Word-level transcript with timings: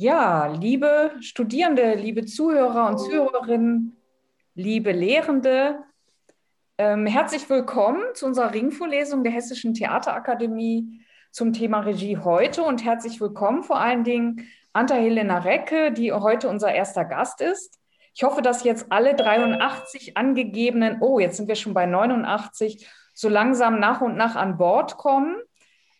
Ja, 0.00 0.46
liebe 0.46 1.10
Studierende, 1.18 1.94
liebe 1.94 2.24
Zuhörer 2.24 2.86
und 2.86 2.98
Zuhörerinnen, 2.98 4.00
liebe 4.54 4.92
Lehrende, 4.92 5.80
ähm, 6.78 7.04
herzlich 7.04 7.50
willkommen 7.50 8.04
zu 8.14 8.26
unserer 8.26 8.54
Ringvorlesung 8.54 9.24
der 9.24 9.32
Hessischen 9.32 9.74
Theaterakademie 9.74 11.00
zum 11.32 11.52
Thema 11.52 11.80
Regie 11.80 12.16
heute 12.16 12.62
und 12.62 12.84
herzlich 12.84 13.20
willkommen 13.20 13.64
vor 13.64 13.80
allen 13.80 14.04
Dingen 14.04 14.48
Anta 14.72 14.94
Helena 14.94 15.38
Recke, 15.38 15.90
die 15.90 16.12
heute 16.12 16.48
unser 16.48 16.72
erster 16.72 17.04
Gast 17.04 17.40
ist. 17.40 17.80
Ich 18.14 18.22
hoffe, 18.22 18.40
dass 18.40 18.62
jetzt 18.62 18.92
alle 18.92 19.16
83 19.16 20.16
angegebenen, 20.16 20.98
oh, 21.00 21.18
jetzt 21.18 21.38
sind 21.38 21.48
wir 21.48 21.56
schon 21.56 21.74
bei 21.74 21.86
89, 21.86 22.88
so 23.14 23.28
langsam 23.28 23.80
nach 23.80 24.00
und 24.00 24.16
nach 24.16 24.36
an 24.36 24.58
Bord 24.58 24.96
kommen. 24.96 25.34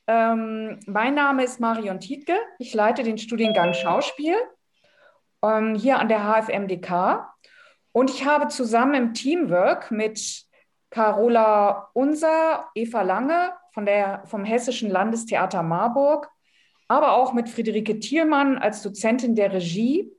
Ähm, 0.09 0.81
mein 0.87 1.15
Name 1.15 1.45
ist 1.45 1.61
Marion 1.61 2.01
Tietke. 2.01 2.35
Ich 2.59 2.73
leite 2.73 3.03
den 3.03 3.19
Studiengang 3.19 3.75
Schauspiel 3.75 4.37
ähm, 5.43 5.75
hier 5.75 5.99
an 5.99 6.09
der 6.09 6.21
HFMDK. 6.21 7.29
Und 7.93 8.09
ich 8.09 8.25
habe 8.25 8.49
zusammen 8.49 8.95
im 8.95 9.13
Teamwork 9.13 9.91
mit 9.91 10.47
Carola 10.89 11.91
Unser, 11.93 12.71
Eva 12.75 13.03
Lange 13.03 13.53
von 13.75 13.85
der, 13.85 14.23
vom 14.25 14.47
Hessischen 14.47 14.91
Landestheater 14.91 15.63
Marburg, 15.63 16.31
aber 16.89 17.13
auch 17.13 17.35
mit 17.35 17.51
Friederike 17.51 18.01
Thielmann 18.01 18.57
als 18.57 18.81
Dozentin 18.81 19.35
der 19.35 19.53
Regie 19.53 20.11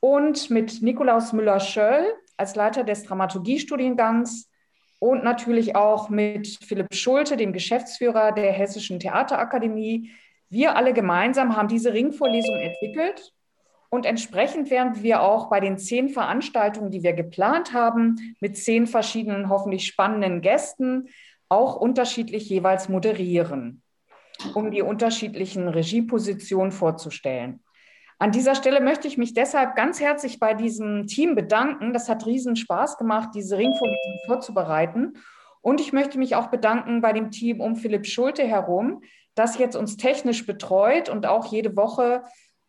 und 0.00 0.50
mit 0.50 0.82
Nikolaus 0.82 1.32
Müller-Schöll 1.32 2.12
als 2.36 2.56
Leiter 2.56 2.84
des 2.84 3.04
Dramaturgiestudiengangs 3.04 4.50
und 5.04 5.22
natürlich 5.22 5.76
auch 5.76 6.08
mit 6.08 6.58
Philipp 6.66 6.94
Schulte, 6.94 7.36
dem 7.36 7.52
Geschäftsführer 7.52 8.32
der 8.32 8.52
Hessischen 8.52 8.98
Theaterakademie. 8.98 10.10
Wir 10.48 10.76
alle 10.76 10.94
gemeinsam 10.94 11.56
haben 11.56 11.68
diese 11.68 11.92
Ringvorlesung 11.92 12.56
entwickelt 12.56 13.34
und 13.90 14.06
entsprechend 14.06 14.70
werden 14.70 15.02
wir 15.02 15.20
auch 15.20 15.50
bei 15.50 15.60
den 15.60 15.76
zehn 15.76 16.08
Veranstaltungen, 16.08 16.90
die 16.90 17.02
wir 17.02 17.12
geplant 17.12 17.74
haben, 17.74 18.34
mit 18.40 18.56
zehn 18.56 18.86
verschiedenen, 18.86 19.50
hoffentlich 19.50 19.84
spannenden 19.86 20.40
Gästen 20.40 21.08
auch 21.50 21.76
unterschiedlich 21.76 22.48
jeweils 22.48 22.88
moderieren, 22.88 23.82
um 24.54 24.70
die 24.70 24.80
unterschiedlichen 24.80 25.68
Regiepositionen 25.68 26.72
vorzustellen. 26.72 27.63
An 28.18 28.30
dieser 28.30 28.54
Stelle 28.54 28.80
möchte 28.80 29.08
ich 29.08 29.18
mich 29.18 29.34
deshalb 29.34 29.74
ganz 29.74 30.00
herzlich 30.00 30.38
bei 30.38 30.54
diesem 30.54 31.06
Team 31.06 31.34
bedanken. 31.34 31.92
Das 31.92 32.08
hat 32.08 32.26
riesen 32.26 32.56
Spaß 32.56 32.96
gemacht, 32.96 33.30
diese 33.34 33.58
Ringvorlesung 33.58 34.18
vorzubereiten. 34.26 35.14
Und 35.60 35.80
ich 35.80 35.92
möchte 35.92 36.18
mich 36.18 36.36
auch 36.36 36.48
bedanken 36.48 37.00
bei 37.00 37.12
dem 37.12 37.30
Team 37.30 37.60
um 37.60 37.76
Philipp 37.76 38.06
Schulte 38.06 38.44
herum, 38.44 39.02
das 39.34 39.58
jetzt 39.58 39.76
uns 39.76 39.96
technisch 39.96 40.46
betreut 40.46 41.08
und 41.08 41.26
auch 41.26 41.46
jede 41.46 41.76
Woche 41.76 42.22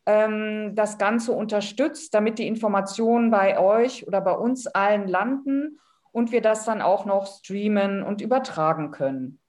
ähm, 0.06 0.74
das 0.76 0.98
Ganze 0.98 1.32
unterstützt, 1.32 2.14
damit 2.14 2.40
die 2.40 2.48
Informationen 2.48 3.32
bei 3.32 3.60
euch 3.60 4.08
oder 4.08 4.22
bei 4.22 4.32
uns 4.32 4.68
allen 4.68 5.08
landen 5.08 5.80
und 6.12 6.32
wir 6.32 6.42
das 6.42 6.66
dann 6.66 6.82
auch 6.82 7.06
noch 7.06 7.28
streamen 7.28 8.02
und 8.02 8.22
übertragen 8.22 8.92
können. 8.92 9.40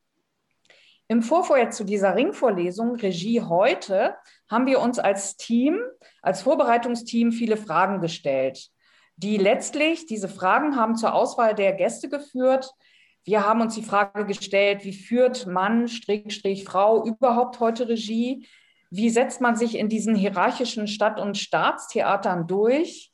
Im 1.09 1.23
Vorfeld 1.23 1.73
zu 1.73 1.85
dieser 1.85 2.17
Ringvorlesung 2.17 2.97
Regie 2.97 3.41
heute 3.41 4.17
haben 4.51 4.67
wir 4.67 4.81
uns 4.81 4.99
als 4.99 5.37
Team, 5.37 5.79
als 6.21 6.43
Vorbereitungsteam 6.43 7.31
viele 7.31 7.57
Fragen 7.57 8.01
gestellt, 8.01 8.71
die 9.15 9.37
letztlich, 9.37 10.07
diese 10.07 10.29
Fragen 10.29 10.75
haben 10.75 10.97
zur 10.97 11.15
Auswahl 11.15 11.55
der 11.55 11.75
Gäste 11.75 12.09
geführt. 12.09 12.73
Wir 13.25 13.47
haben 13.47 13.61
uns 13.61 13.77
die 13.77 13.83
Frage 13.83 14.27
gestellt, 14.27 14.85
wie 14.85 14.93
führt 14.93 15.47
Mann, 15.47 15.87
Strich, 15.87 16.65
Frau 16.65 17.05
überhaupt 17.05 17.61
heute 17.61 17.89
Regie? 17.89 18.49
Wie 18.91 19.11
setzt 19.11 19.41
man 19.41 19.55
sich 19.55 19.79
in 19.79 19.89
diesen 19.89 20.17
hierarchischen 20.17 20.89
Stadt- 20.89 21.21
und 21.21 21.39
Staatstheatern 21.39 22.49
durch? 22.49 23.13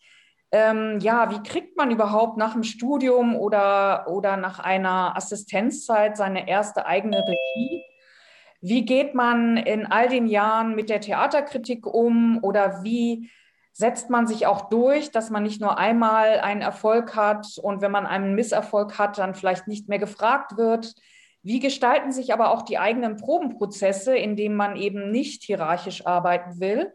ähm, 0.52 0.98
ja, 1.00 1.30
wie 1.30 1.42
kriegt 1.42 1.78
man 1.78 1.90
überhaupt 1.90 2.36
nach 2.36 2.52
dem 2.52 2.62
Studium 2.62 3.34
oder, 3.34 4.06
oder 4.08 4.36
nach 4.36 4.58
einer 4.58 5.16
Assistenzzeit 5.16 6.16
seine 6.16 6.46
erste 6.46 6.84
eigene 6.84 7.24
Regie? 7.26 7.82
Wie 8.62 8.84
geht 8.84 9.14
man 9.14 9.56
in 9.56 9.86
all 9.86 10.08
den 10.08 10.28
Jahren 10.28 10.76
mit 10.76 10.88
der 10.88 11.00
Theaterkritik 11.00 11.84
um 11.84 12.38
oder 12.42 12.84
wie 12.84 13.28
setzt 13.72 14.08
man 14.08 14.28
sich 14.28 14.46
auch 14.46 14.68
durch, 14.68 15.10
dass 15.10 15.30
man 15.30 15.42
nicht 15.42 15.60
nur 15.60 15.78
einmal 15.78 16.38
einen 16.38 16.60
Erfolg 16.60 17.16
hat 17.16 17.58
und 17.60 17.82
wenn 17.82 17.90
man 17.90 18.06
einen 18.06 18.36
Misserfolg 18.36 18.98
hat, 18.98 19.18
dann 19.18 19.34
vielleicht 19.34 19.66
nicht 19.66 19.88
mehr 19.88 19.98
gefragt 19.98 20.56
wird? 20.56 20.94
Wie 21.42 21.58
gestalten 21.58 22.12
sich 22.12 22.32
aber 22.32 22.52
auch 22.52 22.62
die 22.62 22.78
eigenen 22.78 23.16
Probenprozesse, 23.16 24.16
in 24.16 24.36
denen 24.36 24.54
man 24.54 24.76
eben 24.76 25.10
nicht 25.10 25.42
hierarchisch 25.42 26.06
arbeiten 26.06 26.60
will? 26.60 26.92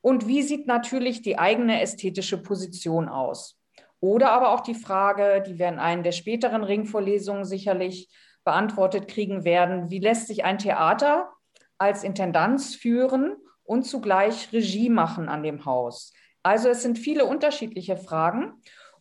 Und 0.00 0.26
wie 0.26 0.40
sieht 0.40 0.66
natürlich 0.66 1.20
die 1.20 1.38
eigene 1.38 1.82
ästhetische 1.82 2.38
Position 2.38 3.10
aus? 3.10 3.60
Oder 4.00 4.32
aber 4.32 4.52
auch 4.52 4.60
die 4.60 4.74
Frage, 4.74 5.44
die 5.46 5.58
wir 5.58 5.68
in 5.68 5.78
einer 5.78 6.02
der 6.02 6.12
späteren 6.12 6.64
Ringvorlesungen 6.64 7.44
sicherlich 7.44 8.08
beantwortet 8.44 9.08
kriegen 9.08 9.44
werden, 9.44 9.90
wie 9.90 9.98
lässt 9.98 10.26
sich 10.26 10.44
ein 10.44 10.58
Theater 10.58 11.32
als 11.78 12.04
Intendanz 12.04 12.74
führen 12.74 13.36
und 13.64 13.84
zugleich 13.84 14.52
Regie 14.52 14.90
machen 14.90 15.28
an 15.28 15.42
dem 15.42 15.64
Haus? 15.64 16.12
Also 16.42 16.68
es 16.68 16.82
sind 16.82 16.98
viele 16.98 17.24
unterschiedliche 17.24 17.96
Fragen. 17.96 18.54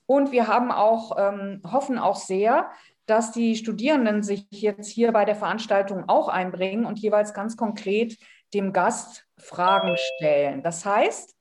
Und 0.05 0.31
wir 0.31 0.47
haben 0.47 0.71
auch, 0.71 1.15
ähm, 1.17 1.61
hoffen 1.69 1.97
auch 1.97 2.17
sehr, 2.17 2.69
dass 3.05 3.31
die 3.31 3.55
Studierenden 3.55 4.23
sich 4.23 4.45
jetzt 4.51 4.89
hier 4.89 5.11
bei 5.11 5.25
der 5.25 5.35
Veranstaltung 5.35 6.07
auch 6.07 6.27
einbringen 6.27 6.85
und 6.85 6.99
jeweils 6.99 7.33
ganz 7.33 7.57
konkret 7.57 8.17
dem 8.53 8.73
Gast 8.73 9.25
Fragen 9.37 9.95
stellen. 9.97 10.63
Das 10.63 10.85
heißt, 10.85 11.35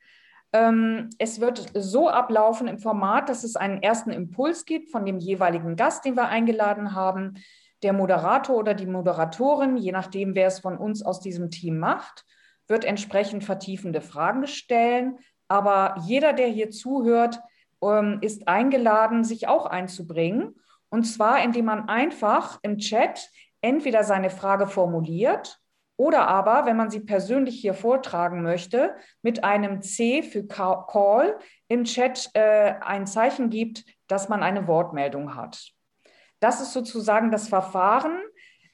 ähm, 0.53 1.11
es 1.19 1.41
wird 1.41 1.71
so 1.75 2.09
ablaufen 2.09 2.67
im 2.67 2.79
Format, 2.79 3.29
dass 3.29 3.45
es 3.45 3.57
einen 3.57 3.83
ersten 3.83 4.11
Impuls 4.11 4.65
gibt 4.65 4.91
von 4.91 5.05
dem 5.05 5.19
jeweiligen 5.19 5.77
Gast, 5.77 6.05
den 6.05 6.17
wir 6.17 6.29
eingeladen 6.29 6.95
haben. 6.95 7.35
Der 7.83 7.93
Moderator 7.93 8.57
oder 8.57 8.75
die 8.75 8.87
Moderatorin, 8.87 9.77
je 9.77 9.93
nachdem, 9.93 10.35
wer 10.35 10.49
es 10.49 10.61
von 10.61 10.77
uns 10.77 11.03
aus 11.03 11.21
diesem 11.21 11.51
Team 11.51 11.79
macht, 11.79 12.25
wird 12.67 12.85
entsprechend 12.85 13.45
vertiefende 13.45 14.01
Fragen 14.01 14.47
stellen. 14.47 15.19
Aber 15.49 15.97
jeder, 16.07 16.33
der 16.33 16.49
hier 16.49 16.71
zuhört, 16.71 17.41
ähm, 17.83 18.19
ist 18.21 18.49
eingeladen, 18.49 19.25
sich 19.25 19.49
auch 19.49 19.67
einzubringen. 19.67 20.55
Und 20.91 21.05
zwar, 21.05 21.43
indem 21.43 21.67
man 21.67 21.89
einfach 21.89 22.59
im 22.63 22.79
Chat 22.79 23.31
entweder 23.61 24.05
seine 24.05 24.31
Frage 24.31 24.67
formuliert 24.67 25.61
oder 26.01 26.29
aber, 26.29 26.65
wenn 26.65 26.79
man 26.79 26.89
sie 26.89 27.01
persönlich 27.01 27.61
hier 27.61 27.75
vortragen 27.75 28.43
möchte, 28.43 28.95
mit 29.21 29.45
einem 29.45 29.83
C 29.83 30.23
für 30.23 30.47
Call 30.47 31.39
im 31.69 31.85
Chat 31.85 32.31
äh, 32.33 32.75
ein 32.81 33.07
Zeichen 33.07 33.51
gibt, 33.51 33.85
dass 34.07 34.31
man 34.31 34.43
eine 34.43 34.67
Wortmeldung 34.67 35.35
hat. 35.35 35.75
Das 36.41 36.61
ist 36.61 36.73
sozusagen 36.73 37.31
das 37.31 37.49
Verfahren. 37.49 38.19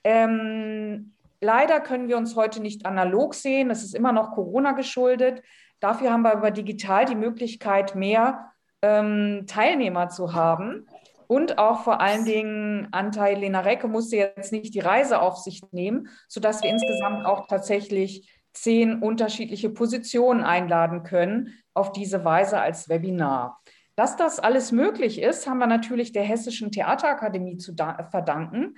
Ähm, 0.05 1.15
leider 1.41 1.81
können 1.81 2.09
wir 2.09 2.17
uns 2.17 2.37
heute 2.37 2.61
nicht 2.61 2.87
analog 2.87 3.35
sehen. 3.35 3.71
Es 3.71 3.83
ist 3.83 3.95
immer 3.95 4.13
noch 4.13 4.33
Corona 4.33 4.73
geschuldet. 4.73 5.43
Dafür 5.81 6.13
haben 6.13 6.23
wir 6.23 6.33
aber 6.33 6.51
digital 6.51 7.05
die 7.05 7.17
Möglichkeit, 7.17 7.95
mehr 7.95 8.53
ähm, 8.83 9.45
Teilnehmer 9.47 10.09
zu 10.09 10.33
haben. 10.33 10.87
Und 11.27 11.59
auch 11.59 11.83
vor 11.83 12.01
allen 12.01 12.25
Dingen 12.25 12.89
Anteil 12.93 13.39
Lena 13.39 13.61
Recke 13.61 13.89
musste 13.89 14.17
jetzt 14.17 14.53
nicht 14.53 14.75
die 14.75 14.81
Reise 14.81 15.21
auf 15.21 15.39
sich 15.39 15.61
nehmen, 15.73 16.09
sodass 16.29 16.63
wir 16.63 16.71
insgesamt 16.71 17.27
auch 17.27 17.49
tatsächlich 17.49 18.31
zehn 18.53 19.03
unterschiedliche 19.03 19.71
Positionen 19.71 20.43
einladen 20.43 21.03
können, 21.03 21.53
auf 21.75 21.93
diese 21.93 22.25
Weise 22.25 22.61
als 22.61 22.89
Webinar. 22.89 23.61
Dass 23.97 24.17
das 24.17 24.39
alles 24.39 24.73
möglich 24.73 25.21
ist, 25.21 25.47
haben 25.49 25.59
wir 25.59 25.67
natürlich 25.67 26.13
der 26.13 26.23
Hessischen 26.23 26.71
Theaterakademie 26.71 27.57
zu 27.57 27.75
verdanken. 27.75 28.77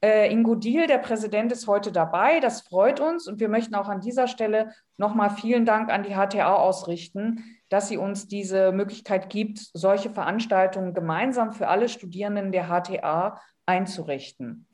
Äh, 0.00 0.30
Ingo 0.30 0.54
Diel, 0.54 0.86
der 0.86 0.98
Präsident, 0.98 1.50
ist 1.50 1.66
heute 1.66 1.90
dabei. 1.90 2.38
Das 2.38 2.60
freut 2.60 3.00
uns 3.00 3.26
und 3.26 3.40
wir 3.40 3.48
möchten 3.48 3.74
auch 3.74 3.88
an 3.88 4.00
dieser 4.00 4.28
Stelle 4.28 4.72
nochmal 4.96 5.30
vielen 5.30 5.64
Dank 5.64 5.90
an 5.90 6.04
die 6.04 6.14
HTA 6.14 6.54
ausrichten, 6.54 7.42
dass 7.68 7.88
sie 7.88 7.96
uns 7.96 8.28
diese 8.28 8.70
Möglichkeit 8.70 9.28
gibt, 9.28 9.58
solche 9.72 10.10
Veranstaltungen 10.10 10.94
gemeinsam 10.94 11.52
für 11.52 11.66
alle 11.66 11.88
Studierenden 11.88 12.52
der 12.52 12.68
HTA 12.68 13.40
einzurichten. 13.66 14.67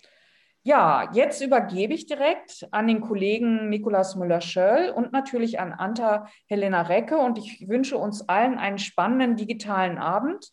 Ja, 0.67 1.11
jetzt 1.13 1.43
übergebe 1.43 1.93
ich 1.93 2.07
direkt 2.07 2.67
an 2.71 2.87
den 2.87 3.03
Kollegen 3.03 3.69
Nikolaus 3.69 4.17
Müller-Schöll 4.17 4.89
und 4.89 5.13
natürlich 5.13 5.61
an 5.61 5.75
Anta 5.75 6.27
Helena 6.47 6.81
Recke 6.81 7.19
und 7.19 7.37
ich 7.37 7.69
wünsche 7.69 7.99
uns 7.99 8.27
allen 8.31 8.57
einen 8.57 8.79
spannenden 8.79 9.37
digitalen 9.37 9.99
Abend 9.99 10.53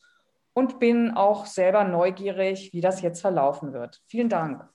und 0.52 0.80
bin 0.80 1.12
auch 1.12 1.46
selber 1.46 1.86
neugierig, 1.86 2.74
wie 2.74 2.82
das 2.82 3.02
jetzt 3.02 3.22
verlaufen 3.22 3.72
wird. 3.72 4.02
Vielen 4.06 4.28
Dank. 4.28 4.68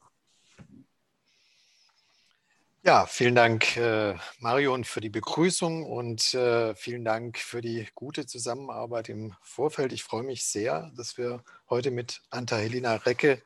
Ja, 2.83 3.05
vielen 3.05 3.35
Dank, 3.35 3.77
äh, 3.77 4.15
Marion, 4.39 4.85
für 4.85 5.03
die 5.03 5.11
Begrüßung 5.11 5.85
und 5.85 6.33
äh, 6.33 6.75
vielen 6.77 7.05
Dank 7.05 7.37
für 7.37 7.61
die 7.61 7.87
gute 7.95 8.25
Zusammenarbeit 8.25 9.11
im 9.11 9.35
Vorfeld. 9.43 9.93
Ich 9.93 10.03
freue 10.03 10.23
mich 10.23 10.47
sehr, 10.47 10.91
dass 10.97 11.19
wir 11.19 11.45
heute 11.69 11.91
mit 11.91 12.23
Anta 12.31 12.57
Helena 12.57 12.95
Recke 12.95 13.43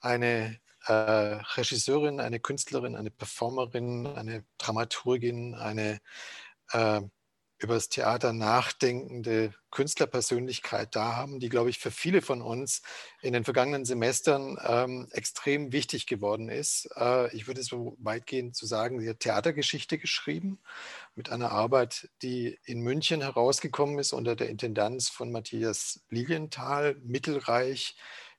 eine 0.00 0.58
äh, 0.88 1.40
Regisseurin, 1.56 2.20
eine 2.20 2.40
Künstlerin, 2.40 2.96
eine 2.96 3.10
Performerin, 3.10 4.06
eine 4.06 4.44
Dramaturgin, 4.58 5.54
eine 5.54 6.00
äh, 6.72 7.00
über 7.60 7.74
das 7.74 7.88
Theater 7.88 8.32
nachdenkende 8.32 9.52
Künstlerpersönlichkeit 9.70 10.94
da 10.94 11.16
haben, 11.16 11.40
die, 11.40 11.48
glaube 11.48 11.70
ich, 11.70 11.78
für 11.78 11.90
viele 11.90 12.22
von 12.22 12.40
uns 12.40 12.82
in 13.20 13.32
den 13.32 13.44
vergangenen 13.44 13.84
Semestern 13.84 14.56
ähm, 14.64 15.08
extrem 15.10 15.72
wichtig 15.72 16.06
geworden 16.06 16.48
ist. 16.48 16.88
Äh, 16.96 17.34
ich 17.34 17.48
würde 17.48 17.62
so 17.64 17.96
weit 17.98 18.26
gehen 18.26 18.54
zu 18.54 18.64
sagen, 18.64 19.00
sie 19.00 19.08
hat 19.08 19.20
Theatergeschichte 19.20 19.98
geschrieben 19.98 20.60
mit 21.16 21.30
einer 21.30 21.50
Arbeit, 21.50 22.08
die 22.22 22.58
in 22.64 22.80
München 22.80 23.22
herausgekommen 23.22 23.98
ist 23.98 24.12
unter 24.12 24.36
der 24.36 24.48
Intendanz 24.48 25.08
von 25.08 25.32
Matthias 25.32 26.00
Lilienthal, 26.10 26.94
Mittelreich, 27.02 27.96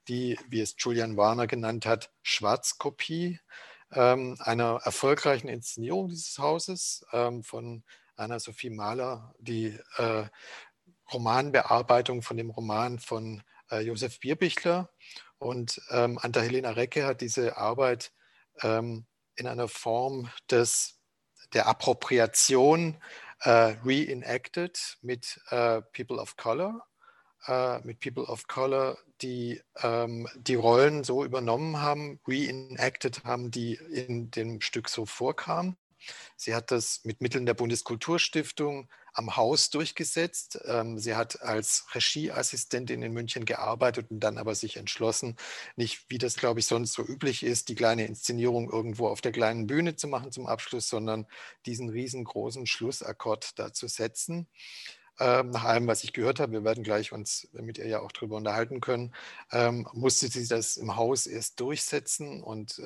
die, 0.10 0.38
wie 0.50 0.62
es 0.62 0.76
Julian 0.78 1.16
Warner 1.16 1.48
genannt 1.48 1.86
hat, 1.86 2.12
Schwarzkopie 2.24 3.40
ähm, 3.92 4.38
einer 4.40 4.82
erfolgreichen 4.84 5.48
Inszenierung 5.48 6.10
dieses 6.10 6.38
Hauses 6.38 7.06
ähm, 7.12 7.44
von 7.44 7.84
Anna-Sophie 8.16 8.70
Mahler 8.70 9.34
die 9.40 9.78
äh, 9.98 10.26
Romanbearbeitung 11.12 12.22
von 12.22 12.38
dem 12.38 12.50
Roman 12.50 13.00
von 13.00 13.44
äh, 13.72 13.80
Josef 13.80 14.20
Bierbichler. 14.20 14.90
Und 15.38 15.82
ähm, 15.90 16.20
Anta-Helena 16.22 16.72
Recke 16.72 17.06
hat 17.06 17.22
diese 17.22 17.58
Arbeit 17.58 18.12
ähm, 18.62 19.06
in 19.36 19.48
einer 19.48 19.68
Form 19.68 20.30
des, 20.52 21.00
der 21.54 21.68
Appropriation 21.68 23.02
äh, 23.42 23.76
reenacted 23.86 24.98
mit 25.02 25.40
äh, 25.50 25.82
People 25.94 26.18
of 26.18 26.36
Color, 26.36 26.86
äh, 27.48 27.80
mit 27.80 28.02
People 28.02 28.26
of 28.26 28.48
Color, 28.48 28.98
die 29.22 29.62
ähm, 29.82 30.28
die 30.36 30.56
Rollen 30.56 31.04
so 31.04 31.24
übernommen 31.24 31.82
haben, 31.82 32.20
reenacted 32.28 33.24
haben, 33.24 33.52
die 33.52 33.76
in 33.76 34.32
dem 34.32 34.62
Stück 34.62 34.90
so 34.90 35.06
vorkamen. 35.06 35.78
Sie 36.36 36.56
hat 36.56 36.72
das 36.72 37.02
mit 37.04 37.22
Mitteln 37.22 37.46
der 37.46 37.54
Bundeskulturstiftung 37.54 38.90
am 39.14 39.36
Haus 39.36 39.70
durchgesetzt. 39.70 40.60
Ähm, 40.66 40.98
sie 40.98 41.16
hat 41.16 41.42
als 41.42 41.86
Regieassistentin 41.94 43.02
in 43.02 43.12
München 43.12 43.46
gearbeitet 43.46 44.10
und 44.12 44.20
dann 44.22 44.38
aber 44.38 44.56
sich 44.56 44.78
entschlossen, 44.78 45.36
nicht 45.76 46.06
wie 46.10 46.18
das, 46.18 46.36
glaube 46.36 46.60
ich, 46.62 46.66
sonst 46.66 46.94
so 46.94 47.04
üblich 47.04 47.44
ist, 47.44 47.70
die 47.70 47.76
kleine 47.76 48.06
Inszenierung 48.06 48.72
irgendwo 48.72 49.08
auf 49.08 49.22
der 49.22 49.32
kleinen 49.32 49.68
Bühne 49.68 49.96
zu 49.96 50.08
machen 50.08 50.32
zum 50.32 50.48
Abschluss, 50.48 50.88
sondern 50.88 51.26
diesen 51.66 51.90
riesengroßen 51.90 52.66
Schlussakkord 52.66 53.60
da 53.60 53.74
zu 53.74 53.88
setzen. 53.88 54.48
Ähm, 55.20 55.52
nach 55.52 55.66
allem, 55.66 55.88
was 55.88 56.04
ich 56.04 56.14
gehört 56.14 56.40
habe, 56.40 56.54
wir 56.54 56.64
werden 56.64 56.84
gleich 56.84 57.12
uns 57.12 57.50
mit 57.54 57.78
ihr 57.78 57.88
ja 57.88 58.00
auch 58.00 58.12
darüber 58.12 58.38
unterhalten 58.38 58.80
können, 58.82 59.14
ähm, 59.52 59.88
musste 59.94 60.28
sie 60.28 60.48
das 60.48 60.78
im 60.78 60.96
Haus 60.96 61.28
erst 61.28 61.60
durchsetzen 61.60 62.42
und, 62.44 62.80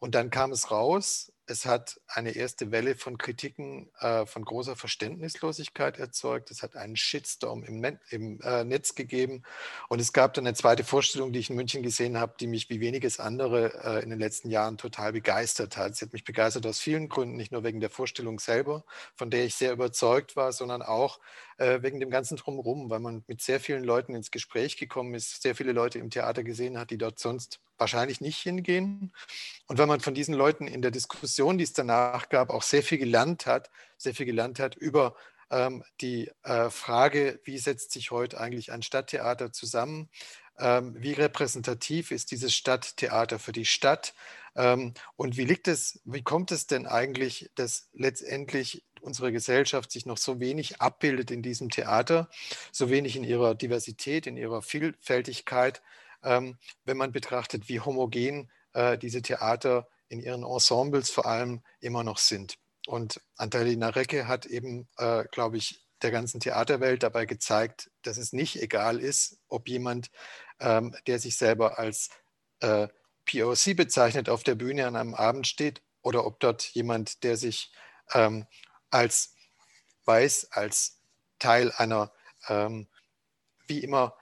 und 0.00 0.14
dann 0.14 0.30
kam 0.30 0.52
es 0.52 0.70
raus 0.70 1.32
es 1.50 1.66
hat 1.66 2.00
eine 2.06 2.30
erste 2.30 2.70
Welle 2.70 2.94
von 2.94 3.18
Kritiken 3.18 3.90
äh, 3.98 4.24
von 4.24 4.44
großer 4.44 4.76
Verständnislosigkeit 4.76 5.98
erzeugt. 5.98 6.52
Es 6.52 6.62
hat 6.62 6.76
einen 6.76 6.94
Shitstorm 6.94 7.64
im, 7.64 7.80
Net, 7.80 7.98
im 8.10 8.40
äh, 8.42 8.62
Netz 8.62 8.94
gegeben. 8.94 9.42
Und 9.88 10.00
es 10.00 10.12
gab 10.12 10.32
dann 10.34 10.46
eine 10.46 10.54
zweite 10.54 10.84
Vorstellung, 10.84 11.32
die 11.32 11.40
ich 11.40 11.50
in 11.50 11.56
München 11.56 11.82
gesehen 11.82 12.18
habe, 12.18 12.34
die 12.38 12.46
mich 12.46 12.70
wie 12.70 12.78
weniges 12.78 13.18
andere 13.18 13.74
äh, 13.84 14.02
in 14.02 14.10
den 14.10 14.20
letzten 14.20 14.48
Jahren 14.48 14.78
total 14.78 15.12
begeistert 15.12 15.76
hat. 15.76 15.96
Sie 15.96 16.04
hat 16.04 16.12
mich 16.12 16.24
begeistert 16.24 16.64
aus 16.66 16.78
vielen 16.78 17.08
Gründen, 17.08 17.36
nicht 17.36 17.50
nur 17.50 17.64
wegen 17.64 17.80
der 17.80 17.90
Vorstellung 17.90 18.38
selber, 18.38 18.84
von 19.16 19.30
der 19.30 19.44
ich 19.44 19.56
sehr 19.56 19.72
überzeugt 19.72 20.36
war, 20.36 20.52
sondern 20.52 20.82
auch 20.82 21.18
äh, 21.58 21.82
wegen 21.82 21.98
dem 21.98 22.10
ganzen 22.10 22.36
Drumherum, 22.36 22.90
weil 22.90 23.00
man 23.00 23.24
mit 23.26 23.42
sehr 23.42 23.58
vielen 23.58 23.82
Leuten 23.82 24.14
ins 24.14 24.30
Gespräch 24.30 24.76
gekommen 24.76 25.14
ist, 25.14 25.42
sehr 25.42 25.56
viele 25.56 25.72
Leute 25.72 25.98
im 25.98 26.10
Theater 26.10 26.44
gesehen 26.44 26.78
hat, 26.78 26.90
die 26.90 26.98
dort 26.98 27.18
sonst 27.18 27.58
wahrscheinlich 27.80 28.20
nicht 28.20 28.38
hingehen. 28.38 29.12
Und 29.66 29.78
wenn 29.78 29.88
man 29.88 30.00
von 30.00 30.14
diesen 30.14 30.34
Leuten 30.34 30.68
in 30.68 30.82
der 30.82 30.90
Diskussion, 30.90 31.39
die 31.58 31.64
es 31.64 31.72
danach 31.72 32.28
gab, 32.28 32.50
auch 32.50 32.62
sehr 32.62 32.82
viel 32.82 32.98
gelernt 32.98 33.46
hat, 33.46 33.70
sehr 33.96 34.14
viel 34.14 34.26
gelernt 34.26 34.58
hat 34.58 34.74
über 34.76 35.14
ähm, 35.50 35.84
die 36.00 36.30
äh, 36.42 36.70
Frage, 36.70 37.40
wie 37.44 37.58
setzt 37.58 37.92
sich 37.92 38.10
heute 38.10 38.38
eigentlich 38.40 38.72
ein 38.72 38.82
Stadttheater 38.82 39.52
zusammen? 39.52 40.08
Ähm, 40.58 40.94
wie 40.98 41.12
repräsentativ 41.12 42.10
ist 42.10 42.30
dieses 42.30 42.54
Stadttheater 42.54 43.38
für 43.38 43.52
die 43.52 43.64
Stadt? 43.64 44.14
Ähm, 44.54 44.94
und 45.16 45.36
wie 45.36 45.44
liegt 45.44 45.68
es, 45.68 46.00
wie 46.04 46.22
kommt 46.22 46.52
es 46.52 46.66
denn 46.66 46.86
eigentlich, 46.86 47.50
dass 47.54 47.88
letztendlich 47.92 48.84
unsere 49.00 49.32
Gesellschaft 49.32 49.90
sich 49.90 50.06
noch 50.06 50.18
so 50.18 50.40
wenig 50.40 50.80
abbildet 50.80 51.30
in 51.30 51.42
diesem 51.42 51.70
Theater, 51.70 52.28
so 52.70 52.90
wenig 52.90 53.16
in 53.16 53.24
ihrer 53.24 53.54
Diversität, 53.54 54.26
in 54.26 54.36
ihrer 54.36 54.62
Vielfältigkeit? 54.62 55.82
ähm, 56.22 56.58
wenn 56.84 56.96
man 56.96 57.12
betrachtet, 57.12 57.68
wie 57.68 57.80
homogen 57.80 58.50
äh, 58.72 58.98
diese 58.98 59.22
Theater 59.22 59.88
in 60.10 60.20
ihren 60.20 60.42
Ensembles 60.42 61.08
vor 61.08 61.24
allem 61.24 61.62
immer 61.80 62.04
noch 62.04 62.18
sind. 62.18 62.58
Und 62.86 63.20
Antalina 63.36 63.88
Recke 63.90 64.28
hat 64.28 64.44
eben, 64.44 64.88
äh, 64.98 65.24
glaube 65.30 65.56
ich, 65.56 65.86
der 66.02 66.10
ganzen 66.10 66.40
Theaterwelt 66.40 67.02
dabei 67.02 67.26
gezeigt, 67.26 67.90
dass 68.02 68.16
es 68.16 68.32
nicht 68.32 68.60
egal 68.60 68.98
ist, 68.98 69.38
ob 69.48 69.68
jemand, 69.68 70.10
ähm, 70.58 70.94
der 71.06 71.18
sich 71.18 71.36
selber 71.36 71.78
als 71.78 72.10
äh, 72.60 72.88
POC 73.26 73.76
bezeichnet, 73.76 74.28
auf 74.28 74.42
der 74.42 74.56
Bühne 74.56 74.86
an 74.86 74.96
einem 74.96 75.14
Abend 75.14 75.46
steht 75.46 75.82
oder 76.02 76.26
ob 76.26 76.40
dort 76.40 76.62
jemand, 76.62 77.22
der 77.22 77.36
sich 77.36 77.72
ähm, 78.12 78.46
als 78.90 79.34
weiß, 80.06 80.48
als 80.52 80.98
Teil 81.38 81.70
einer 81.76 82.12
ähm, 82.48 82.88
wie 83.66 83.78
immer 83.78 84.16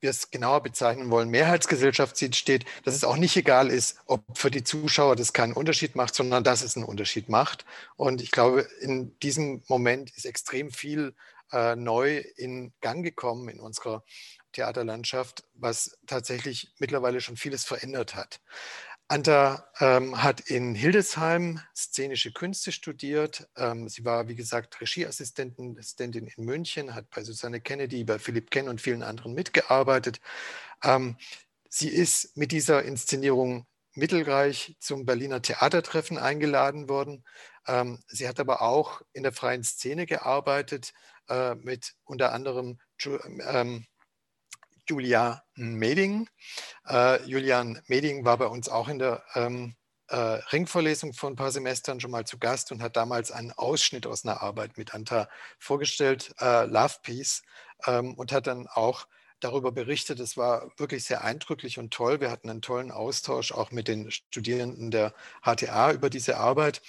wir 0.00 0.10
es 0.10 0.30
genauer 0.30 0.62
bezeichnen 0.62 1.10
wollen, 1.10 1.28
Mehrheitsgesellschaft 1.28 2.18
steht, 2.34 2.64
dass 2.84 2.94
es 2.94 3.04
auch 3.04 3.16
nicht 3.16 3.36
egal 3.36 3.68
ist, 3.68 3.98
ob 4.06 4.22
für 4.36 4.50
die 4.50 4.64
Zuschauer 4.64 5.16
das 5.16 5.32
keinen 5.32 5.52
Unterschied 5.52 5.96
macht, 5.96 6.14
sondern 6.14 6.44
dass 6.44 6.62
es 6.62 6.76
einen 6.76 6.86
Unterschied 6.86 7.28
macht. 7.28 7.64
Und 7.96 8.22
ich 8.22 8.30
glaube, 8.30 8.66
in 8.80 9.18
diesem 9.20 9.62
Moment 9.68 10.10
ist 10.16 10.26
extrem 10.26 10.70
viel 10.70 11.14
äh, 11.52 11.76
neu 11.76 12.18
in 12.36 12.72
Gang 12.80 13.04
gekommen 13.04 13.48
in 13.48 13.60
unserer 13.60 14.04
Theaterlandschaft, 14.52 15.44
was 15.54 15.98
tatsächlich 16.06 16.72
mittlerweile 16.78 17.20
schon 17.20 17.36
vieles 17.36 17.64
verändert 17.64 18.14
hat. 18.14 18.40
Anta 19.10 19.66
ähm, 19.80 20.22
hat 20.22 20.38
in 20.38 20.76
Hildesheim 20.76 21.60
szenische 21.74 22.30
Künste 22.32 22.70
studiert. 22.70 23.48
Ähm, 23.56 23.88
sie 23.88 24.04
war, 24.04 24.28
wie 24.28 24.36
gesagt, 24.36 24.80
Regieassistentin 24.80 25.76
Assistentin 25.76 26.28
in 26.28 26.44
München, 26.44 26.94
hat 26.94 27.10
bei 27.10 27.24
Susanne 27.24 27.60
Kennedy, 27.60 28.04
bei 28.04 28.20
Philipp 28.20 28.52
Kenn 28.52 28.68
und 28.68 28.80
vielen 28.80 29.02
anderen 29.02 29.34
mitgearbeitet. 29.34 30.20
Ähm, 30.84 31.16
sie 31.68 31.88
ist 31.88 32.36
mit 32.36 32.52
dieser 32.52 32.84
Inszenierung 32.84 33.66
Mittelreich 33.94 34.76
zum 34.78 35.06
Berliner 35.06 35.42
Theatertreffen 35.42 36.16
eingeladen 36.16 36.88
worden. 36.88 37.24
Ähm, 37.66 37.98
sie 38.06 38.28
hat 38.28 38.38
aber 38.38 38.62
auch 38.62 39.02
in 39.12 39.24
der 39.24 39.32
freien 39.32 39.64
Szene 39.64 40.06
gearbeitet, 40.06 40.92
äh, 41.28 41.56
mit 41.56 41.94
unter 42.04 42.32
anderem 42.32 42.78
ähm, 43.04 43.86
Julia 44.90 45.44
Meding. 45.54 46.28
Äh, 46.88 47.22
Julian 47.22 47.80
Meding 47.86 48.24
war 48.24 48.36
bei 48.38 48.46
uns 48.46 48.68
auch 48.68 48.88
in 48.88 48.98
der 48.98 49.22
ähm, 49.36 49.76
äh, 50.08 50.16
Ringvorlesung 50.16 51.12
vor 51.12 51.30
ein 51.30 51.36
paar 51.36 51.52
Semestern 51.52 52.00
schon 52.00 52.10
mal 52.10 52.26
zu 52.26 52.38
Gast 52.38 52.72
und 52.72 52.82
hat 52.82 52.96
damals 52.96 53.30
einen 53.30 53.52
Ausschnitt 53.52 54.04
aus 54.04 54.24
einer 54.24 54.42
Arbeit 54.42 54.76
mit 54.76 54.92
Anta 54.92 55.28
vorgestellt, 55.60 56.34
äh, 56.40 56.64
Love 56.66 56.96
Peace, 57.04 57.42
ähm, 57.86 58.14
und 58.14 58.32
hat 58.32 58.48
dann 58.48 58.66
auch 58.66 59.06
darüber 59.40 59.72
berichtet. 59.72 60.20
Es 60.20 60.36
war 60.36 60.70
wirklich 60.76 61.04
sehr 61.04 61.24
eindrücklich 61.24 61.78
und 61.78 61.92
toll. 61.92 62.20
Wir 62.20 62.30
hatten 62.30 62.50
einen 62.50 62.62
tollen 62.62 62.90
Austausch 62.90 63.52
auch 63.52 63.70
mit 63.70 63.88
den 63.88 64.10
Studierenden 64.10 64.90
der 64.90 65.14
HTA 65.42 65.92
über 65.92 66.10
diese 66.10 66.36
Arbeit. 66.36 66.82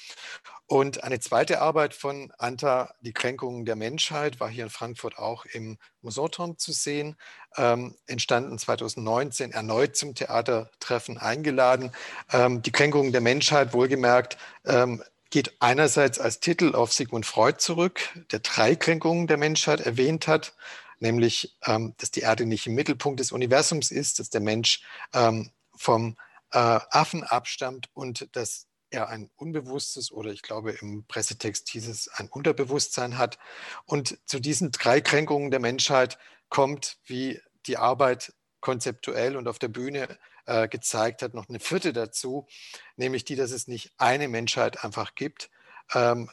Und 0.67 1.03
eine 1.03 1.19
zweite 1.19 1.59
Arbeit 1.59 1.93
von 1.93 2.31
Anta, 2.37 2.93
Die 3.01 3.11
Kränkungen 3.11 3.65
der 3.65 3.75
Menschheit, 3.75 4.39
war 4.39 4.49
hier 4.49 4.63
in 4.63 4.69
Frankfurt 4.69 5.17
auch 5.17 5.43
im 5.45 5.77
Musoturm 6.01 6.57
zu 6.57 6.71
sehen, 6.71 7.17
ähm, 7.57 7.95
entstanden 8.07 8.57
2019, 8.57 9.51
erneut 9.51 9.97
zum 9.97 10.15
Theatertreffen 10.15 11.17
eingeladen. 11.17 11.91
Ähm, 12.31 12.61
die 12.61 12.71
Kränkungen 12.71 13.11
der 13.11 13.19
Menschheit, 13.19 13.73
wohlgemerkt, 13.73 14.37
ähm, 14.63 15.03
geht 15.29 15.55
einerseits 15.59 16.19
als 16.19 16.39
Titel 16.39 16.75
auf 16.75 16.93
Sigmund 16.93 17.25
Freud 17.25 17.57
zurück, 17.59 18.01
der 18.31 18.39
drei 18.39 18.75
Kränkungen 18.75 19.27
der 19.27 19.37
Menschheit 19.37 19.81
erwähnt 19.81 20.27
hat, 20.27 20.53
nämlich, 21.01 21.57
ähm, 21.65 21.93
dass 21.97 22.11
die 22.11 22.21
Erde 22.21 22.45
nicht 22.45 22.67
im 22.67 22.75
Mittelpunkt 22.75 23.19
des 23.19 23.31
Universums 23.31 23.91
ist, 23.91 24.19
dass 24.19 24.29
der 24.29 24.41
Mensch 24.41 24.83
ähm, 25.13 25.51
vom 25.75 26.17
äh, 26.51 26.57
Affen 26.57 27.23
abstammt 27.23 27.89
und 27.93 28.35
dass 28.35 28.67
er 28.89 29.09
ein 29.09 29.29
unbewusstes 29.35 30.11
oder 30.11 30.31
ich 30.31 30.41
glaube 30.41 30.71
im 30.71 31.05
Pressetext 31.05 31.69
hieß 31.69 31.87
es 31.87 32.07
ein 32.09 32.27
Unterbewusstsein 32.27 33.17
hat. 33.17 33.39
Und 33.85 34.19
zu 34.25 34.39
diesen 34.39 34.71
drei 34.71 35.01
Kränkungen 35.01 35.49
der 35.49 35.61
Menschheit 35.61 36.17
kommt, 36.49 36.97
wie 37.05 37.41
die 37.65 37.77
Arbeit 37.77 38.33
konzeptuell 38.59 39.37
und 39.37 39.47
auf 39.47 39.59
der 39.59 39.69
Bühne 39.69 40.17
äh, 40.45 40.67
gezeigt 40.67 41.21
hat, 41.21 41.33
noch 41.33 41.49
eine 41.49 41.59
vierte 41.59 41.93
dazu, 41.93 42.47
nämlich 42.95 43.25
die, 43.25 43.35
dass 43.35 43.51
es 43.51 43.67
nicht 43.67 43.93
eine 43.97 44.27
Menschheit 44.27 44.83
einfach 44.83 45.15
gibt, 45.15 45.49
ähm, 45.93 46.29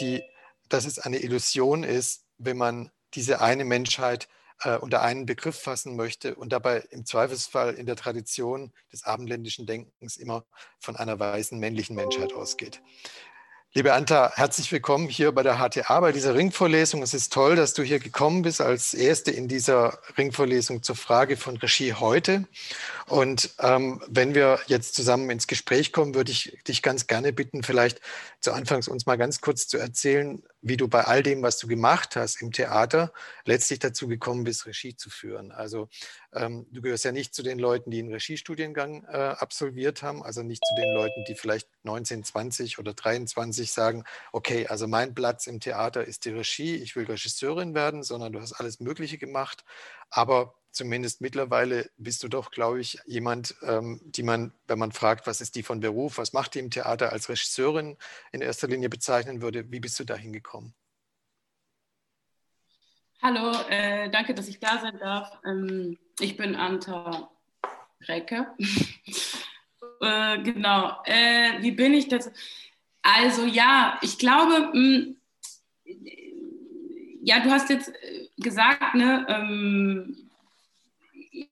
die, 0.00 0.22
dass 0.68 0.84
es 0.84 0.98
eine 0.98 1.18
Illusion 1.18 1.84
ist, 1.84 2.24
wenn 2.38 2.56
man 2.56 2.90
diese 3.14 3.40
eine 3.40 3.64
Menschheit 3.64 4.28
äh, 4.62 4.76
unter 4.76 5.02
einen 5.02 5.26
Begriff 5.26 5.58
fassen 5.58 5.96
möchte 5.96 6.34
und 6.34 6.52
dabei 6.52 6.78
im 6.90 7.04
Zweifelsfall 7.04 7.74
in 7.74 7.86
der 7.86 7.96
Tradition 7.96 8.72
des 8.92 9.04
abendländischen 9.04 9.66
Denkens 9.66 10.16
immer 10.16 10.44
von 10.78 10.96
einer 10.96 11.18
weißen 11.18 11.58
männlichen 11.58 11.96
Menschheit 11.96 12.32
ausgeht. 12.32 12.80
Liebe 13.74 13.94
Anta, 13.94 14.30
herzlich 14.34 14.70
willkommen 14.70 15.08
hier 15.08 15.32
bei 15.32 15.42
der 15.42 15.56
HTA, 15.56 16.00
bei 16.00 16.12
dieser 16.12 16.34
Ringvorlesung. 16.34 17.02
Es 17.02 17.14
ist 17.14 17.32
toll, 17.32 17.56
dass 17.56 17.72
du 17.72 17.82
hier 17.82 18.00
gekommen 18.00 18.42
bist 18.42 18.60
als 18.60 18.92
Erste 18.92 19.30
in 19.30 19.48
dieser 19.48 19.98
Ringvorlesung 20.18 20.82
zur 20.82 20.94
Frage 20.94 21.38
von 21.38 21.56
Regie 21.56 21.94
heute. 21.94 22.46
Und 23.06 23.48
ähm, 23.60 24.02
wenn 24.08 24.34
wir 24.34 24.60
jetzt 24.66 24.94
zusammen 24.94 25.30
ins 25.30 25.46
Gespräch 25.46 25.90
kommen, 25.90 26.14
würde 26.14 26.32
ich 26.32 26.58
dich 26.68 26.82
ganz 26.82 27.06
gerne 27.06 27.32
bitten, 27.32 27.62
vielleicht 27.62 28.02
zu 28.40 28.52
Anfangs 28.52 28.88
uns 28.88 29.06
mal 29.06 29.16
ganz 29.16 29.40
kurz 29.40 29.66
zu 29.68 29.78
erzählen, 29.78 30.42
wie 30.60 30.76
du 30.76 30.86
bei 30.86 31.04
all 31.04 31.22
dem, 31.22 31.40
was 31.40 31.56
du 31.56 31.66
gemacht 31.66 32.14
hast 32.14 32.42
im 32.42 32.52
Theater, 32.52 33.10
letztlich 33.46 33.78
dazu 33.78 34.06
gekommen 34.06 34.44
bist, 34.44 34.66
Regie 34.66 34.96
zu 34.96 35.08
führen. 35.08 35.50
Also 35.50 35.88
ähm, 36.34 36.66
du 36.70 36.82
gehörst 36.82 37.04
ja 37.04 37.12
nicht 37.12 37.34
zu 37.34 37.42
den 37.42 37.58
Leuten, 37.58 37.90
die 37.90 37.98
einen 37.98 38.12
Regiestudiengang 38.12 39.04
äh, 39.04 39.16
absolviert 39.16 40.02
haben, 40.02 40.22
also 40.22 40.42
nicht 40.42 40.62
zu 40.64 40.74
den 40.74 40.92
Leuten, 40.94 41.24
die 41.28 41.34
vielleicht 41.34 41.68
19, 41.84 42.24
20 42.24 42.78
oder 42.78 42.94
23 42.94 43.72
sagen, 43.72 44.04
okay, 44.32 44.66
also 44.66 44.86
mein 44.86 45.14
Platz 45.14 45.46
im 45.46 45.60
Theater 45.60 46.04
ist 46.04 46.24
die 46.24 46.30
Regie, 46.30 46.76
ich 46.76 46.96
will 46.96 47.04
Regisseurin 47.04 47.74
werden, 47.74 48.02
sondern 48.02 48.32
du 48.32 48.40
hast 48.40 48.54
alles 48.54 48.80
Mögliche 48.80 49.18
gemacht, 49.18 49.64
aber 50.10 50.54
zumindest 50.70 51.20
mittlerweile 51.20 51.90
bist 51.98 52.22
du 52.22 52.28
doch, 52.28 52.50
glaube 52.50 52.80
ich, 52.80 52.98
jemand, 53.06 53.54
ähm, 53.62 54.00
die 54.04 54.22
man, 54.22 54.52
wenn 54.66 54.78
man 54.78 54.92
fragt, 54.92 55.26
was 55.26 55.40
ist 55.40 55.54
die 55.54 55.62
von 55.62 55.80
Beruf, 55.80 56.18
was 56.18 56.32
macht 56.32 56.54
die 56.54 56.60
im 56.60 56.70
Theater 56.70 57.12
als 57.12 57.28
Regisseurin 57.28 57.96
in 58.32 58.40
erster 58.40 58.68
Linie 58.68 58.88
bezeichnen 58.88 59.42
würde. 59.42 59.70
Wie 59.70 59.80
bist 59.80 60.00
du 60.00 60.04
da 60.04 60.16
hingekommen? 60.16 60.74
Hallo, 63.24 63.52
äh, 63.70 64.10
danke, 64.10 64.34
dass 64.34 64.48
ich 64.48 64.58
da 64.58 64.80
sein 64.80 64.98
darf. 64.98 65.38
Ähm, 65.46 65.96
ich 66.18 66.36
bin 66.36 66.56
Anta 66.56 67.30
Recke. 68.08 68.48
äh, 70.00 70.42
genau. 70.42 71.00
Äh, 71.04 71.62
wie 71.62 71.70
bin 71.70 71.94
ich 71.94 72.08
das? 72.08 72.32
Also 73.00 73.46
ja, 73.46 73.96
ich 74.02 74.18
glaube, 74.18 74.70
mh, 74.72 74.74
hm, 74.74 75.16
ja, 77.22 77.38
du 77.38 77.52
hast 77.52 77.70
jetzt 77.70 77.92
gesagt, 78.38 78.96
ne, 78.96 79.24
ähm, 79.28 80.28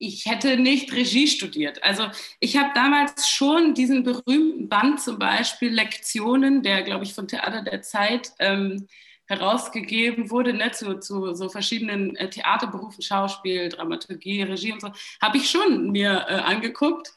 ich 0.00 0.26
hätte 0.26 0.56
nicht 0.56 0.92
Regie 0.92 1.28
studiert. 1.28 1.84
Also 1.84 2.08
ich 2.40 2.56
habe 2.56 2.72
damals 2.74 3.28
schon 3.28 3.74
diesen 3.74 4.02
berühmten 4.02 4.68
Band 4.68 5.00
zum 5.00 5.20
Beispiel 5.20 5.72
Lektionen, 5.72 6.64
der, 6.64 6.82
glaube 6.82 7.04
ich, 7.04 7.14
von 7.14 7.28
Theater 7.28 7.62
der 7.62 7.80
Zeit 7.82 8.32
ähm, 8.40 8.88
herausgegeben 9.30 10.30
wurde, 10.30 10.52
ne, 10.52 10.70
zu, 10.72 10.98
zu 11.00 11.34
so 11.34 11.48
verschiedenen 11.48 12.16
äh, 12.16 12.28
Theaterberufen, 12.28 13.02
Schauspiel, 13.02 13.68
Dramaturgie, 13.68 14.42
Regie 14.42 14.72
und 14.72 14.80
so, 14.80 14.90
habe 15.22 15.38
ich 15.38 15.48
schon 15.48 15.90
mir 15.90 16.26
äh, 16.28 16.34
angeguckt. 16.34 17.12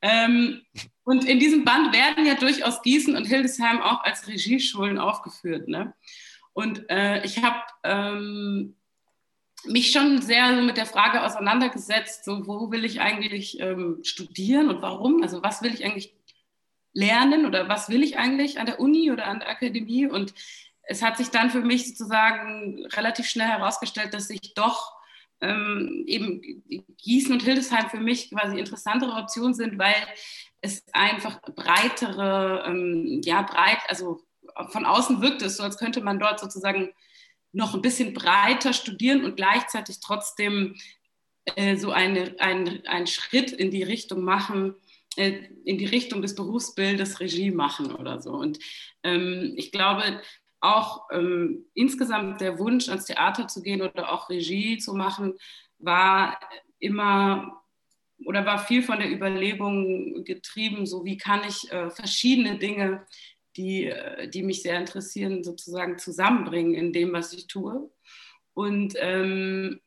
Ähm, 0.00 0.62
und 1.04 1.24
in 1.24 1.38
diesem 1.38 1.64
Band 1.64 1.92
werden 1.92 2.26
ja 2.26 2.34
durchaus 2.34 2.82
Gießen 2.82 3.16
und 3.16 3.26
Hildesheim 3.26 3.80
auch 3.80 4.02
als 4.04 4.26
Regieschulen 4.28 4.98
aufgeführt. 4.98 5.68
Ne? 5.68 5.94
Und 6.52 6.88
äh, 6.90 7.24
ich 7.24 7.42
habe 7.42 7.60
ähm, 7.84 8.76
mich 9.64 9.92
schon 9.92 10.22
sehr 10.22 10.52
mit 10.62 10.76
der 10.76 10.86
Frage 10.86 11.24
auseinandergesetzt, 11.24 12.24
so 12.24 12.46
wo 12.46 12.70
will 12.70 12.84
ich 12.84 13.00
eigentlich 13.00 13.60
ähm, 13.60 13.98
studieren 14.02 14.68
und 14.68 14.82
warum? 14.82 15.22
Also 15.22 15.42
was 15.42 15.62
will 15.62 15.74
ich 15.74 15.84
eigentlich 15.84 16.14
lernen 16.92 17.46
oder 17.46 17.68
was 17.68 17.88
will 17.88 18.02
ich 18.02 18.18
eigentlich 18.18 18.58
an 18.58 18.66
der 18.66 18.80
Uni 18.80 19.10
oder 19.10 19.26
an 19.26 19.40
der 19.40 19.48
Akademie? 19.48 20.06
Und 20.06 20.34
es 20.88 21.02
hat 21.02 21.18
sich 21.18 21.28
dann 21.28 21.50
für 21.50 21.60
mich 21.60 21.86
sozusagen 21.86 22.86
relativ 22.86 23.26
schnell 23.26 23.46
herausgestellt, 23.46 24.14
dass 24.14 24.30
ich 24.30 24.54
doch 24.54 24.94
ähm, 25.40 26.04
eben 26.06 26.40
Gießen 26.96 27.32
und 27.32 27.42
Hildesheim 27.42 27.90
für 27.90 28.00
mich 28.00 28.30
quasi 28.30 28.58
interessantere 28.58 29.12
Optionen 29.12 29.54
sind, 29.54 29.78
weil 29.78 29.94
es 30.62 30.82
einfach 30.92 31.40
breitere, 31.42 32.64
ähm, 32.66 33.20
ja 33.22 33.42
breit, 33.42 33.78
also 33.88 34.22
von 34.70 34.86
außen 34.86 35.20
wirkt 35.20 35.42
es 35.42 35.58
so, 35.58 35.62
als 35.62 35.76
könnte 35.76 36.00
man 36.00 36.18
dort 36.18 36.40
sozusagen 36.40 36.90
noch 37.52 37.74
ein 37.74 37.82
bisschen 37.82 38.14
breiter 38.14 38.72
studieren 38.72 39.24
und 39.24 39.36
gleichzeitig 39.36 40.00
trotzdem 40.00 40.74
äh, 41.54 41.76
so 41.76 41.92
eine, 41.92 42.34
ein, 42.38 42.86
einen 42.86 43.06
Schritt 43.06 43.52
in 43.52 43.70
die 43.70 43.82
Richtung 43.82 44.22
machen, 44.22 44.74
äh, 45.16 45.42
in 45.64 45.76
die 45.76 45.86
Richtung 45.86 46.22
des 46.22 46.34
Berufsbildes 46.34 47.20
Regie 47.20 47.50
machen 47.50 47.94
oder 47.94 48.22
so. 48.22 48.32
Und 48.32 48.58
ähm, 49.02 49.52
ich 49.56 49.70
glaube, 49.70 50.22
auch 50.60 51.08
ähm, 51.12 51.66
insgesamt 51.74 52.40
der 52.40 52.58
Wunsch, 52.58 52.88
ans 52.88 53.04
Theater 53.06 53.48
zu 53.48 53.62
gehen 53.62 53.82
oder 53.82 54.12
auch 54.12 54.28
Regie 54.28 54.78
zu 54.78 54.94
machen, 54.94 55.34
war 55.78 56.38
immer 56.78 57.62
oder 58.24 58.44
war 58.44 58.58
viel 58.58 58.82
von 58.82 58.98
der 58.98 59.12
Überlegung 59.12 60.24
getrieben, 60.24 60.86
so 60.86 61.04
wie 61.04 61.16
kann 61.16 61.42
ich 61.46 61.70
äh, 61.70 61.88
verschiedene 61.90 62.58
Dinge 62.58 63.06
die, 63.58 63.86
äh, 63.86 64.28
die 64.28 64.42
mich 64.42 64.62
sehr 64.62 64.78
interessieren, 64.78 65.44
sozusagen 65.44 65.98
zusammenbringen 65.98 66.74
in 66.74 66.92
dem, 66.92 67.12
was 67.12 67.32
ich 67.32 67.46
tue. 67.46 67.90
Und 68.54 68.94
ähm, 68.98 69.80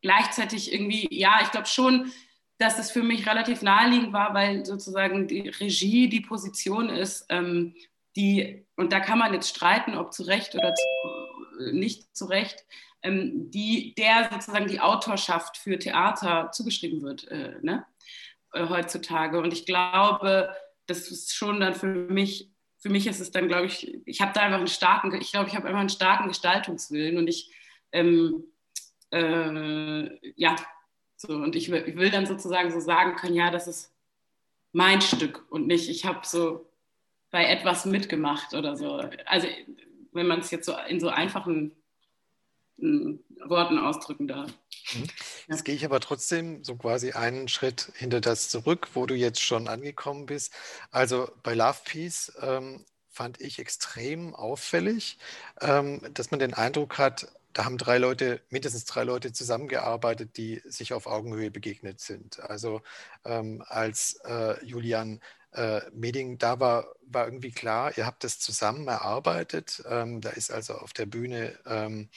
gleichzeitig 0.00 0.72
irgendwie, 0.72 1.08
ja, 1.10 1.40
ich 1.42 1.50
glaube 1.50 1.66
schon, 1.66 2.12
dass 2.58 2.78
es 2.78 2.90
für 2.90 3.02
mich 3.02 3.28
relativ 3.28 3.62
naheliegend 3.62 4.12
war, 4.12 4.34
weil 4.34 4.64
sozusagen 4.64 5.26
die 5.26 5.48
Regie 5.48 6.08
die 6.08 6.20
Position 6.20 6.88
ist, 6.88 7.26
ähm, 7.28 7.74
die, 8.16 8.66
und 8.76 8.92
da 8.92 9.00
kann 9.00 9.18
man 9.18 9.32
jetzt 9.32 9.48
streiten, 9.48 9.96
ob 9.96 10.12
zu 10.12 10.22
Recht 10.24 10.54
oder 10.54 10.74
zu, 10.74 11.72
nicht 11.72 12.16
zu 12.16 12.26
Recht, 12.26 12.64
ähm, 13.02 13.50
die, 13.50 13.94
der 13.96 14.28
sozusagen 14.30 14.66
die 14.66 14.80
Autorschaft 14.80 15.56
für 15.56 15.78
Theater 15.78 16.50
zugeschrieben 16.52 17.02
wird 17.02 17.28
äh, 17.28 17.56
ne? 17.62 17.86
äh, 18.52 18.68
heutzutage. 18.68 19.38
Und 19.40 19.52
ich 19.52 19.66
glaube, 19.66 20.54
das 20.86 21.10
ist 21.10 21.34
schon 21.34 21.60
dann 21.60 21.74
für 21.74 21.86
mich 21.86 22.52
für 22.82 22.90
mich 22.90 23.06
ist 23.06 23.20
es 23.20 23.30
dann, 23.30 23.46
glaube 23.46 23.66
ich, 23.66 23.96
ich 24.06 24.20
habe 24.20 24.32
da 24.34 24.40
einfach 24.40 24.58
einen 24.58 24.66
starken, 24.66 25.14
ich 25.20 25.30
glaube, 25.30 25.48
ich 25.48 25.54
habe 25.54 25.68
einfach 25.68 25.78
einen 25.78 25.88
starken 25.88 26.26
Gestaltungswillen 26.26 27.16
und 27.16 27.28
ich, 27.28 27.52
ähm, 27.92 28.42
äh, 29.12 30.32
ja, 30.34 30.56
so, 31.16 31.28
und 31.28 31.54
ich 31.54 31.70
ich 31.70 31.96
will 31.96 32.10
dann 32.10 32.26
sozusagen 32.26 32.72
so 32.72 32.80
sagen 32.80 33.14
können, 33.14 33.36
ja, 33.36 33.52
das 33.52 33.68
ist 33.68 33.94
mein 34.72 35.00
Stück 35.00 35.46
und 35.48 35.68
nicht, 35.68 35.88
ich 35.88 36.06
habe 36.06 36.26
so 36.26 36.71
bei 37.32 37.46
etwas 37.46 37.86
mitgemacht 37.86 38.54
oder 38.54 38.76
so. 38.76 39.02
Also, 39.26 39.48
wenn 40.12 40.26
man 40.28 40.40
es 40.40 40.52
jetzt 40.52 40.66
so 40.66 40.76
in 40.88 41.00
so 41.00 41.08
einfachen 41.08 41.72
hm, 42.78 43.24
Worten 43.46 43.78
ausdrücken 43.78 44.28
darf. 44.28 44.52
Mhm. 44.94 45.08
Jetzt 45.48 45.64
gehe 45.64 45.74
ich 45.74 45.84
aber 45.84 45.98
trotzdem 45.98 46.62
so 46.62 46.76
quasi 46.76 47.12
einen 47.12 47.48
Schritt 47.48 47.90
hinter 47.96 48.20
das 48.20 48.50
zurück, 48.50 48.90
wo 48.94 49.06
du 49.06 49.14
jetzt 49.14 49.40
schon 49.40 49.66
angekommen 49.66 50.26
bist. 50.26 50.52
Also 50.90 51.30
bei 51.42 51.54
Love 51.54 51.78
Peace 51.84 52.32
ähm, 52.40 52.84
fand 53.08 53.40
ich 53.40 53.58
extrem 53.58 54.34
auffällig, 54.34 55.18
ähm, 55.60 56.02
dass 56.12 56.30
man 56.30 56.40
den 56.40 56.54
Eindruck 56.54 56.98
hat, 56.98 57.28
da 57.52 57.64
haben 57.64 57.78
drei 57.78 57.98
Leute, 57.98 58.40
mindestens 58.50 58.84
drei 58.84 59.04
Leute 59.04 59.32
zusammengearbeitet, 59.32 60.36
die 60.36 60.62
sich 60.64 60.92
auf 60.92 61.06
Augenhöhe 61.06 61.50
begegnet 61.50 62.00
sind. 62.00 62.40
Also 62.40 62.82
ähm, 63.24 63.62
als 63.66 64.20
äh, 64.24 64.64
Julian 64.64 65.20
äh, 65.52 65.82
Meding 65.92 66.38
da 66.38 66.60
war, 66.60 66.94
war 67.06 67.26
irgendwie 67.26 67.52
klar, 67.52 67.96
ihr 67.96 68.06
habt 68.06 68.24
das 68.24 68.38
zusammen 68.38 68.88
erarbeitet. 68.88 69.82
Ähm, 69.88 70.20
da 70.20 70.30
ist 70.30 70.50
also 70.50 70.74
auf 70.74 70.92
der 70.92 71.06
Bühne 71.06 71.58
ähm, 71.66 72.08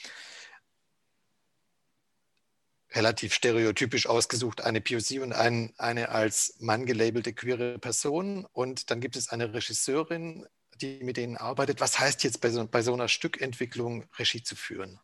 relativ 2.92 3.34
stereotypisch 3.34 4.06
ausgesucht, 4.06 4.64
eine 4.64 4.80
POC 4.80 5.20
und 5.22 5.32
ein, 5.32 5.74
eine 5.76 6.08
als 6.10 6.56
Mann 6.60 6.86
gelabelte 6.86 7.34
queere 7.34 7.78
Person. 7.78 8.46
Und 8.52 8.90
dann 8.90 9.00
gibt 9.00 9.16
es 9.16 9.28
eine 9.28 9.52
Regisseurin, 9.52 10.46
die 10.80 11.02
mit 11.02 11.16
denen 11.16 11.36
arbeitet. 11.36 11.80
Was 11.80 11.98
heißt 11.98 12.24
jetzt 12.24 12.40
bei 12.40 12.50
so, 12.50 12.66
bei 12.66 12.82
so 12.82 12.94
einer 12.94 13.08
Stückentwicklung 13.08 14.04
Regie 14.18 14.42
zu 14.42 14.56
führen? 14.56 14.98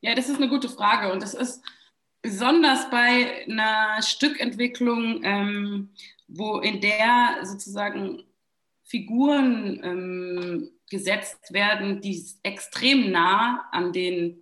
Ja, 0.00 0.14
das 0.14 0.28
ist 0.28 0.36
eine 0.36 0.48
gute 0.48 0.68
Frage. 0.68 1.12
Und 1.12 1.22
das 1.22 1.34
ist 1.34 1.62
besonders 2.22 2.90
bei 2.90 3.44
einer 3.46 4.02
Stückentwicklung, 4.02 5.22
ähm, 5.24 5.90
wo 6.28 6.58
in 6.58 6.80
der 6.80 7.38
sozusagen 7.44 8.24
Figuren 8.84 9.80
ähm, 9.82 10.70
gesetzt 10.90 11.52
werden, 11.52 12.00
die 12.00 12.24
extrem 12.42 13.10
nah 13.10 13.64
an 13.72 13.92
den, 13.92 14.40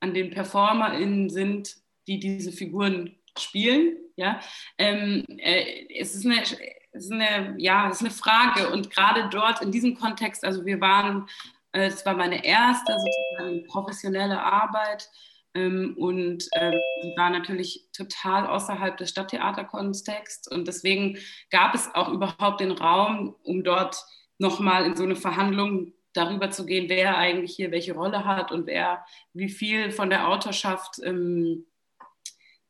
an 0.00 0.12
den 0.12 0.30
PerformerInnen 0.30 1.30
sind, 1.30 1.76
die 2.06 2.18
diese 2.18 2.52
Figuren 2.52 3.16
spielen. 3.38 3.96
Ja? 4.16 4.40
Ähm, 4.78 5.24
äh, 5.38 5.86
es, 5.98 6.14
ist 6.14 6.26
eine, 6.26 6.42
es, 6.42 6.52
ist 6.92 7.12
eine, 7.12 7.54
ja, 7.58 7.88
es 7.88 7.96
ist 7.96 8.02
eine 8.02 8.10
Frage 8.10 8.70
und 8.70 8.90
gerade 8.90 9.28
dort 9.30 9.62
in 9.62 9.72
diesem 9.72 9.94
Kontext, 9.94 10.44
also 10.44 10.66
wir 10.66 10.80
waren, 10.80 11.28
es 11.82 12.04
war 12.06 12.14
meine 12.14 12.44
erste 12.44 12.94
sozusagen 12.98 13.66
professionelle 13.66 14.42
Arbeit 14.42 15.08
ähm, 15.54 15.94
und 15.98 16.46
ähm, 16.54 16.74
die 17.02 17.14
war 17.16 17.30
natürlich 17.30 17.86
total 17.96 18.46
außerhalb 18.46 18.96
des 18.96 19.10
Stadttheaterkontexts 19.10 20.48
und 20.48 20.68
deswegen 20.68 21.18
gab 21.50 21.74
es 21.74 21.94
auch 21.94 22.08
überhaupt 22.08 22.60
den 22.60 22.72
Raum, 22.72 23.34
um 23.42 23.64
dort 23.64 23.96
nochmal 24.38 24.86
in 24.86 24.96
so 24.96 25.04
eine 25.04 25.16
Verhandlung 25.16 25.92
darüber 26.12 26.50
zu 26.50 26.66
gehen, 26.66 26.88
wer 26.88 27.16
eigentlich 27.16 27.56
hier 27.56 27.70
welche 27.70 27.94
Rolle 27.94 28.24
hat 28.24 28.52
und 28.52 28.66
wer 28.66 29.04
wie 29.32 29.48
viel 29.48 29.90
von 29.90 30.10
der 30.10 30.28
Autorschaft 30.28 30.98
ähm, 31.02 31.66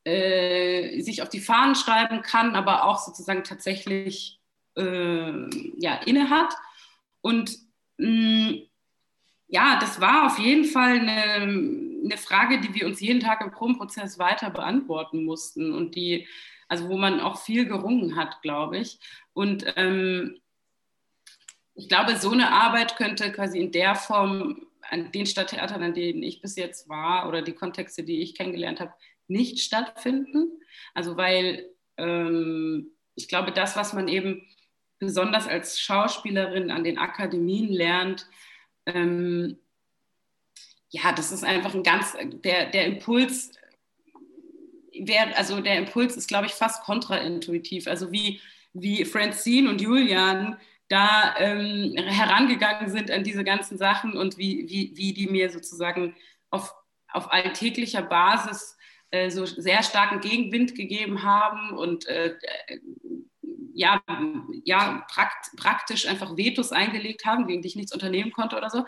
äh, 0.03 1.01
sich 1.01 1.21
auf 1.21 1.29
die 1.29 1.39
Fahnen 1.39 1.75
schreiben 1.75 2.21
kann, 2.21 2.55
aber 2.55 2.85
auch 2.85 2.99
sozusagen 2.99 3.43
tatsächlich 3.43 4.39
äh, 4.77 5.49
ja, 5.77 5.95
inne 6.05 6.29
hat. 6.29 6.53
Und 7.21 7.57
mh, 7.97 8.07
mm, 8.07 8.67
ja, 9.47 9.79
das 9.79 10.01
war 10.01 10.25
auf 10.25 10.39
jeden 10.39 10.65
Fall 10.65 10.99
eine, 10.99 12.01
eine 12.03 12.17
Frage, 12.17 12.59
die 12.59 12.73
wir 12.73 12.85
uns 12.85 12.99
jeden 12.99 13.21
Tag 13.21 13.41
im 13.41 13.51
Probenprozess 13.51 14.19
weiter 14.19 14.49
beantworten 14.49 15.23
mussten 15.23 15.73
und 15.73 15.95
die, 15.95 16.27
also 16.67 16.89
wo 16.89 16.97
man 16.97 17.19
auch 17.21 17.41
viel 17.41 17.65
gerungen 17.65 18.15
hat, 18.15 18.41
glaube 18.41 18.77
ich. 18.77 18.99
Und 19.33 19.65
ähm, 19.77 20.39
ich 21.75 21.87
glaube, 21.87 22.17
so 22.17 22.31
eine 22.31 22.51
Arbeit 22.51 22.97
könnte 22.97 23.31
quasi 23.31 23.59
in 23.59 23.71
der 23.71 23.95
Form 23.95 24.67
an 24.89 25.11
den 25.11 25.25
Stadttheatern, 25.25 25.83
an 25.83 25.93
denen 25.93 26.23
ich 26.23 26.41
bis 26.41 26.55
jetzt 26.55 26.89
war 26.89 27.27
oder 27.27 27.41
die 27.41 27.53
Kontexte, 27.53 28.03
die 28.03 28.21
ich 28.21 28.35
kennengelernt 28.35 28.79
habe, 28.79 28.93
nicht 29.27 29.59
stattfinden. 29.59 30.59
Also 30.93 31.17
weil 31.17 31.69
ähm, 31.97 32.91
ich 33.15 33.27
glaube, 33.27 33.51
das, 33.51 33.75
was 33.75 33.93
man 33.93 34.07
eben 34.07 34.45
besonders 34.99 35.47
als 35.47 35.79
Schauspielerin 35.79 36.71
an 36.71 36.83
den 36.83 36.97
Akademien 36.97 37.71
lernt, 37.71 38.27
ähm, 38.87 39.57
ja, 40.89 41.11
das 41.11 41.31
ist 41.31 41.43
einfach 41.43 41.75
ein 41.75 41.83
ganz, 41.83 42.15
der, 42.43 42.71
der 42.71 42.85
Impuls 42.85 43.51
wäre, 44.93 45.35
also 45.37 45.61
der 45.61 45.77
Impuls 45.77 46.15
ist, 46.15 46.27
glaube 46.27 46.47
ich, 46.47 46.53
fast 46.53 46.83
kontraintuitiv. 46.83 47.87
Also 47.87 48.11
wie, 48.11 48.41
wie 48.73 49.05
Francine 49.05 49.69
und 49.69 49.81
Julian 49.81 50.57
da 50.89 51.35
ähm, 51.37 51.95
herangegangen 51.97 52.89
sind 52.89 53.11
an 53.11 53.23
diese 53.23 53.43
ganzen 53.43 53.77
Sachen 53.77 54.13
und 54.17 54.37
wie, 54.37 54.69
wie, 54.69 54.93
wie 54.95 55.13
die 55.13 55.27
mir 55.27 55.49
sozusagen 55.49 56.15
auf, 56.49 56.73
auf 57.11 57.31
alltäglicher 57.31 58.01
Basis 58.01 58.77
äh, 59.11 59.29
so 59.29 59.45
sehr 59.45 59.83
starken 59.83 60.21
Gegenwind 60.21 60.75
gegeben 60.75 61.23
haben 61.23 61.77
und 61.77 62.07
äh, 62.07 62.35
ja, 63.77 64.01
ja 64.65 65.05
prakt, 65.07 65.55
praktisch 65.55 66.07
einfach 66.07 66.35
Vetos 66.35 66.71
eingelegt 66.71 67.25
haben, 67.25 67.47
gegen 67.47 67.61
die 67.61 67.67
ich 67.67 67.75
nichts 67.75 67.93
unternehmen 67.93 68.31
konnte 68.31 68.57
oder 68.57 68.69
so. 68.69 68.85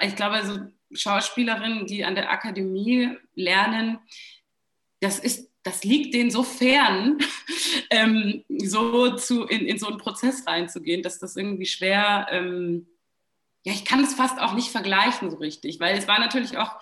Ich 0.00 0.16
glaube, 0.16 0.44
so 0.44 0.58
Schauspielerinnen, 0.96 1.86
die 1.86 2.04
an 2.04 2.14
der 2.14 2.30
Akademie 2.30 3.16
lernen, 3.34 3.98
das 5.00 5.18
ist 5.18 5.50
das 5.64 5.82
liegt 5.82 6.12
denen 6.12 6.30
so 6.30 6.42
fern, 6.42 7.18
ähm, 7.90 8.44
so 8.58 9.16
zu, 9.16 9.44
in, 9.44 9.66
in 9.66 9.78
so 9.78 9.88
einen 9.88 9.98
Prozess 9.98 10.46
reinzugehen, 10.46 11.02
dass 11.02 11.18
das 11.18 11.36
irgendwie 11.36 11.66
schwer, 11.66 12.26
ähm, 12.30 12.86
ja, 13.64 13.72
ich 13.72 13.86
kann 13.86 14.04
es 14.04 14.14
fast 14.14 14.38
auch 14.38 14.52
nicht 14.52 14.68
vergleichen 14.68 15.30
so 15.30 15.38
richtig, 15.38 15.80
weil 15.80 15.96
es 15.96 16.06
war 16.06 16.20
natürlich 16.20 16.58
auch, 16.58 16.76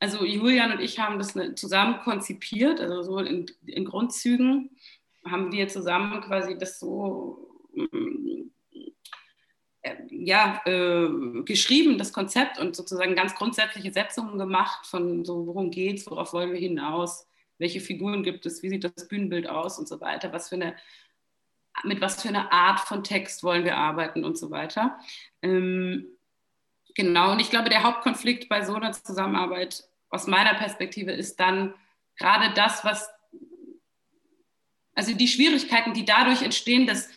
also 0.00 0.24
Julian 0.24 0.72
und 0.72 0.80
ich 0.80 0.98
haben 0.98 1.18
das 1.18 1.36
ne, 1.36 1.54
zusammen 1.54 2.00
konzipiert, 2.00 2.80
also 2.80 3.02
so 3.02 3.18
in, 3.20 3.46
in 3.66 3.84
Grundzügen 3.84 4.70
haben 5.24 5.52
wir 5.52 5.68
zusammen 5.68 6.20
quasi 6.20 6.56
das 6.58 6.78
so 6.78 7.48
äh, 9.84 9.96
ja, 10.08 10.62
äh, 10.64 11.42
geschrieben, 11.44 11.98
das 11.98 12.12
Konzept 12.12 12.58
und 12.58 12.74
sozusagen 12.74 13.14
ganz 13.14 13.34
grundsätzliche 13.34 13.92
Setzungen 13.92 14.38
gemacht 14.38 14.86
von 14.86 15.24
so, 15.24 15.46
worum 15.46 15.70
geht 15.70 15.98
es, 15.98 16.10
worauf 16.10 16.32
wollen 16.32 16.52
wir 16.52 16.58
hinaus, 16.58 17.26
welche 17.58 17.80
Figuren 17.80 18.22
gibt 18.22 18.46
es, 18.46 18.62
wie 18.62 18.70
sieht 18.70 18.84
das 18.84 19.08
Bühnenbild 19.08 19.48
aus 19.48 19.78
und 19.78 19.88
so 19.88 20.00
weiter, 20.00 20.32
was 20.32 20.48
für 20.48 20.56
eine, 20.56 20.74
mit 21.82 22.00
was 22.00 22.22
für 22.22 22.28
einer 22.28 22.52
Art 22.52 22.80
von 22.80 23.04
Text 23.04 23.42
wollen 23.44 23.64
wir 23.64 23.76
arbeiten 23.76 24.24
und 24.24 24.38
so 24.38 24.50
weiter. 24.50 24.98
Ähm, 25.42 26.06
genau, 26.94 27.32
und 27.32 27.40
ich 27.40 27.50
glaube, 27.50 27.68
der 27.68 27.82
Hauptkonflikt 27.82 28.48
bei 28.48 28.64
so 28.64 28.74
einer 28.74 28.92
Zusammenarbeit 28.92 29.84
aus 30.08 30.26
meiner 30.26 30.54
Perspektive 30.54 31.12
ist 31.12 31.40
dann 31.40 31.74
gerade 32.16 32.54
das, 32.54 32.84
was 32.84 33.13
also 34.94 35.14
die 35.14 35.28
Schwierigkeiten, 35.28 35.92
die 35.92 36.04
dadurch 36.04 36.42
entstehen, 36.42 36.86
dass 36.86 37.08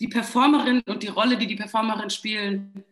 die 0.00 0.08
Performerin 0.08 0.82
und 0.86 1.02
die 1.02 1.08
Rolle, 1.08 1.36
die 1.36 1.46
die 1.46 1.56
Performerin 1.56 2.10
spielen, 2.10 2.84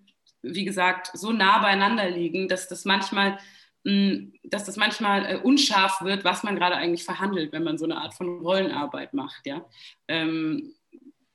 wie 0.43 0.65
gesagt, 0.65 1.11
so 1.15 1.33
nah 1.33 1.59
beieinander 1.59 2.09
liegen, 2.09 2.49
dass 2.49 2.69
das 2.69 2.85
manchmal, 2.85 3.39
mm, 3.85 4.33
dass 4.45 4.65
das 4.65 4.77
manchmal 4.77 5.27
äh, 5.27 5.37
unscharf 5.37 6.03
wird, 6.03 6.25
was 6.25 6.43
man 6.43 6.57
gerade 6.57 6.77
eigentlich 6.77 7.05
verhandelt, 7.05 7.53
wenn 7.53 7.65
man 7.65 7.79
so 7.79 7.85
eine 7.85 7.99
Art 7.99 8.15
von 8.15 8.41
Rollenarbeit 8.41 9.13
macht. 9.13 9.47
Ja, 9.47 9.65
ähm, 10.09 10.75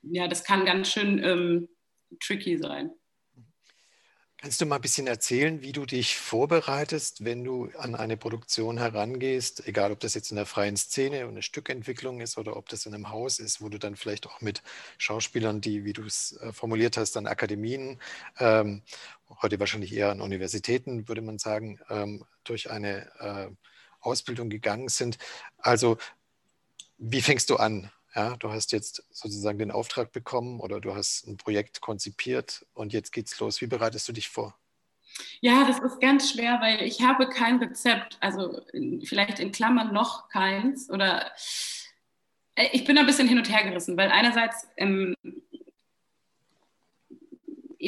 ja 0.01 0.27
das 0.27 0.43
kann 0.43 0.65
ganz 0.65 0.91
schön 0.91 1.23
ähm, 1.23 1.69
tricky 2.19 2.57
sein. 2.57 2.91
Kannst 4.45 4.61
du 4.61 4.67
mal 4.67 4.75
ein 4.75 4.81
bisschen 4.83 5.07
erzählen, 5.07 5.63
wie 5.63 5.71
du 5.71 5.87
dich 5.87 6.17
vorbereitest, 6.17 7.25
wenn 7.25 7.43
du 7.43 7.71
an 7.79 7.95
eine 7.95 8.15
Produktion 8.15 8.77
herangehst, 8.77 9.67
egal 9.67 9.91
ob 9.91 9.99
das 10.01 10.13
jetzt 10.13 10.29
in 10.29 10.35
der 10.35 10.45
freien 10.45 10.77
Szene 10.77 11.21
eine 11.21 11.41
Stückentwicklung 11.41 12.21
ist 12.21 12.37
oder 12.37 12.55
ob 12.55 12.69
das 12.69 12.85
in 12.85 12.93
einem 12.93 13.09
Haus 13.09 13.39
ist, 13.39 13.59
wo 13.59 13.69
du 13.69 13.79
dann 13.79 13.95
vielleicht 13.95 14.27
auch 14.27 14.41
mit 14.41 14.61
Schauspielern, 14.99 15.61
die, 15.61 15.83
wie 15.83 15.93
du 15.93 16.03
es 16.03 16.37
äh, 16.41 16.53
formuliert 16.53 16.95
hast, 16.95 17.17
an 17.17 17.25
Akademien, 17.25 17.99
ähm, 18.37 18.83
heute 19.41 19.59
wahrscheinlich 19.59 19.95
eher 19.95 20.11
an 20.11 20.21
Universitäten, 20.21 21.07
würde 21.07 21.23
man 21.23 21.39
sagen, 21.39 21.79
ähm, 21.89 22.23
durch 22.43 22.69
eine 22.69 23.09
äh, 23.19 23.47
Ausbildung 23.99 24.51
gegangen 24.51 24.89
sind. 24.89 25.17
Also, 25.57 25.97
wie 26.99 27.23
fängst 27.23 27.49
du 27.49 27.55
an? 27.55 27.89
Ja, 28.15 28.37
du 28.37 28.49
hast 28.49 28.71
jetzt 28.71 29.03
sozusagen 29.11 29.59
den 29.59 29.71
Auftrag 29.71 30.13
bekommen 30.13 30.61
oder 30.61 30.79
du 30.79 30.95
hast 30.95 31.27
ein 31.27 31.35
Projekt 31.35 31.81
konzipiert 31.81 32.65
und 32.73 32.93
jetzt 32.93 33.11
geht's 33.11 33.37
los. 33.39 33.59
Wie 33.59 33.67
bereitest 33.67 34.07
du 34.07 34.13
dich 34.13 34.29
vor? 34.29 34.57
Ja, 35.41 35.65
das 35.65 35.79
ist 35.79 35.99
ganz 35.99 36.31
schwer, 36.31 36.59
weil 36.61 36.81
ich 36.83 37.01
habe 37.01 37.27
kein 37.27 37.57
Rezept, 37.57 38.17
also 38.21 38.61
vielleicht 39.03 39.39
in 39.39 39.51
Klammern 39.51 39.93
noch 39.93 40.29
keins 40.29 40.89
oder 40.89 41.31
äh, 42.55 42.69
ich 42.71 42.85
bin 42.85 42.97
ein 42.97 43.05
bisschen 43.05 43.27
hin 43.27 43.37
und 43.37 43.49
her 43.49 43.63
gerissen, 43.69 43.97
weil 43.97 44.09
einerseits 44.09 44.67
ähm, 44.77 45.15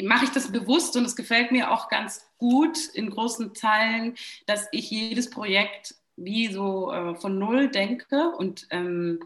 mache 0.02 0.24
ich 0.24 0.30
das 0.30 0.52
bewusst 0.52 0.96
und 0.96 1.04
es 1.04 1.16
gefällt 1.16 1.52
mir 1.52 1.70
auch 1.70 1.88
ganz 1.88 2.26
gut 2.38 2.78
in 2.94 3.10
großen 3.10 3.54
Teilen, 3.54 4.14
dass 4.46 4.68
ich 4.72 4.90
jedes 4.90 5.30
Projekt 5.30 5.94
wie 6.16 6.48
so 6.48 6.92
äh, 6.92 7.14
von 7.14 7.38
Null 7.38 7.70
denke 7.70 8.30
und 8.36 8.66
ähm, 8.70 9.20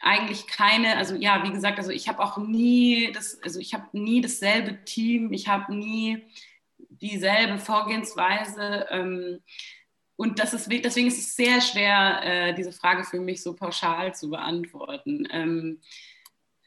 eigentlich 0.00 0.46
keine, 0.46 0.96
also 0.96 1.14
ja, 1.14 1.42
wie 1.44 1.52
gesagt, 1.52 1.78
also 1.78 1.90
ich 1.90 2.08
habe 2.08 2.22
auch 2.22 2.38
nie 2.38 3.10
das, 3.12 3.42
also 3.42 3.58
ich 3.60 3.74
habe 3.74 3.86
nie 3.92 4.20
dasselbe 4.20 4.84
Team, 4.84 5.32
ich 5.32 5.48
habe 5.48 5.74
nie 5.74 6.24
dieselbe 6.76 7.58
Vorgehensweise. 7.58 8.86
Ähm, 8.90 9.40
und 10.16 10.38
das 10.38 10.54
ist, 10.54 10.70
deswegen 10.70 11.08
ist 11.08 11.18
es 11.18 11.36
sehr 11.36 11.60
schwer, 11.60 12.20
äh, 12.24 12.54
diese 12.54 12.72
Frage 12.72 13.04
für 13.04 13.20
mich 13.20 13.42
so 13.42 13.54
pauschal 13.54 14.14
zu 14.14 14.30
beantworten. 14.30 15.28
Ähm, 15.30 15.80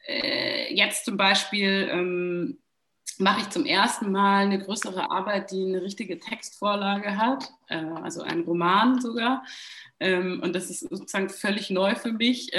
äh, 0.06 0.74
jetzt 0.74 1.04
zum 1.04 1.16
Beispiel 1.16 1.88
ähm, 1.90 2.58
mache 3.18 3.40
ich 3.40 3.50
zum 3.50 3.66
ersten 3.66 4.10
Mal 4.10 4.44
eine 4.44 4.58
größere 4.58 5.10
Arbeit, 5.10 5.50
die 5.50 5.64
eine 5.64 5.82
richtige 5.82 6.18
Textvorlage 6.18 7.16
hat, 7.16 7.50
äh, 7.68 7.76
also 7.76 8.22
einen 8.22 8.44
Roman 8.44 9.00
sogar. 9.00 9.44
Ähm, 10.00 10.40
und 10.42 10.54
das 10.54 10.70
ist 10.70 10.80
sozusagen 10.80 11.28
völlig 11.28 11.70
neu 11.70 11.94
für 11.94 12.12
mich. 12.12 12.50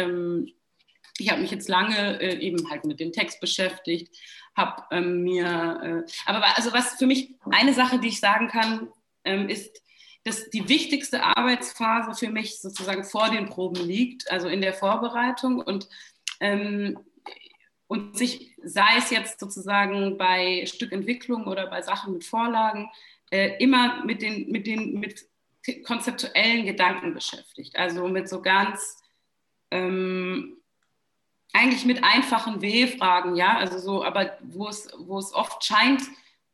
Ich 1.18 1.30
habe 1.30 1.42
mich 1.42 1.52
jetzt 1.52 1.70
lange 1.70 2.20
äh, 2.22 2.40
eben 2.40 2.70
halt 2.70 2.86
mit 2.86 3.00
dem 3.00 3.12
Text 3.12 3.40
beschäftigt, 3.40 4.16
habe 4.56 4.84
ähm, 4.92 5.22
mir, 5.24 6.06
äh, 6.08 6.12
aber 6.26 6.58
also 6.58 6.74
was 6.74 6.96
für 6.96 7.06
mich 7.06 7.36
eine 7.52 7.74
Sache, 7.74 8.00
die 8.00 8.08
ich 8.10 8.20
sagen 8.20 8.48
kann, 8.48 8.90
ähm, 9.24 9.50
ist, 9.50 9.82
dass 10.24 10.50
die 10.50 10.70
wichtigste 10.70 11.24
Arbeitsphase 11.24 12.14
für 12.14 12.32
mich 12.32 12.60
sozusagen 12.60 13.04
vor 13.04 13.30
den 13.30 13.50
Proben 13.50 13.84
liegt, 13.86 14.32
also 14.32 14.48
in 14.48 14.62
der 14.62 14.74
Vorbereitung 14.74 15.60
und 15.60 15.88
ähm, 16.40 16.98
und 17.88 18.18
sich, 18.18 18.56
sei 18.64 18.98
es 18.98 19.12
jetzt 19.12 19.40
sozusagen 19.40 20.18
bei 20.18 20.66
Stückentwicklung 20.66 21.46
oder 21.46 21.68
bei 21.68 21.84
Sachen 21.84 22.14
mit 22.14 22.24
Vorlagen, 22.24 22.90
äh, 23.30 23.58
immer 23.62 24.04
mit 24.04 24.24
den, 24.24 24.50
mit 24.50 24.66
den 24.66 25.00
mit 25.00 25.28
konzeptuellen 25.86 26.66
Gedanken 26.66 27.14
beschäftigt. 27.14 27.76
Also 27.76 28.08
mit 28.08 28.28
so 28.28 28.42
ganz 28.42 28.98
ähm, 29.70 30.58
eigentlich 31.54 31.86
mit 31.86 32.04
einfachen 32.04 32.62
W-Fragen, 32.62 33.36
ja, 33.36 33.58
also 33.58 33.78
so, 33.78 34.04
aber 34.04 34.38
wo 34.42 34.68
es, 34.68 34.90
wo 34.98 35.20
es 35.20 35.34
oft 35.34 35.64
scheint, 35.64 36.02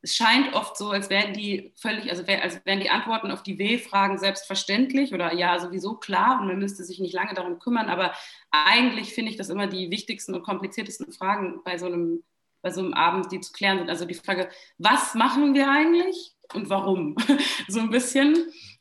es 0.02 0.16
scheint 0.16 0.54
oft 0.54 0.78
so, 0.78 0.92
als 0.92 1.10
wären 1.10 1.34
die 1.34 1.74
völlig, 1.76 2.10
also 2.10 2.24
als 2.24 2.62
wären 2.66 2.80
die 2.80 2.90
Antworten 2.90 3.32
auf 3.32 3.42
die 3.42 3.58
W-Fragen 3.58 4.18
selbstverständlich 4.18 5.14
oder 5.14 5.34
ja, 5.34 5.58
sowieso 5.60 5.96
klar 5.96 6.40
und 6.40 6.48
man 6.48 6.60
müsste 6.60 6.84
sich 6.84 7.00
nicht 7.00 7.14
lange 7.14 7.34
darum 7.34 7.60
kümmern, 7.60 7.90
aber 7.90 8.14
eigentlich 8.52 9.14
finde 9.14 9.32
ich 9.32 9.38
das 9.38 9.50
immer 9.50 9.68
die 9.68 9.90
wichtigsten 9.90 10.36
und 10.36 10.44
kompliziertesten 10.44 11.12
Fragen 11.12 11.62
bei 11.64 11.78
so 11.78 11.88
einem, 11.88 12.24
bei 12.62 12.72
so 12.72 12.82
einem 12.82 12.94
Abend, 12.94 13.32
die 13.32 13.40
zu 13.40 13.54
klären 13.54 13.80
sind. 13.80 13.90
Also 13.90 14.06
die 14.06 14.14
Frage, 14.14 14.50
was 14.78 15.16
machen 15.16 15.54
wir 15.54 15.70
eigentlich 15.70 16.34
und 16.54 16.70
warum? 16.70 17.16
so 17.68 17.80
ein 17.80 17.90
bisschen. 17.90 18.38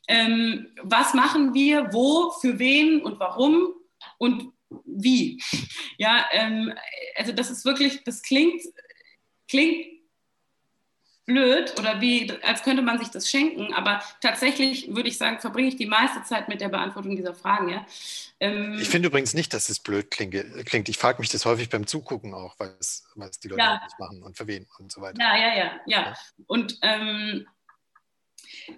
Ähm, 0.07 0.67
was 0.83 1.13
machen 1.13 1.53
wir, 1.53 1.93
wo, 1.93 2.31
für 2.31 2.59
wen 2.59 3.01
und 3.01 3.19
warum? 3.19 3.73
Und 4.17 4.51
wie. 4.85 5.41
Ja, 5.97 6.25
ähm, 6.31 6.73
also 7.15 7.31
das 7.31 7.49
ist 7.49 7.65
wirklich, 7.65 8.03
das 8.03 8.21
klingt, 8.21 8.61
klingt 9.47 9.99
blöd 11.29 11.79
oder 11.79 12.01
wie, 12.01 12.31
als 12.41 12.63
könnte 12.63 12.81
man 12.81 12.97
sich 12.97 13.09
das 13.09 13.29
schenken. 13.29 13.73
Aber 13.73 14.01
tatsächlich 14.19 14.93
würde 14.93 15.09
ich 15.09 15.17
sagen, 15.17 15.39
verbringe 15.39 15.69
ich 15.69 15.75
die 15.75 15.85
meiste 15.85 16.23
Zeit 16.23 16.49
mit 16.49 16.59
der 16.59 16.69
Beantwortung 16.69 17.15
dieser 17.15 17.35
Fragen. 17.35 17.69
Ja? 17.69 17.85
Ähm, 18.39 18.77
ich 18.79 18.89
finde 18.89 19.07
übrigens 19.07 19.35
nicht, 19.35 19.53
dass 19.53 19.69
es 19.69 19.79
blöd 19.79 20.09
klingt. 20.09 20.89
Ich 20.89 20.97
frage 20.97 21.19
mich 21.19 21.29
das 21.29 21.45
häufig 21.45 21.69
beim 21.69 21.85
Zugucken 21.85 22.33
auch, 22.33 22.55
was, 22.57 23.05
was 23.15 23.39
die 23.39 23.49
Leute 23.49 23.61
ja. 23.61 23.81
nicht 23.83 23.99
machen 23.99 24.23
und 24.23 24.37
für 24.37 24.47
wen 24.47 24.65
und 24.79 24.91
so 24.91 25.01
weiter. 25.01 25.21
Ja, 25.21 25.37
ja, 25.37 25.55
ja, 25.55 25.81
ja. 25.85 26.01
ja. 26.01 26.15
Und 26.47 26.79
ähm, 26.81 27.47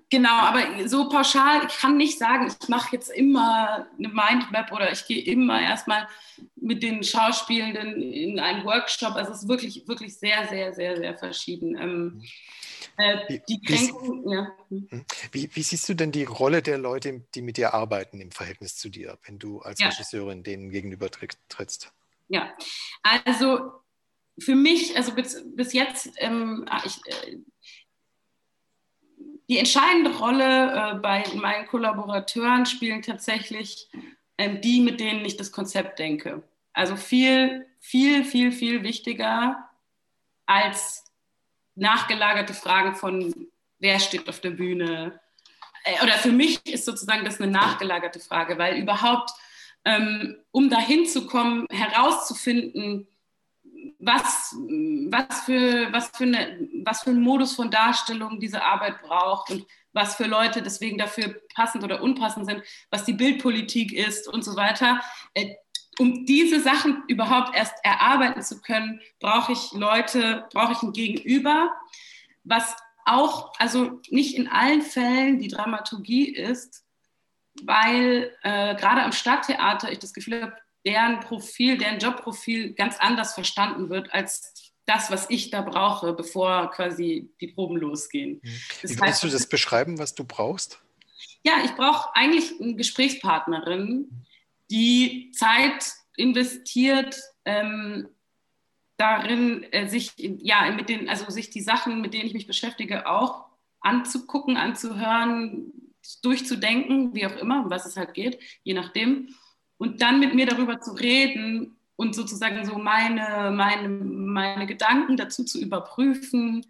Genau, 0.10 0.34
aber 0.34 0.88
so 0.88 1.10
pauschal, 1.10 1.65
ich 1.67 1.77
kann 1.77 1.97
nicht 1.97 2.17
sagen, 2.17 2.47
ich 2.47 2.69
mache 2.69 2.95
jetzt 2.95 3.10
immer 3.10 3.88
eine 3.97 4.10
Mindmap 4.10 4.71
oder 4.71 4.91
ich 4.91 5.06
gehe 5.08 5.23
immer 5.23 5.62
erstmal 5.62 6.08
mit 6.56 6.84
den 6.84 7.04
Schauspielenden 7.04 8.01
in 8.01 8.39
einen 8.39 8.65
Workshop. 8.65 9.15
Also 9.15 9.32
es 9.32 9.43
ist 9.43 9.47
wirklich, 9.47 9.88
wirklich 9.88 10.17
sehr, 10.17 10.47
sehr, 10.47 10.73
sehr, 10.73 10.97
sehr 10.97 11.17
verschieden. 11.17 11.77
Ähm, 11.77 12.23
äh, 12.97 13.39
die 13.47 13.62
Kränkung, 13.62 14.25
wie, 14.25 14.34
ja. 14.34 14.51
Hm. 14.69 15.06
Wie, 15.32 15.49
wie, 15.54 15.63
siehst 15.63 15.88
du 15.88 15.93
denn 15.93 16.12
die 16.12 16.23
Rolle 16.23 16.62
der 16.62 16.77
Leute, 16.77 17.23
die 17.34 17.41
mit 17.41 17.58
dir 17.58 17.73
arbeiten 17.73 18.19
im 18.19 18.32
Verhältnis 18.32 18.75
zu 18.75 18.89
dir, 18.89 19.17
wenn 19.25 19.39
du 19.39 19.62
als 19.62 19.80
ja. 19.80 19.88
Regisseurin 19.88 20.43
denen 20.43 20.71
gegenüber 20.71 21.10
trittst? 21.10 21.91
Ja, 22.27 22.54
also 23.04 23.71
für 24.39 24.56
mich, 24.56 24.95
also 24.95 25.13
bis, 25.13 25.43
bis 25.56 25.73
jetzt, 25.73 26.12
ähm, 26.17 26.65
ah, 26.69 26.82
ich, 26.86 26.97
äh, 27.06 27.38
die 29.51 29.57
entscheidende 29.57 30.17
Rolle 30.17 30.93
äh, 30.93 30.95
bei 30.95 31.25
meinen 31.35 31.67
Kollaborateuren 31.67 32.65
spielen 32.65 33.01
tatsächlich 33.01 33.89
ähm, 34.37 34.61
die, 34.61 34.79
mit 34.79 35.01
denen 35.01 35.25
ich 35.25 35.35
das 35.35 35.51
Konzept 35.51 35.99
denke. 35.99 36.41
Also 36.71 36.95
viel, 36.95 37.67
viel, 37.81 38.23
viel, 38.23 38.53
viel 38.53 38.81
wichtiger 38.83 39.69
als 40.45 41.03
nachgelagerte 41.75 42.53
Fragen 42.53 42.95
von, 42.95 43.47
wer 43.79 43.99
steht 43.99 44.29
auf 44.29 44.39
der 44.39 44.51
Bühne. 44.51 45.19
Äh, 45.83 46.01
oder 46.01 46.13
für 46.13 46.31
mich 46.31 46.65
ist 46.65 46.85
sozusagen 46.85 47.25
das 47.25 47.41
eine 47.41 47.51
nachgelagerte 47.51 48.21
Frage, 48.21 48.57
weil 48.57 48.77
überhaupt, 48.77 49.31
ähm, 49.83 50.37
um 50.51 50.69
dahin 50.69 51.05
zu 51.05 51.27
kommen, 51.27 51.67
herauszufinden, 51.69 53.05
was, 54.01 54.55
was, 55.09 55.41
für, 55.41 55.91
was, 55.93 56.09
für 56.09 56.23
eine, 56.23 56.67
was 56.83 57.03
für 57.03 57.11
ein 57.11 57.21
Modus 57.21 57.53
von 57.55 57.69
Darstellung 57.69 58.39
diese 58.39 58.63
Arbeit 58.63 59.01
braucht 59.03 59.51
und 59.51 59.65
was 59.93 60.15
für 60.15 60.25
Leute 60.25 60.61
deswegen 60.61 60.97
dafür 60.97 61.35
passend 61.53 61.83
oder 61.83 62.01
unpassend 62.01 62.47
sind, 62.47 62.63
was 62.89 63.05
die 63.05 63.13
Bildpolitik 63.13 63.93
ist 63.93 64.27
und 64.27 64.43
so 64.43 64.55
weiter. 64.55 65.01
Äh, 65.33 65.55
um 65.99 66.25
diese 66.25 66.61
Sachen 66.61 67.03
überhaupt 67.07 67.55
erst 67.55 67.75
erarbeiten 67.83 68.41
zu 68.41 68.61
können, 68.61 69.01
brauche 69.19 69.51
ich 69.51 69.71
Leute, 69.73 70.47
brauche 70.51 70.71
ich 70.71 70.81
ein 70.81 70.93
Gegenüber, 70.93 71.71
was 72.43 72.75
auch, 73.05 73.53
also 73.59 74.01
nicht 74.09 74.35
in 74.35 74.47
allen 74.47 74.81
Fällen 74.81 75.39
die 75.39 75.47
Dramaturgie 75.49 76.33
ist, 76.33 76.85
weil 77.63 78.35
äh, 78.41 78.75
gerade 78.75 79.03
am 79.03 79.11
Stadttheater 79.11 79.91
ich 79.91 79.99
das 79.99 80.13
Gefühl 80.13 80.41
habe, 80.41 80.57
deren 80.85 81.19
Profil, 81.19 81.77
deren 81.77 81.99
Jobprofil 81.99 82.73
ganz 82.73 82.97
anders 82.99 83.33
verstanden 83.33 83.89
wird 83.89 84.13
als 84.13 84.73
das, 84.85 85.11
was 85.11 85.29
ich 85.29 85.51
da 85.51 85.61
brauche, 85.61 86.13
bevor 86.13 86.71
quasi 86.71 87.31
die 87.39 87.47
Proben 87.47 87.77
losgehen. 87.77 88.41
Mhm. 88.41 88.61
Das 88.81 88.91
Wie 88.91 88.99
würdest 88.99 89.23
du 89.23 89.27
das 89.29 89.47
beschreiben, 89.47 89.99
was 89.99 90.15
du 90.15 90.23
brauchst? 90.23 90.81
Ja, 91.43 91.53
ich 91.63 91.71
brauche 91.75 92.15
eigentlich 92.15 92.59
eine 92.59 92.75
Gesprächspartnerin, 92.75 94.25
die 94.69 95.31
Zeit 95.31 95.93
investiert, 96.15 97.19
ähm, 97.45 98.09
darin 98.97 99.63
äh, 99.71 99.87
sich 99.87 100.11
ja 100.17 100.69
mit 100.71 100.89
den 100.89 101.09
also 101.09 101.29
sich 101.31 101.49
die 101.49 101.61
Sachen, 101.61 102.01
mit 102.01 102.13
denen 102.13 102.27
ich 102.27 102.33
mich 102.33 102.45
beschäftige, 102.45 103.07
auch 103.07 103.45
anzugucken, 103.79 104.57
anzuhören, 104.57 105.71
durchzudenken, 106.21 107.13
wie 107.15 107.25
auch 107.25 107.35
immer, 107.37 107.63
um 107.63 107.69
was 107.69 107.85
es 107.85 107.97
halt 107.97 108.13
geht, 108.13 108.39
je 108.63 108.73
nachdem 108.73 109.33
und 109.81 109.99
dann 109.99 110.19
mit 110.19 110.35
mir 110.35 110.45
darüber 110.45 110.79
zu 110.79 110.91
reden 110.91 111.75
und 111.95 112.13
sozusagen 112.13 112.63
so 112.65 112.77
meine, 112.77 113.49
meine, 113.49 113.89
meine 113.89 114.67
Gedanken 114.67 115.17
dazu 115.17 115.43
zu 115.43 115.59
überprüfen 115.59 116.67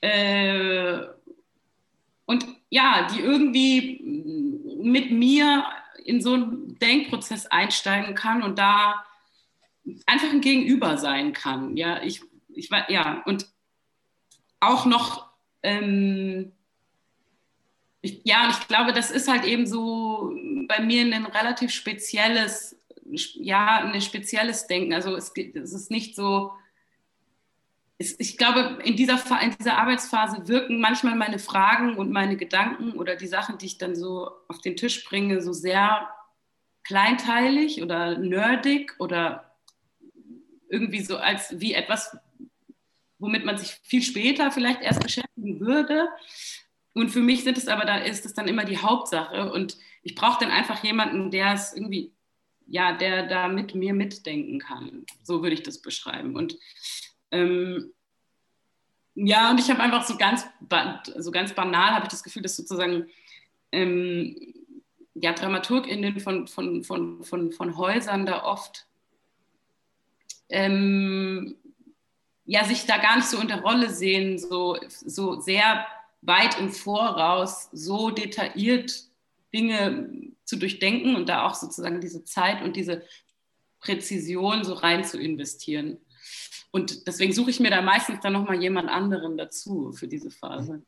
äh, 0.00 1.00
und 2.26 2.46
ja, 2.70 3.08
die 3.12 3.18
irgendwie 3.18 4.00
mit 4.80 5.10
mir 5.10 5.64
in 6.04 6.20
so 6.20 6.34
einen 6.34 6.78
Denkprozess 6.78 7.46
einsteigen 7.46 8.14
kann 8.14 8.44
und 8.44 8.56
da 8.56 9.04
einfach 10.06 10.30
ein 10.30 10.40
Gegenüber 10.40 10.96
sein 10.96 11.32
kann. 11.32 11.76
Ja, 11.76 12.04
ich, 12.04 12.22
ich 12.54 12.70
ja, 12.88 13.20
und 13.26 13.48
auch 14.60 14.86
noch 14.86 15.28
ähm, 15.64 16.52
ich, 18.04 18.20
ja, 18.24 18.44
und 18.44 18.50
ich 18.50 18.68
glaube, 18.68 18.92
das 18.92 19.10
ist 19.10 19.28
halt 19.28 19.44
eben 19.44 19.66
so 19.66 20.33
bei 20.66 20.80
mir 20.80 21.02
ein 21.02 21.26
relativ 21.26 21.72
spezielles, 21.72 22.76
ja, 23.04 23.84
ein 23.84 24.00
spezielles 24.00 24.66
Denken. 24.66 24.94
Also 24.94 25.16
es, 25.16 25.32
es 25.36 25.72
ist 25.72 25.90
nicht 25.90 26.16
so, 26.16 26.52
es, 27.98 28.18
ich 28.18 28.36
glaube, 28.36 28.78
in 28.84 28.96
dieser, 28.96 29.20
in 29.40 29.54
dieser 29.58 29.78
Arbeitsphase 29.78 30.48
wirken 30.48 30.80
manchmal 30.80 31.14
meine 31.14 31.38
Fragen 31.38 31.96
und 31.96 32.10
meine 32.10 32.36
Gedanken 32.36 32.92
oder 32.92 33.16
die 33.16 33.26
Sachen, 33.26 33.58
die 33.58 33.66
ich 33.66 33.78
dann 33.78 33.94
so 33.94 34.30
auf 34.48 34.60
den 34.60 34.76
Tisch 34.76 35.04
bringe, 35.04 35.40
so 35.40 35.52
sehr 35.52 36.08
kleinteilig 36.82 37.82
oder 37.82 38.18
nerdig 38.18 38.94
oder 38.98 39.56
irgendwie 40.68 41.02
so 41.02 41.16
als 41.16 41.60
wie 41.60 41.74
etwas, 41.74 42.16
womit 43.18 43.44
man 43.44 43.58
sich 43.58 43.70
viel 43.84 44.02
später 44.02 44.50
vielleicht 44.50 44.82
erst 44.82 45.02
beschäftigen 45.02 45.60
würde. 45.60 46.08
Und 46.94 47.10
für 47.10 47.20
mich 47.20 47.44
sind 47.44 47.58
es 47.58 47.68
aber, 47.68 47.84
da 47.84 47.98
ist 47.98 48.24
es 48.24 48.34
dann 48.34 48.48
immer 48.48 48.64
die 48.64 48.78
Hauptsache. 48.78 49.52
Und 49.52 49.76
ich 50.04 50.14
brauche 50.14 50.38
dann 50.38 50.52
einfach 50.52 50.84
jemanden, 50.84 51.30
der 51.30 51.54
es 51.54 51.74
irgendwie, 51.74 52.12
ja, 52.66 52.92
der 52.92 53.26
da 53.26 53.48
mit 53.48 53.74
mir 53.74 53.94
mitdenken 53.94 54.60
kann. 54.60 55.06
So 55.22 55.42
würde 55.42 55.54
ich 55.54 55.62
das 55.62 55.80
beschreiben. 55.80 56.36
Und 56.36 56.56
ähm, 57.30 57.92
ja, 59.14 59.50
und 59.50 59.58
ich 59.58 59.70
habe 59.70 59.80
einfach 59.80 60.04
so 60.04 60.16
ganz, 60.16 60.46
so 61.16 61.30
ganz 61.30 61.54
banal, 61.54 61.92
habe 61.92 62.04
ich 62.04 62.10
das 62.10 62.22
Gefühl, 62.22 62.42
dass 62.42 62.56
sozusagen 62.56 63.08
ähm, 63.72 64.36
ja, 65.14 65.32
DramaturgInnen 65.32 66.20
von, 66.20 66.46
von, 66.48 66.84
von, 66.84 67.24
von, 67.24 67.52
von 67.52 67.76
Häusern 67.76 68.26
da 68.26 68.44
oft 68.44 68.86
ähm, 70.50 71.56
ja, 72.44 72.64
sich 72.64 72.84
da 72.84 72.98
gar 72.98 73.16
nicht 73.16 73.28
so 73.28 73.40
in 73.40 73.48
der 73.48 73.62
Rolle 73.62 73.88
sehen, 73.88 74.38
so, 74.38 74.76
so 74.88 75.40
sehr 75.40 75.86
weit 76.20 76.58
im 76.60 76.70
Voraus 76.70 77.70
so 77.72 78.10
detailliert 78.10 79.08
Dinge 79.54 80.10
zu 80.44 80.56
durchdenken 80.56 81.16
und 81.16 81.28
da 81.28 81.46
auch 81.46 81.54
sozusagen 81.54 82.00
diese 82.00 82.24
Zeit 82.24 82.62
und 82.62 82.76
diese 82.76 83.02
Präzision 83.80 84.64
so 84.64 84.74
rein 84.74 85.04
zu 85.04 85.18
investieren. 85.18 85.98
Und 86.70 87.06
deswegen 87.06 87.32
suche 87.32 87.50
ich 87.50 87.60
mir 87.60 87.70
da 87.70 87.80
meistens 87.80 88.20
dann 88.20 88.32
nochmal 88.32 88.60
jemand 88.60 88.90
anderen 88.90 89.36
dazu 89.36 89.92
für 89.92 90.08
diese 90.08 90.30
Phase. 90.30 90.82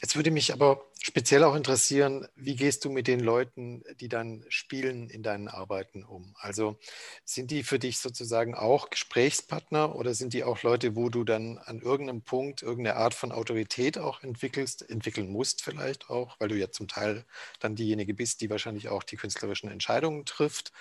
Jetzt 0.00 0.16
würde 0.16 0.30
mich 0.30 0.52
aber 0.52 0.84
speziell 1.02 1.44
auch 1.44 1.54
interessieren, 1.54 2.26
wie 2.34 2.56
gehst 2.56 2.84
du 2.84 2.90
mit 2.90 3.06
den 3.06 3.20
Leuten, 3.20 3.82
die 4.00 4.08
dann 4.08 4.44
spielen, 4.48 5.08
in 5.08 5.22
deinen 5.22 5.48
Arbeiten 5.48 6.04
um? 6.04 6.34
Also 6.38 6.78
sind 7.24 7.50
die 7.50 7.62
für 7.62 7.78
dich 7.78 7.98
sozusagen 7.98 8.54
auch 8.54 8.90
Gesprächspartner 8.90 9.94
oder 9.96 10.14
sind 10.14 10.32
die 10.34 10.44
auch 10.44 10.62
Leute, 10.62 10.96
wo 10.96 11.08
du 11.08 11.24
dann 11.24 11.58
an 11.58 11.80
irgendeinem 11.80 12.22
Punkt 12.22 12.62
irgendeine 12.62 12.96
Art 12.96 13.14
von 13.14 13.32
Autorität 13.32 13.98
auch 13.98 14.22
entwickelst, 14.22 14.88
entwickeln 14.88 15.30
musst 15.30 15.62
vielleicht 15.62 16.10
auch, 16.10 16.36
weil 16.40 16.48
du 16.48 16.56
ja 16.56 16.70
zum 16.70 16.88
Teil 16.88 17.24
dann 17.60 17.76
diejenige 17.76 18.14
bist, 18.14 18.40
die 18.40 18.50
wahrscheinlich 18.50 18.88
auch 18.88 19.02
die 19.02 19.16
künstlerischen 19.16 19.70
Entscheidungen 19.70 20.24
trifft? 20.24 20.72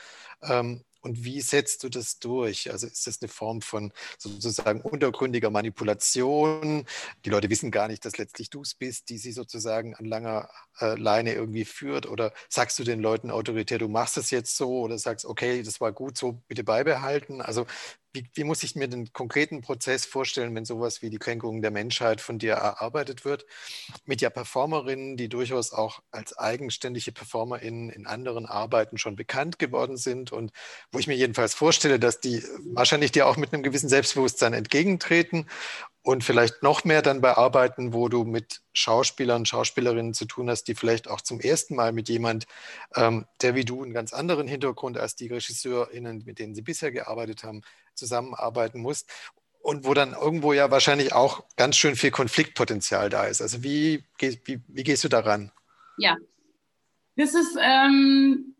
Ähm, 0.41 0.83
und 1.01 1.23
wie 1.23 1.41
setzt 1.41 1.83
du 1.83 1.89
das 1.89 2.19
durch? 2.19 2.71
Also 2.71 2.87
ist 2.87 3.07
das 3.07 3.21
eine 3.21 3.29
Form 3.29 3.61
von 3.61 3.91
sozusagen 4.17 4.81
untergründiger 4.81 5.49
Manipulation? 5.49 6.85
Die 7.25 7.29
Leute 7.29 7.49
wissen 7.49 7.71
gar 7.71 7.87
nicht, 7.87 8.05
dass 8.05 8.17
letztlich 8.17 8.49
du 8.49 8.61
es 8.61 8.73
bist, 8.75 9.09
die 9.09 9.17
sie 9.17 9.31
sozusagen 9.31 9.95
an 9.95 10.05
langer 10.05 10.49
äh, 10.79 10.95
Leine 10.95 11.33
irgendwie 11.33 11.65
führt? 11.65 12.05
Oder 12.05 12.33
sagst 12.49 12.79
du 12.79 12.83
den 12.83 12.99
Leuten 13.01 13.31
autoritär, 13.31 13.77
du 13.77 13.87
machst 13.87 14.17
es 14.17 14.31
jetzt 14.31 14.55
so 14.57 14.79
oder 14.79 14.97
sagst, 14.97 15.25
okay, 15.25 15.63
das 15.63 15.79
war 15.81 15.91
gut 15.91 16.17
so, 16.17 16.33
bitte 16.47 16.63
beibehalten? 16.63 17.41
Also 17.41 17.65
wie, 18.13 18.29
wie, 18.33 18.43
muss 18.43 18.63
ich 18.63 18.75
mir 18.75 18.87
den 18.87 19.13
konkreten 19.13 19.61
Prozess 19.61 20.05
vorstellen, 20.05 20.55
wenn 20.55 20.65
sowas 20.65 21.01
wie 21.01 21.09
die 21.09 21.19
Kränkung 21.19 21.61
der 21.61 21.71
Menschheit 21.71 22.21
von 22.21 22.39
dir 22.39 22.53
erarbeitet 22.53 23.25
wird? 23.25 23.45
Mit 24.05 24.21
ja 24.21 24.29
Performerinnen, 24.29 25.15
die 25.15 25.29
durchaus 25.29 25.73
auch 25.73 26.01
als 26.11 26.37
eigenständige 26.37 27.11
PerformerInnen 27.11 27.89
in 27.89 28.07
anderen 28.07 28.45
Arbeiten 28.45 28.97
schon 28.97 29.15
bekannt 29.15 29.59
geworden 29.59 29.97
sind 29.97 30.31
und 30.31 30.51
wo 30.91 30.99
ich 30.99 31.07
mir 31.07 31.15
jedenfalls 31.15 31.53
vorstelle, 31.53 31.99
dass 31.99 32.19
die 32.19 32.43
wahrscheinlich 32.73 33.11
dir 33.11 33.27
auch 33.27 33.37
mit 33.37 33.53
einem 33.53 33.63
gewissen 33.63 33.89
Selbstbewusstsein 33.89 34.53
entgegentreten 34.53 35.45
und 36.01 36.23
vielleicht 36.23 36.63
noch 36.63 36.85
mehr 36.85 37.01
dann 37.01 37.21
bei 37.21 37.35
Arbeiten, 37.35 37.93
wo 37.93 38.07
du 38.07 38.23
mit 38.23 38.61
Schauspielern, 38.73 39.45
Schauspielerinnen 39.45 40.13
zu 40.13 40.25
tun 40.25 40.49
hast, 40.49 40.63
die 40.63 40.75
vielleicht 40.75 41.09
auch 41.09 41.21
zum 41.21 41.39
ersten 41.39 41.75
Mal 41.75 41.91
mit 41.91 42.09
jemand, 42.09 42.45
ähm, 42.95 43.25
der 43.41 43.55
wie 43.55 43.65
du 43.65 43.83
einen 43.83 43.93
ganz 43.93 44.13
anderen 44.13 44.47
Hintergrund 44.47 44.97
als 44.97 45.15
die 45.15 45.27
RegisseurInnen, 45.27 46.23
mit 46.25 46.39
denen 46.39 46.55
sie 46.55 46.61
bisher 46.61 46.91
gearbeitet 46.91 47.43
haben, 47.43 47.61
zusammenarbeiten 47.95 48.81
musst. 48.81 49.09
und 49.61 49.85
wo 49.85 49.93
dann 49.93 50.13
irgendwo 50.13 50.53
ja 50.53 50.71
wahrscheinlich 50.71 51.11
auch 51.13 51.43
ganz 51.57 51.75
schön 51.75 51.97
viel 51.97 52.11
Konfliktpotenzial 52.11 53.09
da 53.09 53.25
ist. 53.25 53.41
Also 53.41 53.61
wie, 53.61 54.05
wie, 54.17 54.61
wie 54.67 54.83
gehst 54.83 55.03
du 55.03 55.09
daran? 55.09 55.51
Ja, 55.97 56.15
das 57.17 57.33
ist 57.35 57.57
ähm, 57.61 58.55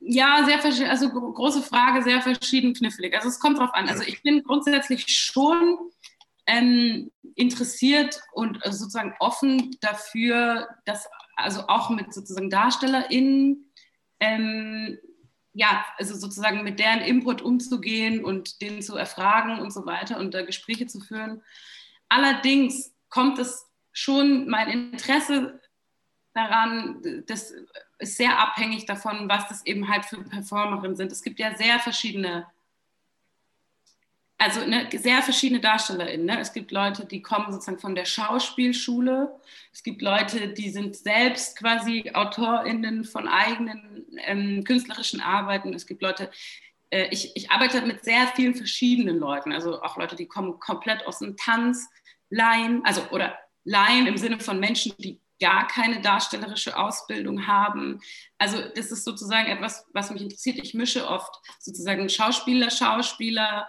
ja 0.00 0.44
sehr 0.44 0.90
also 0.90 1.08
große 1.08 1.62
Frage, 1.62 2.02
sehr 2.02 2.20
verschieden 2.20 2.74
knifflig. 2.74 3.14
Also 3.14 3.28
es 3.28 3.40
kommt 3.40 3.58
drauf 3.58 3.70
an. 3.72 3.88
Also 3.88 4.02
ich 4.02 4.22
bin 4.22 4.42
grundsätzlich 4.42 5.06
schon 5.08 5.78
ähm, 6.48 7.12
interessiert 7.36 8.20
und 8.32 8.64
also 8.64 8.78
sozusagen 8.78 9.14
offen 9.20 9.76
dafür, 9.80 10.68
dass 10.84 11.08
also 11.36 11.68
auch 11.68 11.90
mit 11.90 12.12
sozusagen 12.12 12.50
DarstellerInnen 12.50 13.70
ähm, 14.18 14.98
ja, 15.52 15.84
also 15.98 16.14
sozusagen 16.14 16.62
mit 16.64 16.78
deren 16.78 17.00
Input 17.00 17.42
umzugehen 17.42 18.24
und 18.24 18.60
den 18.60 18.82
zu 18.82 18.96
erfragen 18.96 19.60
und 19.60 19.72
so 19.72 19.86
weiter 19.86 20.18
und 20.18 20.32
da 20.32 20.42
Gespräche 20.42 20.86
zu 20.86 21.00
führen. 21.00 21.42
Allerdings 22.08 22.94
kommt 23.08 23.38
es 23.38 23.66
schon 23.92 24.48
mein 24.48 24.68
Interesse 24.68 25.60
daran, 26.32 27.24
das 27.26 27.52
ist 27.98 28.16
sehr 28.16 28.38
abhängig 28.38 28.86
davon, 28.86 29.28
was 29.28 29.48
das 29.48 29.66
eben 29.66 29.88
halt 29.88 30.04
für 30.04 30.22
Performerinnen 30.22 30.96
sind. 30.96 31.10
Es 31.12 31.22
gibt 31.22 31.40
ja 31.40 31.56
sehr 31.56 31.78
verschiedene 31.80 32.46
also 34.38 34.64
ne, 34.64 34.88
sehr 34.92 35.20
verschiedene 35.22 35.60
DarstellerInnen. 35.60 36.26
Ne? 36.26 36.40
Es 36.40 36.52
gibt 36.52 36.70
Leute, 36.70 37.04
die 37.04 37.22
kommen 37.22 37.52
sozusagen 37.52 37.80
von 37.80 37.96
der 37.96 38.04
Schauspielschule. 38.04 39.34
Es 39.72 39.82
gibt 39.82 40.00
Leute, 40.00 40.48
die 40.54 40.70
sind 40.70 40.96
selbst 40.96 41.58
quasi 41.58 42.12
AutorInnen 42.14 43.04
von 43.04 43.26
eigenen 43.26 44.06
ähm, 44.24 44.62
künstlerischen 44.62 45.20
Arbeiten. 45.20 45.74
Es 45.74 45.86
gibt 45.86 46.02
Leute, 46.02 46.30
äh, 46.90 47.08
ich, 47.10 47.32
ich 47.34 47.50
arbeite 47.50 47.82
mit 47.82 48.04
sehr 48.04 48.28
vielen 48.28 48.54
verschiedenen 48.54 49.18
Leuten. 49.18 49.52
Also 49.52 49.82
auch 49.82 49.96
Leute, 49.96 50.14
die 50.14 50.28
kommen 50.28 50.60
komplett 50.60 51.04
aus 51.04 51.18
dem 51.18 51.36
Tanz, 51.36 51.88
Laien, 52.30 52.84
also 52.84 53.02
oder 53.10 53.36
Laien 53.64 54.06
im 54.06 54.16
Sinne 54.16 54.38
von 54.38 54.60
Menschen, 54.60 54.94
die 54.98 55.20
gar 55.40 55.66
keine 55.66 56.00
darstellerische 56.00 56.76
Ausbildung 56.76 57.46
haben. 57.46 58.00
Also 58.38 58.60
das 58.74 58.90
ist 58.90 59.04
sozusagen 59.04 59.48
etwas, 59.48 59.86
was 59.92 60.10
mich 60.10 60.22
interessiert. 60.22 60.58
Ich 60.62 60.74
mische 60.74 61.08
oft 61.08 61.34
sozusagen 61.58 62.08
Schauspieler, 62.08 62.70
Schauspieler, 62.70 63.68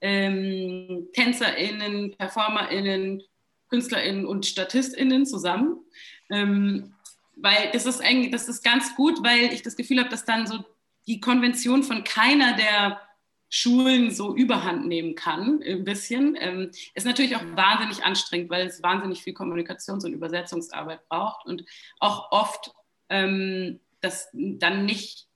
ähm, 0.00 1.08
TänzerInnen, 1.12 2.16
PerformerInnen, 2.16 3.22
KünstlerInnen 3.68 4.26
und 4.26 4.46
StatistInnen 4.46 5.26
zusammen. 5.26 5.84
Ähm, 6.30 6.94
weil 7.36 7.70
das 7.72 7.86
ist 7.86 8.00
eigentlich, 8.00 8.32
das 8.32 8.48
ist 8.48 8.64
ganz 8.64 8.94
gut, 8.96 9.22
weil 9.22 9.52
ich 9.52 9.62
das 9.62 9.76
Gefühl 9.76 10.00
habe, 10.00 10.08
dass 10.08 10.24
dann 10.24 10.46
so 10.46 10.64
die 11.06 11.20
Konvention 11.20 11.82
von 11.82 12.04
keiner 12.04 12.56
der 12.56 13.00
Schulen 13.50 14.10
so 14.10 14.36
überhand 14.36 14.86
nehmen 14.86 15.14
kann, 15.14 15.62
ein 15.62 15.84
bisschen. 15.84 16.36
Ähm, 16.38 16.70
ist 16.94 17.06
natürlich 17.06 17.34
auch 17.36 17.44
wahnsinnig 17.54 18.04
anstrengend, 18.04 18.50
weil 18.50 18.66
es 18.66 18.82
wahnsinnig 18.82 19.22
viel 19.22 19.32
Kommunikations- 19.32 20.04
und 20.04 20.12
Übersetzungsarbeit 20.12 21.08
braucht 21.08 21.46
und 21.46 21.64
auch 21.98 22.30
oft 22.30 22.72
ähm, 23.08 23.80
das 24.00 24.28
dann 24.32 24.84
nicht, 24.84 25.28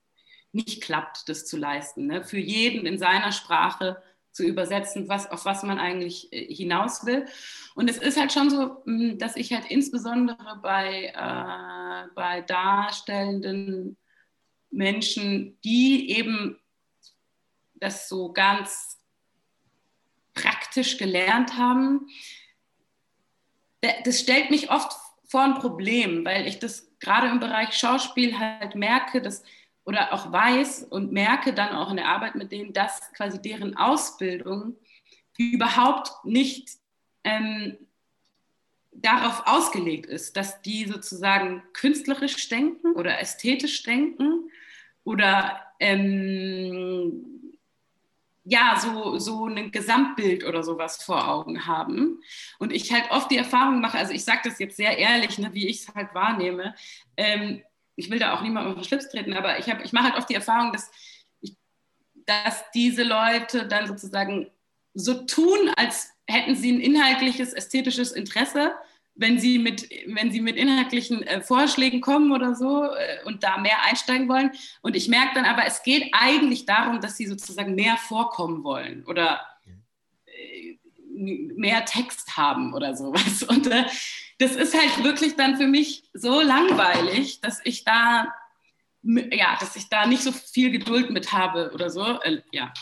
nicht 0.52 0.82
klappt, 0.82 1.28
das 1.28 1.46
zu 1.46 1.56
leisten. 1.56 2.06
Ne? 2.06 2.22
Für 2.22 2.38
jeden 2.38 2.86
in 2.86 2.98
seiner 2.98 3.32
Sprache 3.32 4.02
zu 4.32 4.44
übersetzen, 4.44 5.08
was, 5.08 5.30
auf 5.30 5.44
was 5.44 5.62
man 5.62 5.78
eigentlich 5.78 6.32
äh, 6.32 6.52
hinaus 6.52 7.06
will. 7.06 7.26
Und 7.74 7.88
es 7.88 7.98
ist 7.98 8.18
halt 8.18 8.32
schon 8.32 8.50
so, 8.50 8.82
hm, 8.84 9.18
dass 9.18 9.36
ich 9.36 9.52
halt 9.52 9.70
insbesondere 9.70 10.58
bei, 10.62 11.12
äh, 11.14 12.08
bei 12.14 12.40
darstellenden 12.40 13.96
Menschen, 14.70 15.58
die 15.62 16.10
eben 16.10 16.58
das 17.74 18.08
so 18.08 18.32
ganz 18.32 18.98
praktisch 20.34 20.96
gelernt 20.96 21.56
haben, 21.58 22.08
das 24.04 24.20
stellt 24.20 24.50
mich 24.50 24.70
oft 24.70 24.92
vor 25.26 25.42
ein 25.42 25.54
Problem, 25.54 26.24
weil 26.24 26.46
ich 26.46 26.58
das 26.58 26.90
gerade 27.00 27.28
im 27.28 27.40
Bereich 27.40 27.74
Schauspiel 27.74 28.38
halt 28.38 28.76
merke, 28.76 29.20
dass 29.20 29.42
oder 29.84 30.12
auch 30.12 30.30
weiß 30.30 30.84
und 30.84 31.12
merke 31.12 31.52
dann 31.52 31.70
auch 31.74 31.90
in 31.90 31.96
der 31.96 32.08
Arbeit 32.08 32.34
mit 32.34 32.52
denen, 32.52 32.72
dass 32.72 33.00
quasi 33.12 33.40
deren 33.40 33.76
Ausbildung 33.76 34.76
überhaupt 35.36 36.24
nicht 36.24 36.70
ähm, 37.24 37.76
darauf 38.92 39.42
ausgelegt 39.46 40.06
ist, 40.06 40.36
dass 40.36 40.62
die 40.62 40.84
sozusagen 40.84 41.62
künstlerisch 41.72 42.48
denken 42.48 42.92
oder 42.92 43.18
ästhetisch 43.18 43.82
denken 43.82 44.50
oder 45.04 45.60
ähm, 45.80 47.42
ja, 48.44 48.76
so, 48.80 49.18
so 49.18 49.46
ein 49.46 49.70
Gesamtbild 49.70 50.44
oder 50.44 50.62
sowas 50.64 51.02
vor 51.02 51.28
Augen 51.28 51.66
haben. 51.66 52.20
Und 52.58 52.72
ich 52.72 52.92
halt 52.92 53.10
oft 53.10 53.30
die 53.30 53.36
Erfahrung 53.36 53.80
mache, 53.80 53.98
also 53.98 54.12
ich 54.12 54.24
sage 54.24 54.40
das 54.44 54.58
jetzt 54.58 54.76
sehr 54.76 54.98
ehrlich, 54.98 55.38
ne, 55.38 55.50
wie 55.54 55.68
ich 55.68 55.82
es 55.82 55.94
halt 55.94 56.12
wahrnehme, 56.14 56.74
ähm, 57.16 57.62
ich 57.96 58.10
will 58.10 58.18
da 58.18 58.34
auch 58.34 58.42
niemandem 58.42 58.72
auf 58.72 58.78
den 58.78 58.84
Schlips 58.84 59.08
treten, 59.08 59.34
aber 59.34 59.58
ich, 59.58 59.68
ich 59.68 59.92
mache 59.92 60.04
halt 60.04 60.16
oft 60.16 60.28
die 60.28 60.34
Erfahrung, 60.34 60.72
dass, 60.72 60.90
ich, 61.40 61.56
dass 62.26 62.70
diese 62.72 63.02
Leute 63.02 63.66
dann 63.66 63.86
sozusagen 63.86 64.50
so 64.94 65.14
tun, 65.24 65.70
als 65.76 66.10
hätten 66.28 66.54
sie 66.54 66.72
ein 66.72 66.80
inhaltliches, 66.80 67.52
ästhetisches 67.52 68.12
Interesse, 68.12 68.74
wenn 69.14 69.38
sie 69.38 69.58
mit, 69.58 69.88
wenn 70.06 70.32
sie 70.32 70.40
mit 70.40 70.56
inhaltlichen 70.56 71.22
äh, 71.22 71.42
Vorschlägen 71.42 72.00
kommen 72.00 72.32
oder 72.32 72.54
so 72.54 72.84
äh, 72.84 73.22
und 73.24 73.42
da 73.42 73.58
mehr 73.58 73.82
einsteigen 73.82 74.28
wollen. 74.28 74.52
Und 74.80 74.96
ich 74.96 75.08
merke 75.08 75.34
dann 75.34 75.44
aber, 75.44 75.66
es 75.66 75.82
geht 75.82 76.08
eigentlich 76.12 76.64
darum, 76.64 77.00
dass 77.00 77.16
sie 77.16 77.26
sozusagen 77.26 77.74
mehr 77.74 77.96
vorkommen 77.98 78.64
wollen 78.64 79.04
oder 79.04 79.42
äh, 80.24 80.78
mehr 81.14 81.84
Text 81.84 82.36
haben 82.36 82.72
oder 82.72 82.96
sowas. 82.96 83.42
Und 83.48 83.66
äh, 83.66 83.84
das 84.38 84.56
ist 84.56 84.78
halt 84.78 85.04
wirklich 85.04 85.36
dann 85.36 85.56
für 85.56 85.66
mich 85.66 86.04
so 86.12 86.40
langweilig, 86.40 87.40
dass 87.40 87.60
ich 87.64 87.84
da, 87.84 88.28
ja, 89.02 89.56
dass 89.60 89.76
ich 89.76 89.88
da 89.88 90.06
nicht 90.06 90.22
so 90.22 90.32
viel 90.32 90.70
Geduld 90.70 91.10
mit 91.10 91.32
habe 91.32 91.70
oder 91.74 91.90
so. 91.90 92.20
Äh, 92.22 92.42
ja. 92.50 92.72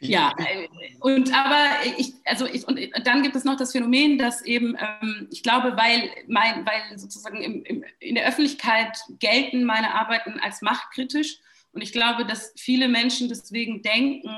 Ja, 0.00 0.32
äh, 0.38 0.68
und 1.00 1.34
aber 1.34 1.58
ich, 1.96 2.14
also 2.24 2.46
ich, 2.46 2.68
und 2.68 2.78
dann 3.02 3.22
gibt 3.24 3.34
es 3.34 3.42
noch 3.42 3.56
das 3.56 3.72
Phänomen, 3.72 4.16
dass 4.16 4.42
eben, 4.42 4.76
ähm, 4.78 5.26
ich 5.32 5.42
glaube, 5.42 5.76
weil, 5.76 6.08
mein, 6.28 6.64
weil 6.64 6.96
sozusagen 6.96 7.42
im, 7.42 7.64
im, 7.64 7.84
in 7.98 8.14
der 8.14 8.28
Öffentlichkeit 8.28 8.96
gelten 9.18 9.64
meine 9.64 9.94
Arbeiten 9.94 10.38
als 10.38 10.62
machtkritisch 10.62 11.38
und 11.72 11.82
ich 11.82 11.92
glaube, 11.92 12.24
dass 12.24 12.52
viele 12.56 12.88
Menschen 12.88 13.28
deswegen 13.28 13.82
denken, 13.82 14.30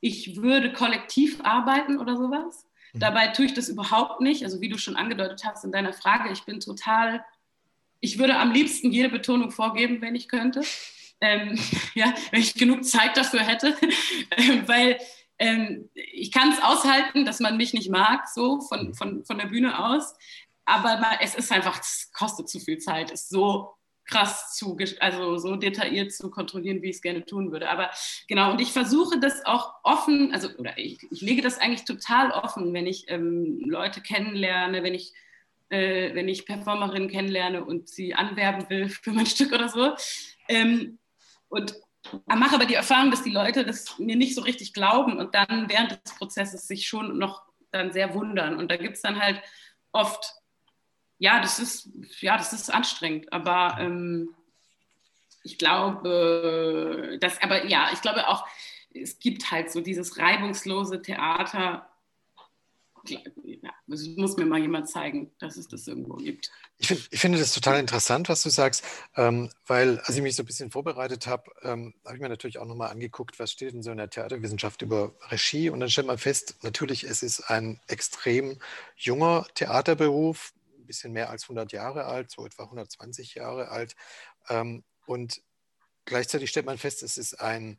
ich 0.00 0.36
würde 0.36 0.72
kollektiv 0.72 1.40
arbeiten 1.42 1.98
oder 1.98 2.16
sowas. 2.16 2.66
Mhm. 2.94 3.00
Dabei 3.00 3.28
tue 3.28 3.46
ich 3.46 3.54
das 3.54 3.68
überhaupt 3.68 4.20
nicht. 4.20 4.44
Also 4.44 4.60
wie 4.60 4.68
du 4.68 4.78
schon 4.78 4.96
angedeutet 4.96 5.44
hast 5.44 5.64
in 5.64 5.72
deiner 5.72 5.92
Frage, 5.92 6.32
ich 6.32 6.44
bin 6.44 6.60
total, 6.60 7.24
ich 8.00 8.18
würde 8.18 8.38
am 8.38 8.52
liebsten 8.52 8.90
jede 8.90 9.10
Betonung 9.10 9.50
vorgeben, 9.50 10.00
wenn 10.00 10.14
ich 10.14 10.28
könnte. 10.28 10.62
Ähm, 11.20 11.58
ja, 11.94 12.14
wenn 12.30 12.40
ich 12.40 12.54
genug 12.54 12.84
Zeit 12.84 13.16
dafür 13.16 13.40
hätte, 13.40 13.76
ähm, 14.36 14.66
weil 14.66 14.98
ähm, 15.38 15.90
ich 15.94 16.30
kann 16.32 16.52
es 16.52 16.62
aushalten, 16.62 17.24
dass 17.24 17.40
man 17.40 17.56
mich 17.56 17.74
nicht 17.74 17.90
mag, 17.90 18.28
so 18.28 18.60
von, 18.60 18.88
mhm. 18.88 18.94
von, 18.94 19.24
von 19.24 19.38
der 19.38 19.46
Bühne 19.46 19.84
aus. 19.84 20.14
Aber 20.64 20.98
es 21.20 21.34
ist 21.34 21.52
einfach, 21.52 21.80
es 21.80 22.10
kostet 22.14 22.48
zu 22.48 22.58
viel 22.58 22.78
Zeit, 22.78 23.10
es 23.10 23.28
so 23.28 23.74
krass 24.06 24.54
zu, 24.54 24.76
also 25.00 25.38
so 25.38 25.56
detailliert 25.56 26.12
zu 26.12 26.30
kontrollieren, 26.30 26.82
wie 26.82 26.90
ich 26.90 26.96
es 26.96 27.02
gerne 27.02 27.24
tun 27.24 27.52
würde. 27.52 27.68
Aber 27.68 27.90
genau, 28.28 28.52
und 28.52 28.60
ich 28.60 28.72
versuche 28.72 29.18
das 29.18 29.44
auch 29.46 29.74
offen, 29.82 30.32
also 30.32 30.48
oder 30.58 30.76
ich, 30.78 30.98
ich 31.10 31.20
lege 31.20 31.42
das 31.42 31.58
eigentlich 31.58 31.84
total 31.84 32.30
offen, 32.30 32.72
wenn 32.74 32.86
ich 32.86 33.06
ähm, 33.08 33.60
Leute 33.64 34.00
kennenlerne, 34.00 34.82
wenn 34.82 34.94
ich, 34.94 35.12
äh, 35.70 36.14
wenn 36.14 36.28
ich 36.28 36.46
Performerinnen 36.46 37.08
kennenlerne 37.08 37.64
und 37.64 37.88
sie 37.88 38.14
anwerben 38.14 38.68
will 38.68 38.88
für 39.02 39.12
mein 39.12 39.26
Stück 39.26 39.52
oder 39.52 39.68
so. 39.68 39.94
Ähm, 40.48 40.98
und 41.48 41.74
mache 42.26 42.56
aber 42.56 42.66
die 42.66 42.74
Erfahrung, 42.74 43.10
dass 43.10 43.22
die 43.22 43.30
Leute 43.30 43.64
das 43.64 43.98
mir 43.98 44.16
nicht 44.16 44.34
so 44.34 44.42
richtig 44.42 44.74
glauben 44.74 45.18
und 45.18 45.34
dann 45.34 45.68
während 45.68 45.92
des 45.92 46.14
Prozesses 46.16 46.66
sich 46.66 46.86
schon 46.86 47.18
noch 47.18 47.42
dann 47.70 47.92
sehr 47.92 48.14
wundern. 48.14 48.56
Und 48.56 48.70
da 48.70 48.76
gibt 48.76 48.96
es 48.96 49.02
dann 49.02 49.20
halt 49.20 49.40
oft 49.92 50.34
ja, 51.18 51.40
das 51.40 51.58
ist, 51.58 51.88
ja, 52.20 52.36
das 52.36 52.52
ist 52.52 52.72
anstrengend, 52.72 53.32
aber 53.32 53.76
ähm, 53.80 54.34
ich 55.44 55.58
glaube, 55.58 57.18
dass, 57.20 57.40
aber 57.42 57.66
ja, 57.66 57.90
ich 57.92 58.00
glaube 58.00 58.28
auch, 58.28 58.46
es 58.94 59.18
gibt 59.18 59.50
halt 59.50 59.70
so 59.70 59.80
dieses 59.80 60.18
reibungslose 60.18 61.02
Theater. 61.02 61.88
das 63.86 64.06
muss 64.16 64.36
mir 64.36 64.46
mal 64.46 64.60
jemand 64.60 64.88
zeigen, 64.88 65.30
dass 65.38 65.56
es 65.56 65.68
das 65.68 65.86
irgendwo 65.86 66.14
gibt. 66.16 66.50
Ich, 66.78 66.88
find, 66.88 67.08
ich 67.10 67.20
finde 67.20 67.38
das 67.38 67.52
total 67.52 67.78
interessant, 67.78 68.28
was 68.28 68.42
du 68.42 68.48
sagst, 68.48 68.84
ähm, 69.16 69.50
weil, 69.66 69.98
als 70.00 70.16
ich 70.16 70.22
mich 70.22 70.36
so 70.36 70.42
ein 70.42 70.46
bisschen 70.46 70.70
vorbereitet 70.70 71.26
habe, 71.26 71.50
ähm, 71.62 71.94
habe 72.04 72.16
ich 72.16 72.22
mir 72.22 72.28
natürlich 72.28 72.58
auch 72.58 72.66
nochmal 72.66 72.90
angeguckt, 72.90 73.38
was 73.38 73.52
steht 73.52 73.74
denn 73.74 73.82
so 73.82 73.90
in 73.90 73.98
der 73.98 74.10
Theaterwissenschaft 74.10 74.82
über 74.82 75.14
Regie. 75.28 75.68
Und 75.68 75.80
dann 75.80 75.90
stellt 75.90 76.06
man 76.06 76.18
fest, 76.18 76.56
natürlich, 76.62 77.04
es 77.04 77.22
ist 77.22 77.50
ein 77.50 77.80
extrem 77.86 78.58
junger 78.96 79.46
Theaterberuf, 79.54 80.54
ein 80.84 80.86
bisschen 80.86 81.12
mehr 81.12 81.30
als 81.30 81.44
100 81.44 81.72
Jahre 81.72 82.04
alt, 82.04 82.30
so 82.30 82.44
etwa 82.44 82.64
120 82.64 83.34
Jahre 83.34 83.68
alt. 83.68 83.96
Ähm, 84.48 84.84
und 85.06 85.42
gleichzeitig 86.04 86.50
stellt 86.50 86.66
man 86.66 86.78
fest, 86.78 87.02
es 87.02 87.18
ist 87.18 87.40
ein 87.40 87.78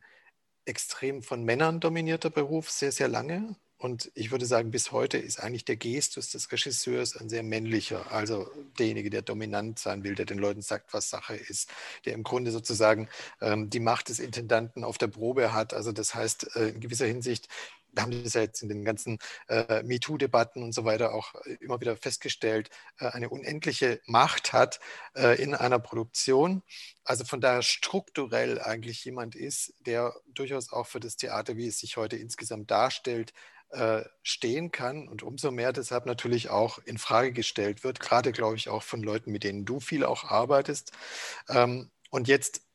extrem 0.64 1.22
von 1.22 1.44
Männern 1.44 1.80
dominierter 1.80 2.30
Beruf, 2.30 2.70
sehr, 2.70 2.92
sehr 2.92 3.08
lange. 3.08 3.56
Und 3.78 4.10
ich 4.14 4.30
würde 4.30 4.46
sagen, 4.46 4.70
bis 4.70 4.90
heute 4.90 5.18
ist 5.18 5.38
eigentlich 5.38 5.66
der 5.66 5.76
Gestus 5.76 6.30
des 6.30 6.50
Regisseurs 6.50 7.14
ein 7.14 7.28
sehr 7.28 7.42
männlicher. 7.42 8.10
Also 8.10 8.50
derjenige, 8.78 9.10
der 9.10 9.20
dominant 9.20 9.78
sein 9.78 10.02
will, 10.02 10.14
der 10.14 10.24
den 10.24 10.38
Leuten 10.38 10.62
sagt, 10.62 10.94
was 10.94 11.10
Sache 11.10 11.36
ist, 11.36 11.70
der 12.06 12.14
im 12.14 12.22
Grunde 12.22 12.50
sozusagen 12.52 13.08
ähm, 13.40 13.68
die 13.68 13.80
Macht 13.80 14.08
des 14.08 14.18
Intendanten 14.18 14.82
auf 14.82 14.96
der 14.96 15.08
Probe 15.08 15.52
hat. 15.52 15.74
Also 15.74 15.92
das 15.92 16.14
heißt, 16.14 16.56
äh, 16.56 16.68
in 16.70 16.80
gewisser 16.80 17.06
Hinsicht 17.06 17.48
wir 17.96 18.02
haben 18.02 18.22
das 18.24 18.34
ja 18.34 18.42
jetzt 18.42 18.62
in 18.62 18.68
den 18.68 18.84
ganzen 18.84 19.18
äh, 19.48 19.82
MeToo-Debatten 19.82 20.62
und 20.62 20.72
so 20.72 20.84
weiter 20.84 21.14
auch 21.14 21.34
äh, 21.46 21.56
immer 21.60 21.80
wieder 21.80 21.96
festgestellt, 21.96 22.70
äh, 22.98 23.06
eine 23.06 23.30
unendliche 23.30 24.00
Macht 24.06 24.52
hat 24.52 24.80
äh, 25.16 25.42
in 25.42 25.54
einer 25.54 25.78
Produktion. 25.78 26.62
Also 27.04 27.24
von 27.24 27.40
daher 27.40 27.62
strukturell 27.62 28.60
eigentlich 28.60 29.04
jemand 29.04 29.34
ist, 29.34 29.74
der 29.80 30.14
durchaus 30.26 30.72
auch 30.72 30.86
für 30.86 31.00
das 31.00 31.16
Theater, 31.16 31.56
wie 31.56 31.66
es 31.66 31.78
sich 31.78 31.96
heute 31.96 32.16
insgesamt 32.16 32.70
darstellt, 32.70 33.32
äh, 33.70 34.04
stehen 34.22 34.70
kann 34.70 35.08
und 35.08 35.22
umso 35.22 35.50
mehr 35.50 35.72
deshalb 35.72 36.06
natürlich 36.06 36.50
auch 36.50 36.78
in 36.84 36.98
Frage 36.98 37.32
gestellt 37.32 37.82
wird, 37.82 37.98
gerade 37.98 38.32
glaube 38.32 38.56
ich 38.56 38.68
auch 38.68 38.82
von 38.82 39.02
Leuten, 39.02 39.32
mit 39.32 39.42
denen 39.42 39.64
du 39.64 39.80
viel 39.80 40.04
auch 40.04 40.24
arbeitest. 40.24 40.92
Ähm, 41.48 41.90
und 42.10 42.28
jetzt 42.28 42.65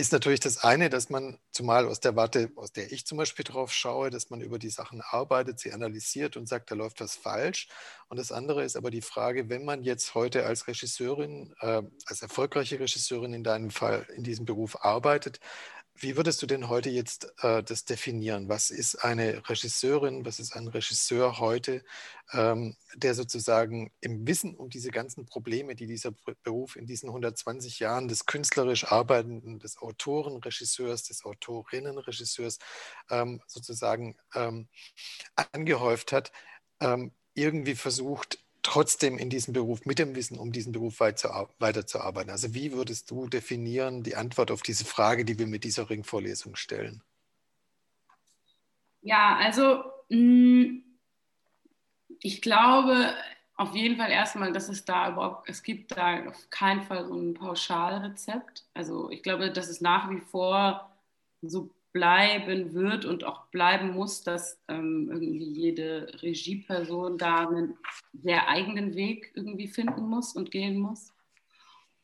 ist 0.00 0.12
natürlich 0.12 0.40
das 0.40 0.64
eine, 0.64 0.90
dass 0.90 1.10
man, 1.10 1.38
zumal 1.52 1.86
aus 1.86 2.00
der 2.00 2.16
Warte, 2.16 2.50
aus 2.56 2.72
der 2.72 2.90
ich 2.90 3.06
zum 3.06 3.18
Beispiel 3.18 3.44
drauf 3.44 3.72
schaue, 3.72 4.10
dass 4.10 4.30
man 4.30 4.40
über 4.40 4.58
die 4.58 4.70
Sachen 4.70 5.02
arbeitet, 5.02 5.60
sie 5.60 5.72
analysiert 5.72 6.36
und 6.36 6.48
sagt, 6.48 6.70
da 6.70 6.74
läuft 6.74 7.00
was 7.00 7.14
falsch. 7.14 7.68
Und 8.08 8.18
das 8.18 8.32
andere 8.32 8.64
ist 8.64 8.76
aber 8.76 8.90
die 8.90 9.02
Frage, 9.02 9.48
wenn 9.48 9.64
man 9.64 9.82
jetzt 9.82 10.14
heute 10.14 10.46
als 10.46 10.66
Regisseurin, 10.66 11.54
äh, 11.60 11.82
als 12.06 12.22
erfolgreiche 12.22 12.80
Regisseurin 12.80 13.34
in 13.34 13.44
deinem 13.44 13.70
Fall 13.70 14.06
in 14.16 14.24
diesem 14.24 14.46
Beruf 14.46 14.84
arbeitet, 14.84 15.38
wie 16.02 16.16
würdest 16.16 16.40
du 16.40 16.46
denn 16.46 16.68
heute 16.68 16.88
jetzt 16.88 17.32
äh, 17.42 17.62
das 17.62 17.84
definieren? 17.84 18.48
Was 18.48 18.70
ist 18.70 18.96
eine 18.96 19.48
Regisseurin, 19.48 20.24
was 20.24 20.40
ist 20.40 20.56
ein 20.56 20.66
Regisseur 20.68 21.38
heute, 21.38 21.84
ähm, 22.32 22.76
der 22.94 23.14
sozusagen 23.14 23.92
im 24.00 24.26
Wissen 24.26 24.56
um 24.56 24.70
diese 24.70 24.90
ganzen 24.90 25.26
Probleme, 25.26 25.74
die 25.74 25.86
dieser 25.86 26.12
Beruf 26.42 26.76
in 26.76 26.86
diesen 26.86 27.10
120 27.10 27.80
Jahren 27.80 28.08
des 28.08 28.24
künstlerisch 28.24 28.90
Arbeitenden, 28.90 29.58
des 29.58 29.76
Autorenregisseurs, 29.78 31.04
des 31.04 31.24
Autorinnenregisseurs 31.24 32.58
ähm, 33.10 33.42
sozusagen 33.46 34.16
ähm, 34.34 34.68
angehäuft 35.52 36.12
hat, 36.12 36.32
ähm, 36.80 37.12
irgendwie 37.34 37.74
versucht, 37.74 38.38
trotzdem 38.62 39.18
in 39.18 39.30
diesem 39.30 39.52
Beruf, 39.52 39.84
mit 39.84 39.98
dem 39.98 40.14
Wissen 40.14 40.38
um 40.38 40.52
diesen 40.52 40.72
Beruf 40.72 41.00
weiterzuarbeiten? 41.00 42.30
Also 42.30 42.54
wie 42.54 42.72
würdest 42.72 43.10
du 43.10 43.28
definieren 43.28 44.02
die 44.02 44.16
Antwort 44.16 44.50
auf 44.50 44.62
diese 44.62 44.84
Frage, 44.84 45.24
die 45.24 45.38
wir 45.38 45.46
mit 45.46 45.64
dieser 45.64 45.90
Ringvorlesung 45.90 46.56
stellen? 46.56 47.02
Ja, 49.02 49.36
also 49.36 49.84
mm, 50.08 50.82
ich 52.20 52.42
glaube 52.42 53.14
auf 53.56 53.74
jeden 53.74 53.96
Fall 53.96 54.10
erstmal, 54.10 54.52
dass 54.52 54.70
es 54.70 54.86
da 54.86 55.10
überhaupt, 55.10 55.48
es 55.48 55.62
gibt 55.62 55.94
da 55.94 56.26
auf 56.26 56.48
keinen 56.48 56.82
Fall 56.82 57.06
so 57.06 57.14
ein 57.14 57.34
Pauschalrezept. 57.34 58.64
Also 58.72 59.10
ich 59.10 59.22
glaube, 59.22 59.52
dass 59.52 59.68
es 59.68 59.82
nach 59.82 60.10
wie 60.10 60.20
vor 60.20 60.90
so 61.42 61.70
bleiben 61.92 62.72
wird 62.72 63.04
und 63.04 63.24
auch 63.24 63.46
bleiben 63.46 63.92
muss, 63.92 64.22
dass 64.22 64.60
ähm, 64.68 65.08
irgendwie 65.10 65.44
jede 65.44 66.12
Regieperson 66.22 67.18
da 67.18 67.48
einen 67.48 67.76
sehr 68.12 68.48
eigenen 68.48 68.94
Weg 68.94 69.32
irgendwie 69.34 69.68
finden 69.68 70.02
muss 70.02 70.34
und 70.34 70.50
gehen 70.50 70.78
muss. 70.78 71.12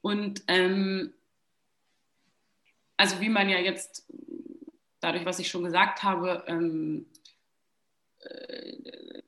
Und 0.00 0.42
ähm, 0.48 1.12
also 2.96 3.20
wie 3.20 3.28
man 3.28 3.48
ja 3.48 3.58
jetzt, 3.58 4.06
dadurch, 5.00 5.24
was 5.24 5.38
ich 5.38 5.48
schon 5.48 5.64
gesagt 5.64 6.02
habe, 6.02 6.44
ähm, 6.48 7.06
äh, 8.20 9.22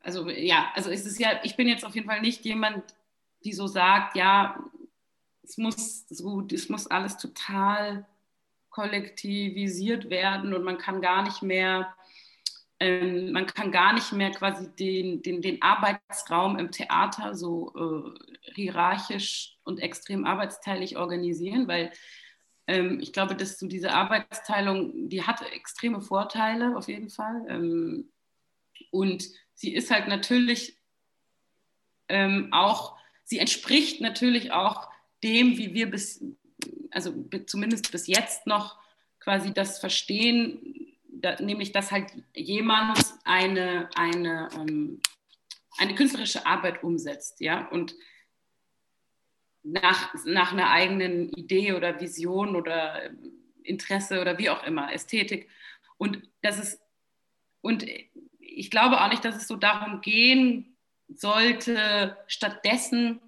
also 0.00 0.28
ja, 0.28 0.72
also 0.74 0.90
es 0.90 1.06
ist 1.06 1.18
ja, 1.18 1.40
ich 1.44 1.56
bin 1.56 1.68
jetzt 1.68 1.84
auf 1.84 1.94
jeden 1.94 2.08
Fall 2.08 2.20
nicht 2.20 2.44
jemand, 2.44 2.94
die 3.44 3.52
so 3.52 3.66
sagt, 3.66 4.16
ja, 4.16 4.62
es 5.42 5.58
muss 5.58 6.06
so, 6.08 6.46
es 6.50 6.68
muss 6.68 6.86
alles 6.86 7.16
total 7.18 8.06
kollektivisiert 8.72 10.10
werden 10.10 10.52
und 10.54 10.64
man 10.64 10.78
kann 10.78 11.00
gar 11.00 11.22
nicht 11.22 11.42
mehr 11.42 11.94
ähm, 12.82 13.30
man 13.30 13.46
kann 13.46 13.70
gar 13.70 13.92
nicht 13.92 14.12
mehr 14.12 14.32
quasi 14.32 14.68
den, 14.74 15.22
den, 15.22 15.40
den 15.40 15.62
Arbeitsraum 15.62 16.58
im 16.58 16.72
Theater 16.72 17.32
so 17.36 17.72
äh, 17.76 18.50
hierarchisch 18.54 19.56
und 19.62 19.78
extrem 19.78 20.24
arbeitsteilig 20.24 20.96
organisieren, 20.96 21.68
weil 21.68 21.92
ähm, 22.66 22.98
ich 23.00 23.12
glaube, 23.12 23.36
dass 23.36 23.56
so 23.56 23.68
diese 23.68 23.92
Arbeitsteilung, 23.92 25.08
die 25.08 25.22
hat 25.22 25.42
extreme 25.52 26.00
Vorteile 26.00 26.76
auf 26.76 26.88
jeden 26.88 27.08
Fall. 27.08 27.46
Ähm, 27.48 28.10
und 28.90 29.28
sie 29.54 29.72
ist 29.72 29.92
halt 29.92 30.08
natürlich 30.08 30.76
ähm, 32.08 32.48
auch, 32.50 32.96
sie 33.22 33.38
entspricht 33.38 34.00
natürlich 34.00 34.50
auch 34.50 34.90
dem, 35.22 35.56
wie 35.56 35.72
wir 35.72 35.88
bis, 35.88 36.24
also 36.90 37.12
zumindest 37.46 37.90
bis 37.92 38.06
jetzt 38.06 38.46
noch 38.46 38.78
quasi 39.20 39.52
das 39.52 39.78
Verstehen, 39.78 40.96
da, 41.08 41.40
nämlich 41.40 41.72
dass 41.72 41.92
halt 41.92 42.12
jemand 42.34 42.98
eine, 43.24 43.88
eine, 43.94 44.48
ähm, 44.56 45.00
eine 45.78 45.94
künstlerische 45.94 46.46
Arbeit 46.46 46.82
umsetzt, 46.82 47.40
ja, 47.40 47.68
und 47.68 47.94
nach, 49.62 50.12
nach 50.24 50.52
einer 50.52 50.70
eigenen 50.70 51.30
Idee 51.30 51.72
oder 51.72 52.00
Vision 52.00 52.56
oder 52.56 53.10
Interesse 53.62 54.20
oder 54.20 54.38
wie 54.38 54.50
auch 54.50 54.64
immer, 54.64 54.92
Ästhetik. 54.92 55.48
Und 55.98 56.28
das 56.42 56.58
ist, 56.58 56.80
und 57.60 57.86
ich 58.40 58.70
glaube 58.70 59.00
auch 59.00 59.08
nicht, 59.08 59.24
dass 59.24 59.36
es 59.36 59.46
so 59.46 59.56
darum 59.56 60.00
gehen 60.00 60.76
sollte, 61.08 62.16
stattdessen 62.26 63.20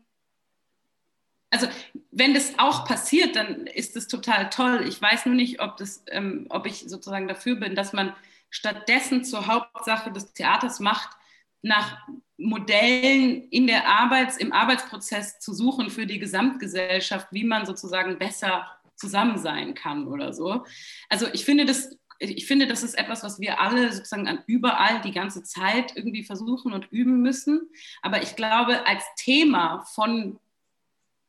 also 1.54 1.68
wenn 2.10 2.34
das 2.34 2.58
auch 2.58 2.84
passiert, 2.84 3.36
dann 3.36 3.68
ist 3.68 3.94
das 3.94 4.08
total 4.08 4.50
toll. 4.50 4.84
Ich 4.88 5.00
weiß 5.00 5.26
nur 5.26 5.36
nicht, 5.36 5.60
ob, 5.60 5.76
das, 5.76 6.02
ähm, 6.10 6.46
ob 6.50 6.66
ich 6.66 6.84
sozusagen 6.88 7.28
dafür 7.28 7.54
bin, 7.54 7.76
dass 7.76 7.92
man 7.92 8.12
stattdessen 8.50 9.24
zur 9.24 9.46
Hauptsache 9.46 10.10
des 10.10 10.32
Theaters 10.32 10.80
macht, 10.80 11.16
nach 11.62 11.96
Modellen 12.36 13.44
in 13.50 13.68
der 13.68 13.86
Arbeits-, 13.86 14.36
im 14.36 14.52
Arbeitsprozess 14.52 15.38
zu 15.38 15.54
suchen 15.54 15.90
für 15.90 16.06
die 16.06 16.18
Gesamtgesellschaft, 16.18 17.28
wie 17.30 17.44
man 17.44 17.66
sozusagen 17.66 18.18
besser 18.18 18.66
zusammen 18.96 19.38
sein 19.38 19.74
kann 19.74 20.08
oder 20.08 20.32
so. 20.32 20.64
Also 21.08 21.28
ich 21.32 21.44
finde 21.44 21.66
das 21.66 21.96
ich 22.20 22.46
finde, 22.46 22.68
das 22.68 22.84
ist 22.84 22.96
etwas, 22.96 23.24
was 23.24 23.40
wir 23.40 23.60
alle 23.60 23.92
sozusagen 23.92 24.28
an 24.28 24.44
überall 24.46 25.00
die 25.00 25.10
ganze 25.10 25.42
Zeit 25.42 25.96
irgendwie 25.96 26.22
versuchen 26.22 26.72
und 26.72 26.90
üben 26.92 27.20
müssen. 27.22 27.68
Aber 28.02 28.22
ich 28.22 28.36
glaube, 28.36 28.86
als 28.86 29.02
Thema 29.16 29.84
von 29.94 30.38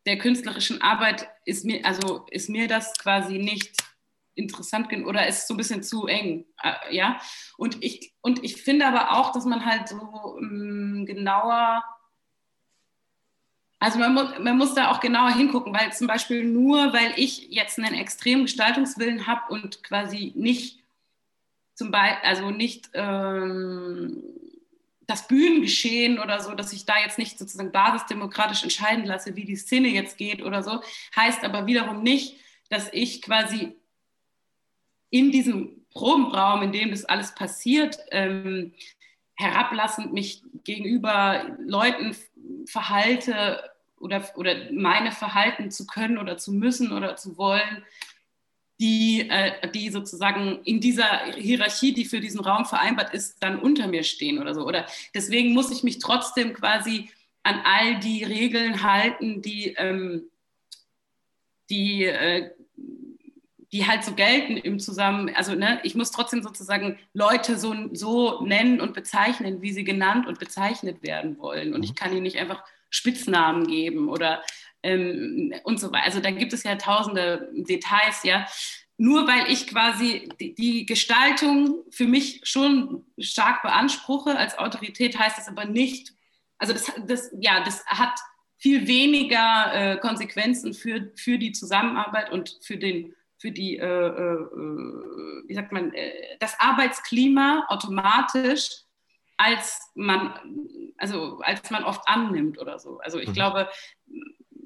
der 0.06 0.18
künstlerischen 0.18 0.82
Arbeit 0.82 1.28
ist 1.46 1.65
mir, 1.65 1.86
also 1.86 2.26
ist 2.30 2.50
mir 2.50 2.68
das 2.68 2.94
quasi 2.98 3.38
nicht 3.38 3.76
interessant 4.36 4.91
oder 5.06 5.28
ist 5.28 5.48
so 5.48 5.54
ein 5.54 5.58
bisschen 5.58 5.82
zu 5.82 6.08
eng, 6.08 6.46
äh, 6.62 6.96
ja. 6.96 7.20
Und 7.58 7.84
ich, 7.84 8.13
und 8.22 8.44
ich 8.44 8.62
finde 8.62 8.86
aber 8.86 9.13
auch, 9.13 9.32
dass 9.32 9.46
man 9.46 9.65
halt 9.65 9.88
so 9.88 10.38
ähm, 10.39 11.06
genauer, 11.08 11.84
also 13.80 13.98
man 14.00 14.13
muss, 14.13 14.39
man 14.39 14.58
muss 14.58 14.74
da 14.74 14.91
auch 14.91 15.00
genauer 15.00 15.32
hingucken, 15.32 15.74
weil 15.74 15.91
zum 15.94 16.08
Beispiel 16.08 16.44
nur, 16.44 16.94
weil 16.94 17.13
ich 17.15 17.50
jetzt 17.50 17.80
einen 17.80 17.96
extremen 17.96 18.44
Gestaltungswillen 18.44 19.26
habe 19.26 19.54
und 19.54 19.84
quasi 19.84 20.34
nicht 20.36 20.84
zum 21.74 21.91
Beispiel, 21.91 22.30
also 22.30 22.52
nicht 22.52 22.89
ähm, 22.94 24.24
das 25.08 25.28
Bühnengeschehen 25.28 26.20
oder 26.20 26.39
so, 26.39 26.54
dass 26.56 26.74
ich 26.74 26.86
da 26.86 27.00
jetzt 27.00 27.18
nicht 27.18 27.38
sozusagen 27.38 27.72
basisdemokratisch 27.72 28.63
entscheiden 28.63 29.06
lasse, 29.06 29.36
wie 29.36 29.46
die 29.46 29.56
Szene 29.56 29.89
jetzt 29.89 30.18
geht 30.18 30.41
oder 30.41 30.63
so, 30.63 30.82
heißt 31.15 31.44
aber 31.44 31.68
wiederum 31.68 32.02
nicht, 32.04 32.38
dass 32.70 32.89
ich 32.91 33.22
quasi 33.22 33.76
in 35.10 35.32
diesem 35.32 35.86
Probenraum, 35.91 36.62
in 36.63 36.72
dem 36.72 36.91
das 36.91 37.06
alles 37.06 37.34
passiert, 37.36 37.98
ähm, 38.12 38.74
herablassend 39.36 40.13
mich 40.13 40.44
gegenüber 40.63 41.56
Leuten 41.60 42.15
verhalte 42.65 43.63
oder, 43.98 44.24
oder 44.36 44.72
meine 44.72 45.12
verhalten 45.12 45.72
zu 45.72 45.86
können 45.86 46.18
oder 46.18 46.38
zu 46.38 46.52
müssen 46.52 46.91
oder 46.91 47.15
zu 47.15 47.38
wollen, 47.38 47.84
die, 48.79 49.29
äh, 49.29 49.69
die 49.71 49.89
sozusagen 49.89 50.59
in 50.63 50.81
dieser 50.81 51.33
Hierarchie, 51.35 51.93
die 51.93 52.05
für 52.05 52.19
diesen 52.19 52.41
Raum 52.41 52.65
vereinbart 52.65 53.13
ist, 53.13 53.38
dann 53.41 53.59
unter 53.59 53.88
mir 53.88 54.03
stehen 54.03 54.39
oder 54.39 54.53
so. 54.53 54.65
Oder 54.65 54.86
deswegen 55.13 55.53
muss 55.53 55.71
ich 55.71 55.84
mich 55.84 55.99
trotzdem 55.99 56.53
quasi 56.53 57.09
an 57.43 57.61
all 57.63 57.99
die 57.99 58.23
Regeln 58.23 58.84
halten, 58.84 59.41
die, 59.41 59.76
ähm, 59.78 60.23
die, 61.69 62.05
äh, 62.05 62.51
die 63.71 63.88
halt 63.88 64.03
so 64.03 64.13
gelten 64.13 64.57
im 64.57 64.80
Zusammen. 64.80 65.34
Also 65.36 65.53
ne, 65.53 65.80
ich 65.84 65.95
muss 65.95 66.11
trotzdem 66.11 66.43
sozusagen 66.43 66.97
Leute 67.13 67.57
so, 67.57 67.73
so 67.93 68.41
nennen 68.43 68.82
und 68.82 68.93
bezeichnen, 68.93 69.61
wie 69.61 69.71
sie 69.71 69.84
genannt 69.84 70.28
und 70.28 70.39
bezeichnet 70.39 71.01
werden 71.01 71.38
wollen. 71.38 71.73
Und 71.73 71.84
ich 71.84 71.91
mhm. 71.91 71.95
kann 71.95 72.11
ihnen 72.11 72.23
nicht 72.23 72.38
einfach 72.38 72.63
Spitznamen 72.89 73.67
geben 73.67 74.09
oder 74.09 74.41
ähm, 74.86 75.53
und 75.63 75.79
so 75.79 75.91
weiter. 75.91 76.05
Also 76.05 76.19
da 76.19 76.31
gibt 76.31 76.53
es 76.53 76.63
ja 76.63 76.75
tausende 76.75 77.49
Details, 77.53 78.23
ja. 78.23 78.45
nur 78.97 79.27
weil 79.27 79.51
ich 79.51 79.67
quasi 79.67 80.29
die, 80.39 80.55
die, 80.55 80.86
Gestaltung 80.86 81.83
für 81.89 82.05
mich 82.05 82.41
schon 82.43 83.05
stark 83.19 83.61
beanspruche 83.61 84.38
als 84.38 84.57
Autorität, 84.57 85.17
heißt 85.17 85.38
das 85.38 85.47
aber 85.47 85.65
nicht, 85.65 86.13
also 86.57 86.73
das, 86.73 86.91
das, 87.07 87.31
ja, 87.39 87.63
das 87.63 87.86
hat 87.86 88.17
viel 88.57 88.88
weniger 88.88 89.73
äh, 89.73 89.97
Konsequenzen 89.97 90.73
für, 90.73 91.11
für 91.15 91.38
die 91.38 91.51
Zusammenarbeit 91.51 92.31
und 92.31 92.57
für 92.61 92.77
den 92.77 93.13
für 93.38 93.51
die, 93.51 93.77
äh, 93.77 93.86
äh, 93.86 94.47
wie 95.45 95.53
sagt 95.53 95.71
man, 95.71 95.93
äh, 95.93 96.38
das 96.39 96.57
Arbeitsklima 96.59 97.65
automatisch, 97.67 98.86
als 99.38 99.91
man, 99.95 100.33
also 100.97 101.39
als 101.41 101.69
man 101.69 101.83
oft 101.83 102.01
annimmt 102.07 102.57
oder 102.57 102.79
so. 102.79 102.99
Also 102.99 103.19
ich 103.19 103.29
mhm. 103.29 103.33
glaube, 103.33 103.69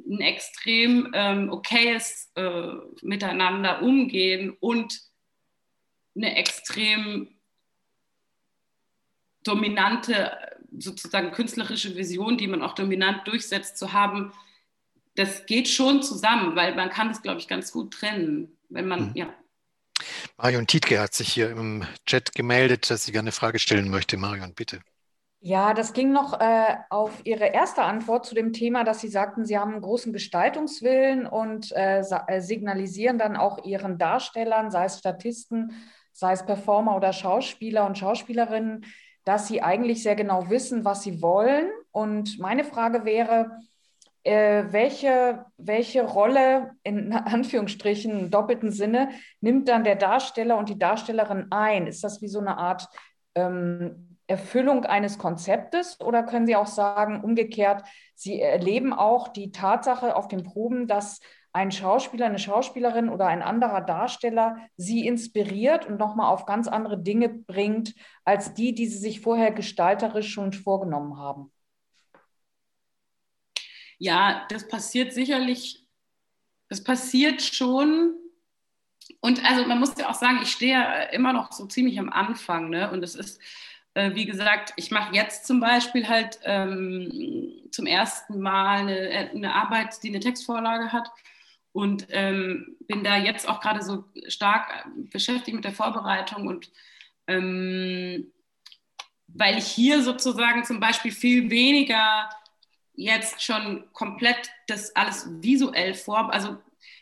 ein 0.09 0.21
extrem 0.21 1.11
ähm, 1.13 1.49
okayes 1.51 2.31
äh, 2.35 2.67
Miteinander 3.01 3.81
umgehen 3.81 4.57
und 4.59 4.99
eine 6.15 6.35
extrem 6.35 7.29
dominante, 9.43 10.37
sozusagen 10.77 11.31
künstlerische 11.31 11.95
Vision, 11.95 12.37
die 12.37 12.47
man 12.47 12.61
auch 12.61 12.73
dominant 12.73 13.27
durchsetzt, 13.27 13.77
zu 13.77 13.93
haben, 13.93 14.33
das 15.15 15.45
geht 15.45 15.67
schon 15.67 16.01
zusammen, 16.01 16.55
weil 16.55 16.75
man 16.75 16.89
kann 16.89 17.09
es, 17.09 17.21
glaube 17.21 17.39
ich, 17.39 17.47
ganz 17.47 17.71
gut 17.71 17.93
trennen, 17.93 18.57
wenn 18.69 18.87
man, 18.87 19.09
mhm. 19.09 19.15
ja. 19.15 19.33
Marion 20.37 20.65
Tietke 20.65 20.99
hat 20.99 21.13
sich 21.13 21.33
hier 21.33 21.49
im 21.51 21.85
Chat 22.05 22.33
gemeldet, 22.33 22.89
dass 22.89 23.05
sie 23.05 23.11
gerne 23.11 23.27
eine 23.27 23.31
Frage 23.33 23.59
stellen 23.59 23.89
möchte. 23.89 24.17
Marion, 24.17 24.53
bitte. 24.53 24.81
Ja, 25.41 25.73
das 25.73 25.93
ging 25.93 26.11
noch 26.11 26.37
äh, 26.41 26.75
auf 26.89 27.21
Ihre 27.23 27.45
erste 27.45 27.83
Antwort 27.83 28.25
zu 28.25 28.35
dem 28.35 28.51
Thema, 28.51 28.83
dass 28.83 28.99
Sie 28.99 29.07
sagten, 29.07 29.45
Sie 29.45 29.57
haben 29.57 29.71
einen 29.71 29.81
großen 29.81 30.11
Gestaltungswillen 30.11 31.25
und 31.25 31.71
äh, 31.71 32.01
äh, 32.01 32.41
signalisieren 32.41 33.17
dann 33.17 33.37
auch 33.37 33.63
Ihren 33.63 33.97
Darstellern, 33.97 34.69
sei 34.69 34.83
es 34.85 34.99
Statisten, 34.99 35.71
sei 36.11 36.33
es 36.33 36.45
Performer 36.45 36.97
oder 36.97 37.13
Schauspieler 37.13 37.85
und 37.85 37.97
Schauspielerinnen, 37.97 38.83
dass 39.23 39.47
Sie 39.47 39.61
eigentlich 39.61 40.03
sehr 40.03 40.17
genau 40.17 40.49
wissen, 40.49 40.83
was 40.83 41.03
Sie 41.03 41.21
wollen. 41.21 41.69
Und 41.91 42.37
meine 42.39 42.65
Frage 42.65 43.05
wäre, 43.05 43.61
äh, 44.23 44.65
welche, 44.71 45.45
welche 45.55 46.03
Rolle 46.03 46.71
in 46.83 47.13
Anführungsstrichen 47.13 48.29
doppelten 48.29 48.71
Sinne 48.71 49.11
nimmt 49.39 49.69
dann 49.69 49.85
der 49.85 49.95
Darsteller 49.95 50.57
und 50.57 50.67
die 50.67 50.77
Darstellerin 50.77 51.47
ein? 51.49 51.87
Ist 51.87 52.03
das 52.03 52.21
wie 52.21 52.27
so 52.27 52.39
eine 52.39 52.57
Art 52.57 52.89
ähm, 53.35 54.08
Erfüllung 54.29 54.85
eines 54.85 55.17
Konzeptes 55.17 55.99
oder 55.99 56.21
können 56.21 56.45
Sie 56.45 56.55
auch 56.55 56.67
sagen, 56.67 57.23
umgekehrt, 57.23 57.83
Sie 58.13 58.39
erleben 58.39 58.93
auch 58.93 59.29
die 59.29 59.51
Tatsache 59.51 60.15
auf 60.15 60.27
den 60.27 60.43
Proben, 60.43 60.85
dass 60.87 61.19
ein 61.51 61.71
Schauspieler, 61.71 62.27
eine 62.27 62.37
Schauspielerin 62.37 63.09
oder 63.09 63.25
ein 63.25 63.41
anderer 63.41 63.81
Darsteller 63.81 64.57
Sie 64.77 65.07
inspiriert 65.07 65.87
und 65.87 65.97
nochmal 65.97 66.31
auf 66.31 66.45
ganz 66.45 66.67
andere 66.67 67.01
Dinge 67.01 67.29
bringt, 67.29 67.95
als 68.23 68.53
die, 68.53 68.75
die 68.75 68.85
Sie 68.85 68.99
sich 68.99 69.21
vorher 69.21 69.51
gestalterisch 69.51 70.31
schon 70.31 70.53
vorgenommen 70.53 71.17
haben? 71.17 71.51
Ja, 73.97 74.45
das 74.49 74.67
passiert 74.67 75.11
sicherlich, 75.11 75.87
das 76.69 76.83
passiert 76.83 77.41
schon. 77.41 78.13
Und 79.21 79.43
also 79.43 79.65
man 79.65 79.79
muss 79.79 79.97
ja 79.97 80.07
auch 80.07 80.13
sagen, 80.13 80.39
ich 80.43 80.51
stehe 80.51 80.73
ja 80.73 81.01
immer 81.05 81.33
noch 81.33 81.51
so 81.51 81.65
ziemlich 81.65 81.99
am 81.99 82.09
Anfang, 82.11 82.69
ne? 82.69 82.91
Und 82.91 83.03
es 83.03 83.15
ist, 83.15 83.41
äh, 83.99 84.15
wie 84.15 84.25
gesagt, 84.25 84.73
ich 84.77 84.91
mache 84.91 85.13
jetzt 85.13 85.45
zum 85.45 85.59
Beispiel 85.59 86.07
halt 86.07 86.39
ähm, 86.43 87.51
zum 87.71 87.85
ersten 87.85 88.39
Mal 88.39 88.79
eine, 88.79 89.29
eine, 89.33 89.53
Arbeit, 89.53 90.01
die 90.03 90.09
eine 90.09 90.21
Textvorlage 90.21 90.93
hat. 90.93 91.11
Und 91.71 92.07
ähm, 92.09 92.77
bin 92.87 93.03
da 93.03 93.17
jetzt 93.17 93.47
auch 93.47 93.59
gerade 93.59 93.83
so 93.83 94.05
stark 94.27 94.87
beschäftigt 95.11 95.55
mit 95.55 95.65
der 95.65 95.71
Vorbereitung 95.71 96.47
und 96.47 96.71
ähm, 97.27 98.31
weil 99.27 99.59
ich 99.59 99.67
hier 99.67 100.01
sozusagen 100.01 100.63
zum 100.63 100.79
Beispiel 100.79 101.11
viel 101.11 101.51
weniger 101.51 102.27
jetzt 102.95 103.43
schon 103.43 103.85
komplett 103.93 104.49
das 104.65 104.95
alles 104.95 105.27
visuell 105.41 105.93
vor, 105.93 106.33
also 106.33 106.57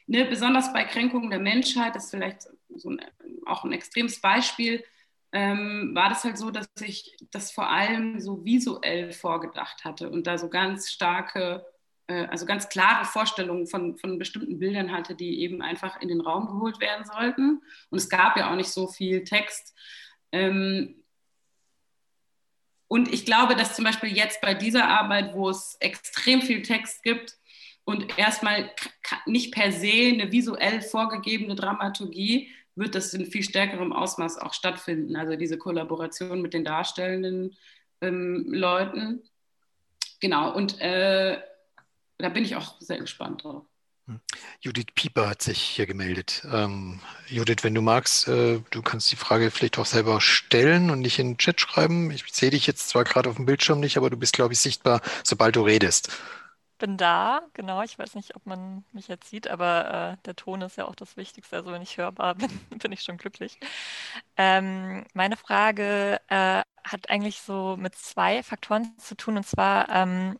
ne, 0.05 0.25
besonders 0.25 0.73
bei 0.73 0.83
Kränkungen 0.83 1.29
der 1.29 1.39
Menschheit, 1.39 1.95
das 1.95 2.05
ist 2.05 2.11
vielleicht 2.11 2.41
so 2.75 2.89
ein, 2.89 3.01
auch 3.45 3.63
ein 3.63 3.71
extremes 3.71 4.19
Beispiel, 4.19 4.83
ähm, 5.31 5.91
war 5.93 6.09
das 6.09 6.23
halt 6.23 6.37
so, 6.37 6.51
dass 6.51 6.69
ich 6.79 7.15
das 7.31 7.51
vor 7.51 7.69
allem 7.69 8.19
so 8.19 8.45
visuell 8.45 9.11
vorgedacht 9.11 9.83
hatte 9.83 10.09
und 10.09 10.25
da 10.25 10.37
so 10.37 10.49
ganz 10.49 10.89
starke, 10.89 11.65
äh, 12.07 12.25
also 12.27 12.45
ganz 12.45 12.69
klare 12.69 13.05
Vorstellungen 13.05 13.67
von, 13.67 13.97
von 13.97 14.17
bestimmten 14.19 14.59
Bildern 14.59 14.91
hatte, 14.91 15.15
die 15.15 15.41
eben 15.41 15.61
einfach 15.61 16.01
in 16.01 16.07
den 16.07 16.21
Raum 16.21 16.47
geholt 16.47 16.79
werden 16.79 17.05
sollten. 17.05 17.61
Und 17.89 17.97
es 17.97 18.09
gab 18.09 18.37
ja 18.37 18.51
auch 18.51 18.55
nicht 18.55 18.69
so 18.69 18.87
viel 18.87 19.23
Text. 19.23 19.75
Ähm, 20.31 21.03
und 22.87 23.13
ich 23.13 23.25
glaube, 23.25 23.55
dass 23.55 23.75
zum 23.75 23.83
Beispiel 23.83 24.15
jetzt 24.15 24.39
bei 24.39 24.53
dieser 24.53 24.87
Arbeit, 24.87 25.33
wo 25.35 25.49
es 25.49 25.75
extrem 25.81 26.41
viel 26.41 26.61
Text 26.61 27.03
gibt 27.03 27.37
und 27.83 28.17
erstmal 28.17 28.71
nicht 29.25 29.53
per 29.53 29.73
se 29.73 30.09
eine 30.13 30.31
visuell 30.31 30.81
vorgegebene 30.81 31.55
Dramaturgie, 31.55 32.49
wird 32.77 32.95
das 32.95 33.13
in 33.13 33.25
viel 33.25 33.43
stärkerem 33.43 33.91
Ausmaß 33.91 34.37
auch 34.37 34.53
stattfinden. 34.53 35.15
Also 35.15 35.35
diese 35.35 35.57
Kollaboration 35.57 36.41
mit 36.41 36.53
den 36.53 36.63
darstellenden 36.63 37.55
ähm, 38.01 38.45
Leuten. 38.47 39.23
Genau, 40.19 40.53
und 40.53 40.79
äh, 40.79 41.39
da 42.17 42.29
bin 42.29 42.43
ich 42.43 42.55
auch 42.55 42.79
sehr 42.79 42.99
gespannt 42.99 43.43
drauf. 43.43 43.63
Hm. 44.05 44.19
Judith 44.61 44.87
Pieper 44.95 45.29
hat 45.29 45.41
sich 45.41 45.61
hier 45.61 45.85
gemeldet. 45.85 46.47
Ähm, 46.51 46.99
Judith, 47.27 47.63
wenn 47.63 47.75
du 47.75 47.81
magst, 47.81 48.27
äh, 48.27 48.61
du 48.71 48.81
kannst 48.81 49.11
die 49.11 49.17
Frage 49.17 49.51
vielleicht 49.51 49.77
auch 49.77 49.85
selber 49.85 50.21
stellen 50.21 50.89
und 50.89 51.01
nicht 51.01 51.19
in 51.19 51.31
den 51.31 51.37
Chat 51.37 51.59
schreiben. 51.59 52.11
Ich 52.11 52.23
sehe 52.31 52.51
dich 52.51 52.67
jetzt 52.67 52.89
zwar 52.89 53.03
gerade 53.03 53.29
auf 53.29 53.35
dem 53.35 53.45
Bildschirm 53.45 53.79
nicht, 53.79 53.97
aber 53.97 54.09
du 54.09 54.17
bist, 54.17 54.33
glaube 54.33 54.53
ich, 54.53 54.59
sichtbar, 54.59 55.01
sobald 55.23 55.55
du 55.55 55.61
redest 55.61 56.11
bin 56.77 56.97
da, 56.97 57.41
genau. 57.53 57.81
Ich 57.83 57.97
weiß 57.99 58.15
nicht, 58.15 58.35
ob 58.35 58.45
man 58.45 58.85
mich 58.93 59.07
jetzt 59.07 59.29
sieht, 59.29 59.47
aber 59.47 60.13
äh, 60.19 60.23
der 60.25 60.35
Ton 60.35 60.61
ist 60.61 60.77
ja 60.77 60.85
auch 60.85 60.95
das 60.95 61.17
Wichtigste. 61.17 61.57
Also 61.57 61.71
wenn 61.71 61.81
ich 61.81 61.97
hörbar 61.97 62.35
bin, 62.35 62.49
bin 62.79 62.91
ich 62.91 63.01
schon 63.01 63.17
glücklich. 63.17 63.59
Ähm, 64.37 65.05
meine 65.13 65.37
Frage 65.37 66.19
äh, 66.29 66.63
hat 66.83 67.09
eigentlich 67.09 67.41
so 67.41 67.77
mit 67.77 67.95
zwei 67.95 68.43
Faktoren 68.43 68.97
zu 68.99 69.15
tun. 69.15 69.37
Und 69.37 69.45
zwar 69.47 69.89
ähm, 69.89 70.39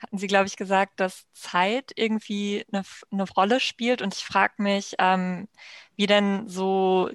hatten 0.00 0.18
Sie, 0.18 0.26
glaube 0.28 0.46
ich, 0.46 0.56
gesagt, 0.56 1.00
dass 1.00 1.26
Zeit 1.32 1.92
irgendwie 1.96 2.64
eine, 2.72 2.84
eine 3.12 3.28
Rolle 3.30 3.60
spielt. 3.60 4.02
Und 4.02 4.14
ich 4.14 4.24
frage 4.24 4.54
mich, 4.62 4.94
ähm, 4.98 5.48
wie 5.96 6.06
denn 6.06 6.48
so 6.48 7.10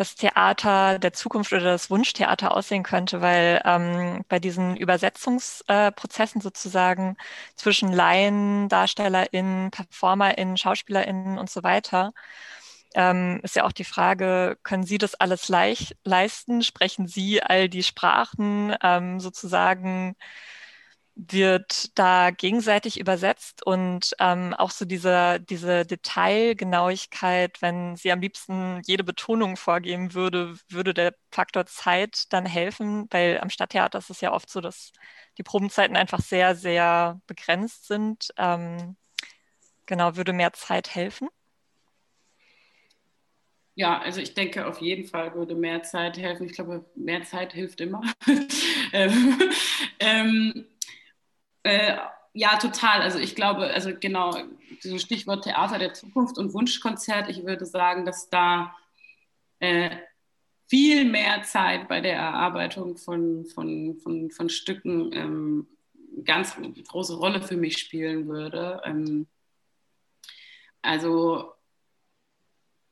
das 0.00 0.14
Theater 0.14 0.98
der 0.98 1.12
Zukunft 1.12 1.52
oder 1.52 1.62
das 1.64 1.90
Wunschtheater 1.90 2.56
aussehen 2.56 2.82
könnte, 2.82 3.20
weil 3.20 3.60
ähm, 3.66 4.24
bei 4.28 4.38
diesen 4.38 4.74
Übersetzungsprozessen 4.76 6.40
äh, 6.40 6.42
sozusagen 6.42 7.18
zwischen 7.54 7.92
Laien, 7.92 8.70
DarstellerInnen, 8.70 9.70
PerformerInnen, 9.70 10.56
SchauspielerInnen 10.56 11.38
und 11.38 11.50
so 11.50 11.62
weiter, 11.62 12.12
ähm, 12.94 13.40
ist 13.42 13.56
ja 13.56 13.64
auch 13.64 13.72
die 13.72 13.84
Frage, 13.84 14.58
können 14.62 14.84
Sie 14.84 14.96
das 14.96 15.14
alles 15.16 15.48
leicht 15.50 15.96
leisten? 16.04 16.62
Sprechen 16.62 17.06
Sie 17.06 17.42
all 17.42 17.68
die 17.68 17.82
Sprachen 17.82 18.74
ähm, 18.82 19.20
sozusagen? 19.20 20.16
Wird 21.14 21.98
da 21.98 22.30
gegenseitig 22.30 22.98
übersetzt 22.98 23.66
und 23.66 24.14
ähm, 24.20 24.54
auch 24.54 24.70
so 24.70 24.84
diese, 24.84 25.40
diese 25.40 25.84
Detailgenauigkeit, 25.84 27.60
wenn 27.60 27.96
sie 27.96 28.12
am 28.12 28.20
liebsten 28.20 28.80
jede 28.86 29.04
Betonung 29.04 29.56
vorgeben 29.56 30.14
würde, 30.14 30.56
würde 30.68 30.94
der 30.94 31.14
Faktor 31.30 31.66
Zeit 31.66 32.24
dann 32.32 32.46
helfen, 32.46 33.06
weil 33.10 33.38
am 33.40 33.50
Stadttheater 33.50 33.98
ist 33.98 34.10
es 34.10 34.20
ja 34.20 34.32
oft 34.32 34.50
so, 34.50 34.60
dass 34.60 34.92
die 35.36 35.42
Probenzeiten 35.42 35.96
einfach 35.96 36.20
sehr, 36.20 36.54
sehr 36.54 37.20
begrenzt 37.26 37.86
sind. 37.86 38.28
Ähm, 38.36 38.96
genau, 39.86 40.16
würde 40.16 40.32
mehr 40.32 40.52
Zeit 40.52 40.94
helfen? 40.94 41.28
Ja, 43.74 43.98
also 43.98 44.20
ich 44.20 44.34
denke, 44.34 44.66
auf 44.66 44.80
jeden 44.80 45.06
Fall 45.06 45.34
würde 45.34 45.54
mehr 45.54 45.82
Zeit 45.82 46.18
helfen. 46.18 46.46
Ich 46.46 46.52
glaube, 46.52 46.84
mehr 46.94 47.22
Zeit 47.24 47.52
hilft 47.52 47.80
immer. 47.80 48.02
ähm, 48.92 49.38
ähm 50.00 50.66
äh, 51.62 51.96
ja, 52.32 52.56
total. 52.58 53.02
Also 53.02 53.18
ich 53.18 53.34
glaube, 53.34 53.72
also 53.72 53.90
genau, 53.98 54.36
dieses 54.82 55.02
Stichwort 55.02 55.44
Theater 55.44 55.78
der 55.78 55.94
Zukunft 55.94 56.38
und 56.38 56.52
Wunschkonzert, 56.54 57.28
ich 57.28 57.44
würde 57.44 57.66
sagen, 57.66 58.04
dass 58.04 58.30
da 58.30 58.74
äh, 59.58 59.90
viel 60.68 61.04
mehr 61.04 61.42
Zeit 61.42 61.88
bei 61.88 62.00
der 62.00 62.14
Erarbeitung 62.14 62.96
von, 62.96 63.44
von, 63.46 63.96
von, 63.96 64.30
von 64.30 64.48
Stücken 64.48 65.12
ähm, 65.12 65.66
ganz 66.24 66.56
große 66.88 67.16
Rolle 67.16 67.42
für 67.42 67.56
mich 67.56 67.78
spielen 67.78 68.28
würde. 68.28 68.80
Ähm, 68.84 69.26
also 70.82 71.52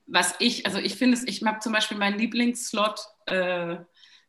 was 0.07 0.35
ich, 0.41 0.67
also 0.67 0.79
ich 0.79 0.97
finde 0.97 1.17
es, 1.17 1.25
ich 1.25 1.43
habe 1.45 1.61
zum 1.61 1.73
Beispiel 1.73 1.99
meinen 1.99 2.19
Lieblingsslot 2.19 3.01
äh, 3.27 3.77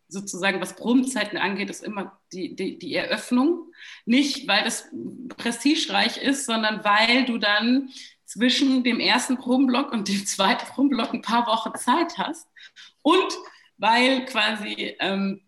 sozusagen, 0.09 0.59
was 0.59 0.75
Probenzeiten 0.75 1.37
angeht, 1.37 1.69
ist 1.69 1.83
immer 1.83 2.19
die, 2.33 2.55
die, 2.55 2.77
die, 2.77 2.95
Eröffnung. 2.95 3.71
Nicht, 4.05 4.47
weil 4.47 4.63
das 4.63 4.89
prestigereich 5.37 6.17
ist, 6.17 6.45
sondern 6.45 6.83
weil 6.83 7.25
du 7.25 7.37
dann 7.37 7.89
zwischen 8.25 8.83
dem 8.83 8.99
ersten 8.99 9.37
Probenblock 9.37 9.91
und 9.93 10.07
dem 10.07 10.25
zweiten 10.25 10.65
Probenblock 10.65 11.13
ein 11.13 11.21
paar 11.21 11.47
Wochen 11.47 11.77
Zeit 11.77 12.17
hast 12.17 12.47
und 13.01 13.33
weil 13.77 14.25
quasi 14.25 14.95
ähm, 14.99 15.41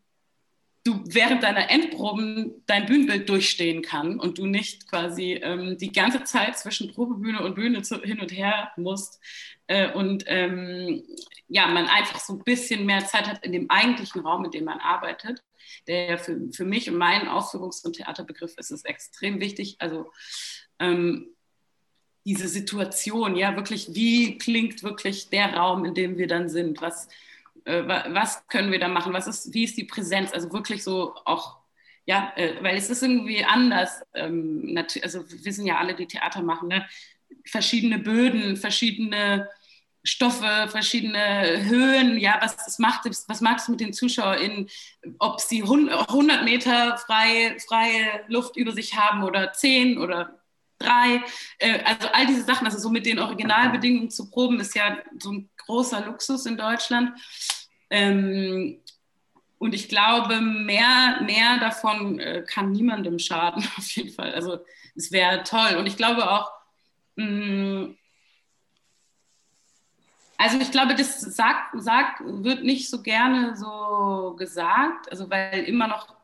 du 0.84 1.04
während 1.06 1.44
deiner 1.44 1.70
Endproben 1.70 2.64
dein 2.66 2.86
Bühnenbild 2.86 3.30
durchstehen 3.30 3.82
kann 3.82 4.20
und 4.20 4.38
du 4.38 4.48
nicht 4.48 4.90
quasi 4.90 5.34
ähm, 5.34 5.78
die 5.78 5.92
ganze 5.92 6.24
Zeit 6.24 6.58
zwischen 6.58 6.92
Probebühne 6.92 7.44
und 7.44 7.56
Bühne 7.56 7.84
zu, 7.84 8.02
hin 8.02 8.20
und 8.20 8.32
her 8.32 8.72
musst 8.78 9.20
äh, 9.68 9.92
und 9.92 10.24
ähm, 10.28 11.04
ja, 11.48 11.68
man 11.68 11.88
einfach 11.88 12.20
so 12.20 12.34
ein 12.34 12.44
bisschen 12.44 12.86
mehr 12.86 13.06
Zeit 13.06 13.28
hat 13.28 13.46
in 13.46 13.52
dem 13.52 13.70
eigentlichen 13.70 14.22
Raum, 14.22 14.46
in 14.46 14.52
dem 14.52 14.64
man 14.64 14.80
arbeitet, 14.80 15.44
der 15.88 16.18
für, 16.18 16.38
für 16.52 16.66
mich 16.66 16.90
und 16.90 16.98
meinen 16.98 17.28
Ausführungs- 17.28 17.86
und 17.86 17.98
Theaterbegriff 17.98 18.56
ist 18.58 18.72
es 18.72 18.84
extrem 18.84 19.40
wichtig. 19.40 19.76
Also 19.80 20.12
ähm, 20.80 21.28
diese 22.26 22.48
Situation, 22.48 23.36
ja, 23.36 23.56
wirklich, 23.56 23.94
wie 23.94 24.38
klingt 24.38 24.84
wirklich 24.84 25.30
der 25.30 25.54
Raum, 25.54 25.86
in 25.86 25.94
dem 25.94 26.18
wir 26.18 26.28
dann 26.28 26.50
sind? 26.50 26.82
Was, 26.82 27.08
äh, 27.66 27.84
was 27.88 28.48
können 28.48 28.72
wir 28.72 28.80
da 28.80 28.88
machen? 28.88 29.14
Was 29.14 29.28
ist, 29.28 29.54
wie 29.54 29.64
ist 29.64 29.78
die 29.78 29.86
Präsenz? 29.86 30.32
Also 30.34 30.52
wirklich 30.52 30.84
so 30.84 31.16
auch, 31.26 31.58
ja, 32.06 32.34
äh, 32.36 32.56
weil 32.62 32.78
es 32.78 32.90
ist 32.90 33.04
irgendwie 33.04 33.44
anders. 33.44 34.02
Ähm, 34.14 34.78
also 35.02 35.30
wir 35.30 35.46
wissen 35.46 35.66
ja 35.66 35.78
alle, 35.78 35.96
die 35.96 36.08
Theater 36.08 36.42
machen, 36.42 36.70
ne? 36.70 36.86
verschiedene 37.46 38.00
Böden, 38.00 38.58
verschiedene 38.58 39.50
Stoffe, 40.04 40.68
verschiedene 40.70 41.64
Höhen, 41.66 42.18
ja, 42.18 42.40
was 42.42 42.68
es 42.68 42.80
macht, 42.80 43.06
was 43.06 43.42
es 43.42 43.68
mit 43.70 43.80
den 43.80 43.94
ZuschauerInnen, 43.94 44.68
ob 45.20 45.40
sie 45.40 45.62
100 45.62 46.44
Meter 46.44 46.98
freie, 46.98 47.60
freie 47.60 48.24
Luft 48.28 48.58
über 48.58 48.72
sich 48.72 48.96
haben 48.96 49.24
oder 49.24 49.54
10 49.54 50.00
oder 50.00 50.42
drei. 50.80 51.22
Äh, 51.60 51.84
also 51.84 52.08
all 52.14 52.26
diese 52.26 52.44
Sachen, 52.44 52.66
also 52.66 52.80
so 52.80 52.90
mit 52.90 53.06
den 53.06 53.20
Originalbedingungen 53.20 54.10
zu 54.10 54.32
proben, 54.32 54.60
ist 54.60 54.76
ja 54.76 54.98
so 55.20 55.34
ein 55.34 55.50
großer 55.66 56.06
Luxus 56.06 56.46
in 56.46 56.58
Deutschland. 56.58 57.20
Ähm, 57.90 58.80
und 59.58 59.76
ich 59.76 59.90
glaube, 59.90 60.42
mehr, 60.42 61.22
mehr 61.22 61.60
davon 61.60 62.20
äh, 62.20 62.44
kann 62.48 62.72
niemandem 62.72 63.20
schaden, 63.20 63.64
auf 63.78 63.90
jeden 63.92 64.12
Fall. 64.12 64.34
Also 64.34 64.60
es 64.96 65.12
wäre 65.12 65.44
toll. 65.44 65.76
Und 65.78 65.86
ich 65.86 65.98
glaube 65.98 66.30
auch, 66.30 66.52
mh, 67.16 67.26
mm, 67.26 67.98
also 70.42 70.58
ich 70.58 70.72
glaube, 70.72 70.96
das 70.96 71.22
sagt, 71.22 71.80
sagt, 71.80 72.22
wird 72.26 72.64
nicht 72.64 72.90
so 72.90 73.04
gerne 73.04 73.56
so 73.56 74.34
gesagt, 74.40 75.12
also 75.12 75.30
weil 75.30 75.66
immer 75.66 75.88
noch, 75.88 76.16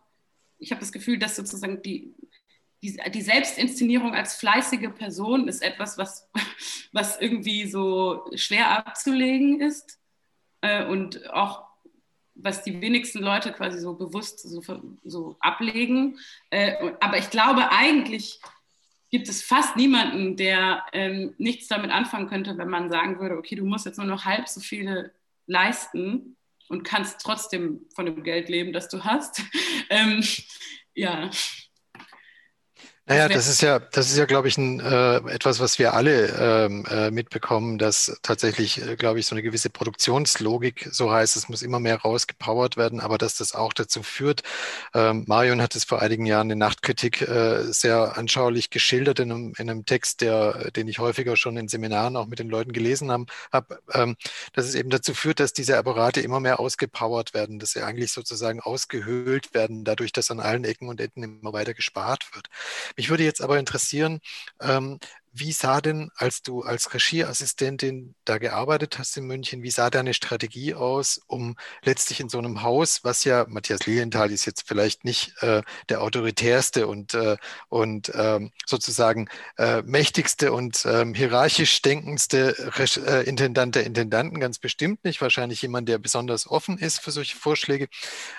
ich 0.58 0.72
habe 0.72 0.80
das 0.80 0.92
Gefühl, 0.92 1.20
dass 1.20 1.36
sozusagen 1.36 1.84
die, 1.84 2.16
die, 2.84 2.98
die, 3.14 3.22
Selbstinszenierung 3.22 4.14
als 4.14 4.36
fleißige 4.36 4.90
Person 4.94 5.48
ist 5.48 5.62
etwas, 5.62 5.98
was, 5.98 6.30
was 6.92 7.20
irgendwie 7.20 7.68
so 7.68 8.26
schwer 8.36 8.86
abzulegen 8.86 9.62
ist 9.62 10.00
äh, 10.62 10.86
und 10.86 11.30
auch 11.32 11.68
was 12.40 12.64
die 12.64 12.82
wenigsten 12.82 13.20
Leute 13.20 13.52
quasi 13.52 13.80
so 13.80 13.96
bewusst 13.96 14.40
so, 14.40 14.62
so 15.04 15.38
ablegen. 15.40 16.20
Äh, 16.52 16.94
aber 17.00 17.18
ich 17.18 17.30
glaube 17.30 17.72
eigentlich 17.72 18.40
gibt 19.10 19.28
es 19.30 19.42
fast 19.42 19.76
niemanden, 19.76 20.36
der 20.36 20.86
ähm, 20.94 21.34
nichts 21.38 21.68
damit 21.68 21.92
anfangen 21.92 22.28
könnte, 22.28 22.58
wenn 22.58 22.70
man 22.70 22.90
sagen 22.90 23.20
würde, 23.20 23.38
okay, 23.38 23.56
du 23.56 23.66
musst 23.66 23.86
jetzt 23.86 23.98
nur 23.98 24.06
noch 24.06 24.26
halb 24.26 24.48
so 24.48 24.60
viele 24.60 25.14
leisten 25.46 26.36
und 26.68 26.84
kannst 26.84 27.22
trotzdem 27.22 27.86
von 27.96 28.06
dem 28.06 28.24
Geld 28.24 28.50
leben, 28.50 28.74
das 28.74 28.90
du 28.90 29.04
hast. 29.04 29.42
ähm, 29.90 30.24
ja, 30.94 31.30
naja, 33.08 33.30
das 33.30 33.48
ist 33.48 33.62
ja, 33.62 33.80
das 33.80 34.12
ist 34.12 34.18
ja, 34.18 34.26
glaube 34.26 34.50
ich, 34.50 34.58
ein, 34.58 34.82
äh, 34.82 35.18
etwas, 35.32 35.62
was 35.62 35.80
wir 35.80 35.94
alle 35.94 36.66
ähm, 36.66 36.86
äh, 36.90 37.10
mitbekommen, 37.10 37.78
dass 37.78 38.20
tatsächlich, 38.22 38.86
äh, 38.86 38.98
glaube 38.98 39.20
ich, 39.20 39.26
so 39.26 39.34
eine 39.34 39.44
gewisse 39.44 39.70
Produktionslogik, 39.70 40.90
so 40.92 41.10
heißt, 41.10 41.38
es 41.38 41.48
muss 41.48 41.62
immer 41.62 41.80
mehr 41.80 42.02
rausgepowert 42.02 42.76
werden, 42.76 43.00
aber 43.00 43.18
dass 43.18 43.36
das 43.38 43.56
auch 43.56 43.72
dazu 43.72 44.04
führt, 44.04 44.44
ähm, 44.94 45.24
Marion 45.26 45.62
hat 45.62 45.74
es 45.78 45.86
vor 45.86 46.02
einigen 46.02 46.26
Jahren 46.26 46.50
in 46.50 46.58
Nachtkritik 46.58 47.22
äh, 47.22 47.72
sehr 47.72 48.18
anschaulich 48.18 48.72
geschildert 48.72 49.20
in 49.20 49.32
einem, 49.32 49.54
in 49.58 49.70
einem 49.70 49.86
Text, 49.86 50.20
der, 50.20 50.72
den 50.72 50.90
ich 50.90 51.00
häufiger 51.00 51.38
schon 51.38 51.56
in 51.56 51.70
Seminaren 51.70 52.18
auch 52.18 52.28
mit 52.28 52.40
den 52.40 52.50
Leuten 52.50 52.74
gelesen 52.74 53.10
habe, 53.10 53.26
hab, 53.54 53.80
ähm, 53.94 54.18
dass 54.52 54.66
es 54.66 54.76
eben 54.76 54.90
dazu 54.90 55.14
führt, 55.14 55.40
dass 55.40 55.54
diese 55.54 55.78
Apparate 55.78 56.20
immer 56.20 56.42
mehr 56.42 56.60
ausgepowert 56.60 57.34
werden, 57.34 57.60
dass 57.60 57.72
sie 57.72 57.84
eigentlich 57.84 58.12
sozusagen 58.12 58.60
ausgehöhlt 58.60 59.54
werden, 59.54 59.86
dadurch, 59.86 60.12
dass 60.12 60.30
an 60.30 60.42
allen 60.42 60.66
Ecken 60.66 60.90
und 60.90 61.00
Enden 61.00 61.24
immer 61.24 61.54
weiter 61.54 61.74
gespart 61.74 62.26
wird. 62.36 62.50
Mich 62.98 63.10
würde 63.10 63.24
jetzt 63.24 63.42
aber 63.42 63.60
interessieren, 63.60 64.20
ähm, 64.60 65.00
wie 65.40 65.52
sah 65.52 65.82
denn, 65.82 66.10
als 66.16 66.42
du 66.42 66.62
als 66.62 66.94
Regieassistentin 66.94 68.16
da 68.26 68.38
gearbeitet 68.38 68.98
hast 68.98 69.16
in 69.18 69.26
München, 69.26 69.64
wie 69.64 69.72
sah 69.72 69.90
deine 69.90 70.14
Strategie 70.14 70.74
aus, 70.74 71.22
um 71.28 71.56
letztlich 71.84 72.20
in 72.20 72.30
so 72.30 72.38
einem 72.38 72.64
Haus, 72.64 73.04
was 73.04 73.24
ja, 73.24 73.46
Matthias 73.48 73.86
Lilienthal 73.86 74.32
ist 74.32 74.46
jetzt 74.46 74.68
vielleicht 74.68 75.06
nicht 75.06 75.34
äh, 75.42 75.62
der 75.90 76.02
autoritärste 76.02 76.88
und, 76.88 77.14
äh, 77.14 77.38
und 77.70 78.12
ähm, 78.16 78.52
sozusagen 78.66 79.28
äh, 79.58 79.82
mächtigste 79.84 80.52
und 80.54 80.86
ähm, 80.86 81.14
hierarchisch 81.14 81.82
denkendste 81.82 82.56
Re 82.78 82.88
äh, 83.06 83.28
Intendant 83.28 83.76
der 83.76 83.86
Intendanten, 83.86 84.40
ganz 84.40 84.60
bestimmt 84.60 85.04
nicht, 85.04 85.22
wahrscheinlich 85.22 85.62
jemand, 85.62 85.90
der 85.90 85.98
besonders 85.98 86.48
offen 86.48 86.78
ist 86.78 87.00
für 87.00 87.12
solche 87.12 87.38
Vorschläge, 87.38 87.90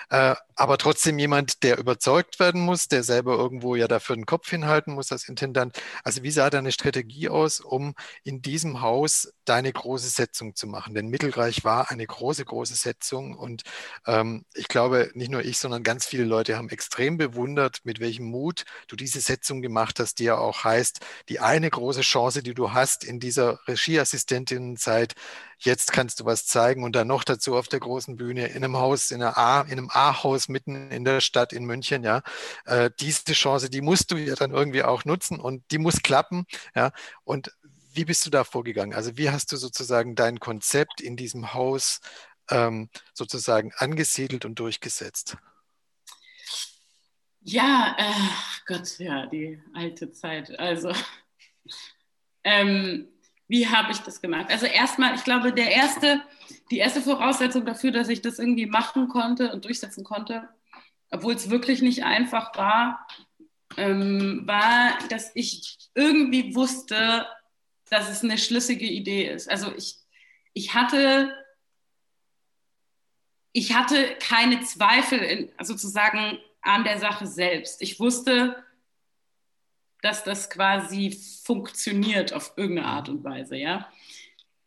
äh, 0.09 0.35
aber 0.59 0.77
trotzdem 0.77 1.17
jemand, 1.19 1.63
der 1.63 1.77
überzeugt 1.77 2.37
werden 2.41 2.59
muss, 2.59 2.89
der 2.89 3.01
selber 3.03 3.37
irgendwo 3.37 3.75
ja 3.75 3.87
dafür 3.87 4.17
den 4.17 4.25
Kopf 4.25 4.49
hinhalten 4.49 4.93
muss 4.93 5.09
als 5.09 5.29
Intendant. 5.29 5.81
Also 6.03 6.21
wie 6.21 6.31
sah 6.31 6.49
deine 6.49 6.73
Strategie 6.73 7.29
aus, 7.29 7.61
um 7.61 7.93
in 8.25 8.41
diesem 8.41 8.81
Haus 8.81 9.31
deine 9.45 9.71
große 9.71 10.09
Setzung 10.09 10.55
zu 10.55 10.67
machen? 10.67 10.93
Denn 10.95 11.07
Mittelreich 11.07 11.63
war 11.63 11.89
eine 11.91 12.05
große, 12.05 12.43
große 12.43 12.75
Setzung 12.75 13.37
und 13.37 13.61
ähm, 14.05 14.43
ich 14.53 14.67
glaube, 14.67 15.09
nicht 15.13 15.31
nur 15.31 15.45
ich, 15.45 15.59
sondern 15.59 15.81
ganz 15.81 16.05
viele 16.05 16.25
Leute 16.25 16.57
haben 16.57 16.67
extrem 16.67 17.17
bewundert, 17.17 17.79
mit 17.85 18.01
welchem 18.01 18.25
Mut 18.25 18.65
du 18.89 18.97
diese 18.97 19.21
Setzung 19.21 19.61
gemacht 19.61 19.97
hast, 20.01 20.19
die 20.19 20.25
ja 20.25 20.37
auch 20.37 20.65
heißt, 20.65 20.99
die 21.29 21.39
eine 21.39 21.69
große 21.69 22.01
Chance, 22.01 22.43
die 22.43 22.53
du 22.53 22.73
hast 22.73 23.05
in 23.05 23.21
dieser 23.21 23.65
Regieassistentinnenzeit, 23.65 25.15
jetzt 25.59 25.91
kannst 25.91 26.19
du 26.19 26.25
was 26.25 26.45
zeigen 26.45 26.83
und 26.83 26.95
dann 26.95 27.07
noch 27.07 27.23
dazu 27.23 27.55
auf 27.55 27.67
der 27.67 27.79
großen 27.79 28.15
Bühne 28.15 28.47
in 28.47 28.63
einem 28.63 28.77
Haus, 28.77 29.11
in, 29.11 29.21
A, 29.21 29.61
in 29.61 29.73
einem 29.73 29.89
A-Haus 29.91 30.49
mitten 30.49 30.91
in 30.91 31.03
der 31.03 31.21
Stadt 31.21 31.53
in 31.53 31.65
München, 31.65 32.03
ja. 32.03 32.21
Äh, 32.65 32.91
diese 32.99 33.33
Chance, 33.33 33.69
die 33.69 33.81
musst 33.81 34.11
du 34.11 34.17
ja 34.17 34.35
dann 34.35 34.51
irgendwie 34.51 34.83
auch 34.83 35.05
nutzen 35.05 35.39
und 35.39 35.63
die 35.71 35.77
muss 35.77 36.01
klappen, 36.01 36.45
ja. 36.75 36.91
Und 37.23 37.51
wie 37.93 38.05
bist 38.05 38.25
du 38.25 38.29
da 38.29 38.43
vorgegangen? 38.43 38.93
Also 38.93 39.17
wie 39.17 39.29
hast 39.29 39.51
du 39.51 39.57
sozusagen 39.57 40.15
dein 40.15 40.39
Konzept 40.39 41.01
in 41.01 41.17
diesem 41.17 41.53
Haus 41.53 41.99
ähm, 42.49 42.89
sozusagen 43.13 43.73
angesiedelt 43.75 44.45
und 44.45 44.59
durchgesetzt? 44.59 45.37
Ja, 47.41 47.95
äh, 47.97 48.13
Gott, 48.65 48.99
ja, 48.99 49.25
die 49.25 49.61
alte 49.73 50.11
Zeit. 50.11 50.57
Also, 50.59 50.93
ähm, 52.43 53.07
wie 53.49 53.67
habe 53.67 53.91
ich 53.91 53.97
das 53.99 54.21
gemacht? 54.21 54.45
Also 54.49 54.65
erstmal, 54.65 55.15
ich 55.15 55.23
glaube, 55.25 55.51
der 55.51 55.71
erste, 55.71 56.21
die 56.71 56.77
erste 56.77 57.01
Voraussetzung 57.01 57.65
dafür, 57.65 57.91
dass 57.91 58.07
ich 58.07 58.21
das 58.21 58.39
irgendwie 58.39 58.67
machen 58.67 59.09
konnte 59.09 59.51
und 59.51 59.65
durchsetzen 59.65 60.05
konnte, 60.05 60.47
obwohl 61.09 61.33
es 61.33 61.49
wirklich 61.49 61.81
nicht 61.81 62.03
einfach 62.05 62.55
war, 62.55 63.05
ähm, 63.75 64.43
war, 64.45 64.97
dass 65.09 65.31
ich 65.33 65.77
irgendwie 65.95 66.55
wusste, 66.55 67.27
dass 67.89 68.09
es 68.09 68.23
eine 68.23 68.37
schlüssige 68.37 68.85
Idee 68.85 69.29
ist. 69.29 69.49
Also 69.49 69.73
ich, 69.75 69.95
ich 70.53 70.73
hatte 70.73 71.33
ich 73.51 73.75
hatte 73.75 74.15
keine 74.19 74.61
Zweifel 74.61 75.19
in, 75.19 75.51
sozusagen 75.61 76.37
an 76.61 76.83
der 76.83 76.99
Sache 76.99 77.25
selbst. 77.25 77.81
Ich 77.81 77.99
wusste, 77.99 78.63
dass 80.01 80.23
das 80.23 80.49
quasi 80.49 81.17
funktioniert 81.43 82.33
auf 82.33 82.53
irgendeine 82.55 82.87
Art 82.87 83.09
und 83.09 83.23
Weise, 83.23 83.57
ja. 83.57 83.91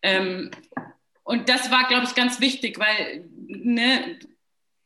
Ähm, 0.03 0.51
und 1.25 1.49
das 1.49 1.71
war, 1.71 1.87
glaube 1.89 2.05
ich, 2.05 2.15
ganz 2.15 2.41
wichtig, 2.41 2.79
weil 2.79 3.25
ne, 3.47 4.19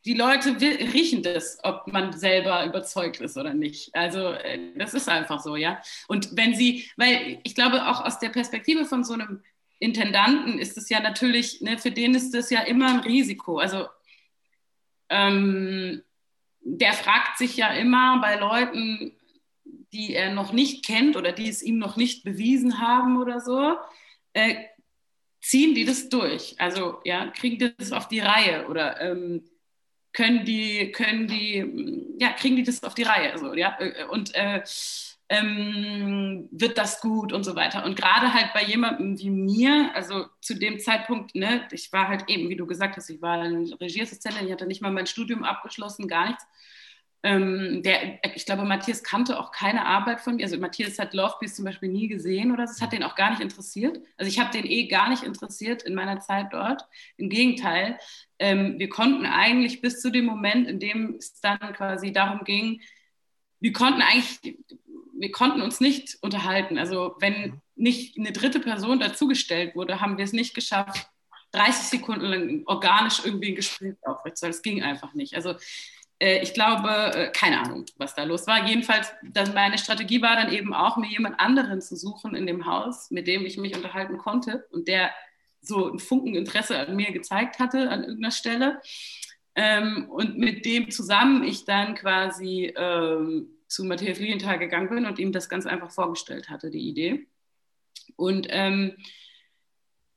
die 0.04 0.14
Leute 0.14 0.56
riechen 0.60 1.22
das, 1.22 1.58
ob 1.64 1.88
man 1.88 2.12
selber 2.12 2.64
überzeugt 2.64 3.20
ist 3.20 3.36
oder 3.36 3.54
nicht. 3.54 3.94
Also 3.94 4.30
äh, 4.30 4.72
das 4.76 4.94
ist 4.94 5.08
einfach 5.08 5.40
so, 5.40 5.56
ja. 5.56 5.80
Und 6.06 6.36
wenn 6.36 6.54
sie, 6.54 6.88
weil 6.96 7.40
ich 7.42 7.54
glaube, 7.54 7.88
auch 7.88 8.04
aus 8.04 8.20
der 8.20 8.28
Perspektive 8.28 8.84
von 8.84 9.02
so 9.02 9.14
einem 9.14 9.42
Intendanten 9.78 10.58
ist 10.58 10.78
es 10.78 10.88
ja 10.88 11.00
natürlich, 11.00 11.60
ne, 11.60 11.76
für 11.76 11.90
den 11.90 12.14
ist 12.14 12.32
das 12.34 12.50
ja 12.50 12.60
immer 12.60 12.88
ein 12.88 13.00
Risiko. 13.00 13.58
Also 13.58 13.88
ähm, 15.08 16.02
der 16.60 16.92
fragt 16.92 17.38
sich 17.38 17.56
ja 17.56 17.70
immer 17.70 18.20
bei 18.20 18.36
Leuten, 18.36 19.15
die 19.92 20.14
er 20.14 20.32
noch 20.32 20.52
nicht 20.52 20.84
kennt 20.84 21.16
oder 21.16 21.32
die 21.32 21.48
es 21.48 21.62
ihm 21.62 21.78
noch 21.78 21.96
nicht 21.96 22.24
bewiesen 22.24 22.80
haben 22.80 23.20
oder 23.20 23.40
so, 23.40 23.76
äh, 24.32 24.54
ziehen 25.40 25.74
die 25.74 25.84
das 25.84 26.08
durch? 26.08 26.56
Also 26.58 27.00
ja, 27.04 27.28
kriegen 27.28 27.58
die 27.58 27.74
das 27.76 27.92
auf 27.92 28.08
die 28.08 28.20
Reihe 28.20 28.66
oder 28.68 29.00
ähm, 29.00 29.44
können 30.12 30.44
die, 30.44 30.92
können 30.92 31.28
die, 31.28 32.16
ja, 32.18 32.32
kriegen 32.32 32.56
die 32.56 32.62
das 32.62 32.82
auf 32.82 32.94
die 32.94 33.02
Reihe? 33.02 33.32
Also, 33.32 33.54
ja? 33.54 33.76
Und 34.10 34.34
äh, 34.34 34.62
ähm, 35.28 36.48
wird 36.52 36.78
das 36.78 37.00
gut 37.00 37.32
und 37.32 37.44
so 37.44 37.54
weiter. 37.56 37.84
Und 37.84 37.96
gerade 37.96 38.32
halt 38.32 38.52
bei 38.54 38.62
jemandem 38.62 39.18
wie 39.18 39.30
mir, 39.30 39.90
also 39.94 40.26
zu 40.40 40.54
dem 40.54 40.78
Zeitpunkt, 40.78 41.34
ne, 41.34 41.66
ich 41.70 41.92
war 41.92 42.08
halt 42.08 42.28
eben, 42.28 42.48
wie 42.48 42.56
du 42.56 42.66
gesagt 42.66 42.96
hast, 42.96 43.10
ich 43.10 43.20
war 43.20 43.42
Regieassistentin, 43.42 44.46
ich 44.46 44.52
hatte 44.52 44.66
nicht 44.66 44.80
mal 44.80 44.92
mein 44.92 45.06
Studium 45.06 45.44
abgeschlossen, 45.44 46.08
gar 46.08 46.28
nichts. 46.28 46.46
Ähm, 47.26 47.82
der, 47.82 48.20
ich 48.36 48.46
glaube, 48.46 48.62
Matthias 48.62 49.02
kannte 49.02 49.40
auch 49.40 49.50
keine 49.50 49.84
Arbeit 49.84 50.20
von 50.20 50.36
mir. 50.36 50.44
Also 50.44 50.58
Matthias 50.58 51.00
hat 51.00 51.12
Love 51.12 51.34
Beast 51.40 51.56
zum 51.56 51.64
Beispiel 51.64 51.88
nie 51.88 52.06
gesehen 52.06 52.52
oder 52.52 52.62
es 52.62 52.80
hat 52.80 52.92
den 52.92 53.02
auch 53.02 53.16
gar 53.16 53.30
nicht 53.30 53.42
interessiert. 53.42 53.98
Also 54.16 54.28
ich 54.28 54.38
habe 54.38 54.52
den 54.52 54.64
eh 54.64 54.86
gar 54.86 55.08
nicht 55.10 55.24
interessiert 55.24 55.82
in 55.82 55.96
meiner 55.96 56.20
Zeit 56.20 56.52
dort. 56.52 56.82
Im 57.16 57.28
Gegenteil, 57.28 57.98
ähm, 58.38 58.78
wir 58.78 58.88
konnten 58.88 59.26
eigentlich 59.26 59.80
bis 59.80 60.00
zu 60.00 60.12
dem 60.12 60.24
Moment, 60.24 60.68
in 60.68 60.78
dem 60.78 61.16
es 61.18 61.40
dann 61.40 61.58
quasi 61.72 62.12
darum 62.12 62.44
ging, 62.44 62.80
wir 63.58 63.72
konnten 63.72 64.02
eigentlich, 64.02 64.56
wir 65.18 65.32
konnten 65.32 65.62
uns 65.62 65.80
nicht 65.80 66.18
unterhalten. 66.20 66.78
Also 66.78 67.16
wenn 67.18 67.60
nicht 67.74 68.16
eine 68.16 68.30
dritte 68.30 68.60
Person 68.60 69.00
dazugestellt 69.00 69.74
wurde, 69.74 70.00
haben 70.00 70.16
wir 70.16 70.24
es 70.24 70.32
nicht 70.32 70.54
geschafft, 70.54 71.08
30 71.50 71.86
Sekunden 71.86 72.26
lang 72.26 72.62
organisch 72.66 73.24
irgendwie 73.24 73.48
ein 73.48 73.56
Gespräch 73.56 73.94
aufrechtzuerhalten. 74.02 74.58
Das 74.58 74.62
ging 74.62 74.82
einfach 74.84 75.14
nicht. 75.14 75.34
Also 75.34 75.56
ich 76.18 76.54
glaube, 76.54 76.88
äh, 77.14 77.30
keine 77.30 77.60
Ahnung, 77.60 77.84
was 77.96 78.14
da 78.14 78.24
los 78.24 78.46
war. 78.46 78.66
Jedenfalls, 78.66 79.12
meine 79.54 79.78
Strategie 79.78 80.22
war 80.22 80.36
dann 80.36 80.52
eben 80.52 80.72
auch, 80.72 80.96
mir 80.96 81.08
jemand 81.08 81.38
anderen 81.38 81.80
zu 81.82 81.96
suchen 81.96 82.34
in 82.34 82.46
dem 82.46 82.66
Haus, 82.66 83.10
mit 83.10 83.26
dem 83.26 83.44
ich 83.44 83.58
mich 83.58 83.76
unterhalten 83.76 84.18
konnte 84.18 84.66
und 84.70 84.88
der 84.88 85.10
so 85.60 85.92
ein 85.92 85.98
Funken 85.98 86.34
Interesse 86.34 86.78
an 86.78 86.96
mir 86.96 87.12
gezeigt 87.12 87.58
hatte 87.58 87.90
an 87.90 88.02
irgendeiner 88.02 88.30
Stelle. 88.30 88.80
Ähm, 89.54 90.08
und 90.10 90.38
mit 90.38 90.64
dem 90.64 90.90
zusammen 90.90 91.42
ich 91.42 91.64
dann 91.64 91.94
quasi 91.94 92.72
ähm, 92.76 93.48
zu 93.68 93.84
Matthias 93.84 94.18
Lienthal 94.18 94.58
gegangen 94.58 94.88
bin 94.88 95.06
und 95.06 95.18
ihm 95.18 95.32
das 95.32 95.48
ganz 95.48 95.66
einfach 95.66 95.90
vorgestellt 95.90 96.48
hatte, 96.48 96.70
die 96.70 96.88
Idee. 96.88 97.26
Und 98.16 98.46
ähm, 98.50 98.96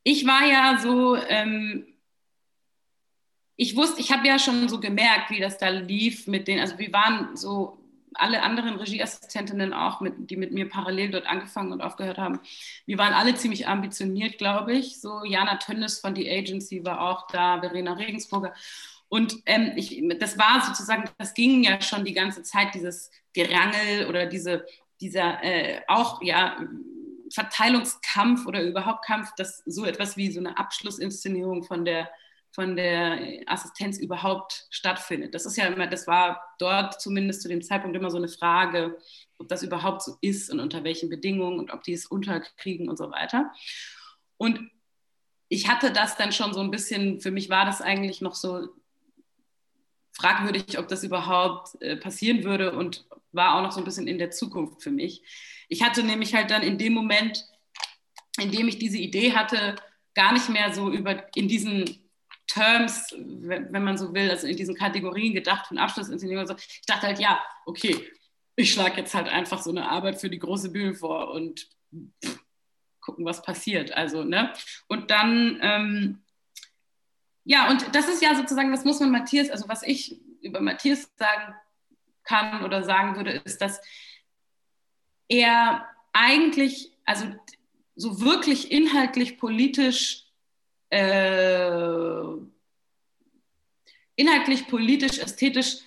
ich 0.04 0.26
war 0.26 0.46
ja 0.46 0.78
so, 0.80 1.16
ähm, 1.16 1.89
ich 3.62 3.76
wusste, 3.76 4.00
ich 4.00 4.14
habe 4.14 4.26
ja 4.26 4.40
schon 4.40 4.70
so 4.70 4.80
gemerkt, 4.80 5.32
wie 5.32 5.42
das 5.42 5.58
da 5.58 5.68
lief 5.68 6.28
mit 6.28 6.48
den, 6.48 6.62
also 6.62 6.78
wir 6.78 6.94
waren 6.94 7.36
so 7.36 7.78
alle 8.14 8.42
anderen 8.42 8.78
Regieassistentinnen 8.78 9.74
auch, 9.74 10.00
mit, 10.00 10.30
die 10.30 10.38
mit 10.38 10.54
mir 10.54 10.70
parallel 10.70 11.12
dort 11.12 11.28
angefangen 11.28 11.74
und 11.74 11.82
aufgehört 11.82 12.18
haben, 12.18 12.40
wir 12.86 12.98
waren 12.98 13.14
alle 13.14 13.36
ziemlich 13.36 13.68
ambitioniert, 13.68 14.38
glaube 14.38 14.76
ich. 14.76 15.02
So 15.02 15.26
Jana 15.26 15.58
Tönnes 15.58 16.00
von 16.00 16.16
The 16.16 16.32
Agency 16.32 16.86
war 16.86 17.02
auch 17.02 17.28
da, 17.28 17.60
Verena 17.60 17.94
Regensburger. 17.94 18.54
Und 19.10 19.36
ähm, 19.46 19.74
ich, 19.76 20.02
das 20.20 20.38
war 20.38 20.64
sozusagen, 20.66 21.10
das 21.18 21.34
ging 21.34 21.62
ja 21.62 21.82
schon 21.82 22.06
die 22.06 22.14
ganze 22.14 22.44
Zeit, 22.44 22.74
dieses 22.74 23.12
Gerangel 23.34 24.08
oder 24.08 24.26
diese, 24.26 24.66
dieser 25.02 25.44
äh, 25.44 25.82
auch, 25.90 26.22
ja, 26.22 26.56
Verteilungskampf 27.32 28.46
oder 28.46 28.64
überhaupt 28.64 29.06
Kampf, 29.06 29.36
dass 29.36 29.64
so 29.66 29.84
etwas 29.84 30.16
wie 30.16 30.32
so 30.32 30.40
eine 30.40 30.58
Abschlussinszenierung 30.58 31.64
von 31.64 31.84
der 31.84 32.10
von 32.52 32.76
der 32.76 33.42
Assistenz 33.46 34.00
überhaupt 34.00 34.68
stattfindet. 34.70 35.36
Das 35.36 35.46
ist 35.46 35.58
ja 35.58 35.66
immer, 35.66 35.88
das 35.88 36.08
war 36.08 36.42
dort 36.58 37.00
zumindest 37.00 37.42
zu 37.42 37.48
dem 37.48 37.62
Zeitpunkt 37.62 37.96
immer 37.96 38.10
so 38.10 38.18
eine 38.18 38.28
Frage, 38.28 38.98
ob 39.38 39.48
das 39.48 39.64
überhaupt 39.64 40.02
so 40.02 40.18
ist 40.22 40.50
und 40.50 40.60
unter 40.60 40.84
welchen 40.84 41.10
Bedingungen 41.10 41.60
und 41.60 41.72
ob 41.72 41.84
die 41.84 41.94
es 41.94 42.06
unterkriegen 42.06 42.90
und 42.90 42.98
so 42.98 43.12
weiter. 43.12 43.52
Und 44.38 44.70
ich 45.48 45.68
hatte 45.68 45.92
das 45.92 46.18
dann 46.18 46.32
schon 46.32 46.54
so 46.54 46.60
ein 46.60 46.72
bisschen, 46.72 47.22
für 47.22 47.32
mich 47.32 47.50
war 47.50 47.66
das 47.66 47.82
eigentlich 47.82 48.22
noch 48.22 48.36
so 48.36 48.70
fragwürdig, 50.12 50.78
ob 50.78 50.88
das 50.88 51.04
überhaupt 51.04 51.82
äh, 51.82 51.96
passieren 51.96 52.44
würde 52.44 52.74
und 52.74 53.06
war 53.32 53.56
auch 53.56 53.62
noch 53.62 53.72
so 53.72 53.80
ein 53.80 53.86
bisschen 53.86 54.08
in 54.08 54.18
der 54.18 54.32
Zukunft 54.32 54.82
für 54.82 54.92
mich. 54.92 55.24
Ich 55.70 55.84
hatte 55.84 56.04
nämlich 56.04 56.34
halt 56.34 56.52
dann 56.52 56.64
in 56.64 56.78
dem 56.78 56.94
Moment, 56.94 57.48
in 58.40 58.52
dem 58.52 58.68
ich 58.68 58.80
diese 58.80 58.98
Idee 58.98 59.34
hatte, 59.34 59.76
gar 60.16 60.34
nicht 60.34 60.50
mehr 60.50 60.74
so 60.74 60.92
über 60.92 61.26
in 61.36 61.48
diesen 61.48 62.09
Terms, 62.50 63.16
wenn 63.16 63.84
man 63.84 63.98
so 63.98 64.14
will, 64.14 64.30
also 64.30 64.48
in 64.48 64.58
diesen 64.58 64.76
Kategorien 64.76 65.34
gedacht 65.34 65.68
von 65.68 65.78
Abschlussinszenierung. 65.78 66.48
So. 66.48 66.56
Ich 66.56 66.86
dachte 66.88 67.08
halt, 67.08 67.20
ja, 67.20 67.42
okay, 67.66 68.10
ich 68.56 68.74
schlage 68.74 68.98
jetzt 68.98 69.14
halt 69.14 69.30
einfach 69.30 69.62
so 69.62 69.70
eine 69.70 69.88
Arbeit 69.88 70.20
für 70.20 70.30
die 70.30 70.40
große 70.40 70.72
Bühne 70.72 70.96
vor 70.96 71.32
und 71.32 71.68
pff, 72.24 72.40
gucken, 73.00 73.24
was 73.24 73.44
passiert. 73.44 73.92
Also, 73.94 74.24
ne? 74.24 74.52
Und 74.88 75.12
dann, 75.12 75.60
ähm, 75.62 76.24
ja, 77.46 77.70
und 77.70 77.96
das 77.96 78.08
ist 78.08 78.22
ja 78.22 78.36
sozusagen, 78.36 78.72
das 78.72 78.84
muss 78.84 79.00
man 79.00 79.12
Matthias, 79.12 79.50
also 79.50 79.68
was 79.70 79.84
ich 79.84 80.20
über 80.42 80.60
Matthias 80.60 81.12
sagen 81.18 81.54
kann 82.24 82.64
oder 82.64 82.84
sagen 82.84 83.16
würde, 83.16 83.32
ist, 83.32 83.62
dass 83.62 83.80
er 85.28 85.88
eigentlich, 86.14 86.92
also 87.06 87.26
so 87.96 88.22
wirklich 88.22 88.72
inhaltlich 88.72 89.38
politisch 89.38 90.29
äh, 90.90 92.22
inhaltlich, 94.16 94.68
politisch, 94.68 95.20
ästhetisch 95.20 95.78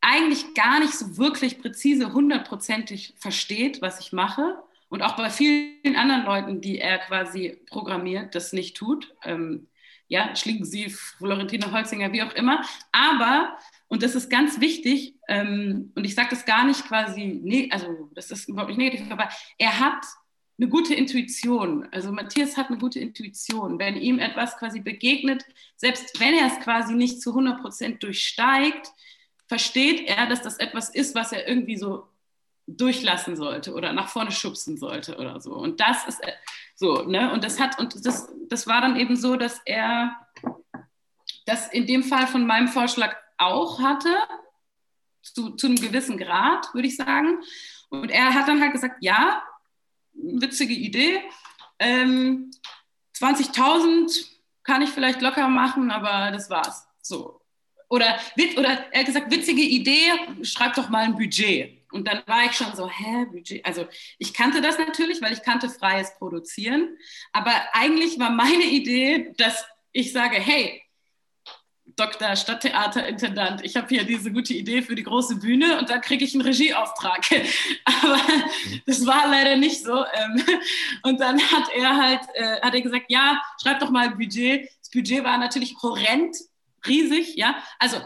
eigentlich 0.00 0.54
gar 0.54 0.80
nicht 0.80 0.92
so 0.92 1.16
wirklich 1.16 1.60
präzise, 1.60 2.12
hundertprozentig 2.12 3.14
versteht, 3.16 3.82
was 3.82 4.00
ich 4.00 4.12
mache. 4.12 4.62
Und 4.88 5.02
auch 5.02 5.16
bei 5.16 5.28
vielen 5.28 5.96
anderen 5.96 6.24
Leuten, 6.24 6.60
die 6.60 6.78
er 6.78 6.98
quasi 6.98 7.58
programmiert, 7.68 8.34
das 8.34 8.52
nicht 8.52 8.76
tut. 8.76 9.14
Ähm, 9.24 9.68
ja, 10.06 10.34
Sie, 10.34 10.88
Florentina 10.88 11.70
Holzinger, 11.70 12.12
wie 12.12 12.22
auch 12.22 12.32
immer. 12.32 12.64
Aber, 12.92 13.58
und 13.88 14.02
das 14.02 14.14
ist 14.14 14.30
ganz 14.30 14.60
wichtig, 14.60 15.14
ähm, 15.28 15.92
und 15.94 16.04
ich 16.04 16.14
sage 16.14 16.30
das 16.30 16.46
gar 16.46 16.64
nicht 16.64 16.86
quasi, 16.86 17.38
nee, 17.42 17.68
also 17.70 18.08
das 18.14 18.30
ist 18.30 18.48
überhaupt 18.48 18.70
nicht 18.70 18.78
negativ, 18.78 19.10
aber 19.10 19.28
er 19.58 19.78
hat 19.78 20.04
eine 20.58 20.68
gute 20.68 20.94
Intuition. 20.94 21.88
Also 21.92 22.10
Matthias 22.10 22.56
hat 22.56 22.68
eine 22.68 22.78
gute 22.78 22.98
Intuition. 22.98 23.78
Wenn 23.78 23.96
ihm 23.96 24.18
etwas 24.18 24.56
quasi 24.56 24.80
begegnet, 24.80 25.44
selbst 25.76 26.18
wenn 26.18 26.34
er 26.34 26.46
es 26.46 26.60
quasi 26.60 26.94
nicht 26.94 27.22
zu 27.22 27.30
100 27.30 27.60
Prozent 27.60 28.02
durchsteigt, 28.02 28.90
versteht 29.46 30.08
er, 30.08 30.26
dass 30.26 30.42
das 30.42 30.58
etwas 30.58 30.88
ist, 30.88 31.14
was 31.14 31.32
er 31.32 31.48
irgendwie 31.48 31.76
so 31.76 32.08
durchlassen 32.66 33.36
sollte 33.36 33.72
oder 33.72 33.92
nach 33.92 34.08
vorne 34.08 34.30
schubsen 34.30 34.76
sollte 34.76 35.16
oder 35.16 35.40
so. 35.40 35.54
Und 35.54 35.80
das 35.80 36.06
ist 36.06 36.22
äh, 36.22 36.32
so, 36.74 37.02
ne? 37.02 37.32
Und 37.32 37.44
das 37.44 37.58
hat, 37.58 37.78
und 37.78 38.04
das, 38.04 38.28
das 38.48 38.66
war 38.66 38.80
dann 38.80 38.96
eben 38.96 39.16
so, 39.16 39.36
dass 39.36 39.60
er 39.64 40.14
das 41.46 41.68
in 41.72 41.86
dem 41.86 42.02
Fall 42.02 42.26
von 42.26 42.46
meinem 42.46 42.68
Vorschlag 42.68 43.16
auch 43.38 43.80
hatte, 43.80 44.14
zu, 45.22 45.50
zu 45.50 45.66
einem 45.66 45.76
gewissen 45.76 46.18
Grad, 46.18 46.72
würde 46.74 46.88
ich 46.88 46.96
sagen. 46.96 47.40
Und 47.88 48.10
er 48.10 48.34
hat 48.34 48.48
dann 48.48 48.60
halt 48.60 48.72
gesagt, 48.72 48.96
ja, 49.00 49.42
witzige 50.22 50.74
Idee. 50.74 51.20
Ähm, 51.78 52.50
20.000 53.16 54.26
kann 54.64 54.82
ich 54.82 54.90
vielleicht 54.90 55.20
locker 55.22 55.48
machen, 55.48 55.90
aber 55.90 56.30
das 56.30 56.50
war's. 56.50 56.86
So. 57.00 57.40
Oder, 57.88 58.18
oder 58.56 58.86
er 58.92 59.00
hat 59.00 59.06
gesagt, 59.06 59.30
witzige 59.30 59.62
Idee, 59.62 60.12
schreib 60.42 60.74
doch 60.74 60.88
mal 60.90 61.04
ein 61.04 61.16
Budget. 61.16 61.78
Und 61.90 62.06
dann 62.06 62.22
war 62.26 62.44
ich 62.44 62.52
schon 62.52 62.74
so, 62.76 62.88
hä, 62.88 63.24
Budget? 63.32 63.64
Also 63.64 63.86
ich 64.18 64.34
kannte 64.34 64.60
das 64.60 64.78
natürlich, 64.78 65.22
weil 65.22 65.32
ich 65.32 65.42
kannte 65.42 65.70
freies 65.70 66.14
Produzieren. 66.18 66.98
Aber 67.32 67.52
eigentlich 67.72 68.18
war 68.18 68.30
meine 68.30 68.64
Idee, 68.64 69.32
dass 69.38 69.64
ich 69.92 70.12
sage, 70.12 70.36
hey, 70.36 70.82
Dr. 71.98 72.36
Stadttheaterintendant, 72.36 73.64
ich 73.64 73.76
habe 73.76 73.88
hier 73.88 74.04
diese 74.04 74.32
gute 74.32 74.54
Idee 74.54 74.82
für 74.82 74.94
die 74.94 75.02
große 75.02 75.36
Bühne 75.36 75.78
und 75.78 75.90
da 75.90 75.98
kriege 75.98 76.24
ich 76.24 76.32
einen 76.32 76.42
Regieauftrag. 76.42 77.26
Aber 77.84 78.20
das 78.86 79.04
war 79.04 79.28
leider 79.28 79.56
nicht 79.56 79.82
so. 79.82 80.04
Ähm, 80.04 80.42
und 81.02 81.20
dann 81.20 81.40
hat 81.40 81.68
er 81.74 81.96
halt, 81.96 82.20
äh, 82.34 82.60
hat 82.60 82.74
er 82.74 82.80
gesagt, 82.80 83.06
ja, 83.08 83.42
schreib 83.60 83.80
doch 83.80 83.90
mal 83.90 84.10
Budget. 84.10 84.70
Das 84.80 84.90
Budget 84.90 85.24
war 85.24 85.38
natürlich 85.38 85.74
horrend, 85.82 86.36
riesig, 86.86 87.34
ja. 87.34 87.56
Also 87.80 88.00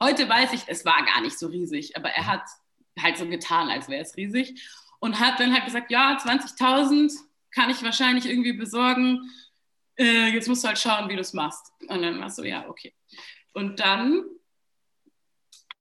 heute 0.00 0.28
weiß 0.28 0.52
ich, 0.52 0.62
es 0.68 0.84
war 0.84 1.04
gar 1.04 1.20
nicht 1.22 1.36
so 1.38 1.48
riesig, 1.48 1.96
aber 1.96 2.10
er 2.10 2.26
hat 2.26 2.44
halt 3.00 3.18
so 3.18 3.26
getan, 3.26 3.68
als 3.68 3.88
wäre 3.88 4.02
es 4.02 4.16
riesig 4.16 4.62
und 5.00 5.18
hat 5.18 5.40
dann 5.40 5.52
halt 5.52 5.64
gesagt, 5.64 5.90
ja, 5.90 6.16
20.000 6.16 7.12
kann 7.50 7.68
ich 7.68 7.82
wahrscheinlich 7.82 8.26
irgendwie 8.26 8.52
besorgen 8.52 9.28
äh, 10.02 10.28
jetzt 10.28 10.48
musst 10.48 10.64
du 10.64 10.68
halt 10.68 10.78
schauen, 10.78 11.08
wie 11.08 11.14
du 11.14 11.20
es 11.20 11.32
machst. 11.32 11.72
Und 11.88 12.02
dann 12.02 12.20
warst 12.20 12.38
du, 12.38 12.44
ja, 12.44 12.68
okay. 12.68 12.94
Und 13.52 13.80
dann. 13.80 14.24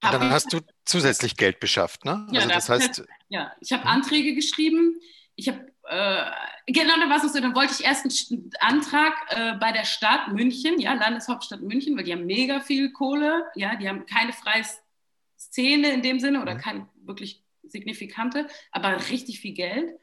dann 0.02 0.32
hast 0.32 0.54
du 0.54 0.60
zusätzlich 0.86 1.38
Geld 1.38 1.60
beschafft, 1.60 2.06
ne? 2.06 2.28
Ja, 2.32 2.42
also 2.42 2.50
das, 2.50 2.68
das 2.68 2.82
heißt. 2.82 3.04
Ja, 3.30 3.52
ich 3.60 3.72
habe 3.72 3.86
Anträge 3.86 4.36
geschrieben. 4.36 5.00
Ich 5.36 5.48
habe, 5.48 5.60
äh, 5.86 6.72
genau, 6.72 6.96
da 7.00 7.10
war 7.10 7.24
es 7.24 7.32
so, 7.32 7.40
dann 7.40 7.56
wollte 7.56 7.74
ich 7.74 7.86
erst 7.86 8.06
einen 8.06 8.52
Antrag 8.60 9.14
äh, 9.30 9.54
bei 9.54 9.72
der 9.72 9.86
Stadt 9.86 10.28
München, 10.30 10.80
ja, 10.80 10.94
Landeshauptstadt 10.94 11.62
München, 11.62 11.98
weil 11.98 12.04
die 12.04 12.12
haben 12.12 12.26
mega 12.26 12.60
viel 12.60 12.92
Kohle, 12.92 13.46
ja, 13.56 13.76
die 13.76 13.88
haben 13.88 14.06
keine 14.06 14.34
freie 14.34 14.66
Szene 15.40 15.92
in 15.92 16.02
dem 16.02 16.20
Sinne 16.20 16.42
oder 16.42 16.56
mhm. 16.56 16.60
keine 16.60 16.90
wirklich 17.04 17.44
signifikante, 17.64 18.48
aber 18.72 18.98
richtig 19.10 19.40
viel 19.40 19.54
Geld. 19.54 20.00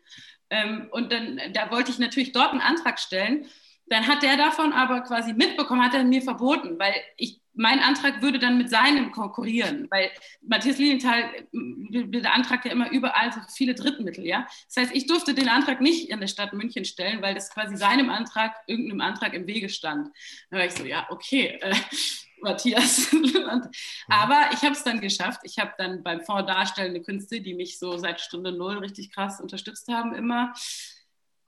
Ähm, 0.50 0.88
und 0.90 1.12
dann, 1.12 1.40
da 1.52 1.70
wollte 1.70 1.90
ich 1.90 1.98
natürlich 1.98 2.32
dort 2.32 2.52
einen 2.52 2.60
Antrag 2.60 2.98
stellen. 2.98 3.46
Dann 3.90 4.06
hat 4.06 4.22
der 4.22 4.36
davon 4.36 4.72
aber 4.72 5.00
quasi 5.00 5.32
mitbekommen, 5.32 5.84
hat 5.84 5.94
er 5.94 6.04
mir 6.04 6.22
verboten, 6.22 6.78
weil 6.78 6.94
ich 7.16 7.40
mein 7.58 7.80
Antrag 7.80 8.22
würde 8.22 8.38
dann 8.38 8.56
mit 8.56 8.70
seinem 8.70 9.10
konkurrieren, 9.10 9.88
weil 9.90 10.10
Matthias 10.42 10.78
Lilienthal 10.78 11.24
beantragt 11.50 12.64
ja 12.64 12.70
immer 12.70 12.90
überall 12.92 13.32
so 13.32 13.40
viele 13.52 13.74
Drittmittel, 13.74 14.24
ja. 14.24 14.46
Das 14.66 14.76
heißt, 14.76 14.94
ich 14.94 15.06
durfte 15.08 15.34
den 15.34 15.48
Antrag 15.48 15.80
nicht 15.80 16.08
in 16.08 16.20
der 16.20 16.28
Stadt 16.28 16.52
München 16.52 16.84
stellen, 16.84 17.20
weil 17.20 17.34
das 17.34 17.50
quasi 17.50 17.76
seinem 17.76 18.10
Antrag, 18.10 18.54
irgendeinem 18.68 19.00
Antrag 19.00 19.34
im 19.34 19.48
Wege 19.48 19.68
stand. 19.68 20.08
Da 20.50 20.58
war 20.58 20.66
ich 20.66 20.72
so, 20.72 20.84
ja, 20.84 21.08
okay, 21.10 21.58
äh, 21.60 21.74
Matthias. 22.42 23.08
aber 24.08 24.50
ich 24.52 24.62
habe 24.62 24.72
es 24.72 24.84
dann 24.84 25.00
geschafft. 25.00 25.40
Ich 25.42 25.58
habe 25.58 25.72
dann 25.78 26.04
beim 26.04 26.20
Fonds 26.20 26.46
Darstellende 26.46 27.02
Künste, 27.02 27.40
die 27.40 27.54
mich 27.54 27.80
so 27.80 27.96
seit 27.98 28.20
Stunde 28.20 28.52
Null 28.52 28.78
richtig 28.78 29.10
krass 29.12 29.40
unterstützt 29.40 29.88
haben, 29.88 30.14
immer. 30.14 30.54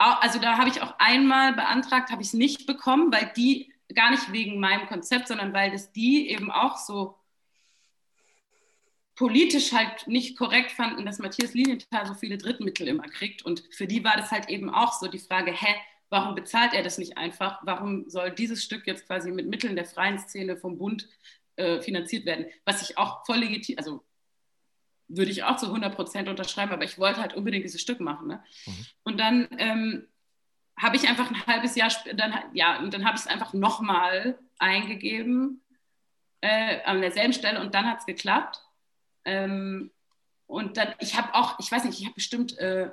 Also 0.00 0.38
da 0.38 0.56
habe 0.56 0.70
ich 0.70 0.80
auch 0.80 0.94
einmal 0.98 1.52
beantragt, 1.52 2.10
habe 2.10 2.22
ich 2.22 2.28
es 2.28 2.34
nicht 2.34 2.66
bekommen, 2.66 3.12
weil 3.12 3.32
die 3.36 3.72
gar 3.94 4.10
nicht 4.10 4.32
wegen 4.32 4.58
meinem 4.58 4.86
Konzept, 4.86 5.28
sondern 5.28 5.52
weil 5.52 5.70
das 5.70 5.92
die 5.92 6.30
eben 6.30 6.50
auch 6.50 6.78
so 6.78 7.16
politisch 9.14 9.72
halt 9.72 10.06
nicht 10.06 10.38
korrekt 10.38 10.72
fanden, 10.72 11.04
dass 11.04 11.18
Matthias 11.18 11.52
Linienthal 11.52 12.06
so 12.06 12.14
viele 12.14 12.38
Drittmittel 12.38 12.88
immer 12.88 13.08
kriegt. 13.08 13.44
Und 13.44 13.62
für 13.70 13.86
die 13.86 14.02
war 14.02 14.16
das 14.16 14.30
halt 14.30 14.48
eben 14.48 14.70
auch 14.70 14.94
so 14.94 15.08
die 15.08 15.18
Frage, 15.18 15.52
hä, 15.52 15.74
warum 16.08 16.34
bezahlt 16.34 16.72
er 16.72 16.82
das 16.82 16.96
nicht 16.96 17.18
einfach? 17.18 17.60
Warum 17.64 18.08
soll 18.08 18.30
dieses 18.30 18.64
Stück 18.64 18.86
jetzt 18.86 19.06
quasi 19.06 19.30
mit 19.30 19.48
Mitteln 19.48 19.76
der 19.76 19.84
freien 19.84 20.18
Szene 20.18 20.56
vom 20.56 20.78
Bund 20.78 21.06
äh, 21.56 21.82
finanziert 21.82 22.24
werden? 22.24 22.46
Was 22.64 22.80
ich 22.88 22.96
auch 22.96 23.26
voll 23.26 23.40
legitim, 23.40 23.76
also 23.76 24.02
würde 25.10 25.30
ich 25.30 25.42
auch 25.42 25.56
zu 25.56 25.66
100 25.66 25.94
Prozent 25.94 26.28
unterschreiben, 26.28 26.72
aber 26.72 26.84
ich 26.84 26.98
wollte 26.98 27.20
halt 27.20 27.34
unbedingt 27.34 27.64
dieses 27.64 27.80
Stück 27.80 28.00
machen. 28.00 28.28
Ne? 28.28 28.42
Mhm. 28.66 28.86
Und 29.02 29.20
dann 29.20 29.48
ähm, 29.58 30.06
habe 30.78 30.96
ich 30.96 31.08
einfach 31.08 31.30
ein 31.30 31.46
halbes 31.46 31.74
Jahr, 31.76 31.90
dann, 32.14 32.32
ja, 32.54 32.78
und 32.78 32.94
dann 32.94 33.04
habe 33.04 33.16
ich 33.16 33.22
es 33.22 33.26
einfach 33.26 33.52
nochmal 33.52 34.38
eingegeben 34.58 35.62
äh, 36.40 36.82
an 36.84 37.00
derselben 37.00 37.32
Stelle 37.32 37.60
und 37.60 37.74
dann 37.74 37.86
hat 37.86 38.00
es 38.00 38.06
geklappt. 38.06 38.62
Ähm, 39.24 39.90
und 40.46 40.76
dann, 40.76 40.94
ich 41.00 41.16
habe 41.16 41.34
auch, 41.34 41.58
ich 41.58 41.70
weiß 41.70 41.84
nicht, 41.84 42.00
ich 42.00 42.06
habe 42.06 42.14
bestimmt 42.14 42.56
äh, 42.58 42.90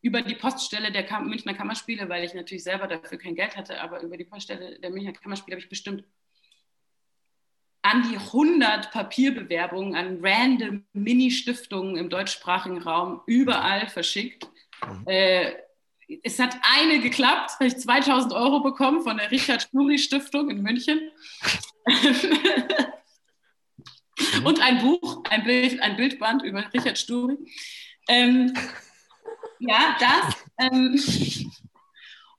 über 0.00 0.22
die 0.22 0.34
Poststelle 0.34 0.92
der 0.92 1.04
Kam 1.04 1.28
Münchner 1.28 1.54
Kammerspiele, 1.54 2.08
weil 2.08 2.24
ich 2.24 2.34
natürlich 2.34 2.62
selber 2.62 2.86
dafür 2.86 3.18
kein 3.18 3.34
Geld 3.34 3.56
hatte, 3.56 3.80
aber 3.80 4.02
über 4.02 4.16
die 4.16 4.24
Poststelle 4.24 4.78
der 4.78 4.90
Münchner 4.90 5.12
Kammerspiele 5.12 5.56
habe 5.56 5.62
ich 5.62 5.68
bestimmt 5.68 6.04
an 7.84 8.02
die 8.10 8.16
100 8.16 8.90
Papierbewerbungen 8.92 9.94
an 9.94 10.18
random 10.22 10.86
Mini-Stiftungen 10.94 11.96
im 11.96 12.08
deutschsprachigen 12.08 12.78
Raum 12.78 13.20
überall 13.26 13.88
verschickt. 13.88 14.48
Mhm. 14.82 15.06
Äh, 15.06 15.52
es 16.22 16.38
hat 16.38 16.56
eine 16.62 17.00
geklappt, 17.00 17.52
habe 17.52 17.66
ich 17.66 17.76
2000 17.76 18.32
Euro 18.32 18.60
bekommen 18.60 19.02
von 19.02 19.18
der 19.18 19.30
Richard 19.30 19.62
Sturi 19.62 19.98
Stiftung 19.98 20.48
in 20.50 20.62
München. 20.62 21.10
Mhm. 21.86 22.30
Und 24.44 24.62
ein 24.62 24.78
Buch, 24.80 25.22
ein, 25.28 25.44
Bild, 25.44 25.82
ein 25.82 25.96
Bildband 25.96 26.42
über 26.42 26.64
Richard 26.72 26.96
Sturi. 26.96 27.36
Ähm, 28.08 28.54
ja, 29.58 29.96
das. 30.00 30.34
Ähm, 30.58 30.98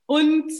und 0.06 0.50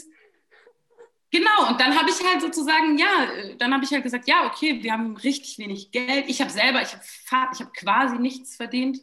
genau, 1.31 1.69
und 1.69 1.79
dann 1.79 1.97
habe 1.97 2.09
ich 2.09 2.23
halt 2.25 2.41
sozusagen, 2.41 2.97
ja, 2.97 3.55
dann 3.57 3.73
habe 3.73 3.83
ich 3.83 3.91
halt 3.91 4.03
gesagt, 4.03 4.27
ja, 4.27 4.45
okay, 4.47 4.83
wir 4.83 4.91
haben 4.91 5.17
richtig 5.17 5.57
wenig 5.57 5.91
Geld. 5.91 6.25
Ich 6.27 6.41
habe 6.41 6.51
selber, 6.51 6.81
ich 6.81 6.93
habe 6.93 7.51
ich 7.53 7.59
hab 7.59 7.73
quasi 7.73 8.17
nichts 8.17 8.55
verdient 8.55 8.99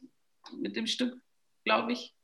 mit 0.59 0.77
dem 0.77 0.87
Stück, 0.87 1.21
glaube 1.65 1.93
ich. 1.93 2.15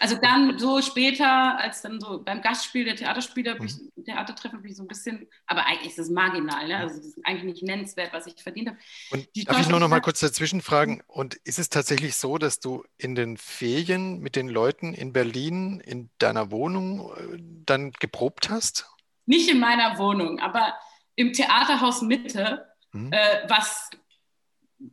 Also 0.00 0.16
dann 0.16 0.58
so 0.58 0.80
später, 0.80 1.58
als 1.58 1.82
dann 1.82 2.00
so 2.00 2.22
beim 2.24 2.40
Gastspiel 2.40 2.86
der 2.86 2.96
Theaterspieler, 2.96 3.60
mhm. 3.60 3.92
Theatertreffen, 4.02 4.62
bin 4.62 4.70
ich 4.70 4.76
so 4.78 4.82
ein 4.82 4.88
bisschen, 4.88 5.28
aber 5.46 5.66
eigentlich 5.66 5.90
ist 5.90 5.98
es 5.98 6.08
marginal, 6.08 6.68
ne? 6.68 6.78
also 6.78 6.96
das 6.96 7.06
ist 7.06 7.18
eigentlich 7.22 7.44
nicht 7.44 7.62
nennenswert, 7.62 8.10
was 8.14 8.26
ich 8.26 8.42
verdient 8.42 8.70
habe. 8.70 8.78
Und 9.10 9.28
Die 9.36 9.44
darf 9.44 9.60
ich 9.60 9.68
nur 9.68 9.78
noch 9.78 9.88
mal 9.88 10.00
kurz 10.00 10.20
dazwischen 10.20 10.62
fragen, 10.62 11.02
und 11.06 11.34
ist 11.44 11.58
es 11.58 11.68
tatsächlich 11.68 12.16
so, 12.16 12.38
dass 12.38 12.60
du 12.60 12.82
in 12.96 13.14
den 13.14 13.36
Ferien 13.36 14.20
mit 14.20 14.36
den 14.36 14.48
Leuten 14.48 14.94
in 14.94 15.12
Berlin 15.12 15.80
in 15.80 16.08
deiner 16.16 16.50
Wohnung 16.50 17.12
äh, 17.12 17.36
dann 17.66 17.92
geprobt 17.92 18.48
hast? 18.48 18.88
Nicht 19.26 19.48
in 19.50 19.60
meiner 19.60 19.98
Wohnung, 19.98 20.40
aber 20.40 20.74
im 21.14 21.32
Theaterhaus 21.32 22.02
Mitte, 22.02 22.66
mhm. 22.92 23.12
äh, 23.12 23.48
was 23.48 23.90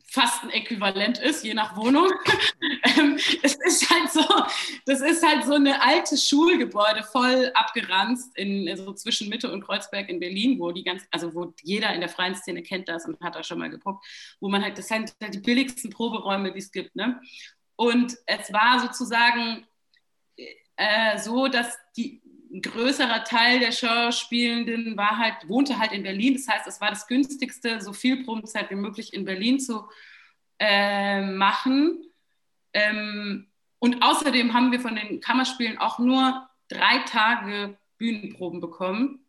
fast 0.04 0.42
ein 0.42 0.50
Äquivalent 0.50 1.18
ist, 1.18 1.44
je 1.44 1.54
nach 1.54 1.76
Wohnung. 1.76 2.10
Ähm, 2.96 3.16
es 3.42 3.54
ist 3.54 3.90
halt 3.90 4.10
so, 4.10 4.24
das 4.86 5.00
ist 5.00 5.24
halt 5.24 5.44
so 5.44 5.54
eine 5.54 5.82
alte 5.82 6.16
Schulgebäude, 6.16 7.02
voll 7.02 7.50
abgeranzt 7.54 8.36
in 8.36 8.76
so 8.76 8.92
zwischen 8.92 9.28
Mitte 9.28 9.52
und 9.52 9.62
Kreuzberg 9.62 10.08
in 10.08 10.20
Berlin, 10.20 10.58
wo 10.58 10.70
die 10.70 10.84
ganz, 10.84 11.04
also 11.10 11.34
wo 11.34 11.52
jeder 11.62 11.92
in 11.92 12.00
der 12.00 12.08
freien 12.08 12.34
Szene 12.34 12.62
kennt 12.62 12.88
das 12.88 13.06
und 13.06 13.20
hat 13.20 13.34
da 13.34 13.42
schon 13.42 13.58
mal 13.58 13.70
geguckt, 13.70 14.04
wo 14.40 14.48
man 14.48 14.62
halt, 14.62 14.78
das 14.78 14.88
sind 14.88 15.14
halt 15.20 15.34
die 15.34 15.40
billigsten 15.40 15.90
Proberäume, 15.90 16.52
die 16.52 16.58
es 16.58 16.70
gibt, 16.70 16.94
ne? 16.96 17.20
Und 17.76 18.16
es 18.26 18.52
war 18.52 18.80
sozusagen 18.80 19.66
äh, 20.76 21.18
so, 21.18 21.48
dass 21.48 21.76
die 21.96 22.22
ein 22.50 22.62
größerer 22.62 23.24
Teil 23.24 23.60
der 23.60 23.72
Schauspielenden 23.72 24.96
war 24.96 25.18
halt, 25.18 25.48
wohnte 25.48 25.78
halt 25.78 25.92
in 25.92 26.02
Berlin. 26.02 26.34
Das 26.34 26.48
heißt, 26.48 26.66
es 26.66 26.80
war 26.80 26.90
das 26.90 27.06
günstigste, 27.06 27.80
so 27.80 27.92
viel 27.92 28.24
Probenzeit 28.24 28.70
wie 28.70 28.74
möglich 28.74 29.12
in 29.12 29.24
Berlin 29.24 29.60
zu 29.60 29.88
äh, 30.58 31.20
machen. 31.20 32.04
Ähm, 32.72 33.48
und 33.78 34.02
außerdem 34.02 34.54
haben 34.54 34.72
wir 34.72 34.80
von 34.80 34.96
den 34.96 35.20
Kammerspielen 35.20 35.78
auch 35.78 35.98
nur 35.98 36.48
drei 36.68 36.98
Tage 37.00 37.78
Bühnenproben 37.96 38.60
bekommen, 38.60 39.24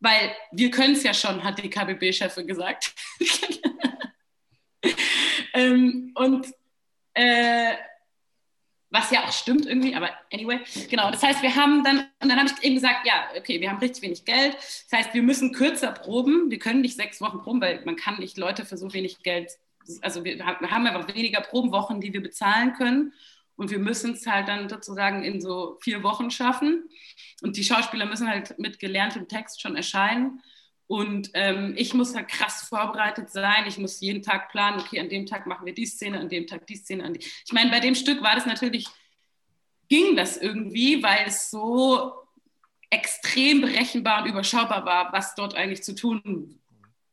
weil 0.00 0.34
wir 0.52 0.70
können 0.70 0.94
es 0.94 1.02
ja 1.02 1.14
schon, 1.14 1.42
hat 1.42 1.62
die 1.62 1.70
KBB-Chefin 1.70 2.46
gesagt. 2.46 2.94
ähm, 5.54 6.12
und 6.14 6.46
äh, 7.14 7.74
was 8.90 9.10
ja 9.10 9.24
auch 9.24 9.32
stimmt 9.32 9.66
irgendwie, 9.66 9.94
aber 9.94 10.10
anyway, 10.32 10.60
genau. 10.88 11.10
Das 11.10 11.22
heißt, 11.22 11.42
wir 11.42 11.54
haben 11.54 11.84
dann, 11.84 12.00
und 12.20 12.28
dann 12.28 12.38
habe 12.38 12.48
ich 12.48 12.64
eben 12.64 12.74
gesagt, 12.74 13.06
ja, 13.06 13.28
okay, 13.38 13.60
wir 13.60 13.70
haben 13.70 13.78
richtig 13.78 14.02
wenig 14.02 14.24
Geld. 14.24 14.54
Das 14.54 14.88
heißt, 14.92 15.14
wir 15.14 15.22
müssen 15.22 15.52
kürzer 15.52 15.92
proben. 15.92 16.50
Wir 16.50 16.58
können 16.58 16.80
nicht 16.80 16.96
sechs 16.96 17.20
Wochen 17.20 17.38
proben, 17.40 17.60
weil 17.60 17.84
man 17.84 17.96
kann 17.96 18.18
nicht 18.18 18.36
Leute 18.36 18.64
für 18.64 18.76
so 18.76 18.92
wenig 18.92 19.22
Geld, 19.22 19.52
also 20.02 20.24
wir 20.24 20.44
haben 20.44 20.86
einfach 20.86 21.14
weniger 21.14 21.40
Probenwochen, 21.40 22.00
die 22.00 22.12
wir 22.12 22.22
bezahlen 22.22 22.74
können. 22.74 23.12
Und 23.56 23.70
wir 23.70 23.78
müssen 23.78 24.14
es 24.14 24.26
halt 24.26 24.48
dann 24.48 24.68
sozusagen 24.68 25.22
in 25.22 25.40
so 25.40 25.76
vier 25.82 26.02
Wochen 26.02 26.30
schaffen. 26.30 26.88
Und 27.42 27.56
die 27.56 27.64
Schauspieler 27.64 28.06
müssen 28.06 28.28
halt 28.28 28.58
mit 28.58 28.78
gelerntem 28.78 29.28
Text 29.28 29.60
schon 29.60 29.76
erscheinen. 29.76 30.40
Und 30.90 31.30
ähm, 31.34 31.74
ich 31.76 31.94
muss 31.94 32.16
halt 32.16 32.26
krass 32.26 32.62
vorbereitet 32.62 33.30
sein. 33.30 33.64
Ich 33.68 33.78
muss 33.78 34.00
jeden 34.00 34.24
Tag 34.24 34.50
planen, 34.50 34.80
okay, 34.80 34.98
an 34.98 35.08
dem 35.08 35.24
Tag 35.24 35.46
machen 35.46 35.64
wir 35.64 35.72
die 35.72 35.86
Szene, 35.86 36.18
an 36.18 36.28
dem 36.28 36.48
Tag 36.48 36.66
die 36.66 36.74
Szene. 36.74 37.04
An 37.04 37.14
die. 37.14 37.20
Ich 37.20 37.52
meine, 37.52 37.70
bei 37.70 37.78
dem 37.78 37.94
Stück 37.94 38.24
war 38.24 38.34
das 38.34 38.44
natürlich, 38.44 38.88
ging 39.88 40.16
das 40.16 40.36
irgendwie, 40.36 41.00
weil 41.00 41.26
es 41.28 41.48
so 41.48 42.12
extrem 42.90 43.60
berechenbar 43.60 44.24
und 44.24 44.30
überschaubar 44.30 44.84
war, 44.84 45.12
was 45.12 45.36
dort 45.36 45.54
eigentlich 45.54 45.84
zu 45.84 45.94
tun 45.94 46.58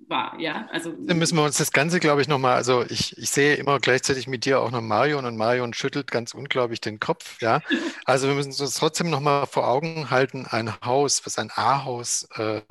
war. 0.10 0.40
Ja, 0.40 0.68
also. 0.72 0.92
Dann 0.98 1.20
müssen 1.20 1.38
wir 1.38 1.44
uns 1.44 1.58
das 1.58 1.72
Ganze, 1.72 2.00
glaube 2.00 2.22
ich, 2.24 2.28
nochmal, 2.28 2.56
also 2.56 2.84
ich, 2.90 3.16
ich 3.18 3.30
sehe 3.30 3.56
immer 3.56 3.80
gleichzeitig 3.80 4.28
mit 4.28 4.46
dir 4.46 4.60
auch 4.60 4.72
noch 4.72 4.82
Marion 4.82 5.26
und 5.26 5.38
Marion 5.38 5.76
schüttelt 5.76 6.10
ganz 6.10 6.34
unglaublich 6.34 6.82
den 6.82 7.00
Kopf. 7.00 7.40
Ja, 7.42 7.62
also 8.06 8.28
wir 8.28 8.34
müssen 8.34 8.60
uns 8.60 8.74
trotzdem 8.74 9.12
nochmal 9.12 9.46
vor 9.46 9.68
Augen 9.68 10.10
halten, 10.10 10.48
ein 10.50 10.74
Haus, 10.84 11.28
was 11.28 11.38
ein 11.38 11.52
A-Haus 11.54 12.28
äh, 12.38 12.62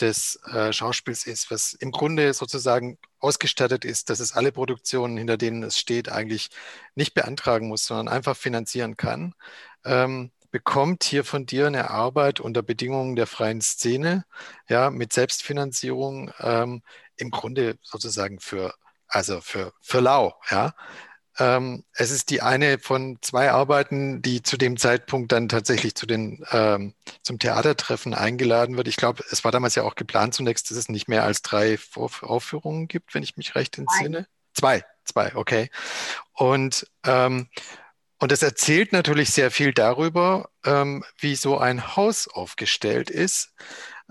des 0.00 0.36
äh, 0.52 0.72
Schauspiels 0.72 1.26
ist, 1.26 1.50
was 1.50 1.74
im 1.74 1.92
Grunde 1.92 2.32
sozusagen 2.34 2.98
ausgestattet 3.18 3.84
ist, 3.84 4.10
dass 4.10 4.20
es 4.20 4.32
alle 4.32 4.52
Produktionen, 4.52 5.16
hinter 5.16 5.36
denen 5.36 5.62
es 5.62 5.78
steht, 5.78 6.10
eigentlich 6.10 6.50
nicht 6.94 7.14
beantragen 7.14 7.68
muss, 7.68 7.86
sondern 7.86 8.08
einfach 8.08 8.36
finanzieren 8.36 8.96
kann, 8.96 9.34
ähm, 9.84 10.32
bekommt 10.50 11.04
hier 11.04 11.24
von 11.24 11.46
dir 11.46 11.66
eine 11.66 11.90
Arbeit 11.90 12.40
unter 12.40 12.62
Bedingungen 12.62 13.16
der 13.16 13.26
freien 13.26 13.60
Szene, 13.60 14.24
ja, 14.68 14.90
mit 14.90 15.12
Selbstfinanzierung 15.12 16.30
ähm, 16.38 16.82
im 17.16 17.30
Grunde 17.30 17.78
sozusagen 17.82 18.38
für, 18.40 18.74
also 19.08 19.40
für, 19.40 19.72
für 19.80 20.00
lau, 20.00 20.34
ja. 20.50 20.74
Ähm, 21.42 21.82
es 21.94 22.12
ist 22.12 22.30
die 22.30 22.40
eine 22.40 22.78
von 22.78 23.18
zwei 23.20 23.50
Arbeiten, 23.50 24.22
die 24.22 24.42
zu 24.42 24.56
dem 24.56 24.76
Zeitpunkt 24.76 25.32
dann 25.32 25.48
tatsächlich 25.48 25.96
zu 25.96 26.06
den, 26.06 26.44
ähm, 26.52 26.94
zum 27.22 27.40
Theatertreffen 27.40 28.14
eingeladen 28.14 28.76
wird. 28.76 28.86
Ich 28.86 28.94
glaube, 28.94 29.24
es 29.28 29.42
war 29.42 29.50
damals 29.50 29.74
ja 29.74 29.82
auch 29.82 29.96
geplant 29.96 30.34
zunächst, 30.34 30.70
dass 30.70 30.78
es 30.78 30.88
nicht 30.88 31.08
mehr 31.08 31.24
als 31.24 31.42
drei 31.42 31.78
Vorf 31.78 32.22
Aufführungen 32.22 32.86
gibt, 32.86 33.12
wenn 33.14 33.24
ich 33.24 33.36
mich 33.36 33.56
recht 33.56 33.76
entsinne. 33.76 34.28
Zwei, 34.54 34.84
zwei, 35.04 35.34
okay. 35.34 35.68
Und, 36.32 36.86
ähm, 37.04 37.48
und 38.20 38.30
das 38.30 38.44
erzählt 38.44 38.92
natürlich 38.92 39.30
sehr 39.30 39.50
viel 39.50 39.72
darüber, 39.72 40.48
ähm, 40.64 41.04
wie 41.18 41.34
so 41.34 41.58
ein 41.58 41.96
Haus 41.96 42.28
aufgestellt 42.28 43.10
ist. 43.10 43.52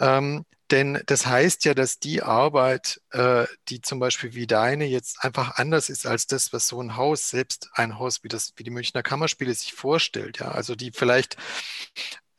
Ähm, 0.01 0.43
denn 0.71 1.01
das 1.05 1.25
heißt 1.25 1.65
ja, 1.65 1.73
dass 1.73 1.99
die 1.99 2.23
Arbeit, 2.23 3.01
äh, 3.11 3.45
die 3.69 3.81
zum 3.81 3.99
Beispiel 3.99 4.33
wie 4.33 4.47
deine 4.47 4.85
jetzt 4.85 5.23
einfach 5.23 5.57
anders 5.57 5.89
ist 5.89 6.05
als 6.07 6.27
das, 6.27 6.53
was 6.53 6.67
so 6.67 6.81
ein 6.81 6.95
Haus, 6.95 7.29
selbst 7.29 7.69
ein 7.73 7.99
Haus 7.99 8.23
wie 8.23 8.29
das, 8.29 8.53
wie 8.55 8.63
die 8.63 8.71
Münchner 8.71 9.03
Kammerspiele 9.03 9.53
sich 9.53 9.73
vorstellt. 9.73 10.39
Ja, 10.39 10.49
also 10.51 10.75
die 10.75 10.91
vielleicht 10.91 11.35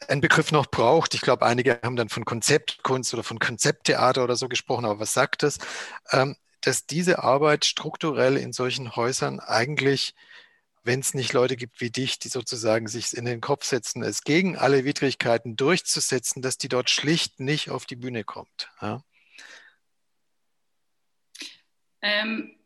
einen 0.08 0.20
Begriff 0.20 0.52
noch 0.52 0.66
braucht. 0.66 1.14
Ich 1.14 1.20
glaube, 1.20 1.46
einige 1.46 1.80
haben 1.82 1.96
dann 1.96 2.08
von 2.08 2.24
Konzeptkunst 2.24 3.14
oder 3.14 3.22
von 3.22 3.38
Konzepttheater 3.38 4.24
oder 4.24 4.36
so 4.36 4.48
gesprochen, 4.48 4.84
aber 4.84 5.00
was 5.00 5.12
sagt 5.12 5.42
das? 5.42 5.58
Ähm, 6.10 6.36
dass 6.62 6.86
diese 6.86 7.22
Arbeit 7.22 7.64
strukturell 7.64 8.36
in 8.36 8.52
solchen 8.52 8.96
Häusern 8.96 9.40
eigentlich, 9.40 10.14
wenn 10.84 11.00
es 11.00 11.14
nicht 11.14 11.32
Leute 11.32 11.56
gibt 11.56 11.80
wie 11.80 11.90
dich, 11.90 12.18
die 12.18 12.28
sozusagen 12.28 12.88
sich 12.88 13.16
in 13.16 13.24
den 13.24 13.40
Kopf 13.40 13.64
setzen, 13.64 14.02
es 14.02 14.22
gegen 14.22 14.56
alle 14.56 14.84
Widrigkeiten 14.84 15.56
durchzusetzen, 15.56 16.42
dass 16.42 16.58
die 16.58 16.68
dort 16.68 16.90
schlicht 16.90 17.40
nicht 17.40 17.70
auf 17.70 17.86
die 17.86 17.96
Bühne 17.96 18.24
kommt. 18.24 18.70
Ja? 18.80 19.02
Ähm, 22.02 22.56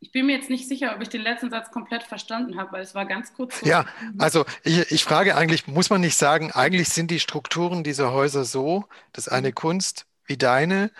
ich 0.00 0.12
bin 0.12 0.26
mir 0.26 0.36
jetzt 0.36 0.50
nicht 0.50 0.66
sicher, 0.66 0.94
ob 0.94 1.02
ich 1.02 1.10
den 1.10 1.20
letzten 1.20 1.50
Satz 1.50 1.70
komplett 1.70 2.02
verstanden 2.02 2.56
habe, 2.56 2.72
weil 2.72 2.82
es 2.82 2.94
war 2.94 3.06
ganz 3.06 3.34
kurz. 3.34 3.60
So 3.60 3.66
ja, 3.66 3.84
also 4.18 4.44
ich, 4.64 4.90
ich 4.90 5.04
frage 5.04 5.36
eigentlich, 5.36 5.66
muss 5.66 5.90
man 5.90 6.00
nicht 6.00 6.16
sagen, 6.16 6.50
eigentlich 6.50 6.88
sind 6.88 7.10
die 7.10 7.20
Strukturen 7.20 7.84
dieser 7.84 8.10
Häuser 8.12 8.44
so, 8.44 8.86
dass 9.12 9.28
eine 9.28 9.48
mhm. 9.48 9.54
Kunst 9.54 10.06
wie 10.24 10.38
deine, 10.38 10.90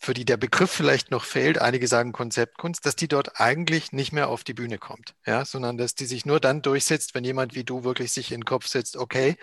für 0.00 0.14
die 0.14 0.24
der 0.24 0.38
Begriff 0.38 0.70
vielleicht 0.70 1.10
noch 1.10 1.24
fehlt, 1.24 1.58
einige 1.58 1.86
sagen 1.86 2.12
Konzeptkunst, 2.12 2.86
dass 2.86 2.96
die 2.96 3.06
dort 3.06 3.38
eigentlich 3.38 3.92
nicht 3.92 4.12
mehr 4.12 4.28
auf 4.28 4.44
die 4.44 4.54
Bühne 4.54 4.78
kommt, 4.78 5.14
ja, 5.26 5.44
sondern 5.44 5.76
dass 5.76 5.94
die 5.94 6.06
sich 6.06 6.24
nur 6.24 6.40
dann 6.40 6.62
durchsetzt, 6.62 7.14
wenn 7.14 7.22
jemand 7.22 7.54
wie 7.54 7.64
du 7.64 7.84
wirklich 7.84 8.10
sich 8.10 8.32
in 8.32 8.40
den 8.40 8.46
Kopf 8.46 8.66
setzt, 8.66 8.96
okay, 8.96 9.36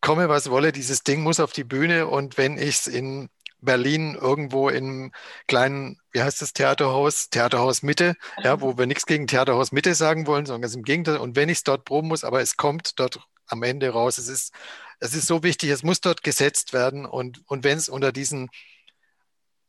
komme 0.00 0.30
was 0.30 0.48
wolle, 0.48 0.72
dieses 0.72 1.02
Ding 1.02 1.22
muss 1.22 1.38
auf 1.38 1.52
die 1.52 1.64
Bühne 1.64 2.06
und 2.06 2.38
wenn 2.38 2.56
ich 2.56 2.76
es 2.76 2.86
in 2.86 3.28
Berlin 3.60 4.14
irgendwo 4.14 4.70
im 4.70 5.12
kleinen, 5.46 5.98
wie 6.12 6.22
heißt 6.22 6.40
das 6.40 6.54
Theaterhaus, 6.54 7.28
Theaterhaus 7.28 7.82
Mitte, 7.82 8.16
ja, 8.42 8.62
wo 8.62 8.78
wir 8.78 8.86
nichts 8.86 9.04
gegen 9.04 9.26
Theaterhaus 9.26 9.70
Mitte 9.70 9.94
sagen 9.94 10.26
wollen, 10.26 10.46
sondern 10.46 10.62
ganz 10.62 10.74
im 10.74 10.82
Gegenteil. 10.82 11.18
Und 11.18 11.36
wenn 11.36 11.50
ich 11.50 11.58
es 11.58 11.64
dort 11.64 11.84
proben 11.84 12.08
muss, 12.08 12.24
aber 12.24 12.40
es 12.40 12.56
kommt 12.56 12.98
dort 12.98 13.20
am 13.46 13.62
Ende 13.62 13.90
raus, 13.90 14.16
es 14.16 14.28
ist, 14.28 14.54
es 14.98 15.14
ist 15.14 15.26
so 15.26 15.42
wichtig, 15.42 15.68
es 15.68 15.82
muss 15.82 16.00
dort 16.00 16.22
gesetzt 16.22 16.72
werden. 16.72 17.04
Und, 17.04 17.42
und 17.48 17.64
wenn 17.64 17.76
es 17.76 17.90
unter 17.90 18.12
diesen, 18.12 18.48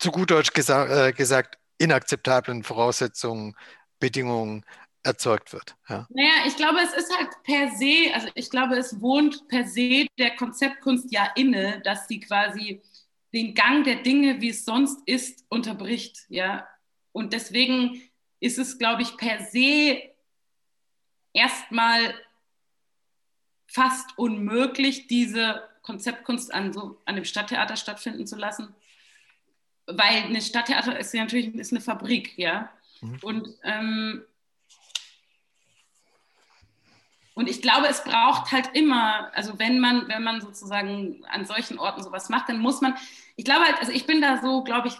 zu 0.01 0.11
gut 0.11 0.31
Deutsch 0.31 0.51
gesa 0.53 1.07
äh, 1.07 1.13
gesagt, 1.13 1.59
inakzeptablen 1.77 2.63
Voraussetzungen, 2.63 3.55
Bedingungen 3.99 4.65
erzeugt 5.03 5.53
wird. 5.53 5.75
Ja. 5.87 6.07
Naja, 6.09 6.31
ich 6.47 6.55
glaube, 6.55 6.79
es 6.79 6.93
ist 6.93 7.15
halt 7.15 7.29
per 7.43 7.71
se, 7.71 8.11
also 8.13 8.27
ich 8.33 8.49
glaube, 8.49 8.77
es 8.77 8.99
wohnt 8.99 9.47
per 9.47 9.67
se 9.67 10.07
der 10.17 10.35
Konzeptkunst 10.35 11.11
ja 11.11 11.29
inne, 11.35 11.81
dass 11.81 12.07
sie 12.07 12.19
quasi 12.19 12.81
den 13.33 13.53
Gang 13.53 13.83
der 13.83 13.97
Dinge, 13.97 14.41
wie 14.41 14.49
es 14.49 14.65
sonst 14.65 14.99
ist, 15.05 15.45
unterbricht. 15.49 16.25
Ja? 16.29 16.67
Und 17.11 17.33
deswegen 17.33 18.01
ist 18.39 18.57
es, 18.57 18.77
glaube 18.77 19.03
ich, 19.03 19.17
per 19.17 19.45
se 19.45 20.01
erstmal 21.33 22.13
fast 23.67 24.17
unmöglich, 24.17 25.07
diese 25.07 25.63
Konzeptkunst 25.83 26.53
an, 26.53 26.73
so, 26.73 26.99
an 27.05 27.15
dem 27.15 27.25
Stadttheater 27.25 27.75
stattfinden 27.75 28.27
zu 28.27 28.35
lassen. 28.35 28.75
Weil 29.87 30.23
ein 30.23 30.41
Stadttheater 30.41 30.97
ist 30.99 31.13
ja 31.13 31.23
natürlich 31.23 31.53
ist 31.55 31.71
eine 31.71 31.81
Fabrik, 31.81 32.37
ja. 32.37 32.69
Mhm. 33.01 33.19
Und 33.21 33.49
ähm, 33.63 34.25
und 37.33 37.49
ich 37.49 37.61
glaube, 37.61 37.87
es 37.87 38.03
braucht 38.03 38.51
halt 38.51 38.69
immer, 38.73 39.31
also 39.33 39.57
wenn 39.57 39.79
man, 39.79 40.07
wenn 40.09 40.21
man 40.21 40.41
sozusagen 40.41 41.23
an 41.25 41.45
solchen 41.45 41.79
Orten 41.79 42.03
sowas 42.03 42.29
macht, 42.29 42.49
dann 42.49 42.59
muss 42.59 42.81
man, 42.81 42.95
ich 43.35 43.45
glaube 43.45 43.65
halt, 43.65 43.79
also 43.79 43.91
ich 43.91 44.05
bin 44.05 44.21
da 44.21 44.41
so, 44.41 44.63
glaube 44.63 44.89
ich, 44.89 44.95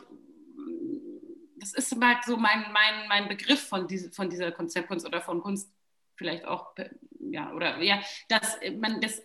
das 1.57 1.73
ist 1.73 1.95
halt 2.01 2.23
so 2.25 2.37
mein, 2.37 2.65
mein, 2.71 3.07
mein 3.07 3.27
Begriff 3.27 3.67
von, 3.67 3.87
diese, 3.87 4.11
von 4.11 4.29
dieser 4.29 4.51
Konzeptkunst 4.51 5.05
oder 5.05 5.21
von 5.21 5.41
Kunst 5.41 5.71
vielleicht 6.15 6.45
auch, 6.45 6.73
ja, 7.19 7.51
oder 7.51 7.81
ja, 7.81 8.01
dass 8.29 8.57
man 8.79 9.01
das 9.01 9.21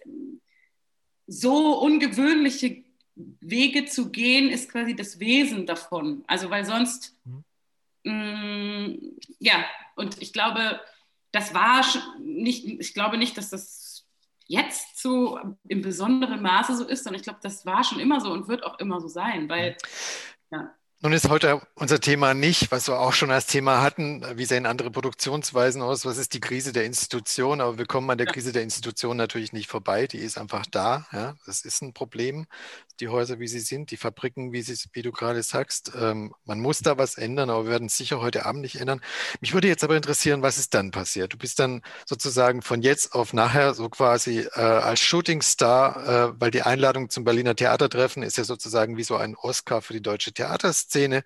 so 1.27 1.79
ungewöhnliche 1.79 2.85
Wege 3.17 3.87
zu 3.87 4.11
gehen, 4.11 4.51
ist 4.51 4.71
quasi 4.71 4.95
das 4.95 5.19
Wesen 5.19 5.67
davon. 5.67 6.23
Also 6.27 6.51
weil 6.51 6.65
sonst, 6.65 7.17
mhm. 7.25 7.45
mh, 8.05 8.89
mm, 8.89 8.99
ja, 9.39 9.65
und 9.97 10.21
ich 10.23 10.33
glaube, 10.33 10.81
das 11.33 11.55
war 11.55 11.85
nicht, 12.21 12.67
ich 12.67 12.95
glaube 12.95 13.19
nicht, 13.19 13.37
dass 13.37 13.51
das 13.51 14.07
jetzt 14.47 15.01
so 15.01 15.41
im 15.69 15.83
besonderen 15.83 16.41
Maße 16.43 16.77
so 16.77 16.85
ist, 16.85 17.05
sondern 17.05 17.21
ich 17.21 17.25
glaube, 17.25 17.41
das 17.43 17.67
war 17.67 17.83
schon 17.83 17.99
immer 17.99 18.21
so 18.21 18.31
und 18.33 18.49
wird 18.49 18.65
auch 18.65 18.79
immer 18.79 19.01
so 19.01 19.09
sein, 19.09 19.49
weil 19.49 19.77
ja. 20.51 20.75
Nun 21.07 21.13
ist 21.13 21.29
heute 21.29 21.61
unser 21.77 22.01
Thema 22.01 22.35
nicht, 22.35 22.73
was 22.73 22.89
wir 22.89 22.99
auch 22.99 23.13
schon 23.13 23.31
als 23.31 23.47
Thema 23.47 23.81
hatten, 23.81 24.25
wie 24.35 24.45
sehen 24.45 24.67
andere 24.67 24.91
Produktionsweisen 24.91 25.81
aus, 25.81 26.05
was 26.05 26.19
ist 26.19 26.35
die 26.35 26.41
Krise 26.41 26.73
der 26.73 26.85
Institution, 26.85 27.61
aber 27.61 27.79
wir 27.79 27.87
kommen 27.87 28.11
an 28.11 28.19
der 28.19 28.27
Krise 28.27 28.51
der 28.51 28.65
Institution 28.65 29.17
natürlich 29.17 29.53
nicht 29.53 29.71
vorbei, 29.71 30.09
die 30.09 30.19
ist 30.19 30.37
einfach 30.37 30.67
da, 30.67 31.07
ja, 31.13 31.37
das 31.47 31.61
ist 31.61 31.81
ein 31.81 31.93
Problem, 31.93 32.47
die 32.99 33.07
Häuser, 33.07 33.39
wie 33.39 33.47
sie 33.47 33.61
sind, 33.61 33.93
die 33.93 33.97
Fabriken, 33.97 34.53
wie, 34.53 34.63
sie, 34.63 34.75
wie 34.95 35.03
du 35.03 35.13
gerade 35.13 35.45
sagst, 35.45 35.93
ähm, 35.97 36.35
man 36.45 36.59
muss 36.59 36.81
da 36.81 36.99
was 36.99 37.17
ändern, 37.17 37.51
aber 37.51 37.67
wir 37.67 37.71
werden 37.71 37.87
es 37.87 37.97
sicher 37.97 38.21
heute 38.21 38.45
Abend 38.45 38.63
nicht 38.63 38.81
ändern. 38.81 39.01
Mich 39.41 39.55
würde 39.55 39.69
jetzt 39.69 39.85
aber 39.85 39.97
interessieren, 39.97 40.43
was 40.43 40.59
ist 40.59 40.75
dann 40.75 40.91
passiert? 40.91 41.33
Du 41.33 41.39
bist 41.39 41.61
dann 41.61 41.83
sozusagen 42.05 42.63
von 42.63 42.83
jetzt 42.83 43.15
auf 43.15 43.33
nachher 43.33 43.75
so 43.75 43.89
quasi 43.91 44.41
äh, 44.41 44.61
als 44.61 44.99
Shootingstar, 45.01 46.31
äh, 46.31 46.41
weil 46.41 46.51
die 46.51 46.63
Einladung 46.63 47.11
zum 47.11 47.23
Berliner 47.23 47.55
Theatertreffen 47.55 48.25
ist 48.25 48.39
ja 48.39 48.45
sozusagen 48.45 48.97
wie 48.97 49.05
so 49.05 49.15
ein 49.15 49.37
Oscar 49.37 49.83
für 49.83 49.93
die 49.93 50.03
deutsche 50.03 50.33
Theaterszene, 50.33 50.96
Szene 50.97 51.25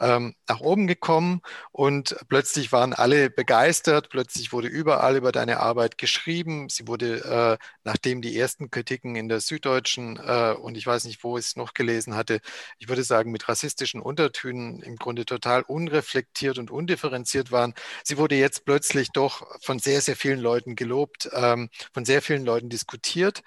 ähm, 0.00 0.34
nach 0.48 0.60
oben 0.60 0.86
gekommen 0.88 1.42
und 1.70 2.16
plötzlich 2.28 2.72
waren 2.72 2.92
alle 2.92 3.30
begeistert. 3.30 4.08
Plötzlich 4.10 4.52
wurde 4.52 4.66
überall 4.66 5.16
über 5.16 5.30
deine 5.30 5.60
Arbeit 5.60 5.96
geschrieben. 5.96 6.68
Sie 6.68 6.88
wurde, 6.88 7.58
äh, 7.60 7.64
nachdem 7.84 8.20
die 8.20 8.36
ersten 8.36 8.70
Kritiken 8.70 9.14
in 9.14 9.28
der 9.28 9.40
Süddeutschen 9.40 10.16
äh, 10.16 10.54
und 10.60 10.76
ich 10.76 10.86
weiß 10.86 11.04
nicht, 11.04 11.22
wo 11.22 11.38
ich 11.38 11.46
es 11.46 11.56
noch 11.56 11.72
gelesen 11.72 12.16
hatte, 12.16 12.40
ich 12.78 12.88
würde 12.88 13.04
sagen, 13.04 13.30
mit 13.30 13.48
rassistischen 13.48 14.00
Untertönen 14.00 14.82
im 14.82 14.96
Grunde 14.96 15.24
total 15.24 15.62
unreflektiert 15.62 16.58
und 16.58 16.70
undifferenziert 16.72 17.52
waren. 17.52 17.74
Sie 18.02 18.18
wurde 18.18 18.34
jetzt 18.34 18.64
plötzlich 18.64 19.10
doch 19.12 19.46
von 19.60 19.78
sehr, 19.78 20.00
sehr 20.00 20.16
vielen 20.16 20.40
Leuten 20.40 20.74
gelobt, 20.74 21.30
ähm, 21.32 21.70
von 21.92 22.04
sehr 22.04 22.22
vielen 22.22 22.44
Leuten 22.44 22.68
diskutiert. 22.68 23.42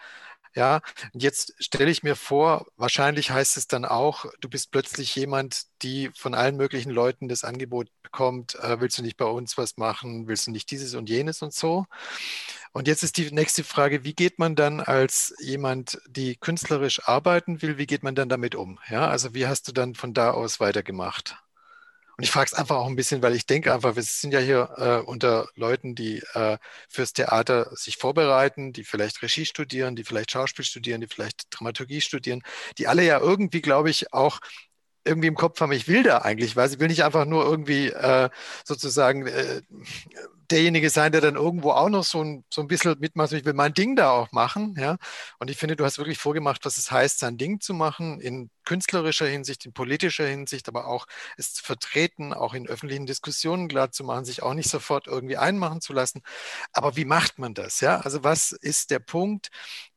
Ja, 0.56 0.82
und 1.14 1.22
jetzt 1.22 1.54
stelle 1.60 1.92
ich 1.92 2.02
mir 2.02 2.16
vor, 2.16 2.68
wahrscheinlich 2.78 3.30
heißt 3.32 3.58
es 3.58 3.68
dann 3.68 3.84
auch, 3.84 4.26
du 4.40 4.48
bist 4.50 4.72
plötzlich 4.72 5.14
jemand, 5.16 5.64
die 5.82 6.10
von 6.16 6.34
allen 6.34 6.56
möglichen 6.56 6.92
Leuten 6.92 7.28
das 7.28 7.44
Angebot 7.44 7.90
bekommt, 8.04 8.56
äh, 8.56 8.80
willst 8.80 8.98
du 8.98 9.02
nicht 9.02 9.18
bei 9.18 9.26
uns 9.26 9.58
was 9.58 9.76
machen, 9.78 10.28
willst 10.28 10.48
du 10.48 10.52
nicht 10.52 10.72
dieses 10.72 10.96
und 10.96 11.10
jenes 11.10 11.42
und 11.42 11.54
so. 11.54 11.86
Und 12.74 12.88
jetzt 12.88 13.04
ist 13.04 13.18
die 13.18 13.32
nächste 13.32 13.64
Frage, 13.64 14.04
wie 14.06 14.14
geht 14.16 14.40
man 14.40 14.56
dann 14.56 14.80
als 14.82 15.36
jemand, 15.40 16.00
die 16.08 16.36
künstlerisch 16.38 17.08
arbeiten 17.08 17.62
will, 17.62 17.78
wie 17.78 17.88
geht 17.88 18.04
man 18.04 18.16
dann 18.16 18.30
damit 18.30 18.56
um? 18.56 18.80
Ja, 18.90 19.08
also 19.10 19.34
wie 19.34 19.48
hast 19.48 19.68
du 19.68 19.74
dann 19.74 19.96
von 19.96 20.14
da 20.14 20.32
aus 20.32 20.60
weitergemacht? 20.60 21.38
Und 22.18 22.24
ich 22.24 22.32
frage 22.32 22.48
es 22.52 22.54
einfach 22.54 22.78
auch 22.78 22.88
ein 22.88 22.96
bisschen, 22.96 23.22
weil 23.22 23.36
ich 23.36 23.46
denke 23.46 23.74
einfach, 23.74 23.96
wir 23.96 24.04
sind 24.04 24.34
ja 24.34 24.40
hier 24.40 24.70
äh, 24.78 25.06
unter 25.06 25.48
Leuten, 25.56 25.96
die 25.96 26.20
äh, 26.34 26.58
fürs 26.90 27.14
Theater 27.14 27.70
sich 27.76 27.98
vorbereiten, 27.98 28.74
die 28.74 28.84
vielleicht 28.84 29.22
Regie 29.22 29.46
studieren, 29.46 29.96
die 29.96 30.04
vielleicht 30.04 30.32
Schauspiel 30.32 30.66
studieren, 30.66 31.02
die 31.02 31.08
vielleicht 31.08 31.48
Dramaturgie 31.52 32.02
studieren, 32.02 32.42
die 32.78 32.88
alle 32.88 33.04
ja 33.04 33.20
irgendwie, 33.20 33.62
glaube 33.62 33.90
ich, 33.90 34.14
auch 34.14 34.40
irgendwie 35.06 35.28
im 35.28 35.36
Kopf 35.36 35.62
haben, 35.62 35.72
ich 35.72 35.88
will 35.88 36.04
da 36.04 36.20
eigentlich 36.20 36.56
was. 36.56 36.74
Ich 36.74 36.80
will 36.80 36.88
nicht 36.88 37.04
einfach 37.04 37.26
nur 37.26 37.46
irgendwie 37.46 37.90
äh, 37.90 38.30
sozusagen 38.64 39.28
äh, 39.28 39.62
derjenige 40.52 40.90
sein, 40.90 41.12
der 41.12 41.22
dann 41.22 41.36
irgendwo 41.36 41.72
auch 41.72 41.90
noch 41.90 42.04
so 42.04 42.24
ein, 42.24 42.46
so 42.54 42.62
ein 42.62 42.68
bisschen 42.68 42.98
mitmacht. 43.00 43.32
Ich 43.32 43.46
will 43.46 43.54
mein 43.54 43.74
Ding 43.74 43.96
da 43.96 44.12
auch 44.12 44.32
machen. 44.32 44.76
Ja? 44.78 44.98
Und 45.40 45.50
ich 45.50 45.58
finde, 45.58 45.76
du 45.76 45.86
hast 45.86 45.98
wirklich 45.98 46.18
vorgemacht, 46.18 46.66
was 46.66 46.78
es 46.78 46.92
heißt, 46.92 47.20
sein 47.20 47.38
Ding 47.38 47.60
zu 47.60 47.74
machen, 47.74 48.22
in 48.22 48.50
künstlerischer 48.66 49.28
Hinsicht, 49.28 49.66
in 49.66 49.74
politischer 49.74 50.26
Hinsicht, 50.28 50.68
aber 50.68 50.88
auch 50.88 51.06
es 51.38 51.54
zu 51.54 51.64
vertreten, 51.64 52.34
auch 52.34 52.54
in 52.54 52.68
öffentlichen 52.68 53.06
Diskussionen 53.06 53.68
klar 53.68 53.92
zu 53.92 54.04
machen, 54.04 54.26
sich 54.26 54.44
auch 54.44 54.54
nicht 54.54 54.70
sofort 54.70 55.08
irgendwie 55.08 55.38
einmachen 55.38 55.82
zu 55.82 55.94
lassen. 55.94 56.22
Aber 56.74 56.96
wie 56.96 57.06
macht 57.06 57.40
man 57.40 57.54
das? 57.54 57.82
Ja? 57.82 58.00
Also 58.00 58.24
was 58.24 58.52
ist 58.52 58.92
der 58.92 59.00
Punkt, 59.00 59.50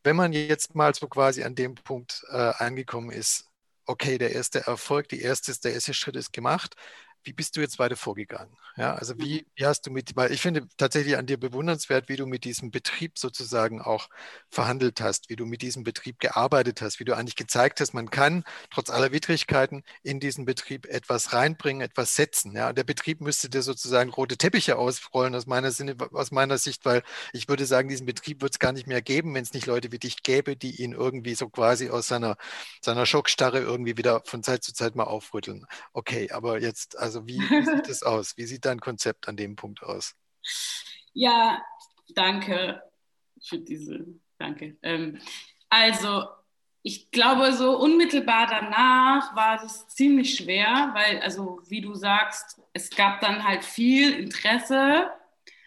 wenn 0.02 0.16
man 0.16 0.32
jetzt 0.32 0.74
mal 0.74 0.94
so 0.94 1.08
quasi 1.08 1.42
an 1.44 1.54
dem 1.54 1.74
Punkt 1.74 2.24
äh, 2.30 2.36
angekommen 2.36 3.10
ist, 3.10 3.46
okay, 3.86 4.18
der 4.18 4.32
erste 4.32 4.60
Erfolg, 4.66 5.08
die 5.08 5.20
erste, 5.22 5.58
der 5.60 5.72
erste 5.72 5.94
Schritt 5.94 6.16
ist 6.16 6.32
gemacht 6.32 6.76
wie 7.28 7.34
bist 7.34 7.58
du 7.58 7.60
jetzt 7.60 7.78
weiter 7.78 7.94
vorgegangen? 7.96 8.56
Ja, 8.78 8.94
also 8.94 9.18
wie, 9.18 9.46
wie 9.54 9.66
hast 9.66 9.86
du 9.86 9.90
mit, 9.90 10.16
weil 10.16 10.32
ich 10.32 10.40
finde 10.40 10.66
tatsächlich 10.78 11.18
an 11.18 11.26
dir 11.26 11.36
bewundernswert, 11.36 12.08
wie 12.08 12.16
du 12.16 12.24
mit 12.24 12.44
diesem 12.44 12.70
Betrieb 12.70 13.18
sozusagen 13.18 13.82
auch 13.82 14.08
verhandelt 14.48 15.02
hast, 15.02 15.28
wie 15.28 15.36
du 15.36 15.44
mit 15.44 15.60
diesem 15.60 15.84
Betrieb 15.84 16.20
gearbeitet 16.20 16.80
hast, 16.80 17.00
wie 17.00 17.04
du 17.04 17.14
eigentlich 17.14 17.36
gezeigt 17.36 17.80
hast, 17.80 17.92
man 17.92 18.08
kann 18.08 18.44
trotz 18.70 18.88
aller 18.88 19.12
Widrigkeiten 19.12 19.82
in 20.02 20.20
diesen 20.20 20.46
Betrieb 20.46 20.86
etwas 20.86 21.34
reinbringen, 21.34 21.82
etwas 21.82 22.14
setzen. 22.14 22.52
Ja, 22.52 22.72
der 22.72 22.84
Betrieb 22.84 23.20
müsste 23.20 23.50
dir 23.50 23.60
sozusagen 23.60 24.08
rote 24.08 24.38
Teppiche 24.38 24.78
ausrollen 24.78 25.34
aus 25.34 25.46
meiner 25.46 25.70
Sinne, 25.70 25.94
aus 26.12 26.30
meiner 26.30 26.56
Sicht, 26.56 26.86
weil 26.86 27.02
ich 27.34 27.46
würde 27.48 27.66
sagen, 27.66 27.90
diesen 27.90 28.06
Betrieb 28.06 28.40
wird 28.40 28.52
es 28.52 28.58
gar 28.58 28.72
nicht 28.72 28.86
mehr 28.86 29.02
geben, 29.02 29.34
wenn 29.34 29.42
es 29.42 29.52
nicht 29.52 29.66
Leute 29.66 29.92
wie 29.92 29.98
dich 29.98 30.22
gäbe, 30.22 30.56
die 30.56 30.80
ihn 30.80 30.92
irgendwie 30.92 31.34
so 31.34 31.50
quasi 31.50 31.90
aus 31.90 32.08
seiner, 32.08 32.36
seiner 32.80 33.04
Schockstarre 33.04 33.58
irgendwie 33.58 33.98
wieder 33.98 34.22
von 34.24 34.42
Zeit 34.42 34.64
zu 34.64 34.72
Zeit 34.72 34.94
mal 34.94 35.04
aufrütteln. 35.04 35.66
Okay, 35.92 36.30
aber 36.30 36.60
jetzt, 36.62 36.96
also 36.96 37.17
also 37.18 37.26
wie, 37.26 37.38
wie 37.38 37.64
sieht 37.64 37.88
es 37.88 38.02
aus? 38.02 38.36
Wie 38.36 38.46
sieht 38.46 38.64
dein 38.64 38.80
Konzept 38.80 39.28
an 39.28 39.36
dem 39.36 39.56
Punkt 39.56 39.82
aus? 39.82 40.14
Ja, 41.12 41.62
danke 42.14 42.82
für 43.42 43.58
diese 43.58 44.06
danke. 44.38 44.76
Ähm, 44.82 45.18
also, 45.68 46.24
ich 46.82 47.10
glaube, 47.10 47.52
so 47.52 47.78
unmittelbar 47.78 48.46
danach 48.46 49.34
war 49.34 49.62
es 49.62 49.88
ziemlich 49.88 50.36
schwer, 50.36 50.90
weil, 50.94 51.20
also 51.20 51.60
wie 51.66 51.80
du 51.80 51.94
sagst, 51.94 52.60
es 52.72 52.90
gab 52.90 53.20
dann 53.20 53.44
halt 53.46 53.64
viel 53.64 54.12
Interesse, 54.12 55.10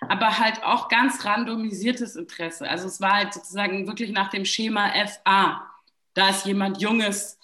aber 0.07 0.39
halt 0.39 0.63
auch 0.63 0.87
ganz 0.87 1.25
randomisiertes 1.25 2.15
Interesse. 2.15 2.67
Also 2.67 2.87
es 2.87 3.01
war 3.01 3.13
halt 3.13 3.33
sozusagen 3.33 3.85
wirklich 3.87 4.11
nach 4.11 4.29
dem 4.29 4.45
Schema 4.45 4.91
FA. 5.05 5.69
Da 6.13 6.29
ist 6.29 6.45
jemand 6.45 6.81
Junges, 6.81 7.37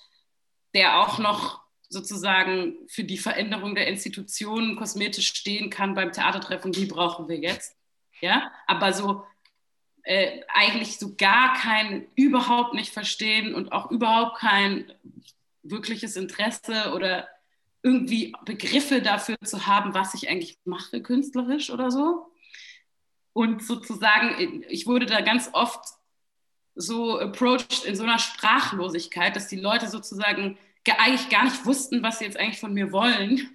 der 0.73 0.99
auch 0.99 1.19
noch 1.19 1.66
sozusagen 1.89 2.75
für 2.87 3.03
die 3.03 3.17
Veränderung 3.17 3.75
der 3.75 3.87
Institutionen 3.87 4.75
kosmetisch 4.75 5.27
stehen 5.27 5.69
kann 5.69 5.93
beim 5.93 6.11
Theatertreffen, 6.11 6.71
die 6.71 6.85
brauchen 6.85 7.27
wir 7.27 7.37
jetzt. 7.37 7.75
Ja, 8.19 8.51
aber 8.65 8.93
so 8.93 9.23
äh, 10.03 10.41
eigentlich 10.47 10.97
so 10.97 11.15
gar 11.15 11.53
kein, 11.53 12.07
überhaupt 12.15 12.73
nicht 12.73 12.93
verstehen 12.93 13.53
und 13.53 13.71
auch 13.71 13.91
überhaupt 13.91 14.39
kein 14.39 14.91
wirkliches 15.63 16.15
Interesse 16.15 16.93
oder 16.93 17.27
irgendwie 17.83 18.33
Begriffe 18.45 19.01
dafür 19.01 19.37
zu 19.43 19.67
haben, 19.67 19.93
was 19.93 20.13
ich 20.13 20.29
eigentlich 20.29 20.59
mache 20.65 21.01
künstlerisch 21.01 21.69
oder 21.69 21.91
so. 21.91 22.31
Und 23.33 23.63
sozusagen, 23.63 24.63
ich 24.69 24.87
wurde 24.87 25.05
da 25.05 25.21
ganz 25.21 25.49
oft 25.53 25.83
so 26.73 27.19
approached 27.19 27.83
in 27.85 27.95
so 27.95 28.03
einer 28.03 28.19
Sprachlosigkeit, 28.19 29.35
dass 29.35 29.47
die 29.47 29.59
Leute 29.59 29.89
sozusagen 29.89 30.57
eigentlich 30.99 31.29
gar 31.29 31.43
nicht 31.43 31.65
wussten, 31.65 32.03
was 32.03 32.19
sie 32.19 32.25
jetzt 32.25 32.37
eigentlich 32.37 32.59
von 32.59 32.73
mir 32.73 32.91
wollen. 32.91 33.49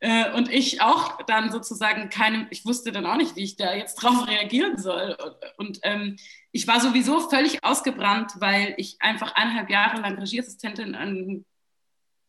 Äh, 0.00 0.30
und 0.32 0.52
ich 0.52 0.80
auch 0.80 1.22
dann 1.26 1.50
sozusagen 1.50 2.08
keine, 2.08 2.46
ich 2.50 2.64
wusste 2.64 2.92
dann 2.92 3.06
auch 3.06 3.16
nicht, 3.16 3.34
wie 3.34 3.42
ich 3.42 3.56
da 3.56 3.74
jetzt 3.74 3.96
drauf 3.96 4.28
reagieren 4.28 4.78
soll. 4.78 5.16
Und, 5.56 5.80
ähm, 5.82 6.16
ich 6.52 6.66
war 6.66 6.80
sowieso 6.80 7.28
völlig 7.28 7.62
ausgebrannt, 7.62 8.32
weil 8.38 8.74
ich 8.78 8.96
einfach 9.00 9.34
eineinhalb 9.34 9.70
Jahre 9.70 10.00
lang 10.00 10.18
Regieassistentin 10.18 10.94
an 10.94 11.44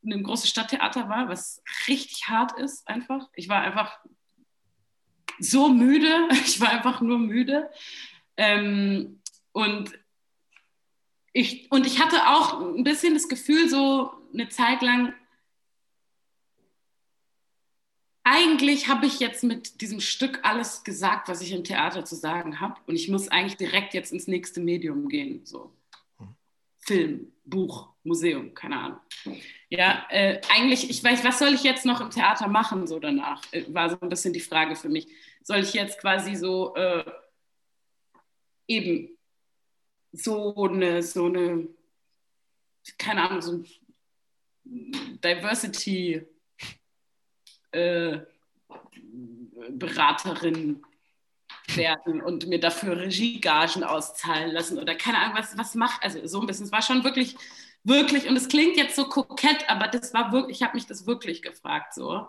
einem 0.03 0.23
großen 0.23 0.47
Stadttheater 0.47 1.09
war, 1.09 1.29
was 1.29 1.61
richtig 1.87 2.27
hart 2.27 2.57
ist 2.59 2.87
einfach. 2.87 3.27
Ich 3.33 3.49
war 3.49 3.61
einfach 3.61 3.99
so 5.39 5.69
müde, 5.69 6.27
ich 6.45 6.59
war 6.59 6.69
einfach 6.69 7.01
nur 7.01 7.19
müde. 7.19 7.69
Ähm, 8.37 9.21
und 9.51 9.91
ich, 11.39 11.71
und 11.71 11.85
ich 11.85 11.99
hatte 12.03 12.27
auch 12.27 12.59
ein 12.59 12.83
bisschen 12.83 13.13
das 13.13 13.29
Gefühl, 13.29 13.69
so 13.69 14.11
eine 14.33 14.49
Zeit 14.49 14.81
lang, 14.81 15.13
eigentlich 18.23 18.87
habe 18.87 19.05
ich 19.05 19.19
jetzt 19.19 19.43
mit 19.43 19.81
diesem 19.81 20.01
Stück 20.01 20.39
alles 20.43 20.83
gesagt, 20.83 21.29
was 21.29 21.41
ich 21.41 21.51
im 21.51 21.63
Theater 21.63 22.05
zu 22.05 22.15
sagen 22.15 22.59
habe. 22.59 22.75
Und 22.85 22.95
ich 22.95 23.07
muss 23.07 23.29
eigentlich 23.29 23.57
direkt 23.57 23.93
jetzt 23.93 24.11
ins 24.11 24.27
nächste 24.27 24.59
Medium 24.59 25.07
gehen. 25.07 25.45
So. 25.45 25.73
Mhm. 26.19 26.35
Film, 26.77 27.31
Buch, 27.45 27.93
Museum, 28.03 28.53
keine 28.53 28.77
Ahnung. 28.77 28.99
Ja, 29.69 30.05
äh, 30.09 30.41
eigentlich, 30.53 30.89
ich 30.89 31.03
weiß, 31.03 31.23
was 31.23 31.39
soll 31.39 31.53
ich 31.53 31.63
jetzt 31.63 31.85
noch 31.85 32.01
im 32.01 32.11
Theater 32.11 32.47
machen, 32.47 32.85
so 32.85 32.99
danach, 32.99 33.41
äh, 33.51 33.63
war 33.73 33.89
so 33.89 33.97
ein 34.01 34.09
bisschen 34.09 34.33
die 34.33 34.39
Frage 34.39 34.75
für 34.75 34.89
mich. 34.89 35.07
Soll 35.41 35.59
ich 35.59 35.73
jetzt 35.73 35.99
quasi 35.99 36.35
so 36.35 36.75
äh, 36.75 37.05
eben 38.67 39.17
so 40.11 40.65
eine, 40.65 41.03
so 41.03 41.25
eine, 41.25 41.67
keine 42.97 43.29
Ahnung, 43.29 43.41
so 43.41 43.63
Diversity 44.63 46.21
äh, 47.71 48.19
Beraterin 49.69 50.83
werden 51.75 52.21
und 52.21 52.47
mir 52.47 52.59
dafür 52.59 52.97
Regiegagen 52.97 53.83
auszahlen 53.83 54.51
lassen 54.51 54.79
oder 54.79 54.95
keine 54.95 55.19
Ahnung, 55.19 55.37
was, 55.37 55.57
was 55.57 55.75
macht. 55.75 56.03
Also 56.03 56.25
so 56.25 56.41
ein 56.41 56.47
bisschen. 56.47 56.65
Es 56.65 56.71
war 56.71 56.81
schon 56.81 57.03
wirklich, 57.03 57.35
wirklich, 57.83 58.27
und 58.27 58.35
es 58.35 58.47
klingt 58.47 58.77
jetzt 58.77 58.95
so 58.95 59.05
kokett, 59.05 59.69
aber 59.69 59.87
das 59.87 60.13
war 60.13 60.31
wirklich, 60.31 60.57
ich 60.57 60.63
habe 60.63 60.75
mich 60.75 60.87
das 60.87 61.05
wirklich 61.05 61.41
gefragt 61.41 61.93
so. 61.93 62.27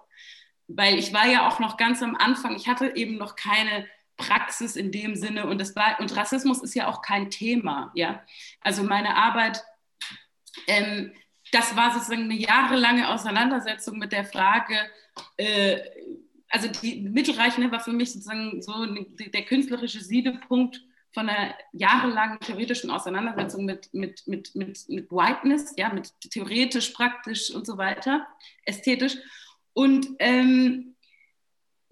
Weil 0.68 0.99
ich 0.99 1.12
war 1.12 1.26
ja 1.26 1.49
auch 1.49 1.59
noch 1.59 1.76
ganz 1.76 2.03
am 2.03 2.16
Anfang, 2.16 2.55
ich 2.55 2.68
hatte 2.68 2.95
eben 2.95 3.16
noch 3.16 3.35
keine 3.35 3.87
Praxis 4.21 4.77
in 4.77 4.93
dem 4.93 5.16
Sinne 5.16 5.47
und 5.47 5.61
das 5.61 5.75
war, 5.77 5.99
und 6.01 6.16
Rassismus 6.16 6.62
ist 6.62 6.75
ja 6.75 6.89
auch 6.89 7.03
kein 7.03 7.31
Thema, 7.31 7.91
ja. 7.95 8.23
Also 8.61 8.83
meine 8.83 9.16
Arbeit 9.16 9.62
ähm, 10.66 11.12
das 11.53 11.77
war 11.77 11.93
sozusagen 11.93 12.25
eine 12.25 12.35
jahrelange 12.35 13.09
Auseinandersetzung 13.09 13.99
mit 13.99 14.12
der 14.12 14.25
Frage, 14.25 14.77
äh, 15.37 15.79
also 16.49 16.68
die 16.68 17.01
Mittelreich 17.01 17.59
ne, 17.59 17.71
war 17.71 17.81
für 17.81 17.93
mich 17.93 18.12
sozusagen 18.12 18.61
so 18.62 18.73
der 18.87 19.45
künstlerische 19.45 20.01
Siedepunkt 20.01 20.85
von 21.12 21.29
einer 21.29 21.55
jahrelangen 21.73 22.41
theoretischen 22.41 22.91
Auseinandersetzung 22.91 23.64
mit, 23.64 23.93
mit, 23.93 24.27
mit, 24.27 24.55
mit, 24.55 24.89
mit 24.89 25.11
Whiteness, 25.11 25.75
ja, 25.77 25.93
mit 25.93 26.12
theoretisch, 26.31 26.91
praktisch 26.91 27.51
und 27.51 27.66
so 27.66 27.79
weiter, 27.79 28.27
ästhetisch. 28.64 29.16
Und 29.73 30.09
ähm, 30.18 30.95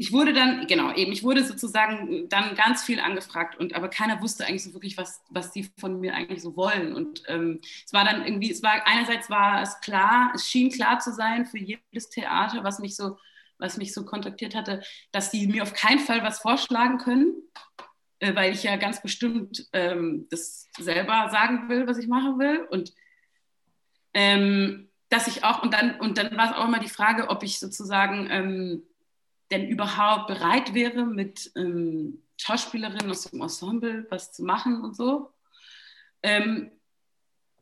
ich 0.01 0.12
wurde 0.12 0.32
dann, 0.32 0.68
genau, 0.68 0.94
eben, 0.94 1.11
ich 1.11 1.24
wurde 1.24 1.42
sozusagen 1.42 2.28
dann 2.28 2.55
ganz 2.55 2.84
viel 2.84 3.01
angefragt 3.01 3.59
und 3.59 3.74
aber 3.74 3.88
keiner 3.88 4.22
wusste 4.22 4.46
eigentlich 4.46 4.62
so 4.62 4.72
wirklich, 4.72 4.96
was, 4.96 5.24
was 5.28 5.51
die 5.51 5.68
von 5.76 5.99
mir 5.99 6.14
eigentlich 6.14 6.40
so 6.40 6.57
wollen. 6.57 6.94
Und 6.94 7.24
ähm, 7.26 7.61
es 7.84 7.92
war 7.92 8.05
dann 8.05 8.24
irgendwie, 8.24 8.53
es 8.53 8.62
war 8.62 8.86
einerseits 8.86 9.28
war 9.28 9.61
es 9.61 9.80
klar, 9.80 10.30
es 10.36 10.46
schien 10.46 10.70
klar 10.70 11.01
zu 11.01 11.12
sein 11.12 11.46
für 11.46 11.59
jedes 11.59 12.11
Theater, 12.11 12.62
was 12.62 12.78
mich 12.78 12.94
so, 12.94 13.18
was 13.59 13.76
mich 13.76 13.92
so 13.92 14.05
kontaktiert 14.05 14.55
hatte, 14.55 14.84
dass 15.11 15.32
die 15.32 15.49
mir 15.49 15.64
auf 15.64 15.74
keinen 15.74 15.99
Fall 15.99 16.22
was 16.22 16.38
vorschlagen 16.38 16.99
können, 16.99 17.34
äh, 18.20 18.36
weil 18.36 18.53
ich 18.53 18.62
ja 18.62 18.76
ganz 18.76 19.03
bestimmt 19.03 19.66
ähm, 19.72 20.28
das 20.30 20.68
selber 20.78 21.28
sagen 21.32 21.68
will, 21.68 21.88
was 21.88 21.99
ich 21.99 22.07
machen 22.07 22.38
will. 22.38 22.68
Und 22.70 22.92
ähm, 24.14 24.90
dass 25.09 25.26
ich 25.26 25.42
auch, 25.42 25.64
und 25.64 25.74
dann, 25.74 25.99
und 25.99 26.18
dann 26.18 26.36
war 26.36 26.53
es 26.53 26.57
auch 26.57 26.68
immer 26.68 26.78
die 26.78 26.88
Frage, 26.88 27.30
ob 27.30 27.42
ich 27.42 27.59
sozusagen 27.59 28.28
ähm, 28.30 28.82
denn 29.51 29.68
überhaupt 29.68 30.28
bereit 30.28 30.74
wäre, 30.74 31.05
mit 31.07 31.51
ähm, 31.57 32.22
Schauspielerinnen 32.36 33.11
aus 33.11 33.24
dem 33.24 33.40
Ensemble 33.40 34.07
was 34.11 34.32
zu 34.32 34.44
machen 34.44 34.80
und 34.82 34.94
so. 34.94 35.32
Ähm, 36.22 36.70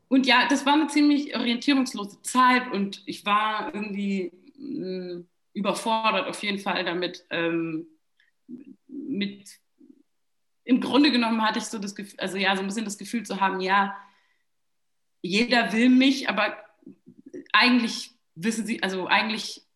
und 0.09 0.25
ja, 0.25 0.47
das 0.47 0.65
war 0.65 0.73
eine 0.73 0.87
ziemlich 0.87 1.35
orientierungslose 1.35 2.21
Zeit 2.21 2.71
und 2.71 3.03
ich 3.05 3.25
war 3.25 3.73
irgendwie 3.73 4.31
mh, 4.57 5.15
mm, 5.15 5.27
überfordert 5.53 6.27
auf 6.27 6.41
jeden 6.43 6.59
Fall 6.59 6.85
damit. 6.85 7.25
Ähm, 7.29 7.87
mit, 8.87 9.49
Im 10.63 10.79
Grunde 10.79 11.11
genommen 11.11 11.41
hatte 11.41 11.59
ich 11.59 11.65
so 11.65 11.79
das 11.79 11.95
Gefühl, 11.95 12.19
also 12.19 12.37
ja, 12.37 12.55
so 12.55 12.61
ein 12.61 12.67
bisschen 12.67 12.85
das 12.85 12.97
Gefühl 12.97 13.23
zu 13.23 13.41
haben, 13.41 13.59
ja, 13.59 13.97
jeder 15.21 15.73
will 15.73 15.89
mich, 15.89 16.29
aber 16.29 16.55
eigentlich 17.51 18.11
wissen 18.35 18.65
sie, 18.65 18.83
also 18.83 19.07
eigentlich 19.07 19.66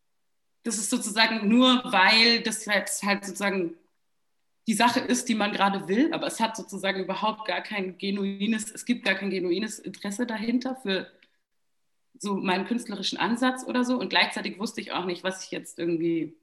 das 0.63 0.77
ist 0.77 0.89
sozusagen 0.89 1.47
nur, 1.47 1.81
weil 1.85 2.41
das 2.41 2.65
jetzt 2.65 3.03
halt 3.03 3.25
sozusagen 3.25 3.75
die 4.67 4.73
Sache 4.73 4.99
ist, 4.99 5.27
die 5.27 5.35
man 5.35 5.51
gerade 5.51 5.87
will, 5.87 6.13
aber 6.13 6.27
es 6.27 6.39
hat 6.39 6.55
sozusagen 6.55 7.03
überhaupt 7.03 7.47
gar 7.47 7.61
kein 7.61 7.97
genuines, 7.97 8.71
es 8.71 8.85
gibt 8.85 9.03
gar 9.03 9.15
kein 9.15 9.31
genuines 9.31 9.79
Interesse 9.79 10.25
dahinter 10.25 10.75
für 10.75 11.07
so 12.19 12.35
meinen 12.35 12.65
künstlerischen 12.65 13.17
Ansatz 13.17 13.63
oder 13.65 13.83
so. 13.83 13.99
Und 13.99 14.09
gleichzeitig 14.09 14.59
wusste 14.59 14.81
ich 14.81 14.91
auch 14.91 15.05
nicht, 15.05 15.23
was 15.23 15.43
ich 15.43 15.51
jetzt 15.51 15.79
irgendwie. 15.79 16.35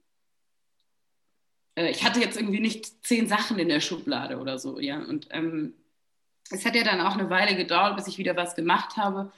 Äh, 1.75 1.89
ich 1.89 2.03
hatte 2.03 2.19
jetzt 2.19 2.37
irgendwie 2.37 2.59
nicht 2.59 3.05
zehn 3.05 3.27
Sachen 3.27 3.57
in 3.57 3.69
der 3.69 3.79
Schublade 3.79 4.39
oder 4.39 4.59
so, 4.59 4.79
ja. 4.79 4.99
Und 4.99 5.27
ähm, 5.31 5.73
es 6.51 6.65
hat 6.65 6.75
ja 6.75 6.83
dann 6.83 7.01
auch 7.01 7.13
eine 7.13 7.29
Weile 7.29 7.55
gedauert, 7.55 7.95
bis 7.95 8.07
ich 8.07 8.17
wieder 8.17 8.35
was 8.35 8.55
gemacht 8.55 8.97
habe. 8.97 9.31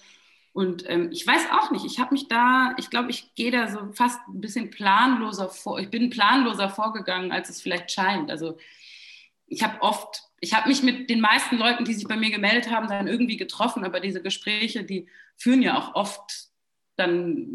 Und 0.53 0.83
ähm, 0.89 1.09
ich 1.11 1.25
weiß 1.25 1.47
auch 1.51 1.71
nicht, 1.71 1.85
ich 1.85 1.99
habe 1.99 2.13
mich 2.13 2.27
da, 2.27 2.75
ich 2.77 2.89
glaube, 2.89 3.09
ich 3.09 3.33
gehe 3.35 3.51
da 3.51 3.69
so 3.69 3.91
fast 3.93 4.19
ein 4.27 4.41
bisschen 4.41 4.69
planloser 4.69 5.47
vor. 5.47 5.79
Ich 5.79 5.89
bin 5.89 6.09
planloser 6.09 6.69
vorgegangen, 6.69 7.31
als 7.31 7.49
es 7.49 7.61
vielleicht 7.61 7.91
scheint. 7.91 8.29
Also 8.29 8.57
ich 9.47 9.63
habe 9.63 9.81
oft, 9.81 10.23
ich 10.41 10.53
habe 10.53 10.67
mich 10.67 10.83
mit 10.83 11.09
den 11.09 11.21
meisten 11.21 11.57
Leuten, 11.57 11.85
die 11.85 11.93
sich 11.93 12.07
bei 12.07 12.17
mir 12.17 12.31
gemeldet 12.31 12.69
haben, 12.69 12.87
dann 12.87 13.07
irgendwie 13.07 13.37
getroffen, 13.37 13.85
aber 13.85 14.01
diese 14.01 14.21
Gespräche, 14.21 14.83
die 14.83 15.07
führen 15.37 15.61
ja 15.61 15.77
auch 15.77 15.95
oft 15.95 16.49
dann 16.97 17.47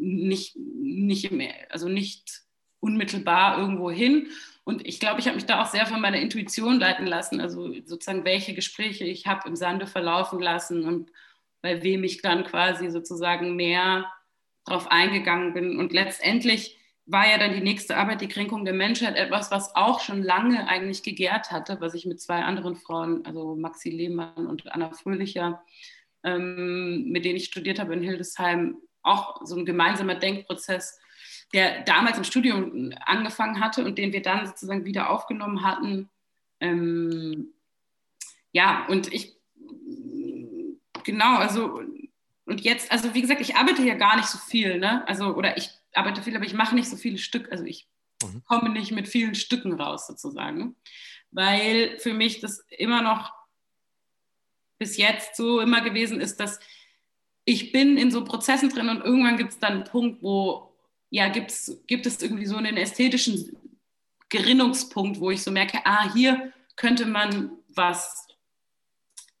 nicht, 0.00 0.56
nicht 0.56 1.30
mehr, 1.30 1.54
also 1.70 1.88
nicht 1.88 2.42
unmittelbar 2.80 3.58
irgendwo 3.58 3.90
hin. 3.90 4.28
Und 4.64 4.86
ich 4.86 4.98
glaube, 4.98 5.20
ich 5.20 5.26
habe 5.26 5.36
mich 5.36 5.46
da 5.46 5.62
auch 5.62 5.66
sehr 5.66 5.86
von 5.86 6.00
meiner 6.00 6.18
Intuition 6.18 6.80
leiten 6.80 7.06
lassen, 7.06 7.40
also 7.40 7.72
sozusagen, 7.84 8.24
welche 8.24 8.54
Gespräche 8.54 9.04
ich 9.04 9.28
habe 9.28 9.48
im 9.48 9.54
Sande 9.54 9.86
verlaufen 9.86 10.40
lassen 10.40 10.84
und 10.84 11.12
bei 11.66 11.82
wem 11.82 12.04
ich 12.04 12.22
dann 12.22 12.44
quasi 12.44 12.90
sozusagen 12.90 13.56
mehr 13.56 14.06
drauf 14.66 14.86
eingegangen 14.88 15.52
bin. 15.52 15.80
Und 15.80 15.92
letztendlich 15.92 16.78
war 17.06 17.28
ja 17.28 17.38
dann 17.38 17.54
die 17.54 17.60
nächste 17.60 17.96
Arbeit, 17.96 18.20
die 18.20 18.28
Kränkung 18.28 18.64
der 18.64 18.72
Menschheit, 18.72 19.16
etwas, 19.16 19.50
was 19.50 19.74
auch 19.74 19.98
schon 19.98 20.22
lange 20.22 20.68
eigentlich 20.68 21.02
gegärt 21.02 21.50
hatte, 21.50 21.80
was 21.80 21.94
ich 21.94 22.06
mit 22.06 22.20
zwei 22.20 22.44
anderen 22.44 22.76
Frauen, 22.76 23.26
also 23.26 23.56
Maxi 23.56 23.90
Lehmann 23.90 24.46
und 24.46 24.72
Anna 24.72 24.92
Fröhlicher, 24.92 25.60
ähm, 26.22 27.08
mit 27.08 27.24
denen 27.24 27.34
ich 27.34 27.46
studiert 27.46 27.80
habe 27.80 27.94
in 27.94 28.02
Hildesheim, 28.02 28.76
auch 29.02 29.40
so 29.44 29.56
ein 29.56 29.66
gemeinsamer 29.66 30.14
Denkprozess, 30.14 31.00
der 31.52 31.82
damals 31.82 32.16
im 32.16 32.22
Studium 32.22 32.94
angefangen 33.04 33.58
hatte 33.58 33.84
und 33.84 33.98
den 33.98 34.12
wir 34.12 34.22
dann 34.22 34.46
sozusagen 34.46 34.84
wieder 34.84 35.10
aufgenommen 35.10 35.64
hatten. 35.64 36.10
Ähm, 36.60 37.54
ja, 38.52 38.86
und 38.88 39.12
ich, 39.12 39.34
genau, 41.06 41.36
also, 41.36 41.80
und 42.44 42.60
jetzt, 42.60 42.92
also 42.92 43.14
wie 43.14 43.22
gesagt, 43.22 43.40
ich 43.40 43.56
arbeite 43.56 43.82
ja 43.82 43.94
gar 43.94 44.16
nicht 44.16 44.28
so 44.28 44.36
viel, 44.36 44.78
ne? 44.78 45.06
Also, 45.08 45.34
oder 45.34 45.56
ich 45.56 45.70
arbeite 45.94 46.22
viel, 46.22 46.36
aber 46.36 46.44
ich 46.44 46.52
mache 46.52 46.74
nicht 46.74 46.90
so 46.90 46.96
viele 46.96 47.16
Stücke, 47.16 47.50
also 47.50 47.64
ich 47.64 47.88
mhm. 48.22 48.42
komme 48.44 48.68
nicht 48.68 48.92
mit 48.92 49.08
vielen 49.08 49.34
Stücken 49.34 49.72
raus 49.80 50.06
sozusagen, 50.06 50.76
weil 51.30 51.98
für 51.98 52.12
mich 52.12 52.40
das 52.40 52.66
immer 52.68 53.00
noch 53.00 53.32
bis 54.78 54.98
jetzt 54.98 55.36
so 55.36 55.60
immer 55.60 55.80
gewesen 55.80 56.20
ist, 56.20 56.38
dass 56.38 56.60
ich 57.46 57.72
bin 57.72 57.96
in 57.96 58.10
so 58.10 58.24
Prozessen 58.24 58.68
drin 58.68 58.88
und 58.88 59.02
irgendwann 59.02 59.38
gibt 59.38 59.52
es 59.52 59.58
dann 59.58 59.74
einen 59.74 59.84
Punkt, 59.84 60.22
wo, 60.22 60.74
ja, 61.08 61.28
gibt's, 61.28 61.80
gibt 61.86 62.04
es 62.04 62.20
irgendwie 62.20 62.46
so 62.46 62.56
einen 62.56 62.76
ästhetischen 62.76 63.56
Gerinnungspunkt, 64.28 65.20
wo 65.20 65.30
ich 65.30 65.42
so 65.42 65.52
merke, 65.52 65.78
ah, 65.84 66.12
hier 66.12 66.52
könnte 66.74 67.06
man 67.06 67.52
was, 67.68 68.26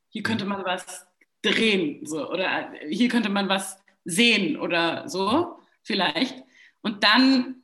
hier 0.08 0.22
könnte 0.22 0.44
man 0.46 0.64
was 0.64 1.05
drehen, 1.50 2.04
so, 2.06 2.30
oder 2.30 2.72
hier 2.88 3.08
könnte 3.08 3.28
man 3.28 3.48
was 3.48 3.78
sehen 4.04 4.56
oder 4.58 5.08
so, 5.08 5.58
vielleicht. 5.82 6.42
Und 6.82 7.02
dann 7.02 7.62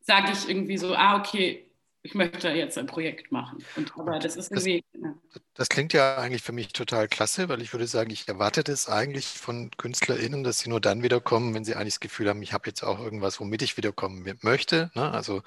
sage 0.00 0.32
ich 0.32 0.48
irgendwie 0.48 0.78
so, 0.78 0.94
ah, 0.94 1.18
okay, 1.18 1.65
ich 2.06 2.14
möchte 2.14 2.48
jetzt 2.50 2.78
ein 2.78 2.86
Projekt 2.86 3.32
machen. 3.32 3.58
Und, 3.74 3.92
aber 3.98 4.20
das 4.20 4.36
ist 4.36 4.52
irgendwie. 4.52 4.84
Das, 4.92 5.42
das, 5.54 5.68
klingt 5.68 5.92
ja 5.92 6.18
eigentlich 6.18 6.42
für 6.42 6.52
mich 6.52 6.68
total 6.68 7.08
klasse, 7.08 7.48
weil 7.48 7.60
ich 7.60 7.72
würde 7.72 7.88
sagen, 7.88 8.10
ich 8.10 8.28
erwarte 8.28 8.62
das 8.62 8.88
eigentlich 8.88 9.26
von 9.26 9.70
KünstlerInnen, 9.76 10.44
dass 10.44 10.60
sie 10.60 10.70
nur 10.70 10.80
dann 10.80 11.02
wiederkommen, 11.02 11.52
wenn 11.54 11.64
sie 11.64 11.74
eigentlich 11.74 11.94
das 11.94 12.00
Gefühl 12.00 12.28
haben, 12.28 12.42
ich 12.42 12.52
habe 12.52 12.68
jetzt 12.68 12.84
auch 12.84 13.00
irgendwas, 13.00 13.40
womit 13.40 13.62
ich 13.62 13.76
wiederkommen 13.76 14.24
möchte. 14.42 14.92
Ne? 14.94 15.10
Also 15.10 15.42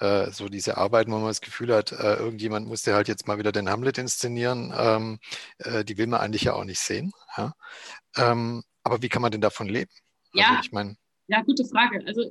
äh, 0.00 0.32
so 0.32 0.48
diese 0.48 0.78
Arbeiten, 0.78 1.12
wo 1.12 1.18
man 1.18 1.28
das 1.28 1.40
Gefühl 1.40 1.72
hat, 1.72 1.92
äh, 1.92 2.16
irgendjemand 2.16 2.66
musste 2.66 2.94
halt 2.94 3.06
jetzt 3.06 3.28
mal 3.28 3.38
wieder 3.38 3.52
den 3.52 3.70
Hamlet 3.70 3.98
inszenieren, 3.98 4.74
ähm, 4.76 5.20
äh, 5.58 5.84
die 5.84 5.96
will 5.96 6.08
man 6.08 6.20
eigentlich 6.20 6.42
ja 6.42 6.54
auch 6.54 6.64
nicht 6.64 6.80
sehen. 6.80 7.12
Ja? 7.36 7.54
Ähm, 8.16 8.64
aber 8.82 9.00
wie 9.00 9.08
kann 9.08 9.22
man 9.22 9.30
denn 9.30 9.40
davon 9.40 9.68
leben? 9.68 9.92
Also, 10.32 10.38
ja, 10.40 10.60
ich 10.60 10.72
meine. 10.72 10.96
Ja, 11.28 11.42
gute 11.42 11.64
Frage. 11.64 12.02
Also 12.04 12.22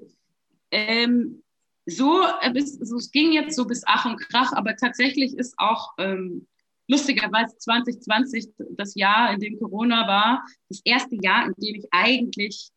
ähm, 0.71 1.43
so, 1.89 2.23
äh, 2.41 2.51
bis, 2.51 2.73
so, 2.73 2.97
es 2.97 3.11
ging 3.11 3.31
jetzt 3.31 3.55
so 3.55 3.65
bis 3.65 3.83
Ach 3.85 4.05
und 4.05 4.17
Krach, 4.17 4.53
aber 4.53 4.75
tatsächlich 4.75 5.37
ist 5.37 5.55
auch 5.57 5.93
ähm, 5.97 6.47
lustigerweise 6.87 7.57
2020 7.57 8.49
das 8.71 8.95
Jahr, 8.95 9.33
in 9.33 9.39
dem 9.39 9.59
Corona 9.59 10.07
war, 10.07 10.45
das 10.69 10.81
erste 10.83 11.15
Jahr, 11.21 11.45
in 11.45 11.53
dem 11.57 11.75
ich 11.75 11.87
eigentlich 11.91 12.71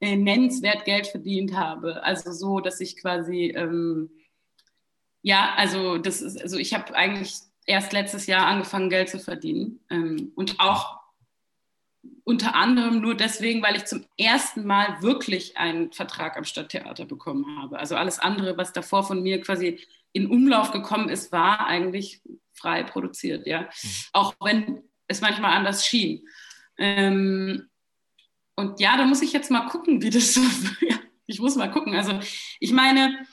äh, 0.00 0.16
nennenswert 0.16 0.84
Geld 0.84 1.06
verdient 1.06 1.56
habe. 1.56 2.02
Also 2.04 2.32
so, 2.32 2.60
dass 2.60 2.80
ich 2.80 2.96
quasi, 2.96 3.52
ähm, 3.56 4.10
ja, 5.22 5.54
also 5.56 5.98
das 5.98 6.20
ist, 6.20 6.40
also 6.40 6.58
ich 6.58 6.74
habe 6.74 6.94
eigentlich 6.94 7.34
erst 7.66 7.92
letztes 7.92 8.26
Jahr 8.26 8.46
angefangen, 8.46 8.90
Geld 8.90 9.08
zu 9.08 9.18
verdienen 9.18 9.80
ähm, 9.90 10.32
und 10.34 10.60
auch 10.60 10.99
unter 12.24 12.54
anderem 12.54 13.00
nur 13.00 13.14
deswegen, 13.14 13.62
weil 13.62 13.76
ich 13.76 13.84
zum 13.86 14.04
ersten 14.16 14.64
Mal 14.64 15.02
wirklich 15.02 15.56
einen 15.56 15.92
Vertrag 15.92 16.36
am 16.36 16.44
Stadttheater 16.44 17.04
bekommen 17.04 17.58
habe. 17.60 17.78
Also 17.78 17.96
alles 17.96 18.18
andere, 18.18 18.56
was 18.56 18.72
davor 18.72 19.04
von 19.04 19.22
mir 19.22 19.40
quasi 19.40 19.80
in 20.12 20.26
Umlauf 20.26 20.72
gekommen 20.72 21.08
ist, 21.08 21.32
war 21.32 21.66
eigentlich 21.66 22.20
frei 22.52 22.82
produziert, 22.82 23.46
ja. 23.46 23.62
Mhm. 23.62 23.90
Auch 24.12 24.34
wenn 24.40 24.82
es 25.06 25.20
manchmal 25.20 25.52
anders 25.52 25.86
schien. 25.86 26.26
Ähm, 26.78 27.68
und 28.56 28.80
ja, 28.80 28.96
da 28.96 29.04
muss 29.04 29.22
ich 29.22 29.32
jetzt 29.32 29.50
mal 29.50 29.66
gucken, 29.68 30.02
wie 30.02 30.10
das 30.10 30.34
so 30.34 30.40
Ich 31.30 31.40
muss 31.40 31.54
mal 31.54 31.70
gucken. 31.70 31.94
Also 31.94 32.18
ich 32.58 32.72
meine, 32.72 33.24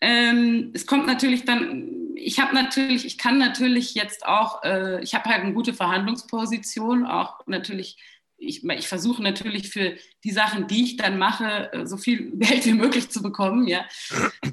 ähm, 0.00 0.70
es 0.72 0.86
kommt 0.86 1.06
natürlich 1.06 1.44
dann, 1.44 2.14
ich 2.14 2.38
habe 2.38 2.54
natürlich, 2.54 3.04
ich 3.04 3.18
kann 3.18 3.38
natürlich 3.38 3.94
jetzt 3.94 4.24
auch, 4.24 4.62
äh, 4.62 5.02
ich 5.02 5.14
habe 5.14 5.28
halt 5.28 5.42
eine 5.42 5.52
gute 5.52 5.74
Verhandlungsposition, 5.74 7.04
auch 7.04 7.40
natürlich 7.46 7.96
ich, 8.40 8.64
ich 8.64 8.88
versuche 8.88 9.22
natürlich 9.22 9.68
für 9.68 9.96
die 10.24 10.30
Sachen, 10.30 10.66
die 10.66 10.84
ich 10.84 10.96
dann 10.96 11.18
mache, 11.18 11.72
äh, 11.72 11.86
so 11.86 11.96
viel 11.96 12.30
Geld 12.34 12.64
wie 12.66 12.72
möglich 12.72 13.10
zu 13.10 13.22
bekommen, 13.22 13.68
ja. 13.68 13.84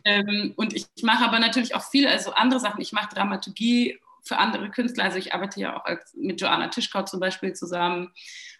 ähm, 0.03 0.53
und 0.55 0.73
ich, 0.73 0.85
mache 1.03 1.23
aber 1.23 1.39
natürlich 1.39 1.73
auch 1.75 1.89
viel, 1.89 2.07
also 2.07 2.31
andere 2.31 2.59
Sachen. 2.59 2.81
Ich 2.81 2.91
mache 2.91 3.13
Dramaturgie 3.13 3.99
für 4.23 4.37
andere 4.37 4.69
Künstler. 4.69 5.05
Also 5.05 5.17
ich 5.17 5.33
arbeite 5.33 5.59
ja 5.59 5.77
auch 5.77 5.85
mit 6.15 6.41
Joanna 6.41 6.67
Tischkau 6.67 7.03
zum 7.03 7.19
Beispiel 7.19 7.53
zusammen 7.53 8.11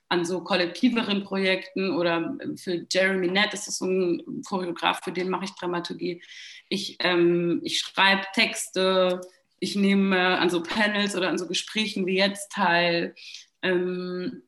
an 0.10 0.24
so 0.24 0.42
kollektiveren 0.42 1.24
Projekten 1.24 1.92
oder 1.92 2.38
für 2.56 2.86
Jeremy 2.90 3.28
Nett, 3.28 3.52
das 3.52 3.68
ist 3.68 3.80
so 3.80 3.86
ein 3.86 4.42
Choreograf, 4.48 5.02
für 5.04 5.12
den 5.12 5.30
mache 5.30 5.46
ich 5.46 5.56
Dramaturgie. 5.56 6.22
Ich, 6.70 6.96
ähm, 7.00 7.60
ich 7.64 7.80
schreibe 7.80 8.24
Texte, 8.34 9.20
ich 9.60 9.76
nehme 9.76 10.38
an 10.38 10.50
so 10.50 10.64
Panels 10.64 11.16
oder 11.16 11.28
an 11.28 11.38
so 11.38 11.48
Gesprächen 11.48 12.06
wie 12.06 12.18
jetzt 12.18 12.54
teil. 12.54 13.16
Ähm, 13.62 14.44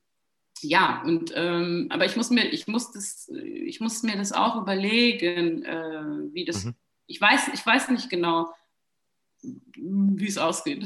ja, 0.61 1.01
und 1.05 1.31
ähm, 1.35 1.87
aber 1.89 2.05
ich 2.05 2.15
muss 2.15 2.29
mir, 2.29 2.45
ich 2.49 2.67
muss 2.67 2.91
das, 2.91 3.29
ich 3.29 3.79
muss 3.79 4.03
mir 4.03 4.17
das 4.17 4.31
auch 4.31 4.61
überlegen, 4.61 5.63
äh, 5.63 6.33
wie 6.33 6.45
das. 6.45 6.65
Mhm. 6.65 6.75
Ich 7.07 7.19
weiß, 7.19 7.49
ich 7.53 7.65
weiß 7.65 7.89
nicht 7.89 8.09
genau, 8.09 8.53
wie 9.41 10.27
es 10.27 10.37
ausgeht. 10.37 10.85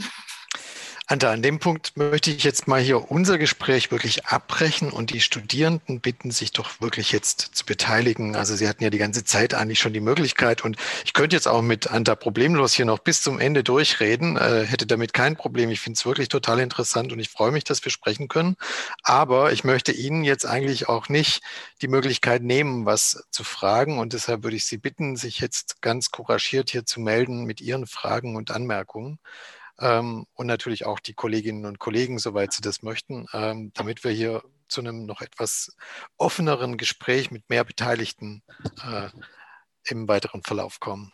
Anta, 1.05 1.31
an 1.31 1.41
dem 1.41 1.59
Punkt 1.59 1.97
möchte 1.97 2.31
ich 2.31 2.45
jetzt 2.45 2.65
mal 2.65 2.79
hier 2.79 3.11
unser 3.11 3.37
Gespräch 3.37 3.91
wirklich 3.91 4.25
abbrechen 4.25 4.89
und 4.89 5.11
die 5.11 5.19
Studierenden 5.19 5.99
bitten, 5.99 6.31
sich 6.31 6.53
doch 6.53 6.79
wirklich 6.79 7.11
jetzt 7.11 7.41
zu 7.41 7.65
beteiligen. 7.65 8.37
Also 8.37 8.55
sie 8.55 8.69
hatten 8.69 8.85
ja 8.85 8.89
die 8.89 8.99
ganze 8.99 9.25
Zeit 9.25 9.53
eigentlich 9.53 9.79
schon 9.79 9.91
die 9.91 9.99
Möglichkeit 9.99 10.63
und 10.63 10.77
ich 11.03 11.11
könnte 11.11 11.35
jetzt 11.35 11.47
auch 11.49 11.61
mit 11.61 11.91
Anta 11.91 12.15
problemlos 12.15 12.73
hier 12.73 12.85
noch 12.85 12.99
bis 12.99 13.21
zum 13.21 13.37
Ende 13.37 13.65
durchreden, 13.65 14.37
äh, 14.37 14.65
hätte 14.65 14.87
damit 14.87 15.11
kein 15.11 15.35
Problem. 15.35 15.69
Ich 15.71 15.81
finde 15.81 15.97
es 15.97 16.05
wirklich 16.05 16.29
total 16.29 16.61
interessant 16.61 17.11
und 17.11 17.19
ich 17.19 17.29
freue 17.29 17.51
mich, 17.51 17.65
dass 17.65 17.83
wir 17.83 17.91
sprechen 17.91 18.29
können. 18.29 18.55
Aber 19.03 19.51
ich 19.51 19.65
möchte 19.65 19.91
Ihnen 19.91 20.23
jetzt 20.23 20.45
eigentlich 20.45 20.87
auch 20.87 21.09
nicht 21.09 21.43
die 21.81 21.89
Möglichkeit 21.89 22.43
nehmen, 22.43 22.85
was 22.85 23.25
zu 23.29 23.43
fragen 23.43 23.99
und 23.99 24.13
deshalb 24.13 24.43
würde 24.43 24.55
ich 24.55 24.63
Sie 24.63 24.77
bitten, 24.77 25.17
sich 25.17 25.41
jetzt 25.41 25.81
ganz 25.81 26.11
couragiert 26.11 26.69
hier 26.69 26.85
zu 26.85 27.01
melden 27.01 27.43
mit 27.43 27.59
Ihren 27.59 27.87
Fragen 27.87 28.37
und 28.37 28.51
Anmerkungen 28.51 29.19
ähm, 29.79 30.25
und 30.33 30.47
natürlich 30.47 30.85
auch 30.85 30.99
die 30.99 31.13
Kolleginnen 31.13 31.65
und 31.65 31.79
Kollegen, 31.79 32.19
soweit 32.19 32.53
sie 32.53 32.61
das 32.61 32.81
möchten, 32.81 33.27
ähm, 33.33 33.71
damit 33.73 34.03
wir 34.03 34.11
hier 34.11 34.43
zu 34.67 34.81
einem 34.81 35.05
noch 35.05 35.21
etwas 35.21 35.75
offeneren 36.17 36.77
Gespräch 36.77 37.31
mit 37.31 37.49
mehr 37.49 37.63
Beteiligten 37.63 38.43
äh, 38.83 39.09
im 39.85 40.07
weiteren 40.07 40.43
Verlauf 40.43 40.79
kommen. 40.79 41.11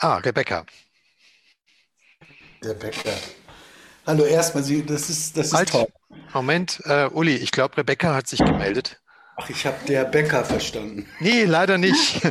Ah, 0.00 0.16
Rebecca. 0.16 0.64
Rebecca. 2.62 3.10
Hallo, 4.06 4.24
erstmal, 4.24 4.62
Sie, 4.62 4.84
das 4.84 5.10
ist, 5.10 5.36
das 5.36 5.48
ist 5.48 5.54
halt, 5.54 5.70
toll. 5.70 5.86
Moment, 6.32 6.80
äh, 6.84 7.06
Uli, 7.06 7.36
ich 7.36 7.50
glaube, 7.50 7.76
Rebecca 7.78 8.14
hat 8.14 8.28
sich 8.28 8.38
gemeldet. 8.38 9.00
Ach, 9.36 9.50
ich 9.50 9.66
habe 9.66 9.76
der 9.86 10.04
Bäcker 10.04 10.44
verstanden. 10.44 11.08
Nee, 11.20 11.44
leider 11.44 11.78
nicht. 11.78 12.20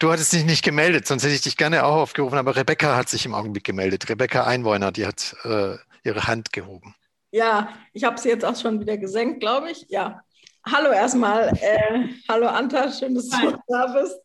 Du 0.00 0.10
hattest 0.10 0.32
dich 0.32 0.44
nicht 0.44 0.64
gemeldet, 0.64 1.06
sonst 1.06 1.22
hätte 1.22 1.34
ich 1.34 1.42
dich 1.42 1.56
gerne 1.56 1.84
auch 1.84 1.94
aufgerufen, 1.94 2.36
aber 2.36 2.56
Rebecca 2.56 2.96
hat 2.96 3.08
sich 3.08 3.24
im 3.24 3.34
Augenblick 3.34 3.62
gemeldet. 3.62 4.08
Rebecca 4.08 4.42
Einwohner, 4.44 4.90
die 4.90 5.06
hat 5.06 5.36
äh, 5.44 5.76
ihre 6.02 6.26
Hand 6.26 6.52
gehoben. 6.52 6.96
Ja, 7.30 7.68
ich 7.92 8.02
habe 8.02 8.18
sie 8.18 8.28
jetzt 8.28 8.44
auch 8.44 8.56
schon 8.60 8.80
wieder 8.80 8.98
gesenkt, 8.98 9.38
glaube 9.38 9.70
ich. 9.70 9.86
Ja. 9.88 10.24
Hallo 10.64 10.92
erstmal. 10.92 11.52
Äh, 11.60 12.08
hallo 12.28 12.46
Anta, 12.46 12.90
schön, 12.90 13.14
dass 13.14 13.28
du 13.28 13.56
da 13.66 13.86
bist. 13.88 14.16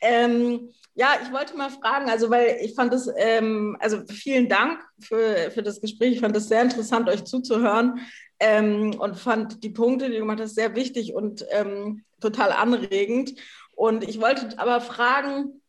Ähm, 0.00 0.70
ja, 0.94 1.14
ich 1.22 1.32
wollte 1.32 1.56
mal 1.56 1.70
fragen, 1.70 2.10
also 2.10 2.30
weil 2.30 2.58
ich 2.62 2.74
fand 2.74 2.92
es, 2.94 3.10
ähm, 3.16 3.76
also 3.80 4.02
vielen 4.06 4.48
Dank 4.48 4.80
für, 5.00 5.50
für 5.50 5.62
das 5.62 5.80
Gespräch. 5.80 6.14
Ich 6.14 6.20
fand 6.20 6.36
es 6.36 6.48
sehr 6.48 6.62
interessant, 6.62 7.08
euch 7.08 7.24
zuzuhören 7.24 8.00
ähm, 8.40 8.98
und 8.98 9.18
fand 9.18 9.62
die 9.62 9.70
Punkte, 9.70 10.06
die 10.06 10.14
du 10.14 10.20
gemacht 10.20 10.40
hast, 10.40 10.54
sehr 10.54 10.74
wichtig 10.74 11.14
und 11.14 11.44
ähm, 11.50 12.04
total 12.20 12.52
anregend. 12.52 13.34
Und 13.74 14.04
ich 14.06 14.20
wollte 14.20 14.58
aber 14.58 14.80
fragen, 14.80 15.62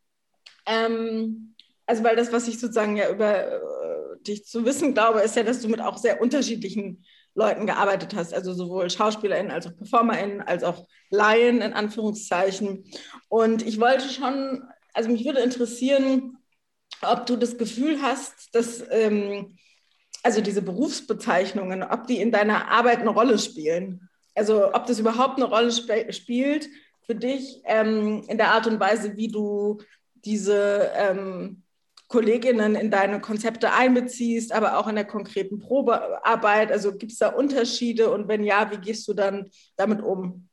ähm, 0.65 1.55
also 1.85 2.03
weil 2.03 2.15
das, 2.15 2.31
was 2.31 2.47
ich 2.47 2.59
sozusagen 2.59 2.95
ja 2.95 3.09
über 3.09 3.53
äh, 3.53 3.59
dich 4.21 4.45
zu 4.45 4.65
wissen 4.65 4.93
glaube, 4.93 5.21
ist 5.21 5.35
ja, 5.35 5.43
dass 5.43 5.61
du 5.61 5.67
mit 5.67 5.81
auch 5.81 5.97
sehr 5.97 6.21
unterschiedlichen 6.21 7.05
Leuten 7.35 7.65
gearbeitet 7.65 8.15
hast, 8.15 8.33
also 8.33 8.53
sowohl 8.53 8.89
SchauspielerInnen 8.89 9.51
als 9.51 9.67
auch 9.67 9.75
PerformerInnen, 9.75 10.41
als 10.41 10.63
auch 10.63 10.85
Laien 11.09 11.61
in 11.61 11.73
Anführungszeichen. 11.73 12.85
Und 13.27 13.65
ich 13.65 13.79
wollte 13.79 14.09
schon 14.09 14.63
also 14.93 15.09
mich 15.09 15.25
würde 15.25 15.39
interessieren, 15.41 16.37
ob 17.01 17.25
du 17.25 17.35
das 17.35 17.57
Gefühl 17.57 18.01
hast, 18.01 18.53
dass 18.55 18.83
ähm, 18.91 19.57
also 20.21 20.39
diese 20.39 20.61
Berufsbezeichnungen, 20.61 21.83
ob 21.83 22.07
die 22.07 22.21
in 22.21 22.31
deiner 22.31 22.69
Arbeit 22.69 22.99
eine 22.99 23.09
Rolle 23.09 23.39
spielen. 23.39 24.09
Also 24.35 24.73
ob 24.73 24.85
das 24.85 24.99
überhaupt 24.99 25.37
eine 25.37 25.45
Rolle 25.45 25.69
sp 25.73 26.13
spielt 26.13 26.69
für 27.05 27.15
dich 27.15 27.61
ähm, 27.65 28.23
in 28.27 28.37
der 28.37 28.51
Art 28.51 28.67
und 28.67 28.79
Weise, 28.79 29.17
wie 29.17 29.27
du 29.27 29.79
diese, 30.13 30.91
ähm, 30.95 31.62
Kolleginnen 32.13 32.75
in 32.75 32.91
deine 32.91 33.19
Konzepte 33.19 33.73
einbeziehst, 33.73 34.51
aber 34.51 34.77
auch 34.77 34.87
in 34.87 34.93
der 34.93 35.03
konkreten 35.03 35.57
Probearbeit? 35.57 36.71
Also 36.71 36.95
gibt 36.95 37.11
es 37.11 37.17
da 37.17 37.29
Unterschiede 37.29 38.11
und 38.11 38.27
wenn 38.27 38.43
ja, 38.43 38.69
wie 38.69 38.77
gehst 38.77 39.07
du 39.07 39.15
dann 39.15 39.49
damit 39.77 39.99
um? 39.99 40.47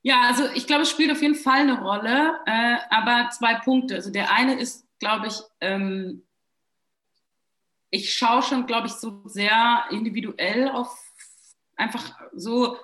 Ja, 0.00 0.22
also 0.22 0.44
ich 0.54 0.66
glaube, 0.66 0.84
es 0.84 0.90
spielt 0.90 1.12
auf 1.12 1.20
jeden 1.20 1.34
Fall 1.34 1.60
eine 1.60 1.82
Rolle, 1.82 2.40
äh, 2.46 2.76
aber 2.88 3.28
zwei 3.36 3.56
Punkte. 3.56 3.96
Also 3.96 4.10
der 4.10 4.32
eine 4.32 4.58
ist, 4.58 4.86
glaube 4.98 5.26
ich, 5.26 5.34
ähm, 5.60 6.26
ich 7.90 8.14
schaue 8.14 8.42
schon, 8.42 8.64
glaube 8.64 8.86
ich, 8.86 8.94
so 8.94 9.28
sehr 9.28 9.84
individuell 9.90 10.70
auf 10.70 10.98
einfach 11.76 12.18
so 12.32 12.78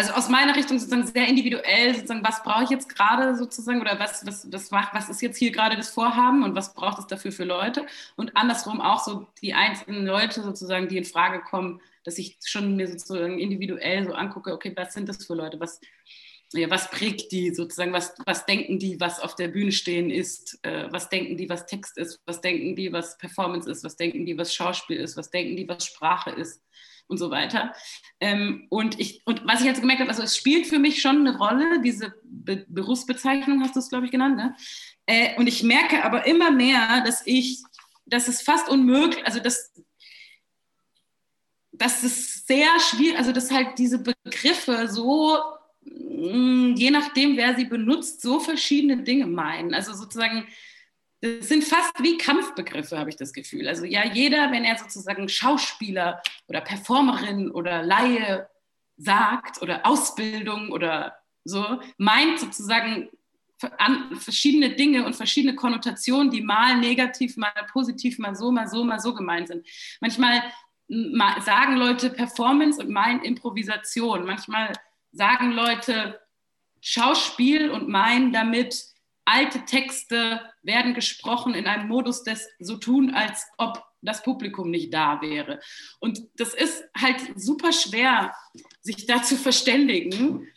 also 0.00 0.14
aus 0.14 0.30
meiner 0.30 0.56
Richtung 0.56 0.78
sozusagen 0.78 1.06
sehr 1.06 1.28
individuell, 1.28 1.94
sozusagen, 1.94 2.24
was 2.24 2.42
brauche 2.42 2.64
ich 2.64 2.70
jetzt 2.70 2.88
gerade 2.88 3.36
sozusagen 3.36 3.82
oder 3.82 3.98
was, 3.98 4.26
was, 4.26 4.50
was, 4.50 4.72
was 4.72 5.08
ist 5.10 5.20
jetzt 5.20 5.36
hier 5.36 5.50
gerade 5.50 5.76
das 5.76 5.90
Vorhaben 5.90 6.42
und 6.42 6.54
was 6.54 6.72
braucht 6.72 6.98
es 6.98 7.06
dafür 7.06 7.32
für 7.32 7.44
Leute? 7.44 7.84
Und 8.16 8.34
andersrum 8.34 8.80
auch 8.80 9.04
so 9.04 9.26
die 9.42 9.52
einzelnen 9.52 10.06
Leute 10.06 10.42
sozusagen, 10.42 10.88
die 10.88 10.96
in 10.96 11.04
Frage 11.04 11.40
kommen, 11.40 11.82
dass 12.04 12.16
ich 12.16 12.38
schon 12.42 12.76
mir 12.76 12.88
sozusagen 12.88 13.38
individuell 13.38 14.06
so 14.06 14.14
angucke, 14.14 14.54
okay, 14.54 14.72
was 14.74 14.94
sind 14.94 15.06
das 15.06 15.26
für 15.26 15.34
Leute? 15.34 15.60
Was, 15.60 15.82
ja, 16.54 16.70
was 16.70 16.90
prägt 16.90 17.30
die 17.30 17.54
sozusagen? 17.54 17.92
Was, 17.92 18.14
was 18.24 18.46
denken 18.46 18.78
die, 18.78 18.98
was 19.00 19.20
auf 19.20 19.34
der 19.34 19.48
Bühne 19.48 19.70
stehen 19.70 20.10
ist? 20.10 20.58
Äh, 20.62 20.90
was 20.90 21.10
denken 21.10 21.36
die, 21.36 21.50
was 21.50 21.66
Text 21.66 21.98
ist? 21.98 22.22
Was 22.24 22.40
denken 22.40 22.74
die, 22.74 22.90
was 22.90 23.18
Performance 23.18 23.70
ist? 23.70 23.84
Was 23.84 23.96
denken 23.96 24.24
die, 24.24 24.38
was 24.38 24.54
Schauspiel 24.54 24.96
ist? 24.96 25.18
Was 25.18 25.30
denken 25.30 25.56
die, 25.56 25.68
was 25.68 25.84
Sprache 25.84 26.30
ist? 26.30 26.62
Und 27.10 27.18
so 27.18 27.30
weiter. 27.30 27.74
Ähm, 28.20 28.66
und, 28.70 28.98
ich, 29.00 29.22
und 29.24 29.46
was 29.46 29.60
ich 29.60 29.66
jetzt 29.66 29.80
gemerkt 29.80 30.00
habe, 30.00 30.10
also 30.10 30.22
es 30.22 30.36
spielt 30.36 30.66
für 30.66 30.78
mich 30.78 31.02
schon 31.02 31.26
eine 31.26 31.36
Rolle, 31.36 31.80
diese 31.82 32.14
Be 32.22 32.64
Berufsbezeichnung 32.68 33.62
hast 33.62 33.74
du 33.74 33.80
es, 33.80 33.88
glaube 33.88 34.06
ich, 34.06 34.12
genannt. 34.12 34.36
Ne? 34.36 34.56
Äh, 35.06 35.36
und 35.36 35.46
ich 35.46 35.62
merke 35.62 36.04
aber 36.04 36.26
immer 36.26 36.50
mehr, 36.50 37.02
dass 37.04 37.26
ich, 37.26 37.62
dass 38.06 38.28
es 38.28 38.42
fast 38.42 38.68
unmöglich, 38.68 39.26
also 39.26 39.40
dass, 39.40 39.72
dass 41.72 42.02
es 42.02 42.46
sehr 42.46 42.68
schwierig, 42.80 43.18
also 43.18 43.32
dass 43.32 43.50
halt 43.50 43.78
diese 43.78 43.98
Begriffe 43.98 44.88
so, 44.88 45.36
mm, 45.82 46.74
je 46.76 46.90
nachdem, 46.90 47.36
wer 47.36 47.56
sie 47.56 47.64
benutzt, 47.64 48.20
so 48.22 48.38
verschiedene 48.38 49.02
Dinge 49.02 49.26
meinen. 49.26 49.74
Also 49.74 49.94
sozusagen, 49.94 50.46
das 51.20 51.48
sind 51.48 51.64
fast 51.64 51.92
wie 52.02 52.16
Kampfbegriffe, 52.16 52.98
habe 52.98 53.10
ich 53.10 53.16
das 53.16 53.32
Gefühl. 53.32 53.68
Also 53.68 53.84
ja, 53.84 54.04
jeder, 54.06 54.50
wenn 54.52 54.64
er 54.64 54.78
sozusagen 54.78 55.28
Schauspieler 55.28 56.22
oder 56.46 56.60
Performerin 56.60 57.50
oder 57.50 57.82
Laie 57.82 58.48
sagt 58.96 59.60
oder 59.60 59.86
Ausbildung 59.86 60.70
oder 60.72 61.16
so, 61.44 61.80
meint 61.98 62.40
sozusagen 62.40 63.10
verschiedene 64.18 64.70
Dinge 64.70 65.04
und 65.04 65.14
verschiedene 65.14 65.54
Konnotationen, 65.54 66.30
die 66.30 66.40
mal 66.40 66.78
negativ, 66.78 67.36
mal 67.36 67.52
positiv, 67.70 68.18
mal 68.18 68.34
so, 68.34 68.50
mal 68.50 68.68
so, 68.68 68.84
mal 68.84 69.00
so 69.00 69.14
gemeint 69.14 69.48
sind. 69.48 69.66
Manchmal 70.00 70.42
sagen 70.88 71.76
Leute 71.76 72.10
Performance 72.10 72.80
und 72.80 72.90
meinen 72.90 73.22
Improvisation. 73.22 74.24
Manchmal 74.24 74.72
sagen 75.12 75.52
Leute 75.52 76.18
Schauspiel 76.80 77.70
und 77.70 77.88
meinen 77.88 78.32
damit 78.32 78.86
alte 79.24 79.64
Texte 79.64 80.40
werden 80.62 80.94
gesprochen 80.94 81.54
in 81.54 81.66
einem 81.66 81.88
Modus 81.88 82.22
des 82.22 82.48
so 82.58 82.76
tun, 82.76 83.14
als 83.14 83.46
ob 83.58 83.84
das 84.02 84.22
Publikum 84.22 84.70
nicht 84.70 84.92
da 84.92 85.20
wäre. 85.20 85.60
Und 85.98 86.20
das 86.36 86.54
ist 86.54 86.84
halt 86.96 87.20
super 87.36 87.72
schwer, 87.72 88.34
sich 88.80 89.06
da 89.06 89.22
zu 89.22 89.36
verständigen. 89.36 90.48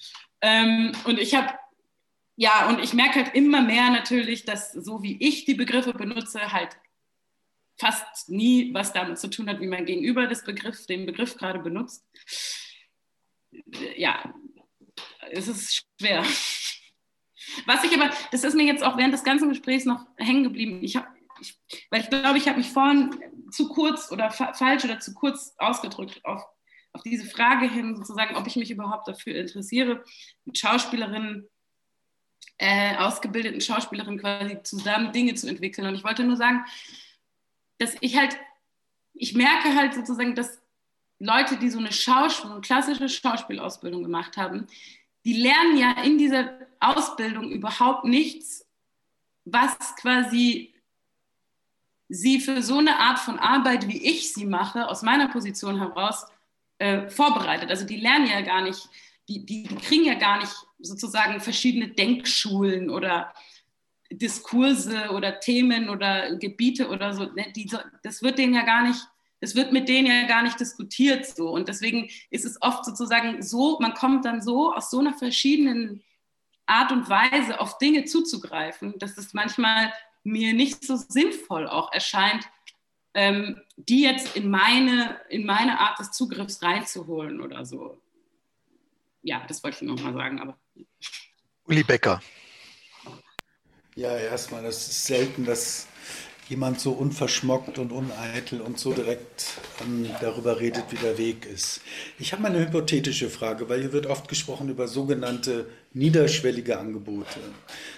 Ähm, 0.41 0.93
und 1.05 1.19
ich 1.19 1.35
habe, 1.35 1.53
ja, 2.35 2.69
und 2.69 2.79
ich 2.79 2.93
merke 2.93 3.23
halt 3.23 3.35
immer 3.35 3.61
mehr 3.61 3.89
natürlich, 3.89 4.45
dass 4.45 4.71
so 4.71 5.03
wie 5.03 5.17
ich 5.21 5.45
die 5.45 5.55
Begriffe 5.55 5.93
benutze, 5.93 6.51
halt 6.51 6.77
fast 7.77 8.29
nie 8.29 8.73
was 8.73 8.93
damit 8.93 9.17
zu 9.17 9.29
tun 9.29 9.49
hat, 9.49 9.59
wie 9.59 9.67
mein 9.67 9.85
Gegenüber 9.85 10.27
das 10.27 10.43
Begriff, 10.43 10.85
den 10.85 11.05
Begriff 11.05 11.35
gerade 11.35 11.59
benutzt. 11.59 12.05
Ja, 13.97 14.33
es 15.31 15.47
ist 15.47 15.85
schwer. 15.99 16.23
Was 17.65 17.83
ich 17.83 17.93
aber, 17.99 18.09
das 18.31 18.43
ist 18.43 18.55
mir 18.55 18.65
jetzt 18.65 18.83
auch 18.83 18.97
während 18.97 19.13
des 19.13 19.23
ganzen 19.23 19.49
Gesprächs 19.49 19.85
noch 19.85 20.05
hängen 20.17 20.43
geblieben. 20.43 20.79
Ich 20.83 20.95
habe, 20.95 21.07
weil 21.89 22.01
ich 22.01 22.09
glaube, 22.09 22.37
ich 22.37 22.47
habe 22.47 22.57
mich 22.57 22.69
vorhin 22.69 23.15
zu 23.51 23.69
kurz 23.69 24.11
oder 24.11 24.31
fa 24.31 24.53
falsch 24.53 24.83
oder 24.83 24.99
zu 24.99 25.13
kurz 25.13 25.53
ausgedrückt 25.57 26.23
auf, 26.25 26.43
auf 26.93 27.03
diese 27.03 27.25
Frage 27.25 27.69
hin, 27.69 27.95
sozusagen, 27.95 28.35
ob 28.35 28.47
ich 28.47 28.55
mich 28.55 28.71
überhaupt 28.71 29.07
dafür 29.07 29.35
interessiere, 29.35 30.03
mit 30.45 30.57
Schauspielerinnen, 30.57 31.47
äh, 32.57 32.95
ausgebildeten 32.97 33.61
Schauspielerinnen 33.61 34.19
quasi 34.19 34.61
zusammen 34.63 35.11
Dinge 35.11 35.33
zu 35.35 35.47
entwickeln. 35.47 35.87
Und 35.87 35.95
ich 35.95 36.03
wollte 36.03 36.23
nur 36.23 36.37
sagen, 36.37 36.63
dass 37.79 37.95
ich 38.01 38.17
halt, 38.17 38.37
ich 39.13 39.33
merke 39.33 39.75
halt 39.75 39.93
sozusagen, 39.93 40.35
dass 40.35 40.61
Leute, 41.19 41.57
die 41.57 41.69
so 41.69 41.79
eine 41.79 41.91
Schauspiel, 41.91 42.51
eine 42.51 42.61
klassische 42.61 43.09
Schauspielausbildung 43.09 44.03
gemacht 44.03 44.37
haben, 44.37 44.67
die 45.25 45.41
lernen 45.41 45.77
ja 45.77 46.03
in 46.03 46.17
dieser 46.17 46.53
Ausbildung 46.79 47.49
überhaupt 47.49 48.05
nichts, 48.05 48.65
was 49.45 49.77
quasi 49.97 50.73
sie 52.09 52.39
für 52.39 52.61
so 52.61 52.77
eine 52.77 52.99
Art 52.99 53.19
von 53.19 53.39
Arbeit, 53.39 53.87
wie 53.87 54.03
ich 54.03 54.33
sie 54.33 54.45
mache, 54.45 54.87
aus 54.87 55.01
meiner 55.01 55.29
Position 55.29 55.79
heraus 55.79 56.25
äh, 56.77 57.09
vorbereitet. 57.09 57.69
Also 57.69 57.85
die 57.85 57.97
lernen 57.97 58.27
ja 58.27 58.41
gar 58.41 58.61
nicht, 58.61 58.89
die, 59.29 59.45
die, 59.45 59.63
kriegen 59.63 60.05
ja 60.05 60.15
gar 60.15 60.39
nicht 60.39 60.53
sozusagen 60.79 61.39
verschiedene 61.39 61.87
Denkschulen 61.87 62.89
oder 62.89 63.33
Diskurse 64.11 65.09
oder 65.11 65.39
Themen 65.39 65.89
oder 65.89 66.35
Gebiete 66.35 66.89
oder 66.89 67.13
so. 67.13 67.25
Ne, 67.25 67.51
die, 67.55 67.71
das 68.03 68.21
wird 68.21 68.37
denen 68.37 68.53
ja 68.53 68.63
gar 68.63 68.83
nicht 68.83 69.07
es 69.43 69.55
wird 69.55 69.73
mit 69.73 69.89
denen 69.89 70.07
ja 70.07 70.25
gar 70.25 70.41
nicht 70.41 70.57
diskutiert 70.57 71.25
so. 71.25 71.49
Und 71.49 71.67
deswegen 71.67 72.09
ist 72.29 72.45
es 72.45 72.61
oft 72.61 72.85
sozusagen 72.85 73.41
so, 73.41 73.77
man 73.79 73.93
kommt 73.93 74.23
dann 74.23 74.41
so 74.41 74.73
aus 74.73 74.89
so 74.89 74.99
einer 74.99 75.13
verschiedenen 75.13 76.01
Art 76.65 76.93
und 76.93 77.09
Weise 77.09 77.59
auf 77.59 77.77
Dinge 77.77 78.05
zuzugreifen, 78.05 78.97
dass 78.99 79.17
es 79.17 79.33
manchmal 79.33 79.91
mir 80.23 80.53
nicht 80.53 80.85
so 80.85 80.95
sinnvoll 80.95 81.67
auch 81.67 81.91
erscheint, 81.91 82.47
ähm, 83.13 83.61
die 83.75 84.03
jetzt 84.03 84.37
in 84.37 84.49
meine, 84.49 85.19
in 85.27 85.45
meine 85.45 85.77
Art 85.77 85.99
des 85.99 86.11
Zugriffs 86.11 86.63
reinzuholen 86.63 87.41
oder 87.41 87.65
so. 87.65 88.01
Ja, 89.23 89.43
das 89.49 89.61
wollte 89.61 89.83
ich 89.83 89.91
nochmal 89.91 90.13
sagen. 90.13 90.39
Aber. 90.39 90.57
Uli 91.65 91.83
Becker. 91.83 92.21
Ja, 93.95 94.17
erstmal, 94.17 94.63
das 94.63 94.87
ist 94.87 95.05
selten, 95.05 95.45
dass 95.45 95.87
jemand 96.53 96.79
so 96.79 96.91
unverschmockt 96.91 97.79
und 97.79 97.91
uneitel 97.91 98.61
und 98.61 98.77
so 98.77 98.93
direkt 98.93 99.45
ähm, 99.81 100.07
darüber 100.21 100.59
redet, 100.59 100.83
wie 100.91 100.97
der 100.97 101.17
Weg 101.17 101.47
ist. 101.51 101.81
Ich 102.19 102.31
habe 102.31 102.43
mal 102.43 102.51
eine 102.51 102.59
hypothetische 102.59 103.31
Frage, 103.31 103.69
weil 103.69 103.81
hier 103.81 103.91
wird 103.91 104.05
oft 104.05 104.27
gesprochen 104.27 104.69
über 104.69 104.87
sogenannte 104.87 105.65
niederschwellige 105.93 106.77
Angebote. 106.77 107.39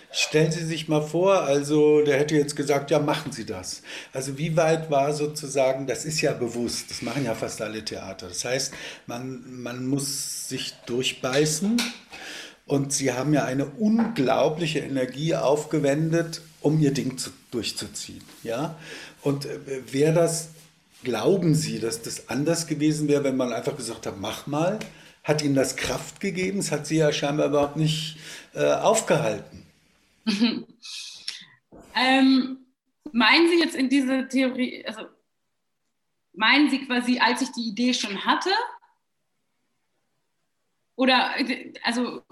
Stellen 0.09 0.53
Sie 0.53 0.63
sich 0.63 0.87
mal 0.87 1.01
vor, 1.01 1.41
also 1.41 2.01
der 2.01 2.17
hätte 2.17 2.35
jetzt 2.35 2.55
gesagt, 2.55 2.91
ja, 2.91 2.99
machen 2.99 3.33
Sie 3.33 3.45
das. 3.45 3.81
Also 4.13 4.37
wie 4.37 4.55
weit 4.55 4.89
war 4.89 5.11
sozusagen, 5.11 5.85
das 5.85 6.05
ist 6.05 6.21
ja 6.21 6.31
bewusst, 6.31 6.89
das 6.89 7.01
machen 7.01 7.25
ja 7.25 7.35
fast 7.35 7.61
alle 7.61 7.83
Theater. 7.83 8.29
Das 8.29 8.45
heißt, 8.45 8.73
man, 9.05 9.43
man 9.61 9.85
muss 9.85 10.47
sich 10.47 10.75
durchbeißen 10.85 11.81
und 12.65 12.93
Sie 12.93 13.11
haben 13.11 13.33
ja 13.33 13.43
eine 13.43 13.65
unglaubliche 13.65 14.79
Energie 14.79 15.35
aufgewendet, 15.35 16.41
um 16.65 16.79
ihr 16.79 16.91
Ding 16.91 17.15
zu, 17.19 17.29
durchzuziehen. 17.51 18.23
Ja? 18.41 18.75
Und 19.21 19.45
äh, 19.45 19.93
wäre 19.93 20.13
das, 20.13 20.49
glauben 21.03 21.53
Sie, 21.53 21.79
dass 21.79 22.01
das 22.01 22.27
anders 22.27 22.65
gewesen 22.65 23.07
wäre, 23.07 23.23
wenn 23.23 23.37
man 23.37 23.53
einfach 23.53 23.77
gesagt 23.77 24.07
hat, 24.07 24.19
mach 24.19 24.47
mal? 24.47 24.79
Hat 25.23 25.43
Ihnen 25.43 25.53
das 25.53 25.75
Kraft 25.75 26.19
gegeben? 26.19 26.57
Es 26.57 26.71
hat 26.71 26.87
Sie 26.87 26.97
ja 26.97 27.13
scheinbar 27.13 27.49
überhaupt 27.49 27.77
nicht 27.77 28.17
äh, 28.55 28.73
aufgehalten. 28.73 29.67
ähm, 31.95 32.57
meinen 33.11 33.49
Sie 33.49 33.59
jetzt 33.59 33.75
in 33.75 33.87
diese 33.87 34.27
Theorie, 34.27 34.83
also 34.87 35.05
meinen 36.33 36.71
Sie 36.71 36.83
quasi, 36.87 37.19
als 37.19 37.43
ich 37.43 37.51
die 37.51 37.69
Idee 37.69 37.93
schon 37.93 38.25
hatte? 38.25 38.49
Oder, 40.95 41.35
äh, 41.37 41.73
also 41.83 42.23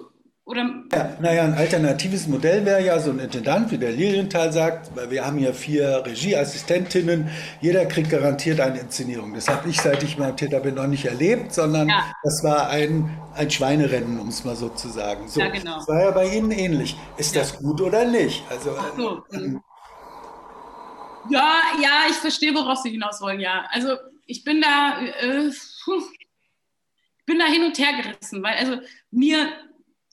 oder 0.46 0.70
ja, 0.92 1.18
naja, 1.22 1.46
ein 1.46 1.54
alternatives 1.54 2.28
Modell 2.28 2.66
wäre 2.66 2.84
ja 2.84 3.00
so 3.00 3.12
ein 3.12 3.20
Intendant, 3.20 3.72
wie 3.72 3.78
der 3.78 3.92
Lilienthal 3.92 4.52
sagt, 4.52 4.94
weil 4.94 5.10
wir 5.10 5.26
haben 5.26 5.38
hier 5.38 5.54
vier 5.54 6.04
Regieassistentinnen, 6.06 7.30
jeder 7.62 7.86
kriegt 7.86 8.10
garantiert 8.10 8.60
eine 8.60 8.80
Inszenierung. 8.80 9.34
Das 9.34 9.48
habe 9.48 9.70
ich, 9.70 9.80
seit 9.80 10.04
ich 10.04 10.18
mal 10.18 10.36
Täter 10.36 10.60
bin, 10.60 10.76
noch 10.76 10.88
nicht 10.88 11.06
erlebt, 11.06 11.54
sondern 11.54 11.88
ja. 11.88 12.12
das 12.24 12.44
war 12.44 12.68
ein, 12.68 13.18
ein 13.36 13.50
Schweinerennen, 13.50 14.20
um 14.20 14.28
es 14.28 14.44
mal 14.44 14.58
so 14.58 14.68
zu 14.68 14.90
sagen. 14.90 15.30
So, 15.30 15.40
ja, 15.40 15.48
genau. 15.48 15.78
Das 15.78 15.88
war 15.88 16.02
ja 16.02 16.12
bei 16.12 16.28
Ihnen 16.28 16.52
ähnlich. 16.52 16.98
Ist 17.16 17.34
ja. 17.36 17.42
das 17.42 17.58
gut 17.58 17.80
oder 17.80 18.04
nicht? 18.04 18.44
Also, 18.50 18.76
so. 18.98 19.24
ähm, 19.32 19.62
ja, 21.30 21.56
ja, 21.82 22.02
ich 22.10 22.18
verstehe, 22.18 22.54
worauf 22.54 22.80
Sie 22.80 22.90
hinaus 22.90 23.22
wollen, 23.22 23.40
ja. 23.40 23.66
Also 23.72 23.96
ich 24.26 24.44
bin 24.44 24.62
da, 24.62 25.00
äh, 25.00 25.50
bin 27.26 27.40
da 27.40 27.46
hin 27.46 27.64
und 27.64 27.80
her 27.80 27.94
gerissen, 28.02 28.44
weil 28.44 28.58
also 28.58 28.82
mir 29.10 29.48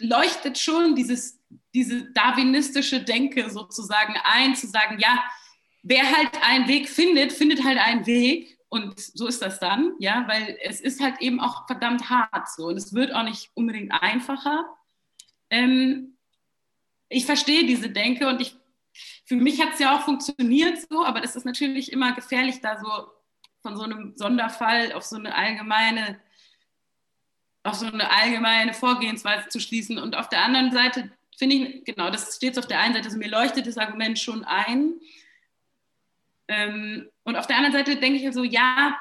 leuchtet 0.00 0.58
schon 0.58 0.94
dieses 0.94 1.40
diese 1.74 2.10
darwinistische 2.12 3.02
Denke 3.02 3.50
sozusagen 3.50 4.14
ein, 4.24 4.54
zu 4.54 4.66
sagen, 4.66 4.98
ja, 4.98 5.22
wer 5.82 6.04
halt 6.04 6.30
einen 6.42 6.68
Weg 6.68 6.88
findet, 6.88 7.32
findet 7.32 7.64
halt 7.64 7.78
einen 7.78 8.06
Weg. 8.06 8.58
Und 8.68 9.00
so 9.00 9.26
ist 9.26 9.42
das 9.42 9.58
dann, 9.58 9.94
ja, 9.98 10.26
weil 10.28 10.56
es 10.62 10.80
ist 10.80 11.00
halt 11.00 11.20
eben 11.20 11.40
auch 11.40 11.66
verdammt 11.66 12.08
hart 12.08 12.48
so 12.48 12.66
und 12.66 12.76
es 12.76 12.94
wird 12.94 13.12
auch 13.12 13.24
nicht 13.24 13.50
unbedingt 13.54 13.90
einfacher. 13.92 14.64
Ähm, 15.50 16.16
ich 17.08 17.26
verstehe 17.26 17.66
diese 17.66 17.90
Denke 17.90 18.28
und 18.28 18.40
ich, 18.40 18.54
für 19.24 19.34
mich 19.34 19.60
hat 19.60 19.72
es 19.72 19.80
ja 19.80 19.96
auch 19.96 20.02
funktioniert 20.02 20.78
so, 20.88 21.04
aber 21.04 21.20
das 21.20 21.34
ist 21.34 21.44
natürlich 21.44 21.90
immer 21.90 22.12
gefährlich, 22.12 22.60
da 22.60 22.78
so 22.78 23.08
von 23.60 23.76
so 23.76 23.82
einem 23.82 24.12
Sonderfall 24.16 24.92
auf 24.92 25.02
so 25.02 25.16
eine 25.16 25.34
allgemeine, 25.34 26.20
auf 27.62 27.74
so 27.74 27.86
eine 27.86 28.10
allgemeine 28.10 28.74
Vorgehensweise 28.74 29.48
zu 29.48 29.60
schließen. 29.60 29.98
Und 29.98 30.16
auf 30.16 30.28
der 30.28 30.42
anderen 30.42 30.72
Seite 30.72 31.10
finde 31.36 31.56
ich, 31.56 31.84
genau, 31.84 32.10
das 32.10 32.36
steht 32.36 32.58
auf 32.58 32.66
der 32.66 32.80
einen 32.80 32.94
Seite, 32.94 33.06
also 33.06 33.18
mir 33.18 33.30
leuchtet 33.30 33.66
das 33.66 33.78
Argument 33.78 34.18
schon 34.18 34.44
ein. 34.44 34.94
Ähm, 36.48 37.08
und 37.24 37.36
auf 37.36 37.46
der 37.46 37.56
anderen 37.56 37.74
Seite 37.74 37.96
denke 37.96 38.18
ich 38.18 38.26
also, 38.26 38.42
ja, 38.44 38.98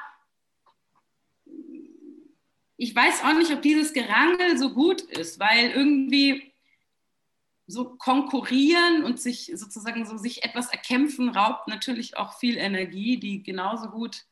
ich 2.76 2.94
weiß 2.96 3.24
auch 3.24 3.34
nicht, 3.34 3.52
ob 3.52 3.60
dieses 3.60 3.92
Gerangel 3.92 4.56
so 4.56 4.72
gut 4.72 5.02
ist, 5.02 5.38
weil 5.38 5.70
irgendwie 5.70 6.50
so 7.66 7.96
konkurrieren 7.96 9.04
und 9.04 9.20
sich 9.20 9.52
sozusagen 9.54 10.06
so 10.06 10.16
sich 10.16 10.44
etwas 10.44 10.70
erkämpfen, 10.70 11.28
raubt 11.28 11.68
natürlich 11.68 12.16
auch 12.16 12.38
viel 12.38 12.56
Energie, 12.56 13.18
die 13.18 13.42
genauso 13.42 13.90
gut 13.90 14.24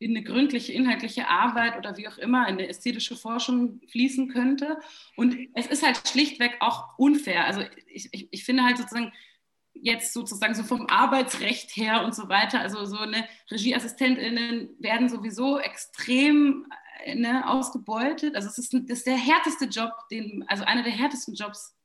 in 0.00 0.16
eine 0.16 0.24
gründliche 0.24 0.72
inhaltliche 0.72 1.28
Arbeit 1.28 1.76
oder 1.76 1.98
wie 1.98 2.08
auch 2.08 2.16
immer 2.16 2.48
in 2.48 2.54
eine 2.54 2.68
ästhetische 2.68 3.16
Forschung 3.16 3.80
fließen 3.88 4.28
könnte. 4.28 4.78
Und 5.14 5.36
es 5.54 5.66
ist 5.66 5.84
halt 5.84 6.08
schlichtweg 6.08 6.56
auch 6.60 6.98
unfair. 6.98 7.44
Also 7.44 7.62
ich, 7.86 8.08
ich, 8.10 8.28
ich 8.30 8.44
finde 8.44 8.64
halt 8.64 8.78
sozusagen, 8.78 9.12
jetzt 9.74 10.14
sozusagen 10.14 10.54
so 10.54 10.62
vom 10.62 10.86
Arbeitsrecht 10.86 11.76
her 11.76 12.02
und 12.02 12.14
so 12.14 12.30
weiter, 12.30 12.60
also 12.60 12.86
so 12.86 12.96
eine 12.96 13.28
Regieassistentinnen 13.50 14.70
werden 14.78 15.10
sowieso 15.10 15.58
extrem 15.58 16.66
äh, 17.04 17.14
ne, 17.14 17.46
ausgebeutet. 17.46 18.36
Also 18.36 18.48
es 18.48 18.56
ist, 18.56 18.72
das 18.72 18.98
ist 18.98 19.06
der 19.06 19.18
härteste 19.18 19.66
Job, 19.66 19.92
den, 20.10 20.46
also 20.48 20.64
einer 20.64 20.82
der 20.82 20.92
härtesten 20.92 21.34
Jobs, 21.34 21.76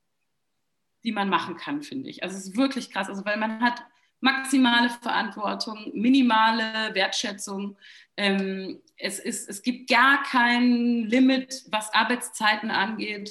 die 1.03 1.11
man 1.11 1.27
machen 1.27 1.57
kann, 1.57 1.83
finde 1.83 2.09
ich. 2.09 2.23
Also 2.23 2.37
es 2.37 2.47
ist 2.47 2.55
wirklich 2.55 2.91
krass, 2.91 3.09
also 3.09 3.25
weil 3.25 3.37
man 3.37 3.61
hat 3.61 3.83
maximale 4.25 4.89
Verantwortung, 4.89 5.91
minimale 5.93 6.95
Wertschätzung. 6.95 7.77
Ähm, 8.17 8.81
es, 8.97 9.19
ist, 9.19 9.47
es 9.47 9.61
gibt 9.61 9.87
gar 9.87 10.23
kein 10.23 11.05
Limit, 11.05 11.63
was 11.69 11.93
Arbeitszeiten 11.93 12.71
angeht, 12.71 13.29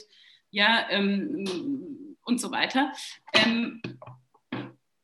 ja, 0.51 0.89
ähm, 0.91 2.17
und 2.25 2.41
so 2.41 2.53
weiter. 2.53 2.93
Ähm, 3.33 3.83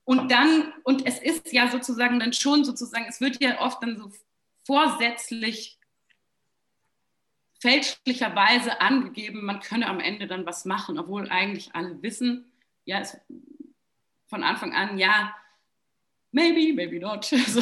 und 0.05 0.31
dann, 0.31 0.73
und 0.85 1.05
es 1.07 1.19
ist 1.19 1.53
ja 1.53 1.69
sozusagen 1.69 2.21
dann 2.21 2.33
schon 2.33 2.65
sozusagen, 2.65 3.07
es 3.09 3.21
wird 3.21 3.43
ja 3.43 3.61
oft 3.61 3.83
dann 3.83 3.97
so 3.97 4.13
vorsätzlich 4.65 5.81
fälschlicherweise 7.61 8.81
angegeben, 8.81 9.45
man 9.45 9.59
könne 9.59 9.89
am 9.89 9.99
Ende 9.99 10.29
dann 10.29 10.47
was 10.47 10.65
machen, 10.65 11.01
obwohl 11.01 11.29
eigentlich 11.29 11.75
alle 11.75 12.01
wissen, 12.01 12.53
ja, 12.85 13.01
es, 13.01 13.19
von 14.29 14.45
Anfang 14.45 14.73
an, 14.73 14.97
ja, 14.97 15.35
maybe, 16.33 16.73
maybe 16.75 16.99
not. 16.99 17.25
So. 17.47 17.61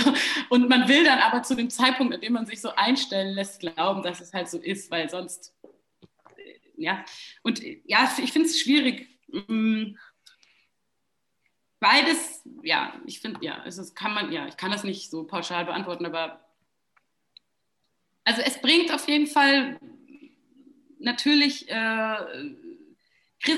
Und 0.51 0.69
man 0.69 0.89
will 0.89 1.05
dann 1.05 1.19
aber 1.19 1.43
zu 1.43 1.55
dem 1.55 1.70
Zeitpunkt, 1.70 2.15
an 2.15 2.20
dem 2.20 2.32
man 2.32 2.47
sich 2.47 2.61
so 2.61 2.74
einstellen 2.74 3.35
lässt, 3.35 3.61
glauben, 3.61 4.03
dass 4.03 4.20
es 4.20 4.32
halt 4.32 4.49
so 4.49 4.59
ist, 4.59 4.90
weil 4.90 5.09
sonst, 5.09 5.55
äh, 6.36 6.59
ja, 6.77 7.05
und 7.43 7.62
ja, 7.85 8.11
ich 8.23 8.32
finde 8.32 8.49
es 8.49 8.61
schwierig. 8.61 9.09
Mm, 9.28 9.97
beides, 11.81 12.43
ja, 12.62 12.95
ich 13.07 13.20
finde, 13.20 13.45
ja, 13.45 13.62
es 13.66 13.78
ist, 13.78 13.95
kann 13.95 14.15
man, 14.15 14.32
ja, 14.32 14.47
ich 14.47 14.57
kann 14.57 14.70
das 14.70 14.85
nicht 14.85 15.11
so 15.11 15.24
pauschal 15.24 15.65
beantworten, 15.65 16.07
aber 16.07 16.45
also 18.24 18.43
es 18.43 18.61
bringt 18.61 18.93
auf 18.93 19.09
jeden 19.09 19.27
Fall 19.27 19.78
natürlich, 20.99 21.69
äh, 21.70 22.16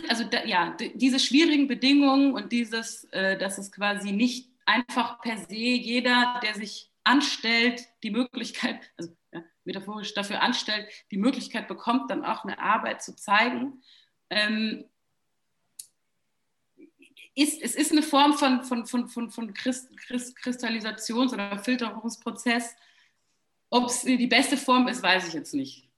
also 0.08 0.24
da, 0.30 0.44
ja, 0.44 0.76
diese 0.94 1.18
schwierigen 1.18 1.66
Bedingungen 1.66 2.34
und 2.34 2.52
dieses, 2.52 3.04
äh, 3.12 3.36
dass 3.38 3.58
es 3.58 3.72
quasi 3.72 4.12
nicht 4.12 4.49
einfach 4.70 5.20
per 5.20 5.36
se 5.36 5.54
jeder, 5.54 6.40
der 6.42 6.54
sich 6.54 6.90
anstellt, 7.04 7.82
die 8.02 8.10
Möglichkeit, 8.10 8.90
also 8.96 9.16
ja, 9.32 9.42
metaphorisch 9.64 10.14
dafür 10.14 10.42
anstellt, 10.42 10.88
die 11.10 11.18
Möglichkeit 11.18 11.68
bekommt, 11.68 12.10
dann 12.10 12.24
auch 12.24 12.44
eine 12.44 12.58
Arbeit 12.58 13.02
zu 13.02 13.16
zeigen. 13.16 13.82
Ähm, 14.30 14.84
ist, 17.34 17.62
es 17.62 17.74
ist 17.74 17.92
eine 17.92 18.02
Form 18.02 18.34
von, 18.34 18.64
von, 18.64 18.86
von, 18.86 19.08
von, 19.08 19.30
von 19.30 19.54
Christ, 19.54 19.96
Christ, 19.96 20.36
Kristallisations- 20.38 21.32
oder 21.32 21.58
Filterungsprozess. 21.58 22.76
Ob 23.70 23.86
es 23.86 24.02
die 24.02 24.26
beste 24.26 24.56
Form 24.56 24.88
ist, 24.88 25.02
weiß 25.02 25.28
ich 25.28 25.34
jetzt 25.34 25.54
nicht. 25.54 25.89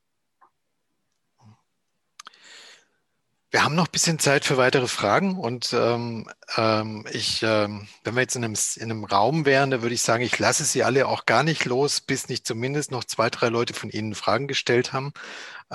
Wir 3.53 3.65
haben 3.65 3.75
noch 3.75 3.89
ein 3.89 3.93
bisschen 3.93 4.19
Zeit 4.19 4.47
für 4.47 4.57
weitere 4.57 4.89
Fragen 4.89 5.39
und 5.39 5.75
ähm, 5.75 6.27
ähm, 6.57 7.05
ich, 7.13 7.43
ähm, 7.43 7.87
wenn 8.03 8.15
wir 8.15 8.23
jetzt 8.23 8.35
in 8.35 8.45
einem, 8.45 8.57
in 8.77 8.91
einem 8.91 9.05
Raum 9.05 9.45
wären, 9.45 9.71
da 9.71 9.83
würde 9.83 9.95
ich 9.95 10.01
sagen, 10.01 10.25
ich 10.25 10.39
lasse 10.39 10.65
Sie 10.65 10.83
alle 10.83 11.07
auch 11.07 11.27
gar 11.27 11.43
nicht 11.43 11.67
los, 11.67 12.01
bis 12.01 12.31
nicht 12.31 12.47
zumindest 12.47 12.91
noch 12.91 13.05
zwei, 13.05 13.29
drei 13.29 13.49
Leute 13.51 13.75
von 13.75 13.91
Ihnen 13.91 14.15
Fragen 14.15 14.49
gestellt 14.49 14.95
haben. 14.95 15.13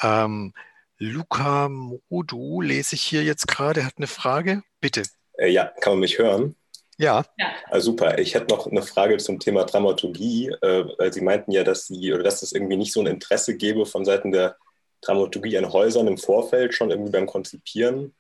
Ähm, 0.01 0.55
Luca 0.97 1.69
Modu 1.69 2.61
lese 2.61 2.95
ich 2.95 3.03
hier 3.03 3.23
jetzt 3.23 3.47
gerade, 3.47 3.85
hat 3.85 3.93
eine 3.97 4.07
Frage. 4.07 4.63
Bitte. 4.81 5.03
Äh, 5.37 5.49
ja, 5.49 5.71
kann 5.79 5.93
man 5.93 5.99
mich 5.99 6.17
hören? 6.17 6.55
Ja. 6.97 7.25
ja. 7.37 7.45
Ah, 7.69 7.79
super. 7.79 8.17
Ich 8.17 8.33
hätte 8.33 8.55
noch 8.55 8.65
eine 8.65 8.81
Frage 8.81 9.17
zum 9.17 9.39
Thema 9.39 9.65
Dramaturgie. 9.65 10.47
Äh, 10.63 11.11
Sie 11.11 11.21
meinten 11.21 11.51
ja, 11.51 11.63
dass 11.63 11.85
Sie 11.85 12.11
oder 12.11 12.23
dass 12.23 12.41
es 12.41 12.53
irgendwie 12.53 12.77
nicht 12.77 12.91
so 12.91 13.01
ein 13.01 13.05
Interesse 13.07 13.55
gäbe 13.55 13.85
von 13.85 14.03
Seiten 14.03 14.31
der 14.31 14.57
Dramaturgie 15.02 15.57
an 15.57 15.72
Häusern 15.72 16.07
im 16.07 16.18
Vorfeld 16.18 16.74
schon 16.74 16.91
irgendwie 16.91 17.11
beim 17.11 17.28
Konzipieren 17.28 18.14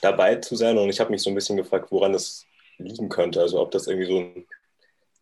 dabei 0.00 0.36
zu 0.36 0.56
sein. 0.56 0.78
Und 0.78 0.88
ich 0.88 1.00
habe 1.00 1.10
mich 1.10 1.22
so 1.22 1.30
ein 1.30 1.34
bisschen 1.34 1.56
gefragt, 1.56 1.90
woran 1.90 2.12
das 2.12 2.44
liegen 2.78 3.08
könnte. 3.08 3.40
Also 3.40 3.60
ob 3.60 3.70
das 3.70 3.86
irgendwie 3.86 4.06
so 4.06 4.18
ein, 4.18 4.46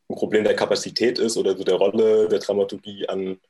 ein 0.08 0.16
Problem 0.16 0.44
der 0.44 0.56
Kapazität 0.56 1.18
ist 1.18 1.36
oder 1.36 1.56
so 1.56 1.64
der 1.64 1.76
Rolle 1.76 2.28
der 2.28 2.38
Dramaturgie 2.38 3.08
an 3.08 3.40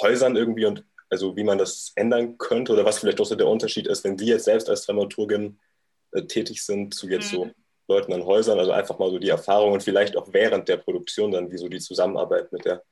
Häusern 0.00 0.36
irgendwie 0.36 0.64
und 0.64 0.84
also 1.10 1.36
wie 1.36 1.44
man 1.44 1.58
das 1.58 1.92
ändern 1.94 2.38
könnte 2.38 2.72
oder 2.72 2.86
was 2.86 2.98
vielleicht 2.98 3.20
auch 3.20 3.26
so 3.26 3.34
der 3.34 3.46
Unterschied 3.46 3.86
ist, 3.86 4.02
wenn 4.02 4.16
Sie 4.16 4.26
jetzt 4.26 4.46
selbst 4.46 4.70
als 4.70 4.86
Dramaturgin 4.86 5.58
äh, 6.12 6.22
tätig 6.22 6.64
sind 6.64 6.94
zu 6.94 7.06
jetzt 7.08 7.32
mhm. 7.32 7.36
so 7.36 7.50
Leuten 7.88 8.12
an 8.14 8.24
Häusern, 8.24 8.58
also 8.58 8.72
einfach 8.72 8.98
mal 8.98 9.10
so 9.10 9.18
die 9.18 9.28
Erfahrung 9.28 9.72
und 9.72 9.82
vielleicht 9.82 10.16
auch 10.16 10.28
während 10.32 10.68
der 10.68 10.78
Produktion 10.78 11.30
dann, 11.30 11.50
wie 11.50 11.58
so 11.58 11.68
die 11.68 11.80
Zusammenarbeit 11.80 12.50
mit 12.52 12.64
der 12.64 12.82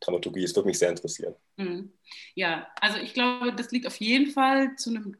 Dramaturgie 0.00 0.44
ist, 0.44 0.56
würde 0.56 0.68
mich 0.68 0.78
sehr 0.78 0.90
interessieren. 0.90 1.34
Mhm. 1.56 1.92
Ja, 2.34 2.68
also 2.80 2.98
ich 2.98 3.14
glaube, 3.14 3.52
das 3.52 3.70
liegt 3.70 3.86
auf 3.86 3.96
jeden 3.96 4.30
Fall 4.30 4.76
zu 4.76 4.90
einem 4.90 5.16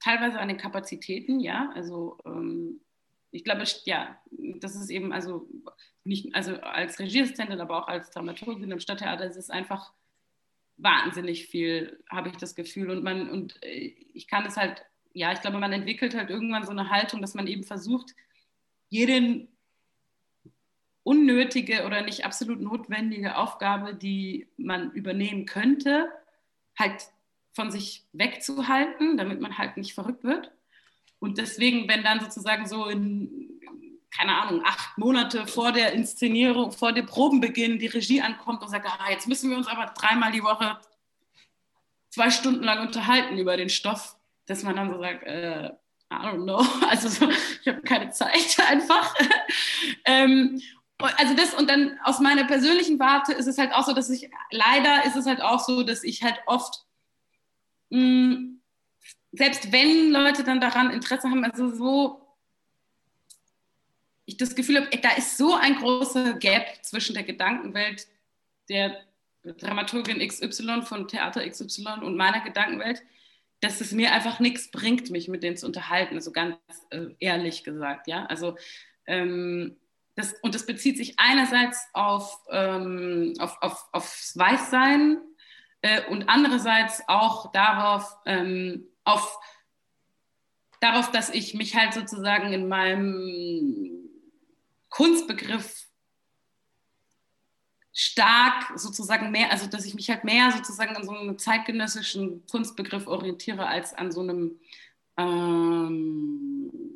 teilweise 0.00 0.38
an 0.38 0.48
den 0.48 0.56
Kapazitäten, 0.56 1.40
ja. 1.40 1.70
Also 1.74 2.18
ähm, 2.26 2.80
ich 3.30 3.44
glaube, 3.44 3.64
ja, 3.84 4.20
das 4.30 4.76
ist 4.76 4.90
eben 4.90 5.12
also 5.12 5.48
nicht, 6.04 6.34
also 6.34 6.56
als 6.56 6.98
Regieassistentin, 6.98 7.60
aber 7.60 7.78
auch 7.78 7.88
als 7.88 8.10
Dramaturgin 8.10 8.70
im 8.70 8.80
Stadttheater 8.80 9.24
ist 9.24 9.36
es 9.36 9.50
einfach 9.50 9.92
wahnsinnig 10.76 11.46
viel, 11.46 12.02
habe 12.10 12.30
ich 12.30 12.36
das 12.36 12.54
Gefühl. 12.54 12.90
Und 12.90 13.04
man, 13.04 13.30
und 13.30 13.62
äh, 13.62 13.94
ich 14.14 14.26
kann 14.26 14.44
es 14.46 14.56
halt, 14.56 14.84
ja, 15.12 15.32
ich 15.32 15.40
glaube, 15.40 15.58
man 15.58 15.72
entwickelt 15.72 16.14
halt 16.14 16.30
irgendwann 16.30 16.64
so 16.64 16.70
eine 16.70 16.90
Haltung, 16.90 17.20
dass 17.20 17.34
man 17.34 17.46
eben 17.46 17.62
versucht, 17.62 18.14
jeden 18.88 19.48
unnötige 21.04 21.84
oder 21.84 22.02
nicht 22.02 22.24
absolut 22.24 22.60
notwendige 22.60 23.36
Aufgabe, 23.36 23.94
die 23.94 24.48
man 24.56 24.92
übernehmen 24.92 25.46
könnte, 25.46 26.08
halt 26.78 27.08
von 27.52 27.70
sich 27.70 28.04
wegzuhalten, 28.12 29.16
damit 29.16 29.40
man 29.40 29.58
halt 29.58 29.76
nicht 29.76 29.94
verrückt 29.94 30.24
wird. 30.24 30.52
Und 31.18 31.38
deswegen, 31.38 31.88
wenn 31.88 32.02
dann 32.02 32.20
sozusagen 32.20 32.66
so 32.66 32.86
in, 32.86 33.60
keine 34.16 34.36
Ahnung, 34.36 34.62
acht 34.64 34.96
Monate 34.98 35.46
vor 35.46 35.72
der 35.72 35.92
Inszenierung, 35.92 36.72
vor 36.72 36.92
dem 36.92 37.06
Probenbeginn 37.06 37.78
die 37.78 37.86
Regie 37.86 38.20
ankommt 38.20 38.62
und 38.62 38.68
sagt, 38.68 38.86
ah, 38.86 39.10
jetzt 39.10 39.28
müssen 39.28 39.50
wir 39.50 39.56
uns 39.56 39.66
aber 39.66 39.86
dreimal 39.86 40.32
die 40.32 40.42
Woche 40.42 40.78
zwei 42.10 42.30
Stunden 42.30 42.62
lang 42.62 42.86
unterhalten 42.86 43.38
über 43.38 43.56
den 43.56 43.68
Stoff, 43.68 44.16
dass 44.46 44.62
man 44.62 44.76
dann 44.76 44.92
so 44.92 45.00
sagt, 45.00 45.24
äh, 45.24 45.70
I 46.12 46.14
don't 46.14 46.42
know, 46.42 46.64
also 46.88 47.08
so, 47.08 47.30
ich 47.30 47.68
habe 47.68 47.80
keine 47.82 48.10
Zeit 48.10 48.56
einfach. 48.68 49.14
ähm, 50.04 50.60
also 51.02 51.34
das 51.34 51.54
und 51.54 51.68
dann 51.68 51.98
aus 52.04 52.20
meiner 52.20 52.44
persönlichen 52.44 52.98
Warte 52.98 53.32
ist 53.32 53.46
es 53.46 53.58
halt 53.58 53.72
auch 53.72 53.84
so, 53.84 53.92
dass 53.92 54.10
ich 54.10 54.30
leider 54.50 55.04
ist 55.06 55.16
es 55.16 55.26
halt 55.26 55.40
auch 55.40 55.60
so, 55.60 55.82
dass 55.82 56.02
ich 56.02 56.22
halt 56.22 56.38
oft 56.46 56.84
mh, 57.90 58.00
mm, 58.00 58.60
selbst 59.32 59.72
wenn 59.72 60.10
Leute 60.10 60.44
dann 60.44 60.60
daran 60.60 60.90
Interesse 60.90 61.28
haben, 61.30 61.44
also 61.44 61.74
so 61.74 62.22
ich 64.24 64.36
das 64.36 64.54
Gefühl 64.54 64.76
habe, 64.76 64.96
da 64.98 65.10
ist 65.12 65.36
so 65.36 65.54
ein 65.54 65.76
großer 65.76 66.34
Gap 66.34 66.66
zwischen 66.82 67.14
der 67.14 67.24
Gedankenwelt 67.24 68.06
der 68.68 69.00
Dramaturgin 69.42 70.26
XY 70.26 70.82
von 70.82 71.08
Theater 71.08 71.48
XY 71.48 72.02
und 72.02 72.16
meiner 72.16 72.40
Gedankenwelt, 72.40 73.02
dass 73.60 73.80
es 73.80 73.92
mir 73.92 74.12
einfach 74.12 74.38
nichts 74.38 74.70
bringt, 74.70 75.10
mich 75.10 75.28
mit 75.28 75.42
denen 75.42 75.56
zu 75.56 75.66
unterhalten, 75.66 76.14
also 76.14 76.30
ganz 76.30 76.56
äh, 76.90 77.06
ehrlich 77.18 77.64
gesagt, 77.64 78.06
ja. 78.06 78.26
Also 78.26 78.56
ähm, 79.06 79.76
das, 80.14 80.34
und 80.42 80.54
das 80.54 80.66
bezieht 80.66 80.96
sich 80.98 81.14
einerseits 81.18 81.80
auf, 81.94 82.40
ähm, 82.50 83.34
auf, 83.38 83.56
auf, 83.62 83.88
aufs 83.92 84.36
Weißsein 84.36 85.18
äh, 85.80 86.04
und 86.10 86.28
andererseits 86.28 87.02
auch 87.08 87.50
darauf, 87.52 88.16
ähm, 88.26 88.86
auf, 89.04 89.38
darauf, 90.80 91.10
dass 91.10 91.30
ich 91.30 91.54
mich 91.54 91.76
halt 91.76 91.94
sozusagen 91.94 92.52
in 92.52 92.68
meinem 92.68 94.10
Kunstbegriff 94.90 95.86
stark 97.94 98.78
sozusagen 98.78 99.30
mehr, 99.30 99.50
also 99.50 99.66
dass 99.66 99.84
ich 99.84 99.94
mich 99.94 100.10
halt 100.10 100.24
mehr 100.24 100.50
sozusagen 100.50 100.96
an 100.96 101.04
so 101.04 101.12
einem 101.12 101.38
zeitgenössischen 101.38 102.46
Kunstbegriff 102.46 103.06
orientiere 103.06 103.66
als 103.66 103.94
an 103.94 104.12
so 104.12 104.20
einem 104.20 104.58
ähm, 105.16 106.91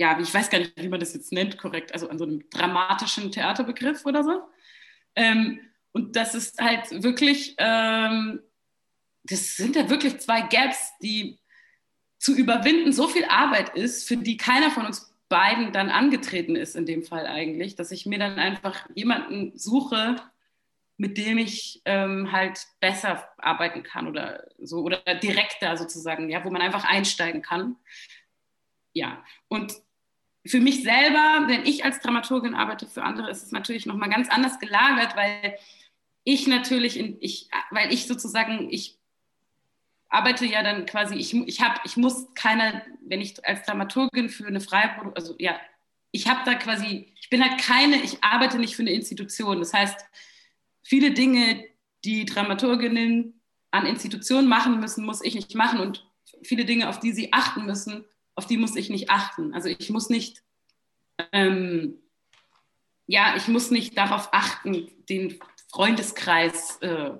ja, 0.00 0.18
ich 0.18 0.32
weiß 0.32 0.48
gar 0.48 0.60
nicht, 0.60 0.72
wie 0.76 0.88
man 0.88 0.98
das 0.98 1.12
jetzt 1.12 1.30
nennt, 1.30 1.58
korrekt, 1.58 1.92
also 1.92 2.08
an 2.08 2.16
so 2.16 2.24
einem 2.24 2.48
dramatischen 2.48 3.30
Theaterbegriff 3.30 4.06
oder 4.06 4.24
so. 4.24 4.40
Ähm, 5.14 5.60
und 5.92 6.16
das 6.16 6.34
ist 6.34 6.58
halt 6.58 7.02
wirklich, 7.02 7.54
ähm, 7.58 8.40
das 9.24 9.56
sind 9.56 9.76
ja 9.76 9.90
wirklich 9.90 10.18
zwei 10.18 10.40
Gaps, 10.40 10.92
die 11.02 11.38
zu 12.16 12.34
überwinden 12.34 12.94
so 12.94 13.08
viel 13.08 13.26
Arbeit 13.26 13.76
ist, 13.76 14.08
für 14.08 14.16
die 14.16 14.38
keiner 14.38 14.70
von 14.70 14.86
uns 14.86 15.14
beiden 15.28 15.70
dann 15.74 15.90
angetreten 15.90 16.56
ist 16.56 16.76
in 16.76 16.86
dem 16.86 17.02
Fall 17.02 17.26
eigentlich, 17.26 17.76
dass 17.76 17.92
ich 17.92 18.06
mir 18.06 18.18
dann 18.18 18.38
einfach 18.38 18.88
jemanden 18.94 19.52
suche, 19.58 20.16
mit 20.96 21.18
dem 21.18 21.36
ich 21.36 21.82
ähm, 21.84 22.32
halt 22.32 22.66
besser 22.80 23.28
arbeiten 23.36 23.82
kann 23.82 24.08
oder 24.08 24.46
so 24.56 24.78
oder 24.78 25.02
direkter 25.22 25.76
sozusagen, 25.76 26.30
ja, 26.30 26.42
wo 26.42 26.50
man 26.50 26.62
einfach 26.62 26.84
einsteigen 26.84 27.42
kann. 27.42 27.76
Ja, 28.94 29.22
und 29.48 29.74
für 30.46 30.60
mich 30.60 30.82
selber, 30.82 31.44
wenn 31.48 31.64
ich 31.66 31.84
als 31.84 32.00
Dramaturgin 32.00 32.54
arbeite, 32.54 32.86
für 32.86 33.02
andere 33.02 33.30
ist 33.30 33.42
es 33.42 33.52
natürlich 33.52 33.86
nochmal 33.86 34.08
ganz 34.08 34.28
anders 34.30 34.58
gelagert, 34.58 35.16
weil 35.16 35.56
ich 36.24 36.46
natürlich, 36.46 36.98
in, 36.98 37.16
ich, 37.20 37.48
weil 37.70 37.92
ich 37.92 38.06
sozusagen, 38.06 38.68
ich 38.70 38.98
arbeite 40.08 40.46
ja 40.46 40.62
dann 40.62 40.86
quasi, 40.86 41.14
ich, 41.14 41.34
ich 41.34 41.60
habe, 41.60 41.80
ich 41.84 41.96
muss 41.96 42.32
keine, 42.34 42.82
wenn 43.06 43.20
ich 43.20 43.44
als 43.46 43.64
Dramaturgin 43.64 44.28
für 44.28 44.46
eine 44.46 44.60
freie 44.60 44.90
also 45.14 45.34
ja, 45.38 45.58
ich 46.10 46.28
habe 46.28 46.40
da 46.44 46.54
quasi, 46.54 47.12
ich 47.20 47.30
bin 47.30 47.42
halt 47.42 47.60
keine, 47.60 47.96
ich 48.02 48.22
arbeite 48.22 48.58
nicht 48.58 48.74
für 48.74 48.82
eine 48.82 48.92
Institution. 48.92 49.60
Das 49.60 49.72
heißt, 49.72 50.04
viele 50.82 51.12
Dinge, 51.12 51.64
die 52.04 52.24
Dramaturginnen 52.24 53.40
an 53.70 53.86
Institutionen 53.86 54.48
machen 54.48 54.80
müssen, 54.80 55.04
muss 55.04 55.22
ich 55.22 55.34
nicht 55.34 55.54
machen 55.54 55.80
und 55.80 56.06
viele 56.42 56.64
Dinge, 56.64 56.88
auf 56.88 56.98
die 56.98 57.12
sie 57.12 57.32
achten 57.32 57.66
müssen, 57.66 58.04
auf 58.40 58.46
die 58.46 58.56
muss 58.56 58.74
ich 58.74 58.88
nicht 58.88 59.10
achten. 59.10 59.52
Also 59.52 59.68
ich 59.68 59.90
muss 59.90 60.08
nicht, 60.08 60.42
ähm, 61.30 61.98
ja, 63.06 63.36
ich 63.36 63.48
muss 63.48 63.70
nicht 63.70 63.98
darauf 63.98 64.30
achten, 64.32 64.88
den 65.10 65.38
Freundeskreis 65.70 66.78
äh, 66.80 67.10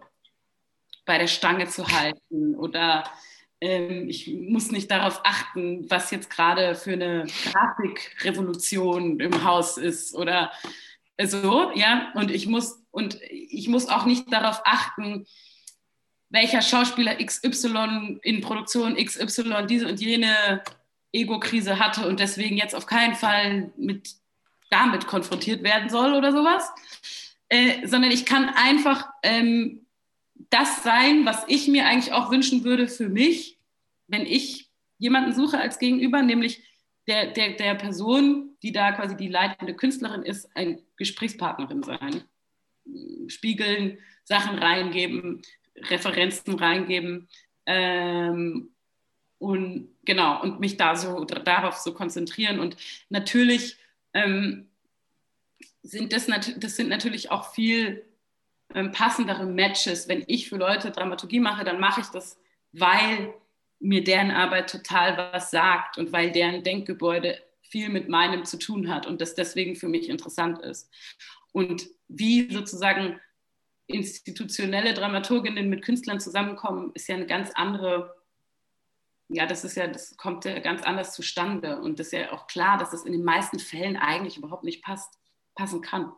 bei 1.05 1.19
der 1.19 1.27
Stange 1.27 1.69
zu 1.69 1.87
halten 1.89 2.55
oder 2.55 3.05
ähm, 3.61 4.09
ich 4.09 4.29
muss 4.29 4.71
nicht 4.71 4.91
darauf 4.91 5.21
achten, 5.25 5.91
was 5.91 6.11
jetzt 6.11 6.31
gerade 6.31 6.75
für 6.75 6.95
eine 6.95 7.27
Grafikrevolution 7.53 9.21
im 9.21 9.45
Haus 9.45 9.77
ist 9.77 10.15
oder 10.15 10.51
so, 11.23 11.71
ja. 11.75 12.13
Und 12.15 12.31
ich 12.31 12.47
muss 12.47 12.83
und 12.93 13.21
ich 13.29 13.69
muss 13.69 13.89
auch 13.89 14.07
nicht 14.07 14.33
darauf 14.33 14.63
achten, 14.65 15.27
welcher 16.31 16.63
Schauspieler 16.63 17.17
XY 17.17 18.21
in 18.23 18.41
Produktion 18.41 18.97
XY 18.97 19.67
diese 19.69 19.87
und 19.87 20.01
jene 20.01 20.63
Ego-Krise 21.13 21.79
hatte 21.79 22.07
und 22.07 22.21
deswegen 22.21 22.57
jetzt 22.57 22.75
auf 22.75 22.87
keinen 22.87 23.15
Fall 23.15 23.73
mit 23.77 24.15
damit 24.71 25.07
konfrontiert 25.07 25.63
werden 25.63 25.89
soll 25.89 26.15
oder 26.15 26.33
sowas, 26.33 26.71
äh, 27.49 27.87
sondern 27.87 28.13
ich 28.13 28.25
kann 28.25 28.49
einfach 28.49 29.09
ähm, 29.23 29.87
das 30.51 30.83
sein, 30.83 31.27
was 31.27 31.45
ich 31.49 31.69
mir 31.69 31.87
eigentlich 31.87 32.13
auch 32.13 32.31
wünschen 32.31 32.65
würde 32.65 32.89
für 32.89 33.09
mich, 33.09 33.59
wenn 34.07 34.27
ich 34.27 34.71
jemanden 34.99 35.33
suche 35.33 35.59
als 35.59 35.79
Gegenüber, 35.79 36.23
nämlich 36.23 36.63
der, 37.07 37.33
der, 37.33 37.55
der 37.55 37.75
Person, 37.75 38.57
die 38.63 38.73
da 38.73 38.93
quasi 38.93 39.17
die 39.17 39.29
leitende 39.29 39.75
Künstlerin 39.75 40.23
ist, 40.23 40.55
ein 40.55 40.81
Gesprächspartnerin 40.97 41.83
sein. 41.83 42.23
Spiegeln, 43.29 43.99
Sachen 44.25 44.59
reingeben, 44.59 45.43
Referenzen 45.89 46.55
reingeben 46.55 47.29
ähm, 47.67 48.71
und 49.41 49.89
genau, 50.05 50.43
und 50.43 50.61
mich 50.61 50.77
da 50.77 50.95
so 50.95 51.25
darauf 51.25 51.79
so 51.79 51.95
konzentrieren. 51.95 52.61
Und 52.61 52.77
natürlich 53.09 53.79
ähm, 54.13 54.69
sind 55.83 56.13
das, 56.13 56.27
das 56.59 56.77
sind 56.77 56.91
natürlich 56.91 57.31
auch 57.31 57.55
viel 57.55 58.05
ähm, 58.75 58.93
passendere 58.93 59.47
Matches. 59.47 60.09
Wenn 60.09 60.25
ich 60.27 60.51
für 60.51 60.59
Leute 60.59 60.91
Dramaturgie 60.91 61.41
mache, 61.41 61.65
dann 61.65 61.81
mache 61.81 62.03
ich 62.03 62.09
das, 62.09 62.39
weil 62.73 63.33
mir 63.79 64.05
deren 64.05 64.31
Arbeit 64.31 64.69
total 64.69 65.17
was 65.17 65.51
sagt 65.51 65.97
und 65.97 66.13
weil 66.13 66.33
deren 66.33 66.63
Denkgebäude 66.63 67.43
viel 67.63 67.89
mit 67.89 68.11
meinem 68.11 68.45
zu 68.45 68.59
tun 68.59 68.93
hat 68.93 69.07
und 69.07 69.23
das 69.23 69.35
deswegen 69.35 69.75
für 69.75 69.89
mich 69.89 70.11
interessant 70.11 70.59
ist. 70.59 70.91
Und 71.53 71.89
wie 72.09 72.53
sozusagen 72.53 73.19
institutionelle 73.87 74.93
Dramaturginnen 74.93 75.71
mit 75.71 75.81
Künstlern 75.81 76.21
zusammenkommen, 76.21 76.93
ist 76.93 77.09
ja 77.09 77.15
eine 77.15 77.27
ganz 77.27 77.51
andere 77.55 78.20
ja, 79.33 79.47
das 79.47 79.65
ist 79.65 79.77
ja, 79.77 79.87
das 79.87 80.17
kommt 80.17 80.45
ja 80.45 80.59
ganz 80.59 80.83
anders 80.83 81.13
zustande. 81.13 81.81
Und 81.81 82.01
das 82.01 82.09
ist 82.09 82.13
ja 82.13 82.33
auch 82.33 82.49
klar, 82.49 82.79
dass 82.79 82.93
es 82.93 83.05
in 83.05 83.13
den 83.13 83.23
meisten 83.23 83.61
Fällen 83.61 83.97
eigentlich 83.97 84.37
überhaupt 84.37 84.65
nicht 84.65 84.83
passt, 84.83 85.19
passen 85.55 85.81
kann. 85.81 86.13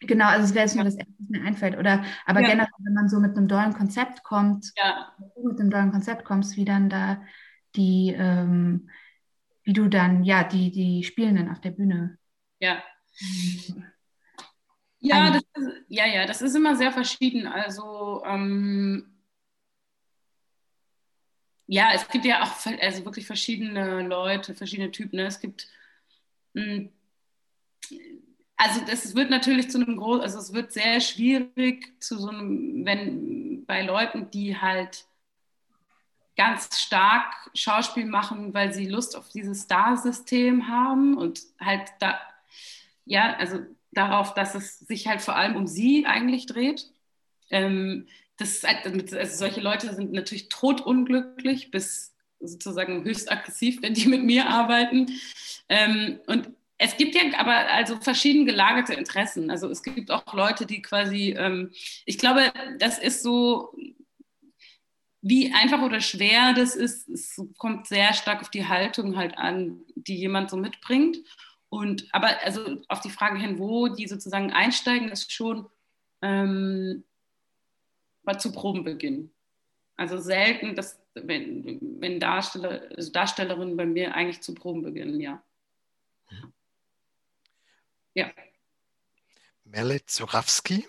Genau, 0.00 0.26
also 0.26 0.44
es 0.44 0.54
wäre 0.54 0.64
jetzt 0.64 0.74
nur 0.74 0.84
das 0.84 0.96
Erste, 0.96 1.12
was 1.18 1.28
mir 1.28 1.42
einfällt. 1.42 1.76
Oder 1.76 2.02
aber 2.24 2.40
ja. 2.40 2.48
generell, 2.48 2.72
wenn 2.78 2.94
man 2.94 3.08
so 3.08 3.20
mit 3.20 3.36
einem 3.36 3.48
dollen 3.48 3.74
Konzept 3.74 4.22
kommt, 4.24 4.72
ja. 4.76 5.12
mit 5.42 5.60
einem 5.60 5.70
dollen 5.70 5.92
Konzept 5.92 6.24
kommst, 6.24 6.56
wie 6.56 6.64
dann 6.64 6.88
da 6.88 7.22
die, 7.76 8.14
ähm, 8.16 8.88
wie 9.62 9.74
du 9.74 9.88
dann, 9.88 10.24
ja, 10.24 10.42
die, 10.42 10.72
die 10.72 11.04
Spielenden 11.04 11.50
auf 11.50 11.60
der 11.60 11.70
Bühne. 11.70 12.18
Ja. 12.60 12.82
Ja, 15.00 15.30
das 15.30 15.42
ist, 15.54 15.72
ja, 15.88 16.06
ja, 16.06 16.26
das 16.26 16.42
ist 16.42 16.54
immer 16.54 16.76
sehr 16.76 16.92
verschieden. 16.92 17.46
Also 17.46 18.22
ähm, 18.24 19.06
ja, 21.66 21.90
es 21.94 22.06
gibt 22.08 22.24
ja 22.24 22.42
auch 22.42 22.66
also 22.80 23.04
wirklich 23.04 23.26
verschiedene 23.26 24.02
Leute, 24.02 24.54
verschiedene 24.54 24.90
Typen. 24.90 25.16
Ne? 25.16 25.26
Es 25.26 25.40
gibt 25.40 25.68
mh, 26.54 26.62
hm, 26.64 26.90
also 28.56 28.80
das 28.86 29.14
wird 29.14 29.30
natürlich 29.30 29.70
zu 29.70 29.78
einem 29.78 29.96
großen, 29.96 30.20
also 30.20 30.38
es 30.38 30.52
wird 30.52 30.72
sehr 30.72 31.00
schwierig 31.00 31.94
zu 32.02 32.18
so 32.18 32.28
einem, 32.28 32.84
wenn 32.84 33.64
bei 33.64 33.82
Leuten, 33.82 34.30
die 34.30 34.58
halt 34.58 35.06
ganz 36.36 36.78
stark 36.78 37.50
Schauspiel 37.54 38.04
machen, 38.04 38.52
weil 38.52 38.74
sie 38.74 38.86
Lust 38.86 39.16
auf 39.16 39.30
dieses 39.30 39.62
Star-System 39.62 40.68
haben 40.68 41.16
und 41.16 41.40
halt 41.58 41.90
da 42.00 42.20
ja, 43.06 43.34
also 43.36 43.60
darauf, 43.92 44.34
dass 44.34 44.54
es 44.54 44.78
sich 44.80 45.06
halt 45.06 45.22
vor 45.22 45.36
allem 45.36 45.56
um 45.56 45.66
sie 45.66 46.06
eigentlich 46.06 46.46
dreht. 46.46 46.90
Ähm, 47.50 48.06
das, 48.36 48.64
also 48.64 49.36
solche 49.36 49.60
Leute 49.60 49.94
sind 49.94 50.12
natürlich 50.12 50.48
totunglücklich 50.48 51.70
bis 51.70 52.14
sozusagen 52.40 53.04
höchst 53.04 53.30
aggressiv, 53.30 53.82
wenn 53.82 53.94
die 53.94 54.08
mit 54.08 54.24
mir 54.24 54.48
arbeiten. 54.48 55.06
Ähm, 55.68 56.20
und 56.26 56.48
es 56.78 56.96
gibt 56.96 57.14
ja 57.14 57.22
aber 57.36 57.54
also 57.70 57.98
verschieden 58.00 58.46
gelagerte 58.46 58.94
Interessen. 58.94 59.50
Also 59.50 59.68
es 59.68 59.82
gibt 59.82 60.10
auch 60.10 60.32
Leute, 60.32 60.64
die 60.64 60.80
quasi, 60.80 61.34
ähm, 61.36 61.72
ich 62.06 62.16
glaube, 62.16 62.50
das 62.78 62.98
ist 62.98 63.22
so, 63.22 63.74
wie 65.20 65.52
einfach 65.52 65.82
oder 65.82 66.00
schwer 66.00 66.54
das 66.54 66.74
ist, 66.74 67.06
es 67.10 67.38
kommt 67.58 67.86
sehr 67.86 68.14
stark 68.14 68.40
auf 68.40 68.48
die 68.48 68.66
Haltung 68.66 69.16
halt 69.16 69.36
an, 69.36 69.80
die 69.94 70.16
jemand 70.16 70.48
so 70.48 70.56
mitbringt. 70.56 71.18
Und 71.70 72.08
aber 72.12 72.42
also 72.42 72.82
auf 72.88 73.00
die 73.00 73.10
Frage 73.10 73.38
hin, 73.38 73.58
wo 73.58 73.88
die 73.88 74.08
sozusagen 74.08 74.52
einsteigen, 74.52 75.08
ist 75.08 75.32
schon 75.32 75.70
ähm, 76.20 77.04
zu 78.38 78.52
Probenbeginn. 78.52 79.32
Also 79.96 80.18
selten, 80.18 80.74
dass 80.74 81.00
wenn, 81.14 81.78
wenn 82.00 82.20
Darsteller, 82.20 82.88
also 82.96 83.10
Darstellerinnen 83.10 83.76
bei 83.76 83.86
mir 83.86 84.14
eigentlich 84.14 84.40
zu 84.40 84.54
Probenbeginn, 84.54 85.20
ja. 85.20 85.42
Mhm. 86.30 86.52
Ja. 88.14 88.30
Merle 89.64 90.04
Zurawski. 90.04 90.86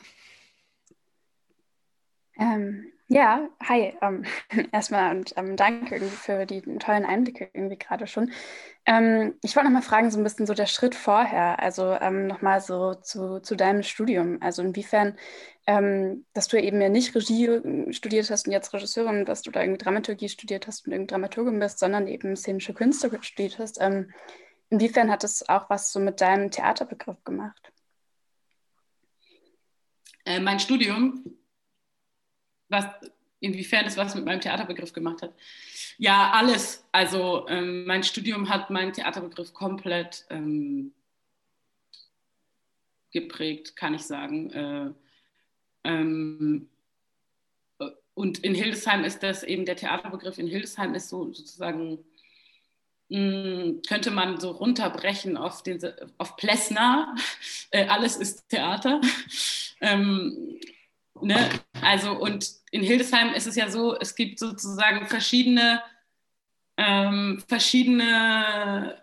Ähm, 2.38 2.92
ja, 3.12 3.50
hi. 3.68 3.94
Ähm, 4.02 4.24
erstmal 4.72 5.16
und 5.16 5.34
ähm, 5.38 5.58
danke 5.58 6.00
für 6.00 6.46
die 6.46 6.62
tollen 6.80 7.06
Einblicke 7.06 7.50
irgendwie 7.54 7.78
gerade 7.78 8.08
schon. 8.08 8.32
Ähm, 8.86 9.36
ich 9.44 9.56
wollte 9.56 9.68
nochmal 9.68 9.82
fragen, 9.82 10.10
so 10.12 10.18
ein 10.18 10.24
bisschen 10.24 10.46
so 10.46 10.54
der 10.54 10.66
Schritt 10.66 10.96
vorher, 10.96 11.62
also 11.62 11.92
ähm, 11.92 12.28
nochmal 12.28 12.62
so 12.62 12.96
zu, 12.96 13.42
zu 13.42 13.56
deinem 13.56 13.84
Studium. 13.84 14.38
Also 14.42 14.62
inwiefern, 14.62 15.18
ähm, 15.68 16.26
dass 16.34 16.48
du 16.48 16.62
eben 16.62 16.82
ja 16.82 16.90
nicht 16.90 17.14
Regie 17.16 17.48
äh, 17.48 17.94
studiert 17.94 18.30
hast 18.32 18.48
und 18.48 18.54
jetzt 18.54 18.74
Regisseurin 18.74 19.26
bist 19.26 19.48
oder 19.48 19.62
irgendwie 19.62 19.84
Dramaturgie 19.84 20.30
studiert 20.30 20.68
hast 20.68 20.88
und 20.88 20.94
irgendwie 20.94 21.12
Dramaturgin 21.12 21.60
bist, 21.60 21.80
sondern 21.80 22.08
eben 22.08 22.36
szenische 22.36 22.74
Künste 22.74 23.12
studiert 23.22 23.60
hast. 23.60 23.80
Ähm, 23.82 24.12
Inwiefern 24.72 25.12
hat 25.12 25.26
es 25.26 25.48
auch 25.50 25.70
was 25.70 25.92
so 25.92 26.00
mit 26.00 26.22
deinem 26.22 26.50
Theaterbegriff 26.50 27.22
gemacht? 27.26 27.74
Äh, 30.24 30.40
mein 30.40 30.62
Studium, 30.62 31.26
was, 32.72 32.86
inwiefern 33.40 33.86
es 33.86 33.98
was 33.98 34.16
mit 34.16 34.26
meinem 34.26 34.42
Theaterbegriff 34.42 34.94
gemacht 34.94 35.22
hat. 35.22 35.34
Ja, 35.98 36.32
alles. 36.32 36.86
Also 36.92 37.48
ähm, 37.48 37.86
mein 37.86 38.04
Studium 38.04 38.50
hat 38.50 38.70
meinen 38.70 38.94
Theaterbegriff 38.94 39.54
komplett 39.54 40.26
ähm, 40.30 40.94
geprägt, 43.12 43.76
kann 43.76 43.94
ich 43.94 44.04
sagen. 44.04 44.50
Äh, 44.52 44.92
ähm, 45.84 46.70
und 48.14 48.40
in 48.40 48.56
Hildesheim 48.56 49.04
ist 49.04 49.24
das 49.24 49.44
eben 49.44 49.66
der 49.66 49.76
Theaterbegriff. 49.76 50.38
In 50.38 50.48
Hildesheim 50.48 50.94
ist 50.96 51.10
so 51.10 51.32
sozusagen 51.34 52.04
hm, 53.12 53.82
könnte 53.86 54.10
man 54.10 54.40
so 54.40 54.52
runterbrechen 54.52 55.36
auf, 55.36 55.64
den, 55.64 55.80
auf 56.18 56.36
Plessner. 56.38 57.14
Äh, 57.74 57.88
alles 57.88 58.18
ist 58.18 58.50
Theater. 58.50 59.00
Ähm, 59.84 60.60
ne? 61.22 61.50
Also, 61.82 62.12
und 62.12 62.50
in 62.72 62.84
Hildesheim 62.84 63.34
ist 63.34 63.48
es 63.48 63.56
ja 63.56 63.70
so, 63.70 63.98
es 63.98 64.16
gibt 64.16 64.40
sozusagen 64.40 65.08
verschiedene, 65.08 65.82
ähm, 66.78 67.44
verschiedene 67.48 69.02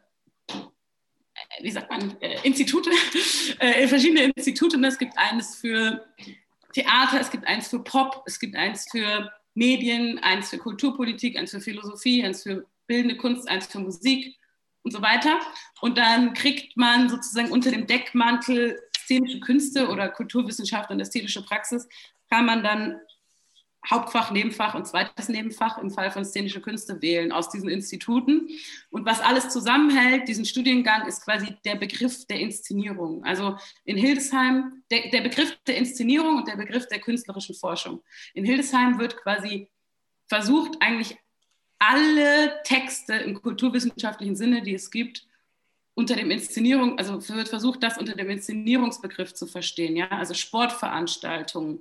äh, 1.58 1.64
wie 1.64 1.70
sagt 1.70 1.90
man, 1.90 2.16
äh, 2.20 2.38
Institute, 2.42 2.90
äh, 3.58 3.86
verschiedene 3.86 4.32
Institute. 4.36 4.76
Und 4.76 4.84
es 4.84 4.98
gibt 4.98 5.16
eines 5.16 5.56
für 5.56 6.06
Theater, 6.72 7.20
es 7.20 7.30
gibt 7.30 7.46
eins 7.46 7.68
für 7.68 7.80
Pop, 7.80 8.22
es 8.26 8.38
gibt 8.38 8.56
eins 8.56 8.86
für 8.90 9.32
Medien, 9.54 10.18
eins 10.20 10.50
für 10.50 10.58
Kulturpolitik, 10.58 11.36
eins 11.36 11.50
für 11.50 11.60
Philosophie, 11.60 12.24
eins 12.24 12.42
für 12.42 12.66
bildende 12.86 13.16
Kunst, 13.16 13.48
eins 13.48 13.66
für 13.66 13.80
Musik 13.80 14.36
und 14.82 14.92
so 14.92 15.02
weiter. 15.02 15.40
Und 15.80 15.98
dann 15.98 16.32
kriegt 16.32 16.76
man 16.76 17.08
sozusagen 17.08 17.50
unter 17.50 17.70
dem 17.70 17.86
Deckmantel 17.86 18.80
szenische 18.96 19.40
Künste 19.40 19.88
oder 19.88 20.08
Kulturwissenschaft 20.08 20.90
und 20.90 21.00
ästhetische 21.00 21.42
Praxis, 21.42 21.88
kann 22.30 22.46
man 22.46 22.62
dann 22.62 23.00
Hauptfach, 23.88 24.30
Nebenfach 24.30 24.74
und 24.74 24.86
zweites 24.86 25.28
Nebenfach 25.28 25.78
im 25.78 25.90
Fall 25.90 26.10
von 26.10 26.24
szenische 26.24 26.60
Künste 26.60 27.00
wählen 27.00 27.32
aus 27.32 27.48
diesen 27.48 27.68
Instituten. 27.68 28.48
Und 28.90 29.06
was 29.06 29.20
alles 29.20 29.48
zusammenhält, 29.48 30.28
diesen 30.28 30.44
Studiengang, 30.44 31.06
ist 31.06 31.24
quasi 31.24 31.56
der 31.64 31.76
Begriff 31.76 32.26
der 32.26 32.40
Inszenierung. 32.40 33.24
Also 33.24 33.56
in 33.84 33.96
Hildesheim, 33.96 34.82
der, 34.90 35.08
der 35.10 35.22
Begriff 35.22 35.56
der 35.66 35.76
Inszenierung 35.76 36.36
und 36.36 36.48
der 36.48 36.56
Begriff 36.56 36.86
der 36.88 37.00
künstlerischen 37.00 37.54
Forschung. 37.54 38.02
In 38.34 38.44
Hildesheim 38.44 38.98
wird 38.98 39.16
quasi 39.16 39.70
versucht, 40.26 40.76
eigentlich 40.80 41.16
alle 41.78 42.60
Texte 42.64 43.14
im 43.14 43.40
kulturwissenschaftlichen 43.40 44.36
Sinne, 44.36 44.62
die 44.62 44.74
es 44.74 44.90
gibt, 44.90 45.26
unter 45.94 46.14
dem 46.14 46.30
Inszenierung, 46.30 46.98
also 46.98 47.26
wird 47.30 47.48
versucht, 47.48 47.82
das 47.82 47.98
unter 47.98 48.14
dem 48.14 48.30
Inszenierungsbegriff 48.30 49.34
zu 49.34 49.46
verstehen. 49.46 49.96
Ja? 49.96 50.08
Also 50.08 50.34
Sportveranstaltungen, 50.34 51.80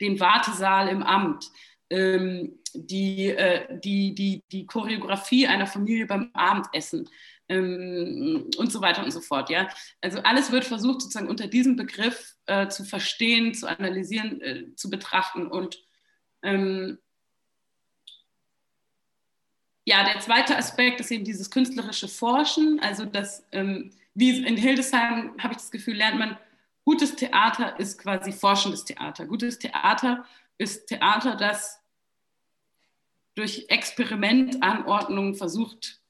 den 0.00 0.20
Wartesaal 0.20 0.88
im 0.88 1.02
Amt, 1.02 1.50
ähm, 1.90 2.58
die, 2.74 3.28
äh, 3.28 3.78
die, 3.80 4.14
die, 4.14 4.42
die 4.52 4.66
Choreografie 4.66 5.46
einer 5.46 5.66
Familie 5.66 6.06
beim 6.06 6.30
Abendessen 6.34 7.08
ähm, 7.48 8.50
und 8.56 8.70
so 8.70 8.80
weiter 8.80 9.04
und 9.04 9.10
so 9.10 9.20
fort. 9.20 9.50
Ja? 9.50 9.68
Also 10.00 10.20
alles 10.20 10.52
wird 10.52 10.64
versucht, 10.64 11.02
sozusagen 11.02 11.28
unter 11.28 11.46
diesem 11.46 11.76
Begriff 11.76 12.34
äh, 12.46 12.68
zu 12.68 12.84
verstehen, 12.84 13.54
zu 13.54 13.66
analysieren, 13.66 14.40
äh, 14.40 14.74
zu 14.74 14.90
betrachten 14.90 15.46
und 15.46 15.82
ähm, 16.42 16.98
ja, 19.88 20.04
der 20.04 20.20
zweite 20.20 20.54
Aspekt 20.54 21.00
ist 21.00 21.10
eben 21.10 21.24
dieses 21.24 21.50
künstlerische 21.50 22.08
Forschen. 22.08 22.78
Also 22.80 23.06
das, 23.06 23.46
ähm, 23.52 23.90
wie 24.12 24.44
in 24.44 24.58
Hildesheim 24.58 25.34
habe 25.38 25.54
ich 25.54 25.60
das 25.60 25.70
Gefühl, 25.70 25.96
lernt 25.96 26.18
man, 26.18 26.36
gutes 26.88 27.16
Theater 27.16 27.78
ist 27.78 27.98
quasi 27.98 28.32
forschendes 28.32 28.82
Theater. 28.86 29.26
Gutes 29.26 29.58
Theater 29.58 30.24
ist 30.56 30.86
Theater, 30.86 31.36
das 31.36 31.78
durch 33.34 33.66
Experimentanordnungen 33.68 35.34
versucht, 35.34 36.00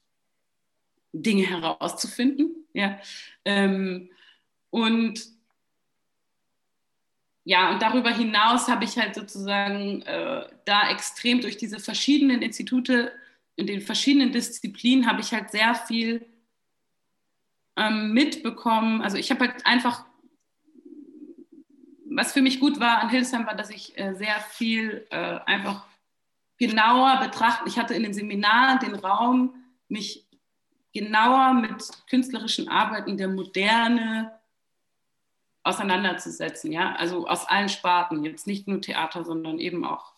Dinge 1.11 1.45
herauszufinden. 1.47 2.65
Ja? 2.71 2.97
Ähm, 3.43 4.09
und 4.69 5.19
ja, 7.43 7.71
und 7.71 7.81
darüber 7.81 8.11
hinaus 8.11 8.69
habe 8.69 8.85
ich 8.85 8.97
halt 8.97 9.15
sozusagen 9.15 10.01
äh, 10.03 10.47
da 10.63 10.91
extrem 10.91 11.41
durch 11.41 11.57
diese 11.57 11.79
verschiedenen 11.79 12.41
Institute 12.41 13.11
in 13.57 13.67
den 13.67 13.81
verschiedenen 13.81 14.31
Disziplinen 14.31 15.07
habe 15.07 15.19
ich 15.19 15.33
halt 15.33 15.51
sehr 15.51 15.75
viel 15.75 16.25
ähm, 17.75 18.13
mitbekommen. 18.13 19.01
Also 19.01 19.17
ich 19.17 19.29
habe 19.29 19.41
halt 19.41 19.65
einfach, 19.65 20.05
was 22.19 22.33
für 22.33 22.41
mich 22.41 22.59
gut 22.59 22.81
war 22.81 22.99
an 22.99 23.09
Hildesheim 23.09 23.47
war, 23.47 23.55
dass 23.55 23.69
ich 23.69 23.97
äh, 23.97 24.13
sehr 24.13 24.39
viel 24.41 25.07
äh, 25.09 25.39
einfach 25.45 25.85
genauer 26.57 27.17
betrachten. 27.21 27.69
Ich 27.69 27.79
hatte 27.79 27.93
in 27.93 28.03
den 28.03 28.13
Seminaren 28.13 28.79
den 28.79 28.95
Raum, 28.95 29.55
mich 29.87 30.27
genauer 30.93 31.53
mit 31.53 31.81
künstlerischen 32.09 32.67
Arbeiten 32.67 33.15
der 33.15 33.29
Moderne 33.29 34.37
auseinanderzusetzen. 35.63 36.73
Ja? 36.73 36.93
Also 36.95 37.25
aus 37.25 37.47
allen 37.47 37.69
Sparten, 37.69 38.25
jetzt 38.25 38.47
nicht 38.47 38.67
nur 38.67 38.81
Theater, 38.81 39.23
sondern 39.23 39.57
eben 39.57 39.85
auch 39.85 40.13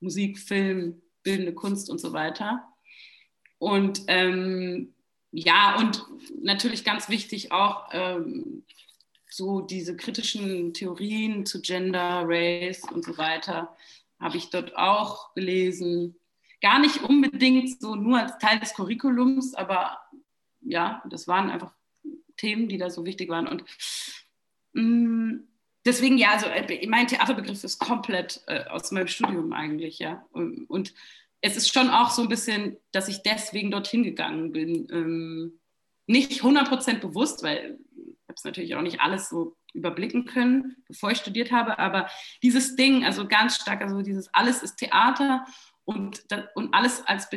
Musik, 0.00 0.40
Film, 0.40 1.00
bildende 1.22 1.54
Kunst 1.54 1.88
und 1.90 2.00
so 2.00 2.12
weiter. 2.12 2.66
Und 3.58 4.02
ähm, 4.08 4.94
ja, 5.30 5.76
und 5.76 6.04
natürlich 6.42 6.84
ganz 6.84 7.08
wichtig 7.08 7.52
auch 7.52 7.88
ähm, 7.92 8.64
so 9.36 9.60
diese 9.60 9.96
kritischen 9.96 10.72
Theorien 10.72 11.44
zu 11.44 11.60
Gender, 11.60 12.22
Race 12.24 12.82
und 12.90 13.04
so 13.04 13.18
weiter 13.18 13.76
habe 14.18 14.36
ich 14.36 14.50
dort 14.50 14.76
auch 14.76 15.34
gelesen. 15.34 16.16
Gar 16.62 16.78
nicht 16.78 17.02
unbedingt 17.02 17.80
so 17.80 17.94
nur 17.94 18.18
als 18.18 18.38
Teil 18.38 18.58
des 18.58 18.74
Curriculums, 18.74 19.54
aber 19.54 19.98
ja, 20.62 21.02
das 21.10 21.28
waren 21.28 21.50
einfach 21.50 21.72
Themen, 22.36 22.68
die 22.68 22.78
da 22.78 22.90
so 22.90 23.04
wichtig 23.04 23.28
waren. 23.28 23.46
Und 23.46 23.64
mh, 24.72 24.82
mm, 24.82 25.48
deswegen, 25.84 26.18
ja, 26.18 26.30
also 26.32 26.46
äh, 26.46 26.86
mein 26.86 27.06
Theaterbegriff 27.06 27.62
ist 27.62 27.78
komplett 27.78 28.42
äh, 28.46 28.64
aus 28.64 28.90
meinem 28.90 29.08
Studium 29.08 29.52
eigentlich, 29.52 29.98
ja. 29.98 30.26
Und, 30.32 30.64
und 30.70 30.94
es 31.42 31.56
ist 31.56 31.72
schon 31.72 31.90
auch 31.90 32.10
so 32.10 32.22
ein 32.22 32.28
bisschen, 32.28 32.78
dass 32.92 33.08
ich 33.08 33.22
deswegen 33.22 33.70
dorthin 33.70 34.02
gegangen 34.02 34.52
bin. 34.52 34.88
Ähm, 34.90 35.60
nicht 36.06 36.42
100% 36.42 37.00
bewusst, 37.00 37.42
weil 37.42 37.78
habe 38.36 38.40
es 38.40 38.44
natürlich 38.44 38.74
auch 38.74 38.82
nicht 38.82 39.00
alles 39.00 39.28
so 39.28 39.56
überblicken 39.72 40.26
können, 40.26 40.76
bevor 40.86 41.10
ich 41.10 41.18
studiert 41.18 41.52
habe, 41.52 41.78
aber 41.78 42.08
dieses 42.42 42.76
Ding, 42.76 43.04
also 43.04 43.26
ganz 43.26 43.56
stark, 43.56 43.80
also 43.80 44.02
dieses 44.02 44.32
alles 44.34 44.62
ist 44.62 44.76
Theater 44.76 45.46
und, 45.84 46.24
und 46.54 46.74
alles, 46.74 47.06
als, 47.06 47.28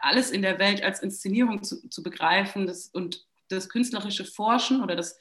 alles 0.00 0.30
in 0.30 0.42
der 0.42 0.58
Welt 0.58 0.82
als 0.82 1.02
Inszenierung 1.02 1.62
zu, 1.62 1.88
zu 1.88 2.02
begreifen 2.02 2.66
das, 2.66 2.88
und 2.88 3.26
das 3.48 3.68
künstlerische 3.68 4.24
Forschen 4.24 4.82
oder 4.82 4.96
das 4.96 5.18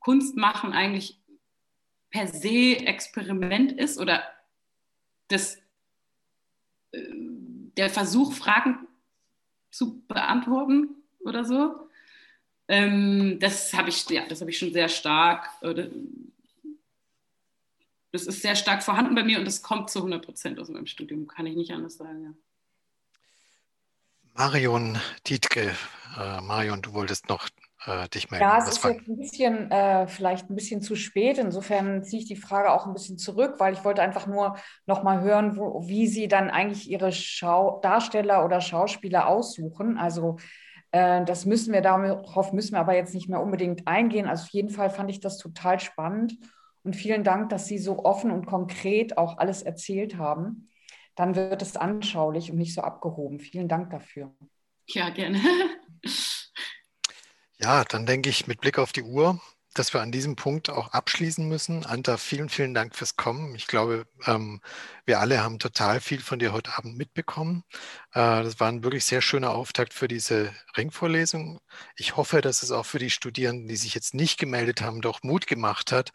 Kunst 0.00 0.36
machen 0.36 0.72
eigentlich 0.72 1.20
per 2.10 2.26
se 2.26 2.76
Experiment 2.76 3.72
ist 3.72 3.98
oder 3.98 4.22
das, 5.28 5.56
äh, 6.90 7.00
der 7.76 7.88
Versuch, 7.88 8.34
Fragen 8.34 8.86
zu 9.70 10.02
beantworten 10.06 10.96
oder 11.20 11.44
so. 11.44 11.81
Ähm, 12.68 13.38
das 13.40 13.72
habe 13.72 13.88
ich, 13.88 14.08
ja, 14.08 14.26
das 14.26 14.40
habe 14.40 14.50
ich 14.50 14.58
schon 14.58 14.72
sehr 14.72 14.88
stark. 14.88 15.48
Oder, 15.62 15.88
das 18.12 18.26
ist 18.26 18.42
sehr 18.42 18.56
stark 18.56 18.82
vorhanden 18.82 19.14
bei 19.14 19.24
mir 19.24 19.38
und 19.38 19.44
das 19.44 19.62
kommt 19.62 19.90
zu 19.90 20.00
100 20.00 20.24
Prozent 20.24 20.60
aus 20.60 20.68
meinem 20.68 20.86
Studium, 20.86 21.26
kann 21.26 21.46
ich 21.46 21.56
nicht 21.56 21.72
anders 21.72 21.96
sagen. 21.96 22.22
Ja. 22.24 22.32
Marion 24.34 24.98
Dietke, 25.26 25.74
äh, 26.18 26.40
Marion, 26.40 26.82
du 26.82 26.92
wolltest 26.94 27.28
noch 27.28 27.48
äh, 27.86 28.08
dich 28.08 28.30
melden. 28.30 28.44
Ja, 28.44 28.58
es 28.58 28.66
Was 28.66 28.76
ist 28.76 28.84
jetzt 28.84 29.08
ein 29.08 29.18
bisschen, 29.18 29.70
äh, 29.70 30.06
vielleicht 30.06 30.48
ein 30.48 30.54
bisschen 30.54 30.82
zu 30.82 30.94
spät. 30.94 31.38
Insofern 31.38 32.04
ziehe 32.04 32.22
ich 32.22 32.28
die 32.28 32.36
Frage 32.36 32.70
auch 32.70 32.86
ein 32.86 32.92
bisschen 32.92 33.18
zurück, 33.18 33.56
weil 33.58 33.74
ich 33.74 33.84
wollte 33.84 34.02
einfach 34.02 34.26
nur 34.26 34.56
noch 34.86 35.02
mal 35.02 35.20
hören, 35.20 35.56
wo, 35.56 35.86
wie 35.86 36.06
Sie 36.06 36.28
dann 36.28 36.50
eigentlich 36.50 36.88
Ihre 36.90 37.12
Schau 37.12 37.80
Darsteller 37.80 38.44
oder 38.44 38.60
Schauspieler 38.60 39.26
aussuchen. 39.26 39.98
Also 39.98 40.36
äh, 40.38 40.42
das 40.92 41.46
müssen 41.46 41.72
wir, 41.72 41.80
darauf 41.80 42.52
müssen 42.52 42.72
wir 42.72 42.80
aber 42.80 42.94
jetzt 42.94 43.14
nicht 43.14 43.28
mehr 43.28 43.40
unbedingt 43.40 43.88
eingehen. 43.88 44.26
Also 44.26 44.44
auf 44.44 44.50
jeden 44.50 44.68
Fall 44.68 44.90
fand 44.90 45.10
ich 45.10 45.20
das 45.20 45.38
total 45.38 45.80
spannend. 45.80 46.36
Und 46.84 46.96
vielen 46.96 47.24
Dank, 47.24 47.48
dass 47.48 47.66
Sie 47.66 47.78
so 47.78 48.04
offen 48.04 48.30
und 48.30 48.44
konkret 48.44 49.16
auch 49.16 49.38
alles 49.38 49.62
erzählt 49.62 50.18
haben. 50.18 50.68
Dann 51.14 51.34
wird 51.34 51.62
es 51.62 51.76
anschaulich 51.76 52.50
und 52.50 52.58
nicht 52.58 52.74
so 52.74 52.82
abgehoben. 52.82 53.40
Vielen 53.40 53.68
Dank 53.68 53.90
dafür. 53.90 54.34
Ja, 54.88 55.10
gerne. 55.10 55.40
Ja, 57.62 57.84
dann 57.84 58.06
denke 58.06 58.28
ich 58.28 58.48
mit 58.48 58.60
Blick 58.60 58.76
auf 58.76 58.90
die 58.90 59.04
Uhr, 59.04 59.40
dass 59.74 59.94
wir 59.94 60.00
an 60.02 60.12
diesem 60.12 60.36
Punkt 60.36 60.70
auch 60.70 60.88
abschließen 60.92 61.48
müssen. 61.48 61.86
Anta, 61.86 62.16
vielen, 62.16 62.48
vielen 62.48 62.74
Dank 62.74 62.94
fürs 62.94 63.16
Kommen. 63.16 63.54
Ich 63.54 63.66
glaube, 63.66 64.06
ähm, 64.26 64.60
wir 65.06 65.20
alle 65.20 65.42
haben 65.42 65.58
total 65.58 66.00
viel 66.00 66.20
von 66.20 66.38
dir 66.38 66.52
heute 66.52 66.76
Abend 66.76 66.96
mitbekommen. 66.96 67.64
Äh, 68.12 68.42
das 68.42 68.60
war 68.60 68.68
ein 68.68 68.84
wirklich 68.84 69.04
sehr 69.04 69.22
schöner 69.22 69.50
Auftakt 69.50 69.94
für 69.94 70.08
diese 70.08 70.52
Ringvorlesung. 70.76 71.60
Ich 71.96 72.16
hoffe, 72.16 72.40
dass 72.40 72.62
es 72.62 72.70
auch 72.70 72.86
für 72.86 72.98
die 72.98 73.10
Studierenden, 73.10 73.68
die 73.68 73.76
sich 73.76 73.94
jetzt 73.94 74.14
nicht 74.14 74.38
gemeldet 74.38 74.82
haben, 74.82 75.00
doch 75.00 75.22
Mut 75.22 75.46
gemacht 75.46 75.92
hat, 75.92 76.12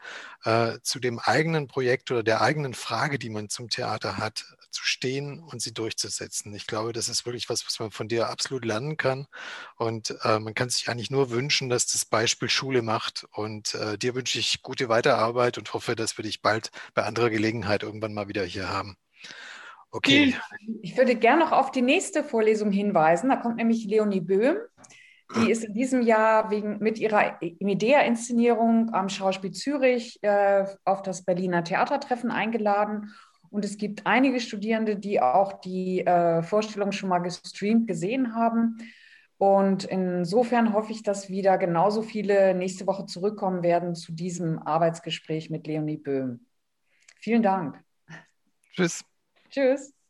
äh, 0.48 0.80
zu 0.82 1.00
dem 1.00 1.20
eigenen 1.20 1.68
Projekt 1.68 2.10
oder 2.10 2.24
der 2.24 2.40
eigenen 2.40 2.74
Frage, 2.74 3.20
die 3.20 3.30
man 3.30 3.50
zum 3.50 3.70
Theater 3.70 4.18
hat, 4.18 4.46
zu 4.72 4.82
stehen 4.86 5.40
und 5.40 5.62
sie 5.62 5.74
durchzusetzen. 5.74 6.54
Ich 6.56 6.68
glaube, 6.68 6.94
das 6.94 7.10
ist 7.10 7.26
wirklich 7.26 7.50
was, 7.50 7.66
was 7.68 7.80
man 7.82 7.92
von 7.92 8.08
dir 8.08 8.30
absolut 8.30 8.64
lernen 8.64 8.96
kann. 8.96 9.28
Und 9.76 10.16
äh, 10.24 10.40
man 10.40 10.54
kann 10.54 10.70
sich 10.70 10.90
eigentlich 10.90 11.12
nur 11.12 11.32
wünschen, 11.32 11.68
dass 11.68 11.88
das 11.88 12.06
Beispiel 12.06 12.50
Schule 12.50 12.82
macht. 12.82 13.28
Und 13.34 13.76
äh, 13.76 13.98
dir 13.98 14.16
wünsche 14.16 14.40
ich 14.40 14.62
gute 14.62 14.88
Weiterarbeit 14.88 15.58
und 15.58 15.74
hoffe, 15.74 15.98
dass 15.98 16.18
wir 16.18 16.24
dich 16.24 16.42
bald 16.42 16.72
bei 16.94 17.04
anderer 17.04 17.30
Gelegenheit 17.30 17.84
irgendwann 17.84 18.14
mal 18.14 18.30
wieder 18.30 18.46
hier 18.46 18.70
haben. 18.70 18.96
Okay. 19.92 20.34
Ich 20.82 20.96
würde 20.96 21.16
gerne 21.16 21.44
noch 21.44 21.52
auf 21.52 21.72
die 21.72 21.82
nächste 21.82 22.24
Vorlesung 22.24 22.72
hinweisen. 22.72 23.30
Da 23.30 23.36
kommt 23.36 23.58
nämlich 23.58 23.84
Leonie 23.84 24.22
Böhm. 24.22 24.58
Die 25.36 25.52
ist 25.52 25.64
in 25.66 25.74
diesem 25.74 26.02
Jahr 26.02 26.50
wegen, 26.52 26.80
mit 26.80 27.00
ihrer 27.00 27.38
Medea-Inszenierung 27.60 28.94
am 28.94 29.10
Schauspiel 29.10 29.52
Zürich 29.52 30.20
äh, 30.24 30.66
auf 30.86 31.02
das 31.02 31.24
Berliner 31.24 31.64
Theatertreffen 31.64 32.32
eingeladen. 32.32 33.14
Und 33.50 33.66
es 33.66 33.78
gibt 33.78 34.06
einige 34.06 34.40
Studierende, 34.40 34.98
die 34.98 35.22
auch 35.22 35.54
die 35.62 36.06
äh, 36.06 36.44
Vorstellung 36.44 36.92
schon 36.92 37.10
mal 37.10 37.20
gestreamt 37.20 37.88
gesehen 37.88 38.36
haben. 38.36 38.78
Und 39.38 39.84
insofern 39.86 40.74
hoffe 40.74 40.92
ich, 40.92 41.04
dass 41.04 41.30
wieder 41.30 41.58
genauso 41.58 42.02
viele 42.02 42.56
nächste 42.56 42.88
Woche 42.88 43.06
zurückkommen 43.06 43.64
werden 43.64 43.96
zu 43.96 44.12
diesem 44.12 44.60
Arbeitsgespräch 44.60 45.50
mit 45.50 45.68
Leonie 45.68 45.98
Böhm. 45.98 46.48
Vielen 47.20 47.44
Dank. 47.44 47.84
Tschüss. 48.74 49.04
Tschüss. 49.50 49.97